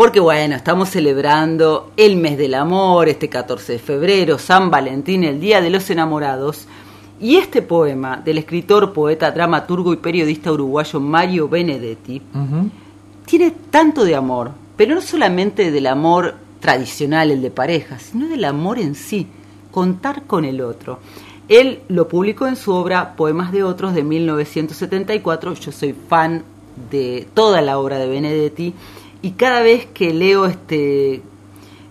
porque 0.00 0.18
bueno, 0.18 0.56
estamos 0.56 0.88
celebrando 0.88 1.92
el 1.94 2.16
mes 2.16 2.38
del 2.38 2.54
amor, 2.54 3.10
este 3.10 3.28
14 3.28 3.74
de 3.74 3.78
febrero, 3.78 4.38
San 4.38 4.70
Valentín, 4.70 5.24
el 5.24 5.38
Día 5.38 5.60
de 5.60 5.68
los 5.68 5.90
Enamorados, 5.90 6.66
y 7.20 7.36
este 7.36 7.60
poema 7.60 8.16
del 8.16 8.38
escritor, 8.38 8.94
poeta, 8.94 9.30
dramaturgo 9.30 9.92
y 9.92 9.98
periodista 9.98 10.52
uruguayo 10.52 11.00
Mario 11.00 11.50
Benedetti 11.50 12.22
tiene 13.26 13.50
tanto 13.70 14.06
de 14.06 14.14
amor, 14.14 14.52
pero 14.74 14.94
no 14.94 15.02
solamente 15.02 15.70
del 15.70 15.86
amor 15.86 16.34
tradicional, 16.60 17.30
el 17.30 17.42
de 17.42 17.50
pareja, 17.50 17.98
sino 17.98 18.26
del 18.26 18.46
amor 18.46 18.78
en 18.78 18.94
sí, 18.94 19.26
contar 19.70 20.22
con 20.22 20.46
el 20.46 20.62
otro. 20.62 20.98
Él 21.46 21.80
lo 21.88 22.08
publicó 22.08 22.46
en 22.46 22.56
su 22.56 22.72
obra 22.72 23.16
Poemas 23.16 23.52
de 23.52 23.64
Otros 23.64 23.92
de 23.92 24.02
1974. 24.02 25.52
Yo 25.56 25.70
soy 25.70 25.92
fan 25.92 26.42
de 26.90 27.28
toda 27.34 27.60
la 27.60 27.78
obra 27.78 27.98
de 27.98 28.08
Benedetti 28.08 28.74
y 29.22 29.32
cada 29.32 29.60
vez 29.60 29.86
que 29.86 30.12
leo 30.12 30.46
este 30.46 31.22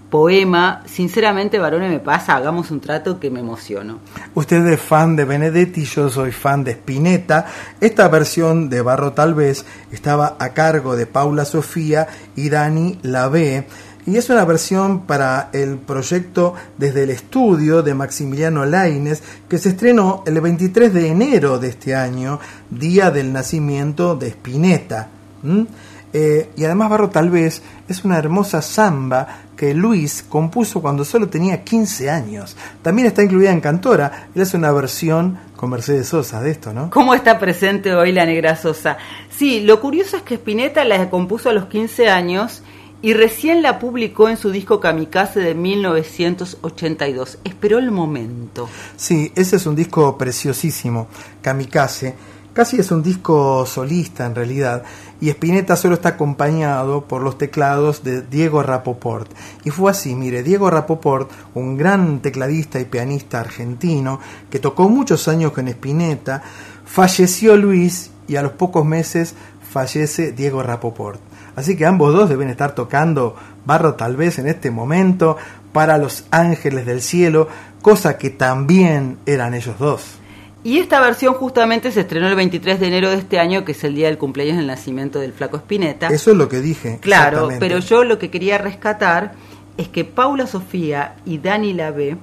poema. 0.10 0.84
Sinceramente, 0.86 1.60
varones, 1.60 1.90
me 1.90 2.00
pasa, 2.00 2.36
hagamos 2.36 2.72
un 2.72 2.80
trato 2.80 3.20
que 3.20 3.30
me 3.30 3.40
emociono. 3.40 4.00
Usted 4.34 4.66
es 4.68 4.80
fan 4.80 5.16
de 5.16 5.26
Benedetti, 5.26 5.86
yo 5.86 6.10
soy 6.10 6.32
fan 6.32 6.64
de 6.64 6.72
Spinetta. 6.72 7.46
Esta 7.80 8.08
versión 8.08 8.70
de 8.70 8.82
Barro 8.82 9.14
Tal 9.14 9.34
vez 9.34 9.66
estaba 9.92 10.36
a 10.40 10.50
cargo 10.54 10.96
de 10.96 11.06
Paula 11.06 11.46
Sofía 11.46 12.08
y 12.36 12.50
Dani 12.50 13.00
Lavé. 13.04 13.68
Y 14.06 14.18
es 14.18 14.30
una 14.30 14.44
versión 14.46 15.02
para 15.02 15.50
el 15.54 15.78
proyecto 15.78 16.56
desde 16.78 17.04
el 17.04 17.12
estudio 17.12 17.84
de 17.84 17.94
Maximiliano 17.94 18.66
Laines, 18.66 19.22
que 19.48 19.60
se 19.60 19.70
estrenó 19.70 20.24
el 20.26 20.42
23 20.42 20.94
de 20.94 21.10
enero 21.10 21.60
de 21.60 21.70
este 21.70 21.94
año, 21.94 22.40
día 22.72 23.12
del 23.12 23.32
nacimiento 23.32 24.16
de 24.16 24.30
Spinetta. 24.30 25.10
¿Mm? 25.44 25.64
Eh, 26.12 26.50
y 26.58 26.64
además 26.64 26.90
Barro 26.90 27.10
tal 27.10 27.30
vez 27.30 27.62
es 27.88 28.04
una 28.04 28.18
hermosa 28.18 28.62
samba 28.62 29.44
que 29.56 29.74
Luis 29.74 30.26
compuso 30.28 30.82
cuando 30.82 31.06
solo 31.06 31.28
tenía 31.28 31.64
15 31.64 32.10
años. 32.10 32.56
También 32.82 33.08
está 33.08 33.24
incluida 33.24 33.52
en 33.52 33.62
Cantora. 33.62 34.30
Él 34.34 34.42
hace 34.42 34.58
una 34.58 34.72
versión 34.72 35.38
con 35.56 35.70
Mercedes 35.70 36.08
Sosa 36.08 36.42
de 36.42 36.52
esto, 36.52 36.74
¿no? 36.74 36.90
¿Cómo 36.90 37.14
está 37.14 37.38
presente 37.38 37.94
hoy 37.94 38.12
la 38.12 38.26
negra 38.26 38.56
Sosa? 38.56 38.98
Sí, 39.30 39.62
lo 39.62 39.82
curioso 39.82 40.18
es 40.18 40.24
que 40.24 40.36
Spinetta 40.36 40.84
la 40.86 41.10
compuso 41.10 41.50
a 41.50 41.54
los 41.54 41.66
15 41.66 42.10
años 42.10 42.64
y 43.02 43.14
recién 43.14 43.62
la 43.62 43.80
publicó 43.80 44.30
en 44.30 44.38
su 44.38 44.52
disco 44.52 44.80
Kamikaze 44.80 45.40
de 45.40 45.56
1982. 45.56 47.40
Esperó 47.44 47.78
el 47.78 47.92
momento. 47.92 48.70
Sí, 48.98 49.32
ese 49.36 49.58
es 49.58 49.66
un 49.66 49.76
disco 49.76 50.18
preciosísimo, 50.18 51.08
Kamikaze. 51.42 52.16
Casi 52.54 52.78
es 52.78 52.92
un 52.92 53.04
disco 53.04 53.66
solista 53.66 54.26
en 54.26 54.36
realidad 54.36 54.84
y 55.22 55.30
Spinetta 55.30 55.76
solo 55.76 55.96
está 55.96 56.10
acompañado 56.10 57.06
por 57.06 57.22
los 57.22 57.38
teclados 57.38 58.04
de 58.04 58.22
Diego 58.22 58.64
Rapoport. 58.64 59.30
Y 59.64 59.70
fue 59.70 59.92
así, 59.92 60.16
mire, 60.16 60.44
Diego 60.44 60.70
Rapoport, 60.70 61.30
un 61.56 61.78
gran 61.78 62.20
tecladista 62.22 62.80
y 62.80 62.86
pianista 62.86 63.40
argentino 63.40 64.20
que 64.50 64.60
tocó 64.60 64.90
muchos 64.90 65.28
años 65.28 65.52
con 65.52 65.68
Spinetta, 65.68 66.42
falleció 66.86 67.58
Luis 67.58 68.12
y 68.28 68.36
a 68.38 68.42
los 68.42 68.54
pocos 68.54 68.86
meses 68.86 69.36
fallece 69.70 70.32
Diego 70.32 70.64
Rapoport. 70.64 71.20
Así 71.56 71.76
que 71.76 71.86
ambos 71.86 72.14
dos 72.14 72.30
deben 72.30 72.50
estar 72.50 72.74
tocando 72.74 73.36
barro 73.66 73.96
tal 73.96 74.16
vez 74.16 74.40
en 74.40 74.48
este 74.48 74.72
momento 74.72 75.38
para 75.74 75.98
los 75.98 76.26
ángeles 76.32 76.86
del 76.86 77.02
cielo, 77.02 77.48
cosa 77.82 78.18
que 78.18 78.30
también 78.30 79.18
eran 79.26 79.54
ellos 79.54 79.78
dos. 79.78 80.19
Y 80.64 80.80
esta 80.80 81.00
versión 81.00 81.36
justamente 81.36 81.92
se 81.92 82.02
estrenó 82.02 82.28
el 82.28 82.36
23 82.36 82.80
de 82.80 82.88
enero 82.88 83.10
de 83.10 83.18
este 83.18 83.40
año, 83.40 83.64
que 83.64 83.72
es 83.72 83.84
el 83.84 83.96
día 83.96 84.08
del 84.08 84.18
cumpleaños 84.18 84.58
del 84.58 84.68
nacimiento 84.68 85.20
del 85.20 85.32
flaco 85.32 85.58
Spinetta. 85.58 86.08
Eso 86.08 86.32
es 86.32 86.38
lo 86.38 86.50
que 86.50 86.60
dije. 86.60 87.00
Claro, 87.02 87.50
pero 87.60 87.80
yo 87.80 88.04
lo 88.04 88.20
que 88.20 88.30
quería 88.30 88.58
rescatar 88.58 89.34
es 89.78 89.88
que 89.88 90.04
Paula 90.04 90.48
Sofía 90.48 91.16
y 91.26 91.38
Dani 91.38 91.74
Lavé 91.74 92.18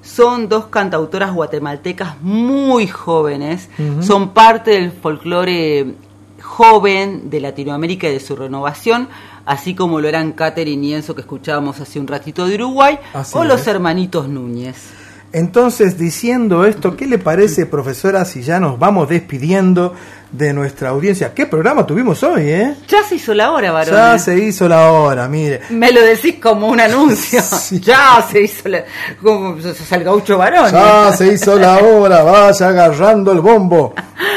son 0.00 0.48
dos 0.48 0.66
cantautoras 0.66 1.32
guatemaltecas 1.32 2.20
muy 2.22 2.86
jóvenes, 2.86 3.68
son 4.00 4.30
parte 4.30 4.72
del 4.72 4.90
folclore 4.90 5.94
joven 6.40 7.30
de 7.30 7.40
Latinoamérica 7.40 8.08
y 8.08 8.12
de 8.14 8.20
su 8.20 8.34
renovación, 8.34 9.08
así 9.44 9.74
como 9.74 10.00
lo 10.00 10.08
eran 10.08 10.32
Catherine 10.32 10.84
y 10.84 10.94
Enzo 10.94 11.14
que 11.14 11.20
escuchábamos 11.20 11.78
hace 11.80 12.00
un 12.00 12.08
ratito 12.08 12.46
de 12.46 12.56
Uruguay, 12.56 12.98
o 13.32 13.44
los 13.44 13.66
hermanitos 13.66 14.28
Núñez. 14.28 15.01
Entonces, 15.32 15.96
diciendo 15.96 16.66
esto, 16.66 16.94
¿qué 16.94 17.06
le 17.06 17.18
parece, 17.18 17.64
profesora, 17.64 18.24
si 18.26 18.42
ya 18.42 18.60
nos 18.60 18.78
vamos 18.78 19.08
despidiendo 19.08 19.94
de 20.30 20.52
nuestra 20.52 20.90
audiencia? 20.90 21.32
¿Qué 21.32 21.46
programa 21.46 21.86
tuvimos 21.86 22.22
hoy, 22.22 22.50
eh? 22.50 22.74
Ya 22.86 23.02
se 23.02 23.14
hizo 23.14 23.32
la 23.32 23.50
hora, 23.50 23.72
varón. 23.72 23.94
Ya 23.94 24.18
se 24.18 24.38
hizo 24.38 24.68
la 24.68 24.92
hora, 24.92 25.28
mire. 25.28 25.62
Me 25.70 25.90
lo 25.90 26.02
decís 26.02 26.34
como 26.42 26.68
un 26.68 26.80
anuncio. 26.80 27.40
Ya 27.80 28.26
se 28.30 28.42
hizo 28.42 28.68
la... 28.68 28.84
como 29.22 29.56
el 29.56 30.04
gaucho 30.04 30.36
varón. 30.36 30.70
Ya 30.70 31.12
se 31.12 31.32
hizo 31.32 31.58
la 31.58 31.78
hora, 31.78 32.22
vaya 32.22 32.68
agarrando 32.68 33.32
el 33.32 33.40
bombo. 33.40 33.94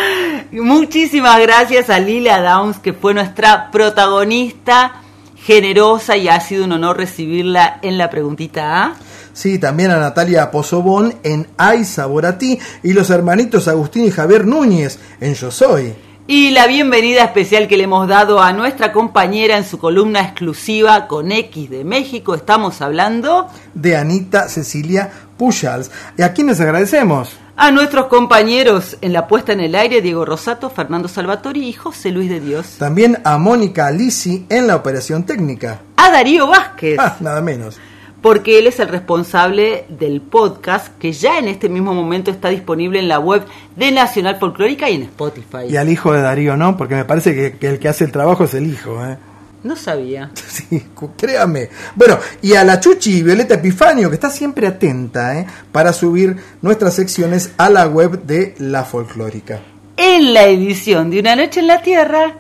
Muchísimas 0.52 1.42
gracias 1.42 1.90
a 1.90 2.00
Lila 2.00 2.42
Downs, 2.42 2.80
que 2.80 2.94
fue 2.94 3.14
nuestra 3.14 3.70
protagonista 3.72 5.02
generosa 5.36 6.16
y 6.16 6.30
ha 6.30 6.40
sido 6.40 6.64
un 6.64 6.72
honor 6.72 6.98
recibirla 6.98 7.80
en 7.82 7.98
la 7.98 8.10
preguntita 8.10 8.84
A. 8.84 8.96
Sí, 9.36 9.60
también 9.60 9.92
a 9.92 10.00
Natalia 10.00 10.50
Pozobón 10.50 11.14
en 11.24 11.46
Ay 11.58 11.84
Sabor 11.84 12.26
a 12.26 12.38
ti 12.38 12.58
y 12.84 12.94
los 12.94 13.10
hermanitos 13.10 13.68
Agustín 13.68 14.06
y 14.06 14.10
Javier 14.10 14.48
Núñez 14.48 14.98
en 15.20 15.34
Yo 15.34 15.52
Soy. 15.52 15.94
Y 16.26 16.52
la 16.52 16.68
bienvenida 16.68 17.26
especial 17.26 17.68
que 17.68 17.76
le 17.76 17.84
hemos 17.84 18.08
dado 18.08 18.42
a 18.42 18.54
nuestra 18.54 18.94
compañera 18.94 19.58
en 19.58 19.66
su 19.66 19.78
columna 19.78 20.22
exclusiva 20.22 21.08
con 21.08 21.34
X 21.34 21.70
de 21.70 21.84
México. 21.84 22.34
Estamos 22.34 22.82
hablando 22.82 23.50
de 23.74 23.98
Anita 23.98 24.48
Cecilia 24.48 25.12
Pujals. 25.38 25.92
¿Y 26.18 26.22
a 26.22 26.32
quiénes 26.32 26.62
agradecemos? 26.62 27.36
A 27.58 27.72
nuestros 27.72 28.06
compañeros 28.06 28.96
en 29.02 29.12
la 29.12 29.28
puesta 29.28 29.52
en 29.52 29.60
el 29.60 29.76
aire, 29.76 30.02
Diego 30.02 30.24
Rosato, 30.24 30.70
Fernando 30.70 31.10
Salvatori 31.10 31.68
y 31.68 31.74
José 31.74 32.12
Luis 32.12 32.30
de 32.30 32.40
Dios. 32.40 32.78
También 32.80 33.20
a 33.26 33.38
Mónica 33.38 33.92
Lisi 33.92 34.46
en 34.48 34.66
la 34.66 34.78
operación 34.78 35.26
técnica. 35.26 35.82
A 35.98 36.10
Darío 36.10 36.48
Vázquez. 36.48 36.98
Ah, 36.98 37.18
nada 37.20 37.42
menos 37.42 37.78
porque 38.26 38.58
él 38.58 38.66
es 38.66 38.80
el 38.80 38.88
responsable 38.88 39.86
del 39.88 40.20
podcast 40.20 40.98
que 40.98 41.12
ya 41.12 41.38
en 41.38 41.48
este 41.48 41.70
mismo 41.70 41.94
momento 41.94 42.32
está 42.32 42.50
disponible 42.50 42.98
en 42.98 43.08
la 43.08 43.20
web 43.20 43.46
de 43.76 43.92
Nacional 43.92 44.40
Folclórica 44.40 44.90
y 44.90 44.96
en 44.96 45.04
Spotify. 45.04 45.68
Y 45.70 45.78
al 45.78 45.90
hijo 45.90 46.12
de 46.12 46.22
Darío 46.22 46.58
no, 46.58 46.76
porque 46.76 46.96
me 46.96 47.06
parece 47.06 47.56
que, 47.60 47.68
el 47.68 47.78
que 47.78 47.88
hace 47.88 48.04
el 48.04 48.12
trabajo 48.12 48.46
es 48.46 48.56
el 48.56 48.66
hijo. 48.66 49.00
¿eh? 49.06 49.16
No 49.64 49.76
sabía. 49.76 50.32
Sí, 50.48 50.84
créame. 51.16 51.70
Bueno, 51.94 52.18
y 52.42 52.56
a 52.56 52.64
la 52.64 52.80
Chuchi 52.80 53.22
Violeta 53.22 53.54
Epifanio, 53.54 54.10
que 54.10 54.16
está 54.16 54.32
siempre 54.32 54.66
atenta 54.66 55.38
¿eh? 55.38 55.46
para 55.72 55.94
subir 55.94 56.36
nuestras 56.64 56.96
secciones 56.96 57.52
a 57.58 57.70
la 57.70 57.86
web 57.86 58.24
de 58.24 58.56
La 58.58 58.86
Folclórica. 58.86 59.60
En 59.98 60.34
la 60.34 60.46
edición 60.46 61.12
de 61.12 61.20
Una 61.20 61.36
Noche 61.36 61.60
en 61.60 61.68
la 61.68 61.84
Tierra, 61.84 62.38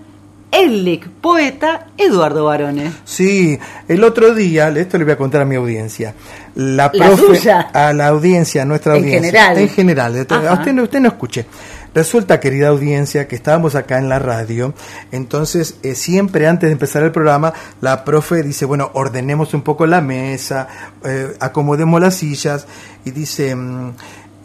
el 0.51 0.99
poeta 1.21 1.87
Eduardo 1.97 2.45
Barone. 2.45 2.91
Sí, 3.03 3.59
el 3.87 4.03
otro 4.03 4.33
día, 4.33 4.69
esto 4.69 4.97
le 4.97 5.03
voy 5.03 5.13
a 5.13 5.17
contar 5.17 5.41
a 5.41 5.45
mi 5.45 5.55
audiencia. 5.55 6.13
La 6.55 6.91
profe, 6.91 7.51
a 7.51 7.93
la 7.93 8.07
audiencia, 8.07 8.61
a 8.61 8.65
nuestra 8.65 8.93
audiencia. 8.93 9.17
En 9.17 9.23
general. 9.23 9.57
En 9.57 9.69
general, 9.69 10.15
a 10.15 10.53
usted, 10.53 10.79
usted 10.79 10.99
no 10.99 11.09
escuche. 11.09 11.45
Resulta, 11.93 12.41
querida 12.41 12.67
audiencia, 12.67 13.27
que 13.27 13.35
estábamos 13.35 13.75
acá 13.75 13.97
en 13.99 14.09
la 14.09 14.19
radio, 14.19 14.73
entonces 15.13 15.77
eh, 15.81 15.95
siempre 15.95 16.45
antes 16.45 16.67
de 16.67 16.73
empezar 16.73 17.03
el 17.03 17.11
programa, 17.13 17.53
la 17.79 18.03
profe 18.03 18.43
dice, 18.43 18.65
bueno, 18.65 18.91
ordenemos 18.95 19.53
un 19.53 19.61
poco 19.61 19.85
la 19.87 20.01
mesa, 20.01 20.67
eh, 21.05 21.33
acomodemos 21.39 22.01
las 22.01 22.15
sillas, 22.15 22.67
y 23.05 23.11
dice... 23.11 23.55
Mm, 23.55 23.93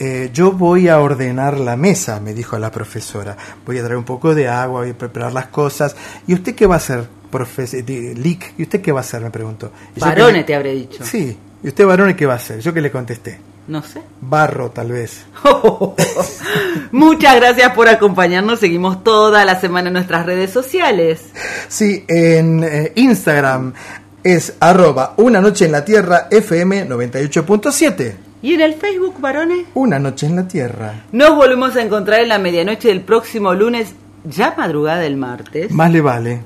eh, 0.02 0.30
yo 0.32 0.52
voy 0.52 0.88
a 0.88 0.98
ordenar 0.98 1.60
la 1.60 1.76
mesa, 1.76 2.20
me 2.20 2.32
dijo 2.32 2.58
la 2.58 2.70
profesora. 2.70 3.36
Voy 3.66 3.76
a 3.76 3.82
traer 3.82 3.98
un 3.98 4.04
poco 4.04 4.34
de 4.34 4.48
agua, 4.48 4.80
voy 4.80 4.90
a 4.90 4.98
preparar 4.98 5.34
las 5.34 5.48
cosas. 5.48 5.94
¿Y 6.26 6.32
usted 6.32 6.54
qué 6.54 6.66
va 6.66 6.76
a 6.76 6.78
hacer, 6.78 7.06
profesor? 7.30 7.84
Lick? 7.86 8.54
¿Y 8.56 8.62
usted 8.62 8.80
qué 8.80 8.92
va 8.92 9.00
a 9.00 9.02
hacer? 9.02 9.20
Me 9.20 9.30
preguntó. 9.30 9.70
Varone 9.96 10.44
te 10.44 10.54
habré 10.54 10.72
dicho. 10.72 11.04
Sí. 11.04 11.36
¿Y 11.62 11.68
usted, 11.68 11.84
varone, 11.84 12.16
qué 12.16 12.24
va 12.24 12.32
a 12.32 12.36
hacer? 12.36 12.60
Yo 12.60 12.72
que 12.72 12.80
le 12.80 12.90
contesté. 12.90 13.38
No 13.68 13.82
sé. 13.82 14.00
Barro, 14.22 14.70
tal 14.70 14.90
vez. 14.92 15.26
Muchas 16.92 17.36
gracias 17.36 17.74
por 17.74 17.86
acompañarnos. 17.86 18.58
Seguimos 18.58 19.04
toda 19.04 19.44
la 19.44 19.60
semana 19.60 19.88
en 19.88 19.92
nuestras 19.92 20.24
redes 20.24 20.50
sociales. 20.50 21.20
Sí, 21.68 22.06
en 22.08 22.64
eh, 22.64 22.92
Instagram 22.96 23.74
es 24.24 24.54
arroba 24.60 25.12
una 25.18 25.42
noche 25.42 25.66
en 25.66 25.72
la 25.72 25.84
tierra 25.84 26.26
FM 26.30 26.88
98.7. 26.88 28.29
¿Y 28.42 28.54
en 28.54 28.62
el 28.62 28.74
Facebook, 28.74 29.20
varones? 29.20 29.66
Una 29.74 29.98
noche 29.98 30.26
en 30.26 30.36
la 30.36 30.48
Tierra. 30.48 31.04
Nos 31.12 31.36
volvemos 31.36 31.76
a 31.76 31.82
encontrar 31.82 32.20
en 32.20 32.28
la 32.28 32.38
medianoche 32.38 32.88
del 32.88 33.02
próximo 33.02 33.52
lunes, 33.52 33.94
ya 34.24 34.54
madrugada 34.56 35.00
del 35.00 35.16
martes. 35.16 35.70
Más 35.70 35.92
le 35.92 36.00
vale. 36.00 36.40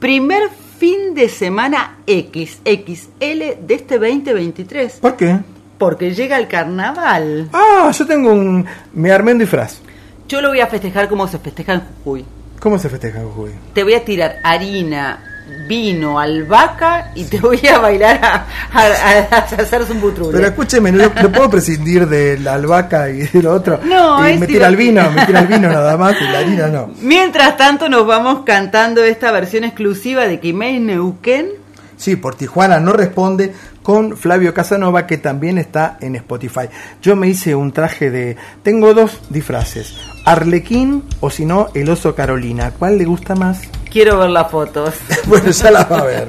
Primer 0.00 0.50
fin 0.78 1.14
de 1.14 1.28
semana 1.28 1.98
XXL 2.06 3.66
de 3.66 3.74
este 3.74 3.98
2023. 3.98 4.94
¿Por 4.94 5.16
qué? 5.16 5.38
Porque 5.78 6.12
llega 6.12 6.36
el 6.38 6.48
carnaval. 6.48 7.48
Ah, 7.52 7.90
yo 7.96 8.04
tengo 8.04 8.32
un... 8.32 8.66
Me 8.92 9.12
armé 9.12 9.32
un 9.32 9.38
disfraz. 9.38 9.80
Yo 10.26 10.40
lo 10.40 10.48
voy 10.48 10.60
a 10.60 10.66
festejar 10.66 11.08
como 11.08 11.28
se 11.28 11.38
festeja 11.38 11.74
en 11.74 11.80
Jujuy. 11.80 12.24
¿Cómo 12.58 12.78
se 12.78 12.88
festeja 12.88 13.20
en 13.20 13.28
Jujuy? 13.28 13.52
Te 13.72 13.84
voy 13.84 13.94
a 13.94 14.04
tirar 14.04 14.36
harina, 14.42 15.37
vino, 15.66 16.18
albahaca 16.18 17.12
y 17.14 17.24
te 17.24 17.38
voy 17.38 17.60
a 17.66 17.78
bailar 17.78 18.20
a, 18.22 18.46
a, 18.72 19.38
hacer 19.38 19.82
un 19.90 20.00
butrule. 20.00 20.32
Pero 20.32 20.46
escúcheme, 20.48 20.92
no, 20.92 21.10
puedo 21.12 21.50
prescindir 21.50 22.08
de 22.08 22.38
la 22.38 22.54
albahaca 22.54 23.08
y 23.10 23.26
de 23.26 23.42
lo 23.42 23.52
otro. 23.52 23.80
No, 23.84 24.28
y 24.28 24.38
me 24.38 24.46
tira 24.46 24.68
el 24.68 24.76
vino, 24.76 25.10
me 25.10 25.26
tira 25.26 25.40
el 25.40 25.46
vino 25.46 25.68
nada 25.72 25.96
más 25.96 26.16
y 26.20 26.24
la 26.24 26.38
harina 26.38 26.68
no. 26.68 26.90
Mientras 27.00 27.56
tanto 27.56 27.88
nos 27.88 28.06
vamos 28.06 28.42
cantando 28.44 29.04
esta 29.04 29.30
versión 29.32 29.64
exclusiva 29.64 30.26
de 30.26 30.40
Quimei 30.40 30.80
Neuquén. 30.80 31.50
Sí, 31.96 32.14
por 32.14 32.36
Tijuana 32.36 32.78
no 32.78 32.92
responde 32.92 33.52
con 33.82 34.16
Flavio 34.16 34.54
Casanova 34.54 35.06
que 35.06 35.18
también 35.18 35.58
está 35.58 35.98
en 36.00 36.14
Spotify. 36.14 36.68
Yo 37.02 37.16
me 37.16 37.26
hice 37.26 37.54
un 37.54 37.72
traje 37.72 38.10
de... 38.10 38.36
Tengo 38.62 38.94
dos 38.94 39.20
disfraces, 39.30 39.96
Arlequín 40.24 41.02
o 41.20 41.30
si 41.30 41.44
no 41.44 41.68
el 41.74 41.90
oso 41.90 42.14
Carolina. 42.14 42.72
¿Cuál 42.78 42.98
le 42.98 43.04
gusta 43.04 43.34
más? 43.34 43.62
Quiero 43.90 44.18
ver 44.18 44.30
las 44.30 44.50
fotos. 44.50 44.94
bueno, 45.26 45.50
ya 45.50 45.70
las 45.70 45.90
va 45.90 45.98
a 45.98 46.04
ver. 46.04 46.28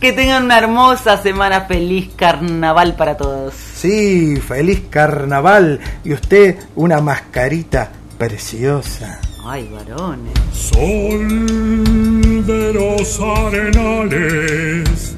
que 0.00 0.12
tengan 0.12 0.44
una 0.44 0.58
hermosa 0.58 1.20
semana. 1.22 1.62
Feliz 1.62 2.10
carnaval 2.16 2.94
para 2.96 3.16
todos. 3.16 3.54
Sí, 3.54 4.36
feliz 4.36 4.82
carnaval. 4.90 5.80
Y 6.04 6.12
usted 6.12 6.56
una 6.76 7.00
mascarita 7.00 7.90
preciosa. 8.18 9.20
Ay, 9.44 9.68
varones. 9.72 10.34
Sol 10.52 12.46
de 12.46 12.72
los 12.74 13.20
arenales. 13.20 15.16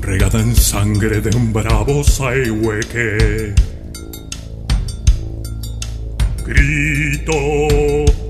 Regada 0.00 0.40
en 0.40 0.54
sangre 0.54 1.20
de 1.20 1.36
un 1.36 1.52
bravo 1.52 2.02
saihueque. 2.04 3.54
Grito 6.46 7.32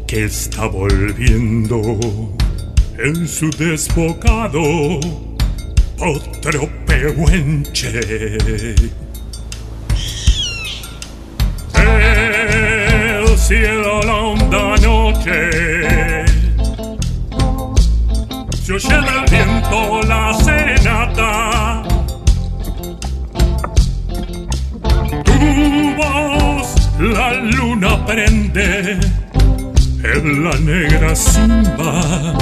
que 0.07 0.25
está 0.25 0.67
volviendo 0.67 1.99
en 2.97 3.27
su 3.27 3.51
desbocado 3.51 4.63
otro 5.99 6.69
pehuenche. 6.87 8.01
El 11.75 13.39
cielo 13.39 14.01
la 14.03 14.15
honda 14.15 14.77
noche 14.77 15.85
se 18.65 18.73
oye 18.73 18.89
del 18.89 19.25
viento 19.31 20.01
la 20.09 20.33
serenata. 20.43 21.84
La 26.99 27.33
luna 27.35 28.05
prende 28.07 28.99
en 30.03 30.45
la 30.45 30.57
negra 30.59 31.15
simba 31.15 32.35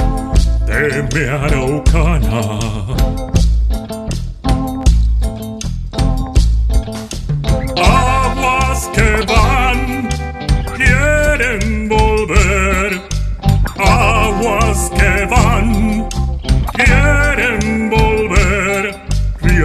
de 0.67 1.03
mi 1.11 1.23
araucana. 1.27 3.02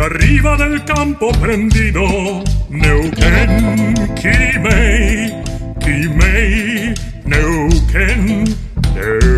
Arriba 0.08 0.56
del 0.56 0.82
campo 0.84 1.30
prendido, 1.32 2.42
Neuquén, 2.70 3.94
Quimei, 4.14 5.34
Quimei, 5.80 6.94
Neuquén, 7.24 8.44
Neuquén. 8.94 9.37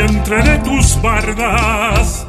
Vientre 0.00 0.42
de 0.42 0.58
tus 0.58 1.00
bardas. 1.02 2.26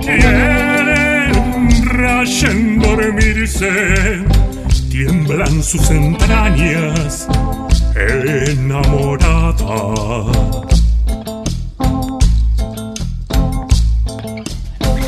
Quieren 0.00 1.32
rayen 1.84 2.78
dormirse, 2.78 4.24
tiemblan 4.90 5.62
sus 5.62 5.90
entrañas 5.90 7.28
enamorada. 7.94 9.74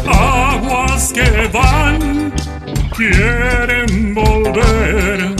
Aguas 0.07 1.13
que 1.13 1.49
van, 1.53 2.33
quieren 2.97 4.15
volver. 4.15 5.35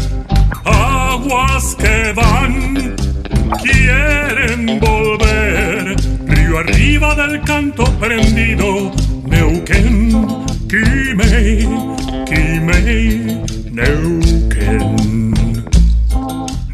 Aguas 0.65 1.77
que 1.79 2.13
van, 2.15 2.97
quieren 3.63 4.30
volver. 4.57 5.97
Río 6.27 6.59
arriba 6.59 7.15
del 7.15 7.41
canto 7.43 7.85
prendido, 7.99 8.91
Neuquén, 9.27 10.11
Quimei, 10.69 11.69
Quimei, 12.27 13.43
Neuquén. 13.73 15.33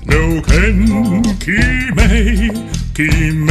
Neuquén, 0.06 1.22
Quimei, 1.38 2.52
Quimei, 2.94 3.45